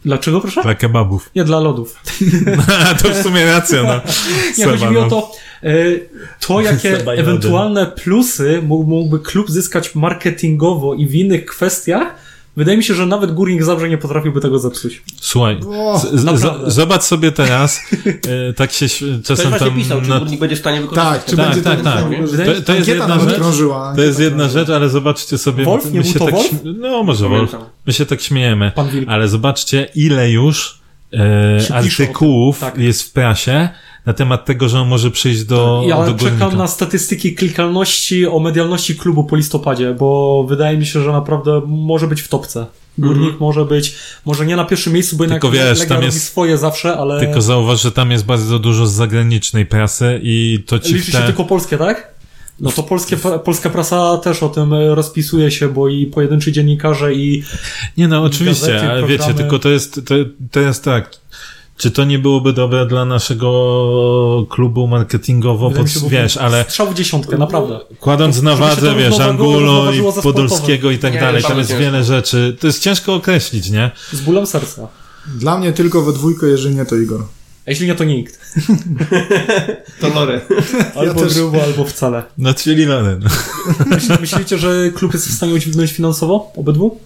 Dlaczego, 0.05 0.41
proszę? 0.41 0.63
Dla 0.63 0.75
kebabów. 0.75 1.31
Nie, 1.35 1.45
dla 1.45 1.61
lodów. 1.61 1.97
to 3.03 3.09
w 3.09 3.23
sumie 3.23 3.47
racja, 3.47 3.83
no. 3.83 4.01
Nie, 4.59 4.65
chodzi 4.65 4.87
mi 4.87 4.97
o 4.97 5.01
no. 5.01 5.11
to, 5.11 5.33
e, 5.63 5.73
to 6.41 6.61
jakie 6.61 6.97
ewentualne 7.07 7.87
plusy 7.87 8.63
mógł- 8.63 8.87
mógłby 8.87 9.19
klub 9.21 9.51
zyskać 9.51 9.95
marketingowo 9.95 10.95
i 10.95 11.07
w 11.07 11.15
innych 11.15 11.47
kwestiach. 11.47 12.15
Wydaje 12.57 12.77
mi 12.79 12.85
się, 12.85 12.95
że 12.95 13.07
nawet 13.07 13.33
Górnik 13.35 13.63
Zabrze 13.65 13.89
nie 13.89 13.99
potrafiłby 13.99 14.41
tego 14.41 14.59
zepsuć. 14.59 15.03
Słuchaj, 15.21 15.61
O, 15.69 15.99
z, 15.99 16.21
z, 16.21 16.25
naprawdę. 16.25 16.71
zobacz 16.71 17.03
sobie 17.03 17.33
teraz, 17.33 17.81
e, 18.49 18.53
tak 18.53 18.73
się 18.73 18.87
Ktoś 18.87 19.23
czasem 19.25 19.51
właśnie 19.51 19.67
tam... 19.67 19.77
pisał, 19.77 20.01
czy 20.03 20.09
na- 20.09 20.19
górnik 20.19 20.41
będzie 20.41 20.57
w 20.57 20.59
stanie 20.59 20.81
wykorzystać. 20.81 21.15
Tak, 21.15 21.25
czy 21.25 21.37
Tak, 21.37 21.47
będzie 21.47 21.63
tak, 21.63 21.79
to, 21.79 21.85
tak. 21.85 22.65
to, 22.65 22.75
jest 22.75 22.89
jedna 22.89 23.21
rzecz. 23.21 23.35
krążyła. 23.35 23.93
To 23.97 24.03
jest 24.03 24.21
jedna 24.21 24.49
rzecz, 24.49 24.69
ale 24.69 24.89
zobaczcie 24.89 25.39
sobie... 25.39 25.65
Wolf? 25.65 25.93
Nie 25.93 25.99
my 25.99 26.05
się 26.05 26.19
to 26.19 26.25
tak, 26.25 26.35
Wolf? 26.35 26.51
No, 26.65 27.03
może 27.03 27.29
Wolf. 27.29 27.57
My 27.87 27.93
się 27.93 28.07
tak 28.07 28.21
śmiejemy. 28.21 28.73
Ale 29.07 29.29
zobaczcie, 29.29 29.89
ile 29.95 30.31
już 30.31 30.79
e, 31.71 31.75
artykułów 31.75 32.59
tak. 32.59 32.79
jest 32.79 33.03
w 33.03 33.13
prasie 33.13 33.69
na 34.07 34.13
temat 34.13 34.45
tego, 34.45 34.69
że 34.69 34.81
on 34.81 34.89
może 34.89 35.11
przyjść 35.11 35.45
do, 35.45 35.85
Ja 35.89 35.97
do 35.97 36.15
czekam 36.15 36.39
górnika. 36.39 36.57
na 36.57 36.67
statystyki 36.69 37.35
klikalności 37.35 38.27
o 38.27 38.41
medialności 38.41 38.97
klubu 38.97 39.25
po 39.25 39.37
listopadzie, 39.37 39.95
bo 39.95 40.45
wydaje 40.49 40.79
mi 40.79 40.87
się, 40.87 41.03
że 41.03 41.13
naprawdę 41.13 41.63
może 41.67 42.07
być 42.07 42.23
w 42.23 42.29
topce. 42.29 42.67
Górnik 42.99 43.41
może 43.41 43.65
być, 43.65 43.95
może 44.25 44.47
nie 44.47 44.57
na 44.57 44.65
pierwszym 44.65 44.93
miejscu, 44.93 45.17
bo 45.17 45.25
jednak 45.25 45.43
Tylko 45.43 45.57
wiesz, 45.57 45.79
Legia 45.79 45.87
tam 45.87 45.97
robi 45.97 46.07
jest- 46.07 46.25
swoje 46.27 46.59
zawsze, 46.59 46.97
ale 46.97 47.21
Tylko 47.21 47.43
zauważ, 47.43 47.83
że 47.83 47.93
tam 47.93 48.11
jest 48.11 48.25
bardzo 48.25 48.59
dużo 48.59 48.87
z 48.87 48.93
zagranicznej 48.93 49.67
prasy 49.67 50.21
i 50.23 50.65
to 50.67 50.79
ci 50.79 50.95
liczy 50.95 51.11
w 51.11 51.13
się 51.13 51.19
te... 51.19 51.27
tylko 51.27 51.45
polskie, 51.45 51.79
tak? 51.79 52.15
No 52.61 52.71
to 52.73 52.83
polskie, 52.83 53.17
polska 53.45 53.71
prasa 53.71 54.19
też 54.19 54.43
o 54.43 54.49
tym 54.49 54.73
e, 54.73 54.95
rozpisuje 54.95 55.51
się, 55.51 55.69
bo 55.69 55.89
i 55.89 56.07
pojedynczy 56.07 56.53
dziennikarze 56.53 57.15
i 57.15 57.43
Nie 57.97 58.09
no, 58.09 58.23
oczywiście, 58.23 58.67
gazety, 58.67 58.91
ale 58.91 59.07
wiecie, 59.07 59.35
tylko 59.35 59.59
to 59.59 59.69
jest, 59.69 59.95
to, 59.95 60.15
to 60.51 60.61
jest 60.61 60.85
tak. 60.85 61.11
Czy 61.77 61.91
to 61.91 62.05
nie 62.05 62.19
byłoby 62.19 62.53
dobre 62.53 62.87
dla 62.87 63.05
naszego 63.05 64.47
klubu 64.51 64.87
marketingowo, 64.87 65.71
pod, 65.71 65.91
się, 65.91 66.01
wiesz, 66.09 66.37
ale 66.37 66.65
strzał 66.69 66.91
w 66.91 66.95
dziesiątkę, 66.95 67.39
naprawdę. 67.39 67.81
kładąc 68.01 68.43
na 68.43 68.57
wadze, 68.57 68.95
wiesz, 68.95 69.21
Angulo 69.21 69.93
i. 69.93 70.23
Podolskiego 70.23 70.91
i 70.91 70.99
tak 70.99 71.13
Nie, 71.15 71.21
dalej, 71.21 71.43
to 71.43 71.49
tam 71.49 71.59
jest 71.59 71.75
wiele 71.77 72.05
rzeczy, 72.05 72.57
to 72.61 72.67
jest 72.67 72.83
ciężko 72.83 73.15
określić, 73.15 73.71
nie? 73.71 73.91
Z 74.13 74.21
bólem 74.21 74.47
serca. 74.47 74.89
Dla 75.27 75.59
mnie 75.59 75.73
tylko 75.73 76.03
we 76.03 76.13
dwójkę, 76.13 76.47
jeżeli 76.47 76.75
nie 76.75 76.85
to 76.87 76.97
Igor. 76.97 77.25
A 77.67 77.71
jeśli 77.71 77.87
nie, 77.87 77.95
to 77.95 78.05
nikt. 78.05 78.39
To 80.01 80.09
Lore. 80.09 80.41
Albo 80.97 81.21
też- 81.21 81.35
grubo, 81.35 81.63
albo 81.63 81.85
wcale. 81.85 82.23
No 82.39 82.55
Cielilany. 82.55 83.19
Myśl- 83.87 84.21
Myślicie, 84.21 84.59
że 84.59 84.91
klub 84.95 85.13
jest 85.15 85.29
w 85.29 85.35
stanie 85.35 85.55
udźwignąć 85.55 85.93
finansowo 85.93 86.53
obydwu? 86.57 87.01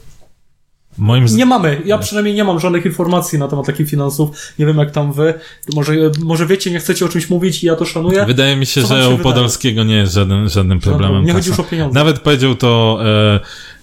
Moim 0.98 1.28
zdaniem... 1.28 1.38
Nie 1.38 1.46
mamy. 1.46 1.82
Ja 1.84 1.98
przynajmniej 1.98 2.34
nie 2.34 2.44
mam 2.44 2.60
żadnych 2.60 2.86
informacji 2.86 3.38
na 3.38 3.48
temat 3.48 3.66
takich 3.66 3.88
finansów. 3.88 4.30
Nie 4.58 4.66
wiem 4.66 4.76
jak 4.78 4.90
tam 4.90 5.12
wy. 5.12 5.34
Może, 5.74 5.92
może 6.24 6.46
wiecie, 6.46 6.70
nie 6.70 6.78
chcecie 6.78 7.04
o 7.04 7.08
czymś 7.08 7.30
mówić 7.30 7.64
i 7.64 7.66
ja 7.66 7.76
to 7.76 7.84
szanuję. 7.84 8.24
Wydaje 8.26 8.56
mi 8.56 8.66
się, 8.66 8.82
Co 8.82 8.88
że 8.88 8.94
się 8.94 9.08
u 9.08 9.16
wydaje? 9.16 9.22
Podolskiego 9.22 9.84
nie 9.84 9.94
jest 9.94 10.12
żadnym, 10.14 10.48
żadnym 10.48 10.80
problemem. 10.80 11.24
nie 11.24 11.32
chodzi 11.32 11.50
już 11.50 11.60
o 11.60 11.64
pieniądze. 11.64 11.94
Nawet 11.94 12.18
powiedział 12.18 12.54
to, 12.54 12.98
e, 13.04 13.40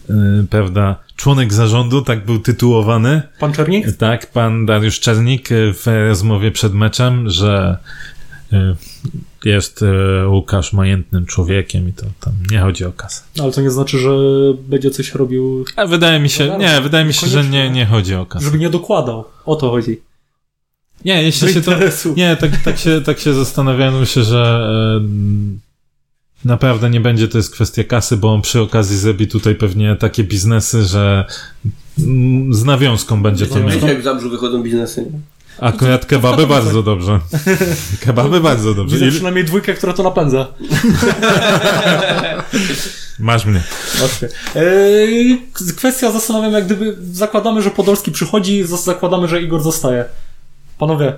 e, 0.10 0.46
prawda, 0.50 0.96
członek 1.16 1.54
zarządu, 1.54 2.02
tak 2.02 2.26
był 2.26 2.40
tytułowany, 2.40 3.22
Pan 3.40 3.54
Czernik? 3.54 3.98
tak, 3.98 4.32
pan 4.32 4.66
Dariusz 4.66 5.00
Czernik 5.00 5.52
e, 5.52 5.56
w 5.74 5.86
rozmowie 6.08 6.52
przed 6.52 6.74
meczem, 6.74 7.30
że 7.30 7.78
e, 8.54 8.76
jest 9.46 9.84
e, 9.84 10.28
Łukasz 10.30 10.74
majętnym 10.74 11.26
człowiekiem 11.26 11.90
i 11.90 11.94
to 11.94 12.06
tam 12.20 12.34
nie 12.52 12.60
chodzi 12.60 12.86
o 12.86 12.92
kasę. 12.92 13.24
Ale 13.40 13.52
to 13.52 13.62
nie 13.62 13.72
znaczy, 13.72 14.00
że 14.00 14.10
będzie 14.68 14.92
coś 14.92 15.14
robił, 15.14 15.66
A 15.76 15.86
wydaje 15.86 16.20
mi 16.20 16.30
się, 16.30 16.46
No 16.48 16.58
nie, 16.58 16.66
bardzo, 16.66 16.82
wydaje 16.82 17.06
mi 17.06 17.14
się, 17.14 17.28
że 17.28 17.44
nie, 17.44 17.70
nie 17.70 17.86
chodzi 17.86 18.16
o 18.16 18.26
kasę. 18.26 18.46
żeby 18.46 18.58
nie 18.58 18.70
dokładał. 18.70 19.26
O 19.46 19.56
to 19.56 19.70
chodzi. 19.70 20.02
Nie, 21.06 21.24
jeśli 21.24 21.48
Do 21.48 21.54
się 21.54 21.62
to, 21.62 21.72
nie, 22.16 22.36
tak, 22.36 22.58
tak 22.64 22.78
się, 22.78 23.02
tak 23.02 23.20
się 23.20 23.34
zastanawiałem, 23.34 24.00
myślę, 24.00 24.24
że 24.24 24.68
e, 25.02 25.08
naprawdę 26.46 26.90
nie 26.90 27.00
będzie 27.02 27.28
to 27.28 27.38
jest 27.38 27.52
kwestia 27.54 27.84
kasy, 27.84 28.18
bo 28.18 28.34
on 28.34 28.42
przy 28.42 28.62
okazji 28.62 28.98
zrobi 28.98 29.28
tutaj 29.28 29.56
pewnie 29.56 29.96
takie 29.96 30.24
biznesy, 30.24 30.84
że 30.84 31.26
mm, 32.00 32.54
z 32.54 32.64
nawiązką 32.64 33.22
będzie 33.24 33.46
to 33.48 33.54
Z 33.54 33.58
miał. 33.58 33.88
Jak 33.90 34.02
w 34.02 34.04
Zabrzu 34.04 34.30
wychodzą 34.30 34.64
biznesy. 34.64 35.02
nie? 35.02 35.20
Akurat 35.60 36.06
kebaby 36.06 36.48
bardzo 36.48 36.84
dobrze. 36.84 37.20
Kebaby 38.06 38.40
bardzo 38.42 38.74
dobrze. 38.74 38.96
Widzę 38.98 39.12
przynajmniej 39.12 39.46
dwójkę, 39.46 39.74
która 39.74 39.94
to 39.94 40.04
napędza. 40.04 40.48
masz 43.20 43.46
mnie. 43.46 43.64
Właśnie. 44.00 44.28
Eee, 44.56 45.42
kwestia 45.78 46.12
zastanawiam, 46.12 46.54
jak 46.54 46.66
gdyby 46.66 46.98
zakładamy, 47.12 47.62
że 47.62 47.72
Podolski 47.72 48.12
przychodzi, 48.12 48.64
zakładamy, 48.64 49.28
że 49.28 49.42
Igor 49.42 49.62
zostaje. 49.62 50.06
Panowie, 50.78 51.14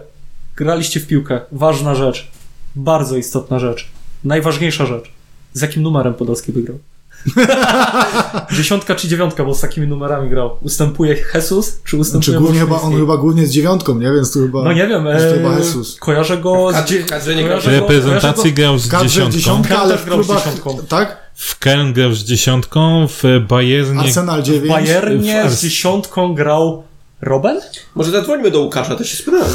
graliście 0.56 1.00
w 1.00 1.08
piłkę. 1.08 1.40
Ważna 1.52 1.96
rzecz. 1.96 2.28
Bardzo 2.76 3.18
istotna 3.18 3.60
rzecz. 3.60 3.88
Najważniejsza 4.24 4.86
rzecz. 4.86 5.12
Z 5.54 5.62
jakim 5.62 5.84
numerem 5.84 6.14
Podolski 6.14 6.52
wygrał? 6.52 6.80
Dziesiątka 8.58 8.96
czy 8.96 9.08
dziewiątka, 9.08 9.46
bo 9.46 9.54
z 9.56 9.62
takimi 9.62 9.88
numerami 9.88 10.30
grał. 10.30 10.58
Ustępuje 10.62 11.18
Jesus, 11.36 11.80
czy 11.86 11.98
ustępuje 11.98 12.34
Czy 12.36 12.40
głównie 12.40 12.60
chyba, 12.60 12.82
on 12.82 12.96
chyba 12.96 13.18
głównie 13.18 13.46
z 13.48 13.52
dziewiątką, 13.52 13.96
nie? 14.00 14.12
Więc 14.12 14.34
tu 14.34 14.40
chyba... 14.40 14.64
No 14.64 14.74
nie 14.74 14.88
wiem, 14.88 15.04
chyba 15.34 15.52
eee, 15.54 15.58
Jesus. 15.60 15.96
kojarzę 15.96 16.38
go 16.38 16.68
W 16.72 16.90
z... 16.90 16.92
w 16.92 17.06
kadrze 17.06 17.36
nie 17.36 17.44
kojarzę 17.44 17.62
W 17.62 17.74
grał. 17.74 17.82
go- 17.88 17.94
reprezentacji 17.94 18.54
grał 18.54 18.78
z 18.78 18.88
W 18.88 19.02
dziesiątką. 19.04 19.32
dziesiątka, 19.32 19.80
ale 19.82 19.98
w 19.98 20.06
grał 20.06 20.24
z 20.24 20.26
klubach... 20.26 20.44
dziesiątką. 20.44 20.78
Tak? 20.90 21.18
W 21.36 21.60
Köln 21.60 21.94
grał 21.94 22.14
z 22.14 22.24
dziesiątką, 22.24 23.08
w 23.08 23.24
Bayernie... 23.50 24.00
Arsenal 24.02 24.42
W 24.42 24.46
9. 24.46 24.68
Bayernie 24.74 25.44
w- 25.48 25.54
z 25.54 25.62
dziesiątką 25.64 26.34
grał 26.36 26.84
Robben? 27.22 27.60
Może 27.96 28.12
zadzwońmy 28.12 28.52
do 28.52 28.62
Łukasza, 28.62 28.96
to 28.96 29.04
się 29.04 29.18
spytałem. 29.18 29.48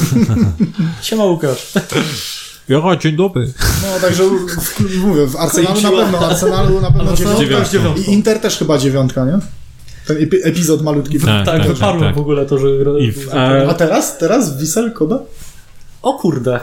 Siema 1.02 1.24
Łukasz. 1.24 1.72
Ja, 2.68 2.97
dzień 2.97 3.16
dobry. 3.16 3.52
No, 3.82 4.01
także 4.01 4.22
w, 4.24 4.80
mówię, 5.06 5.26
w 5.26 5.36
Arsenalu 5.36 5.80
na 5.82 5.90
pewno, 5.90 6.18
Arsenalu 6.18 6.80
na 6.80 6.90
pewno 6.90 7.16
dziewiątka. 7.16 7.56
też 7.59 7.70
dziewiątką. 7.70 8.02
I 8.02 8.14
Inter 8.14 8.39
też 8.40 8.59
chyba 8.59 8.78
dziewiątka, 8.78 9.24
nie? 9.24 9.39
Ten 10.06 10.22
epi 10.22 10.36
epizod 10.43 10.82
malutki. 10.82 11.20
Tak, 11.20 11.47
Tak, 11.47 11.59
tak, 11.59 11.68
wyparłem 11.72 12.02
tak. 12.02 12.14
w 12.14 12.18
ogóle 12.18 12.47
to, 12.47 12.59
że... 12.59 12.66
W- 13.12 13.34
a- 13.34 13.70
A 13.70 13.74
teraz? 13.74 14.18
Teraz 14.18 14.59
Wisel 14.59 14.93
Koda? 14.93 15.18
O 16.02 16.14
kurde. 16.14 16.60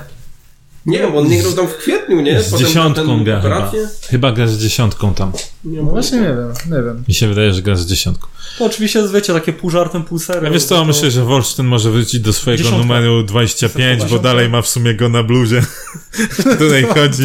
Nie 0.85 0.99
wiem, 0.99 1.15
on 1.17 1.27
nie 1.27 1.39
grał 1.41 1.53
tam 1.53 1.67
w 1.67 1.77
kwietniu, 1.77 2.21
nie? 2.21 2.41
Z 2.43 2.49
Potem 2.51 2.67
dziesiątką 2.67 3.23
gra 3.23 3.41
chyba. 3.41 3.71
Chyba 4.09 4.31
gra 4.31 4.47
z 4.47 4.57
dziesiątką 4.57 5.13
tam. 5.13 5.31
Nie 5.63 5.81
No 5.81 5.91
właśnie 5.91 6.17
nie 6.19 6.27
wiem, 6.27 6.53
nie 6.65 6.83
wiem. 6.83 7.03
Mi 7.07 7.13
się 7.13 7.27
wydaje, 7.27 7.53
że 7.53 7.61
gra 7.61 7.75
z 7.75 7.85
dziesiątką. 7.85 8.27
To 8.57 8.65
oczywiście 8.65 8.99
jest, 8.99 9.13
wiecie, 9.13 9.33
takie 9.33 9.53
pół 9.53 9.69
żartem, 9.69 10.03
pół 10.03 10.19
serio. 10.19 10.43
Ja 10.43 10.49
wiesz 10.51 10.63
co, 10.63 10.75
to... 10.75 10.85
myślę, 10.85 11.11
że 11.11 11.23
Wolsztyn 11.25 11.65
może 11.65 11.91
wrócić 11.91 12.19
do 12.21 12.33
swojego 12.33 12.63
Dziesiątka. 12.63 12.87
numeru 12.87 13.23
25, 13.23 14.05
bo 14.05 14.19
dalej 14.19 14.49
ma 14.49 14.61
w 14.61 14.67
sumie 14.67 14.93
go 14.95 15.09
na 15.09 15.23
bluzie, 15.23 15.61
w 16.39 16.55
której 16.55 16.83
chodzi. 16.83 17.23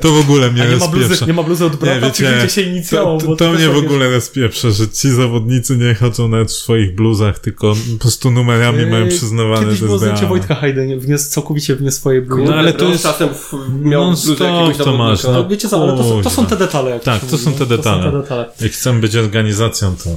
To 0.00 0.12
w 0.12 0.18
ogóle 0.20 0.50
mnie 0.50 0.62
A 0.62 0.66
nie 0.66 0.76
ma, 0.76 0.88
bluzy, 0.88 0.98
rozpieprza. 1.08 1.26
nie 1.26 1.32
ma 1.32 1.42
bluzy 1.42 1.64
od 1.64 1.76
brata, 1.76 1.94
Nie, 1.94 2.00
wiecie, 2.06 2.48
się 2.50 2.60
inicjałą, 2.62 3.18
To, 3.18 3.26
bo 3.26 3.36
to, 3.36 3.44
to 3.44 3.52
mnie 3.52 3.68
w 3.68 3.74
tak 3.74 3.84
ogóle 3.84 4.10
rozpieprza, 4.10 4.70
że 4.70 4.88
ci 4.88 5.10
zawodnicy 5.10 5.76
nie 5.76 5.94
chodzą 5.94 6.28
nawet 6.28 6.48
w 6.50 6.54
swoich 6.54 6.94
bluzach, 6.94 7.38
tylko 7.38 7.74
po 7.92 7.98
prostu 8.00 8.30
numerami 8.30 8.78
jest. 8.78 8.90
mają 8.90 9.08
przyznawane, 9.08 9.64
Kiedyś 9.64 9.80
było 9.80 9.92
jest 9.92 10.04
zdjęcie. 10.04 10.26
Wojtka 10.26 10.54
Hajdy, 10.54 10.96
w 11.00 11.08
nie, 11.08 11.18
całkowicie 11.18 11.76
w 11.76 11.82
nie 11.82 11.90
swoje 11.90 12.22
bluzy. 12.22 12.50
No 12.50 12.54
ale 12.56 12.72
to 12.72 12.78
Kurde, 12.84 12.98
z 12.98 13.02
czasem 13.02 13.28
w, 13.28 13.52
miał 13.82 14.00
non 14.04 14.14
bluzę 14.24 14.44
jakiegoś 14.44 14.76
to 14.86 14.96
masz. 14.96 15.24
No, 15.24 15.48
wiecie 15.48 15.68
co, 15.68 15.82
ale 15.82 15.92
to, 15.96 16.04
są- 16.04 16.22
to 16.22 16.30
są 16.30 16.46
te 16.46 16.56
detale. 16.56 16.90
Jak 16.90 17.02
Tak, 17.02 17.20
się 17.20 17.26
to 17.26 17.38
są 17.38 17.50
mówi, 17.50 17.58
te 17.64 17.70
no. 17.70 17.76
detale. 17.76 18.02
To 18.02 18.10
są 18.10 18.12
te 18.12 18.22
detale. 18.22 18.46
Jak 18.60 18.72
chcemy 18.72 19.00
być 19.00 19.16
organizacją, 19.16 19.96
to... 19.96 20.10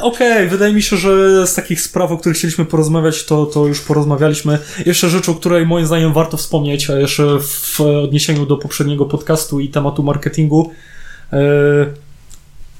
Okej, 0.00 0.48
wydaje 0.48 0.72
mi 0.72 0.82
się, 0.82 0.96
że 0.96 1.46
z 1.46 1.54
takich 1.54 1.80
spraw, 1.80 2.12
o 2.12 2.16
których 2.18 2.38
chcieliśmy 2.38 2.64
porozmawiać, 2.64 3.24
to, 3.24 3.46
to 3.46 3.66
już 3.66 3.80
porozmawialiśmy. 3.80 4.58
Jeszcze 4.86 5.08
rzecz, 5.08 5.28
o 5.28 5.34
której 5.34 5.66
moim 5.66 5.86
zdaniem 5.86 6.12
warto 6.12 6.36
wspomnieć, 6.36 6.90
a 6.90 6.98
jeszcze 6.98 7.38
w 7.40 7.80
odniesieniu 7.80 8.46
do 8.46 8.56
poprzedniego 8.56 9.04
podcastu 9.04 9.60
i 9.60 9.68
tematu 9.68 10.02
marketingu. 10.02 10.70
E, 11.32 11.38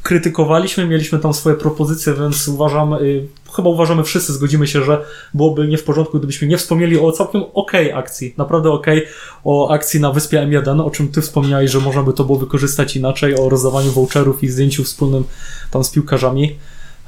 krytykowaliśmy, 0.02 0.86
mieliśmy 0.86 1.18
tam 1.18 1.34
swoje 1.34 1.56
propozycje, 1.56 2.14
więc 2.14 2.48
uważam, 2.48 2.92
y, 2.92 3.26
chyba 3.56 3.70
uważamy 3.70 4.04
wszyscy, 4.04 4.32
zgodzimy 4.32 4.66
się, 4.66 4.84
że 4.84 5.04
byłoby 5.34 5.68
nie 5.68 5.78
w 5.78 5.84
porządku, 5.84 6.18
gdybyśmy 6.18 6.48
nie 6.48 6.58
wspomnieli 6.58 6.98
o 6.98 7.12
całkiem 7.12 7.42
okej 7.54 7.92
akcji, 7.92 8.34
naprawdę 8.36 8.70
okej, 8.70 9.06
o 9.44 9.70
akcji 9.70 10.00
na 10.00 10.12
wyspie 10.12 10.38
M1, 10.38 10.86
o 10.86 10.90
czym 10.90 11.08
ty 11.08 11.20
wspomniałeś, 11.20 11.70
że 11.70 11.80
można 11.80 12.02
by 12.02 12.12
to 12.12 12.24
było 12.24 12.38
wykorzystać 12.38 12.96
inaczej, 12.96 13.36
o 13.36 13.48
rozdawaniu 13.48 13.92
voucherów 13.92 14.42
i 14.42 14.48
zdjęciu 14.48 14.84
wspólnym 14.84 15.24
tam 15.70 15.84
z 15.84 15.90
piłkarzami. 15.90 16.56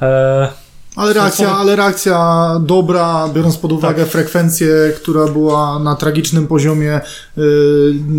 E, 0.05 0.64
Ale 0.97 1.13
reakcja, 1.13 1.57
ale 1.57 1.77
reakcja 1.77 2.47
dobra, 2.61 3.29
biorąc 3.35 3.57
pod 3.57 3.73
uwagę 3.73 4.03
Tak. 4.03 4.13
frekwencję, 4.13 4.69
która 4.97 5.27
była 5.29 5.79
na 5.79 5.95
tragicznym 5.97 6.47
poziomie 6.47 7.01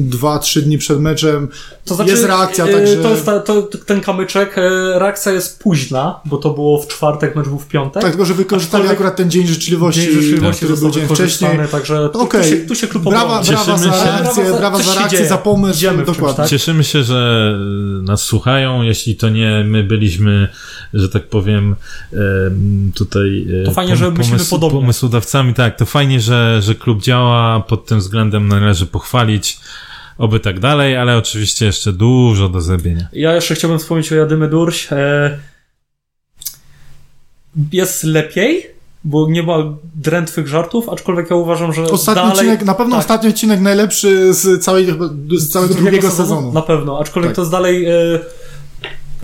2-3 0.10 0.62
dni 0.62 0.78
przed 0.78 1.00
meczem. 1.00 1.48
To 1.86 1.96
znaczy, 1.96 2.12
jest 2.12 2.24
reakcja, 2.26 2.66
e, 2.66 2.72
także... 2.74 2.96
To 2.98 3.10
jest 3.10 3.26
ta, 3.26 3.40
to, 3.40 3.62
ten 3.86 4.02
kamyczek, 4.02 4.58
e, 4.58 4.62
reakcja 5.00 5.32
jest 5.32 5.60
późna, 5.60 6.20
bo 6.26 6.38
to 6.38 6.50
było 6.50 6.82
w 6.82 6.88
czwartek, 6.88 7.36
mecz 7.36 7.48
był 7.48 7.60
w 7.60 7.68
piątek. 7.68 8.02
Tak, 8.02 8.12
tylko 8.12 8.26
że 8.26 8.34
wykorzystali 8.34 8.82
Aczkolwiek 8.84 9.02
akurat 9.02 9.16
ten 9.16 9.32
dzień 9.32 9.48
życzliwości, 9.48 10.02
Dzień 10.02 10.12
życzliwości 10.22 10.66
który 10.66 10.80
był 10.80 10.92
dzień 10.92 11.08
wcześniej. 11.08 11.52
także 11.72 12.10
tu, 12.14 12.22
Okej. 12.22 12.42
tu, 12.44 12.48
się, 12.50 12.58
tu 12.58 12.76
się 12.76 12.88
klub 12.88 13.04
Brawa, 13.04 13.44
brawa 13.44 13.78
za 13.78 13.86
reakcję, 13.96 14.44
Brawa 14.44 14.52
za- 14.52 14.58
brawa 14.58 14.78
za 14.80 14.94
reakcję, 14.96 15.28
za 15.28 15.38
pomysł. 15.38 15.78
Idziemy 15.78 16.04
w 16.04 16.06
czymś, 16.06 16.18
dokładnie. 16.18 16.38
tak? 16.38 16.50
Cieszymy 16.50 16.84
się, 16.84 17.04
że 17.04 17.52
y, 18.00 18.02
nas 18.04 18.22
słuchają. 18.22 18.82
Jeśli 18.82 19.16
to 19.16 19.30
nie 19.30 19.64
my 19.68 19.84
byliśmy, 19.84 20.50
że 20.94 21.10
tak 21.10 21.28
powiem, 21.28 21.76
em, 22.14 22.65
tutaj. 22.96 23.48
e, 23.62 23.66
To 23.66 23.72
fajnie, 23.72 23.96
że 23.96 24.12
myślimy 24.12 24.46
podobnie. 24.50 24.80
Pomysłodawcami, 24.80 25.54
tak. 25.54 25.78
To 25.78 25.86
fajnie, 25.86 26.20
że, 26.22 26.62
że 26.62 26.76
klub 26.76 27.02
działa. 27.02 27.60
Pod 27.60 27.86
tym 27.86 28.00
względem 28.00 28.48
należy 28.48 28.86
pochwalić. 28.86 29.60
Oby 30.18 30.40
tak 30.40 30.60
dalej, 30.60 30.98
ale 30.98 31.18
oczywiście 31.18 31.66
jeszcze 31.66 31.94
dużo 31.94 32.50
do 32.50 32.62
zrobienia. 32.62 33.08
Ja 33.14 33.36
jeszcze 33.36 33.56
chciałbym 33.56 33.80
wspomnieć 33.80 34.12
o 34.12 34.16
Jadymy 34.16 34.50
Durś. 34.50 34.88
E, 34.92 35.40
jest 37.72 38.04
lepiej, 38.04 38.68
bo 39.04 39.28
nie 39.30 39.44
ma 39.44 39.58
drętwych 39.96 40.48
żartów, 40.48 40.90
aczkolwiek 40.90 41.30
ja 41.30 41.36
uważam, 41.36 41.74
że 41.74 41.84
Ostatni 41.84 42.16
dalej... 42.24 42.32
odcinek, 42.38 42.64
na 42.66 42.74
pewno 42.74 42.96
tak. 42.96 43.00
ostatni 43.06 43.30
odcinek 43.30 43.62
najlepszy 43.62 44.34
z, 44.34 44.64
całej, 44.64 44.88
z 45.38 45.50
całego 45.50 45.74
drugiego 45.74 46.12
sezonu. 46.12 46.52
Na 46.54 46.62
pewno, 46.62 47.00
aczkolwiek 47.00 47.30
Tak. 47.32 47.36
to 47.36 47.42
jest 47.42 47.52
dalej 47.52 47.86
e, 47.86 48.20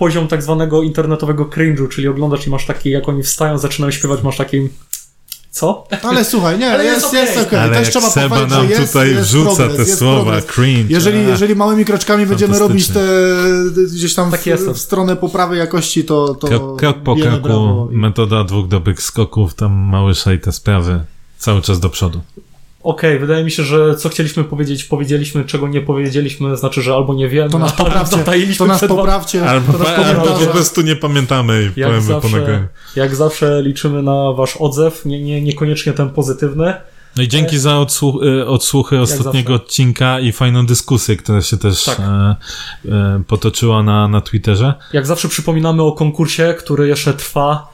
poziom 0.01 0.27
tak 0.27 0.43
zwanego 0.43 0.83
internetowego 0.83 1.45
cringe'u, 1.45 1.87
czyli 1.87 2.07
oglądasz 2.07 2.47
i 2.47 2.49
masz 2.49 2.65
taki, 2.65 2.89
jak 2.89 3.09
oni 3.09 3.23
wstają, 3.23 3.57
zaczynają 3.57 3.91
śpiewać, 3.91 4.23
masz 4.23 4.37
taki... 4.37 4.69
Co? 5.51 5.87
Ale 6.03 6.25
słuchaj, 6.25 6.59
nie, 6.59 6.71
Ale 6.73 6.85
jest, 6.85 7.01
jest 7.01 7.13
jest 7.13 7.31
okej. 7.31 7.45
okej. 7.45 7.59
ale 7.59 7.69
Też 7.69 7.79
jak 7.79 7.89
trzeba 7.89 8.09
Seba 8.09 8.29
pochwalić, 8.29 8.51
nam 8.51 8.67
że 8.67 8.73
jest, 8.73 8.93
tutaj 8.93 9.09
jest 9.09 9.21
wrzuca 9.21 9.55
progres, 9.55 9.75
te 9.75 9.81
jest 9.81 9.99
słowa, 9.99 10.23
progres. 10.23 10.45
cringe. 10.45 10.93
Jeżeli, 10.93 11.17
a, 11.17 11.29
jeżeli 11.29 11.55
małymi 11.55 11.85
kroczkami 11.85 12.25
będziemy 12.25 12.59
robić 12.59 12.87
te 12.87 13.05
gdzieś 13.93 14.13
tam 14.15 14.31
Tak 14.31 14.41
w, 14.41 14.73
w 14.73 14.77
stronę 14.77 15.15
poprawy 15.15 15.57
jakości, 15.57 16.03
to, 16.03 16.35
to 16.35 16.47
krok, 16.47 16.79
krok 16.79 16.97
po 17.03 17.15
kroku, 17.15 17.87
metoda 17.91 18.43
dwóch 18.43 18.67
dobrych 18.67 19.01
skoków, 19.01 19.53
tam 19.53 19.71
małysza 19.71 20.33
i 20.33 20.39
te 20.39 20.51
sprawy. 20.51 20.99
Cały 21.37 21.61
czas 21.61 21.79
do 21.79 21.89
przodu. 21.89 22.21
Okej, 22.83 23.19
wydaje 23.19 23.43
mi 23.43 23.51
się, 23.51 23.63
że 23.63 23.95
co 23.95 24.09
chcieliśmy 24.09 24.43
powiedzieć, 24.43 24.83
powiedzieliśmy, 24.83 25.45
czego 25.45 25.67
nie 25.67 25.81
powiedzieliśmy, 25.81 26.57
znaczy, 26.57 26.81
że 26.81 26.93
albo 26.93 27.13
nie 27.13 27.29
wiemy, 27.29 27.49
To 27.49 27.59
nas 27.59 27.71
albo 27.79 27.83
poprawcie, 27.85 28.17
to 28.57 28.65
nas 28.65 28.81
poprawcie. 28.87 29.49
Albo, 29.49 29.73
to 29.73 29.79
nas 29.79 29.87
albo 29.87 30.25
po 30.27 30.45
prostu 30.45 30.81
nie 30.81 30.95
pamiętamy 30.95 31.61
i 31.77 31.79
Jak 31.79 31.89
powiemy 31.89 32.07
po 32.07 32.21
zawsze, 32.21 32.37
nagraniu. 32.39 32.67
jak 32.95 33.15
zawsze 33.15 33.61
liczymy 33.61 34.03
na 34.03 34.31
wasz 34.33 34.57
odzew, 34.57 35.05
nie, 35.05 35.21
nie, 35.23 35.41
niekoniecznie 35.41 35.93
ten 35.93 36.09
pozytywny. 36.09 36.73
No 37.17 37.23
i 37.23 37.27
dzięki 37.27 37.59
za 37.59 37.77
odsłuch, 37.79 38.15
e, 38.23 38.47
odsłuchy 38.47 38.99
ostatniego 38.99 39.53
zawsze. 39.53 39.63
odcinka 39.65 40.19
i 40.19 40.31
fajną 40.31 40.65
dyskusję, 40.65 41.15
która 41.17 41.41
się 41.41 41.57
też 41.57 41.83
Tak. 41.83 41.99
e, 41.99 42.35
e, 42.91 43.23
potoczyła 43.27 43.83
na, 43.83 44.07
na 44.07 44.21
Twitterze. 44.21 44.73
Jak 44.93 45.05
zawsze 45.05 45.27
przypominamy 45.29 45.83
o 45.83 45.91
konkursie, 45.91 46.55
który 46.59 46.87
jeszcze 46.87 47.13
trwa. 47.13 47.70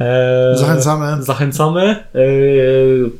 E, 0.00 0.56
Zachęcamy. 0.58 1.22
Zachęcamy. 1.22 1.82
E, 1.82 2.18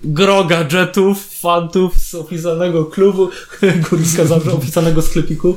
gro 0.04 0.44
gadżetów, 0.44 1.26
fantów 1.40 1.94
z 1.98 2.14
oficjalnego 2.14 2.84
klubu 2.84 3.30
Górnicka 3.90 4.24
Zabrze, 4.24 4.52
oficjalnego 4.52 5.02
sklepiku. 5.02 5.56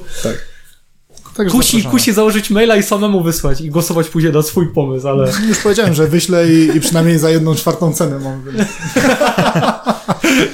Także 1.38 1.58
Kusi, 1.58 1.72
zapraszamy. 1.72 1.92
kusi 1.92 2.14
założyć 2.14 2.50
maila 2.50 2.76
i 2.76 2.84
samemu 2.84 3.24
wysłać 3.24 3.62
i 3.62 3.70
głosować 3.70 4.08
później 4.08 4.34
na 4.34 4.42
swój 4.42 4.68
pomysł, 4.74 5.08
ale 5.08 5.32
Już 5.50 5.60
powiedziałem, 5.60 5.94
że 5.94 6.08
wyślę 6.08 6.50
i, 6.50 6.78
i 6.78 6.82
przynajmniej 6.82 7.20
za 7.20 7.30
jedną 7.30 7.56
czwartą 7.56 7.94
cenę 7.94 8.20
mam. 8.20 8.44
Więc 8.44 8.70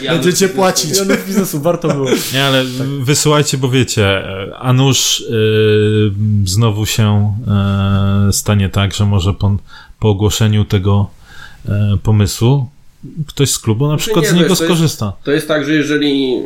Ja 0.02 0.14
będziecie 0.14 0.50
płacić. 0.50 0.98
Janów 0.98 1.28
biznesu 1.28 1.62
warto 1.62 1.88
było. 1.88 2.10
Nie, 2.34 2.44
ale 2.46 2.64
wysyłajcie, 3.04 3.58
bo 3.58 3.70
wiecie, 3.70 4.06
e, 4.06 4.58
a 4.58 4.74
nuż 4.74 5.22
e, 5.22 5.34
znowu 6.46 6.86
się 6.86 7.36
e, 8.28 8.34
stanie 8.34 8.70
tak, 8.70 8.94
że 8.94 9.06
może 9.06 9.34
po, 9.34 9.58
po 10.06 10.10
ogłoszeniu 10.10 10.66
tego 10.66 11.10
e, 11.70 11.98
pomysłu 12.04 12.70
ktoś 13.28 13.50
z 13.50 13.60
klubu 13.60 13.88
na 13.88 13.98
przykład 13.98 14.26
nie, 14.26 14.30
z 14.30 14.34
niego 14.34 14.50
wiesz, 14.50 14.58
to 14.58 14.64
jest- 14.64 14.74
skorzysta. 14.74 15.14
To 15.24 15.32
jest 15.32 15.48
tak, 15.48 15.66
że 15.66 15.74
jeżeli 15.74 16.32
yy, 16.32 16.42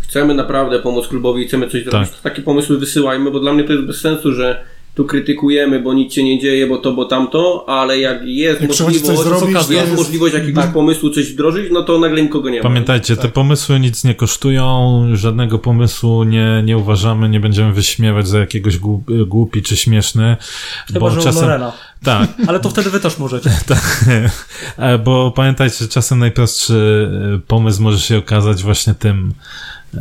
chcemy 0.00 0.34
naprawdę 0.34 0.78
pomóc 0.78 1.08
klubowi 1.08 1.42
i 1.42 1.46
chcemy 1.46 1.70
coś 1.70 1.84
zrobić, 1.84 2.08
Tak. 2.10 2.18
to 2.18 2.22
takie 2.22 2.42
pomysły 2.42 2.78
wysyłajmy, 2.78 3.30
bo 3.30 3.40
dla 3.40 3.52
mnie 3.52 3.64
to 3.64 3.72
jest 3.72 3.84
bez 3.84 4.00
sensu, 4.00 4.32
że 4.32 4.64
tu 4.94 5.04
krytykujemy, 5.04 5.80
bo 5.80 5.94
nic 5.94 6.14
się 6.14 6.22
nie 6.24 6.38
dzieje, 6.38 6.66
bo 6.66 6.78
to, 6.78 6.92
bo 6.92 7.04
tamto, 7.04 7.64
ale 7.68 7.98
jak 7.98 8.22
jest 8.24 8.60
Jak 8.60 8.68
możliwość, 8.70 9.20
zrobić, 9.22 9.54
jest, 9.54 9.70
jest- 9.70 9.96
możliwość 9.96 10.34
jakiegoś 10.34 10.64
tak. 10.64 10.72
pomysłu, 10.72 11.10
coś 11.10 11.32
wdrożyć, 11.32 11.66
no 11.72 11.82
to 11.82 11.98
nagle 11.98 12.22
nikogo 12.22 12.50
nie 12.50 12.56
ma. 12.58 12.62
Pamiętajcie, 12.62 13.16
te 13.16 13.28
pomysły 13.28 13.80
nic 13.80 14.04
nie 14.04 14.14
kosztują, 14.14 15.02
żadnego 15.12 15.58
pomysłu 15.58 16.24
nie, 16.24 16.62
nie 16.64 16.78
uważamy, 16.78 17.28
nie 17.28 17.40
będziemy 17.40 17.72
wyśmiewać 17.72 18.28
za 18.28 18.38
jakiegoś 18.38 18.78
głup- 18.78 19.24
głupi 19.26 19.62
czy 19.62 19.76
śmieszny, 19.76 20.36
Chyba, 20.86 21.00
bo 21.00 21.10
że 21.10 21.20
czasem... 21.22 21.42
Lorena. 21.42 21.72
Tak, 22.04 22.28
Ale 22.48 22.60
to 22.60 22.70
wtedy 22.70 22.90
wy 22.90 23.00
też 23.00 23.18
możecie. 23.18 23.50
Tak, 23.66 24.04
E, 24.76 24.98
bo 24.98 25.30
pamiętajcie, 25.36 25.76
że 25.80 25.88
czasem 25.88 26.18
najprostszy 26.18 27.08
e, 27.36 27.40
pomysł 27.46 27.82
może 27.82 27.98
się 28.00 28.18
okazać 28.18 28.62
właśnie 28.62 28.94
tym, 28.94 29.32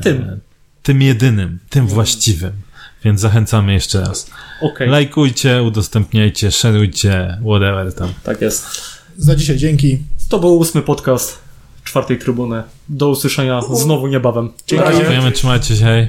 Tym. 0.04 0.40
tym 0.84 1.02
jedynym, 1.02 1.60
tym 1.70 1.88
właściwym. 1.88 2.52
Więc 3.06 3.22
zachęcamy 3.22 3.74
jeszcze 3.74 4.02
raz. 4.02 4.30
Okej, 4.62 4.90
Lajkujcie, 4.90 5.64
udostępniajcie, 5.64 6.52
szerujcie, 6.52 7.38
whatever 7.42 7.94
tam. 7.94 8.14
tak 8.24 8.42
jest. 8.42 8.66
Za 9.18 9.36
dzisiaj 9.36 9.58
dzięki. 9.58 10.00
To 10.30 10.40
był 10.40 10.58
ósmy 10.58 10.82
podcast 10.82 11.40
czwartej 11.84 12.20
trybuny. 12.20 12.64
Do 12.90 13.10
usłyszenia 13.10 13.62
znowu 13.74 14.08
niebawem. 14.08 14.50
Dzięki. 14.68 14.86
Dziękujemy, 14.98 15.32
trzymajcie 15.32 15.76
się, 15.76 15.86
hej. 15.86 16.08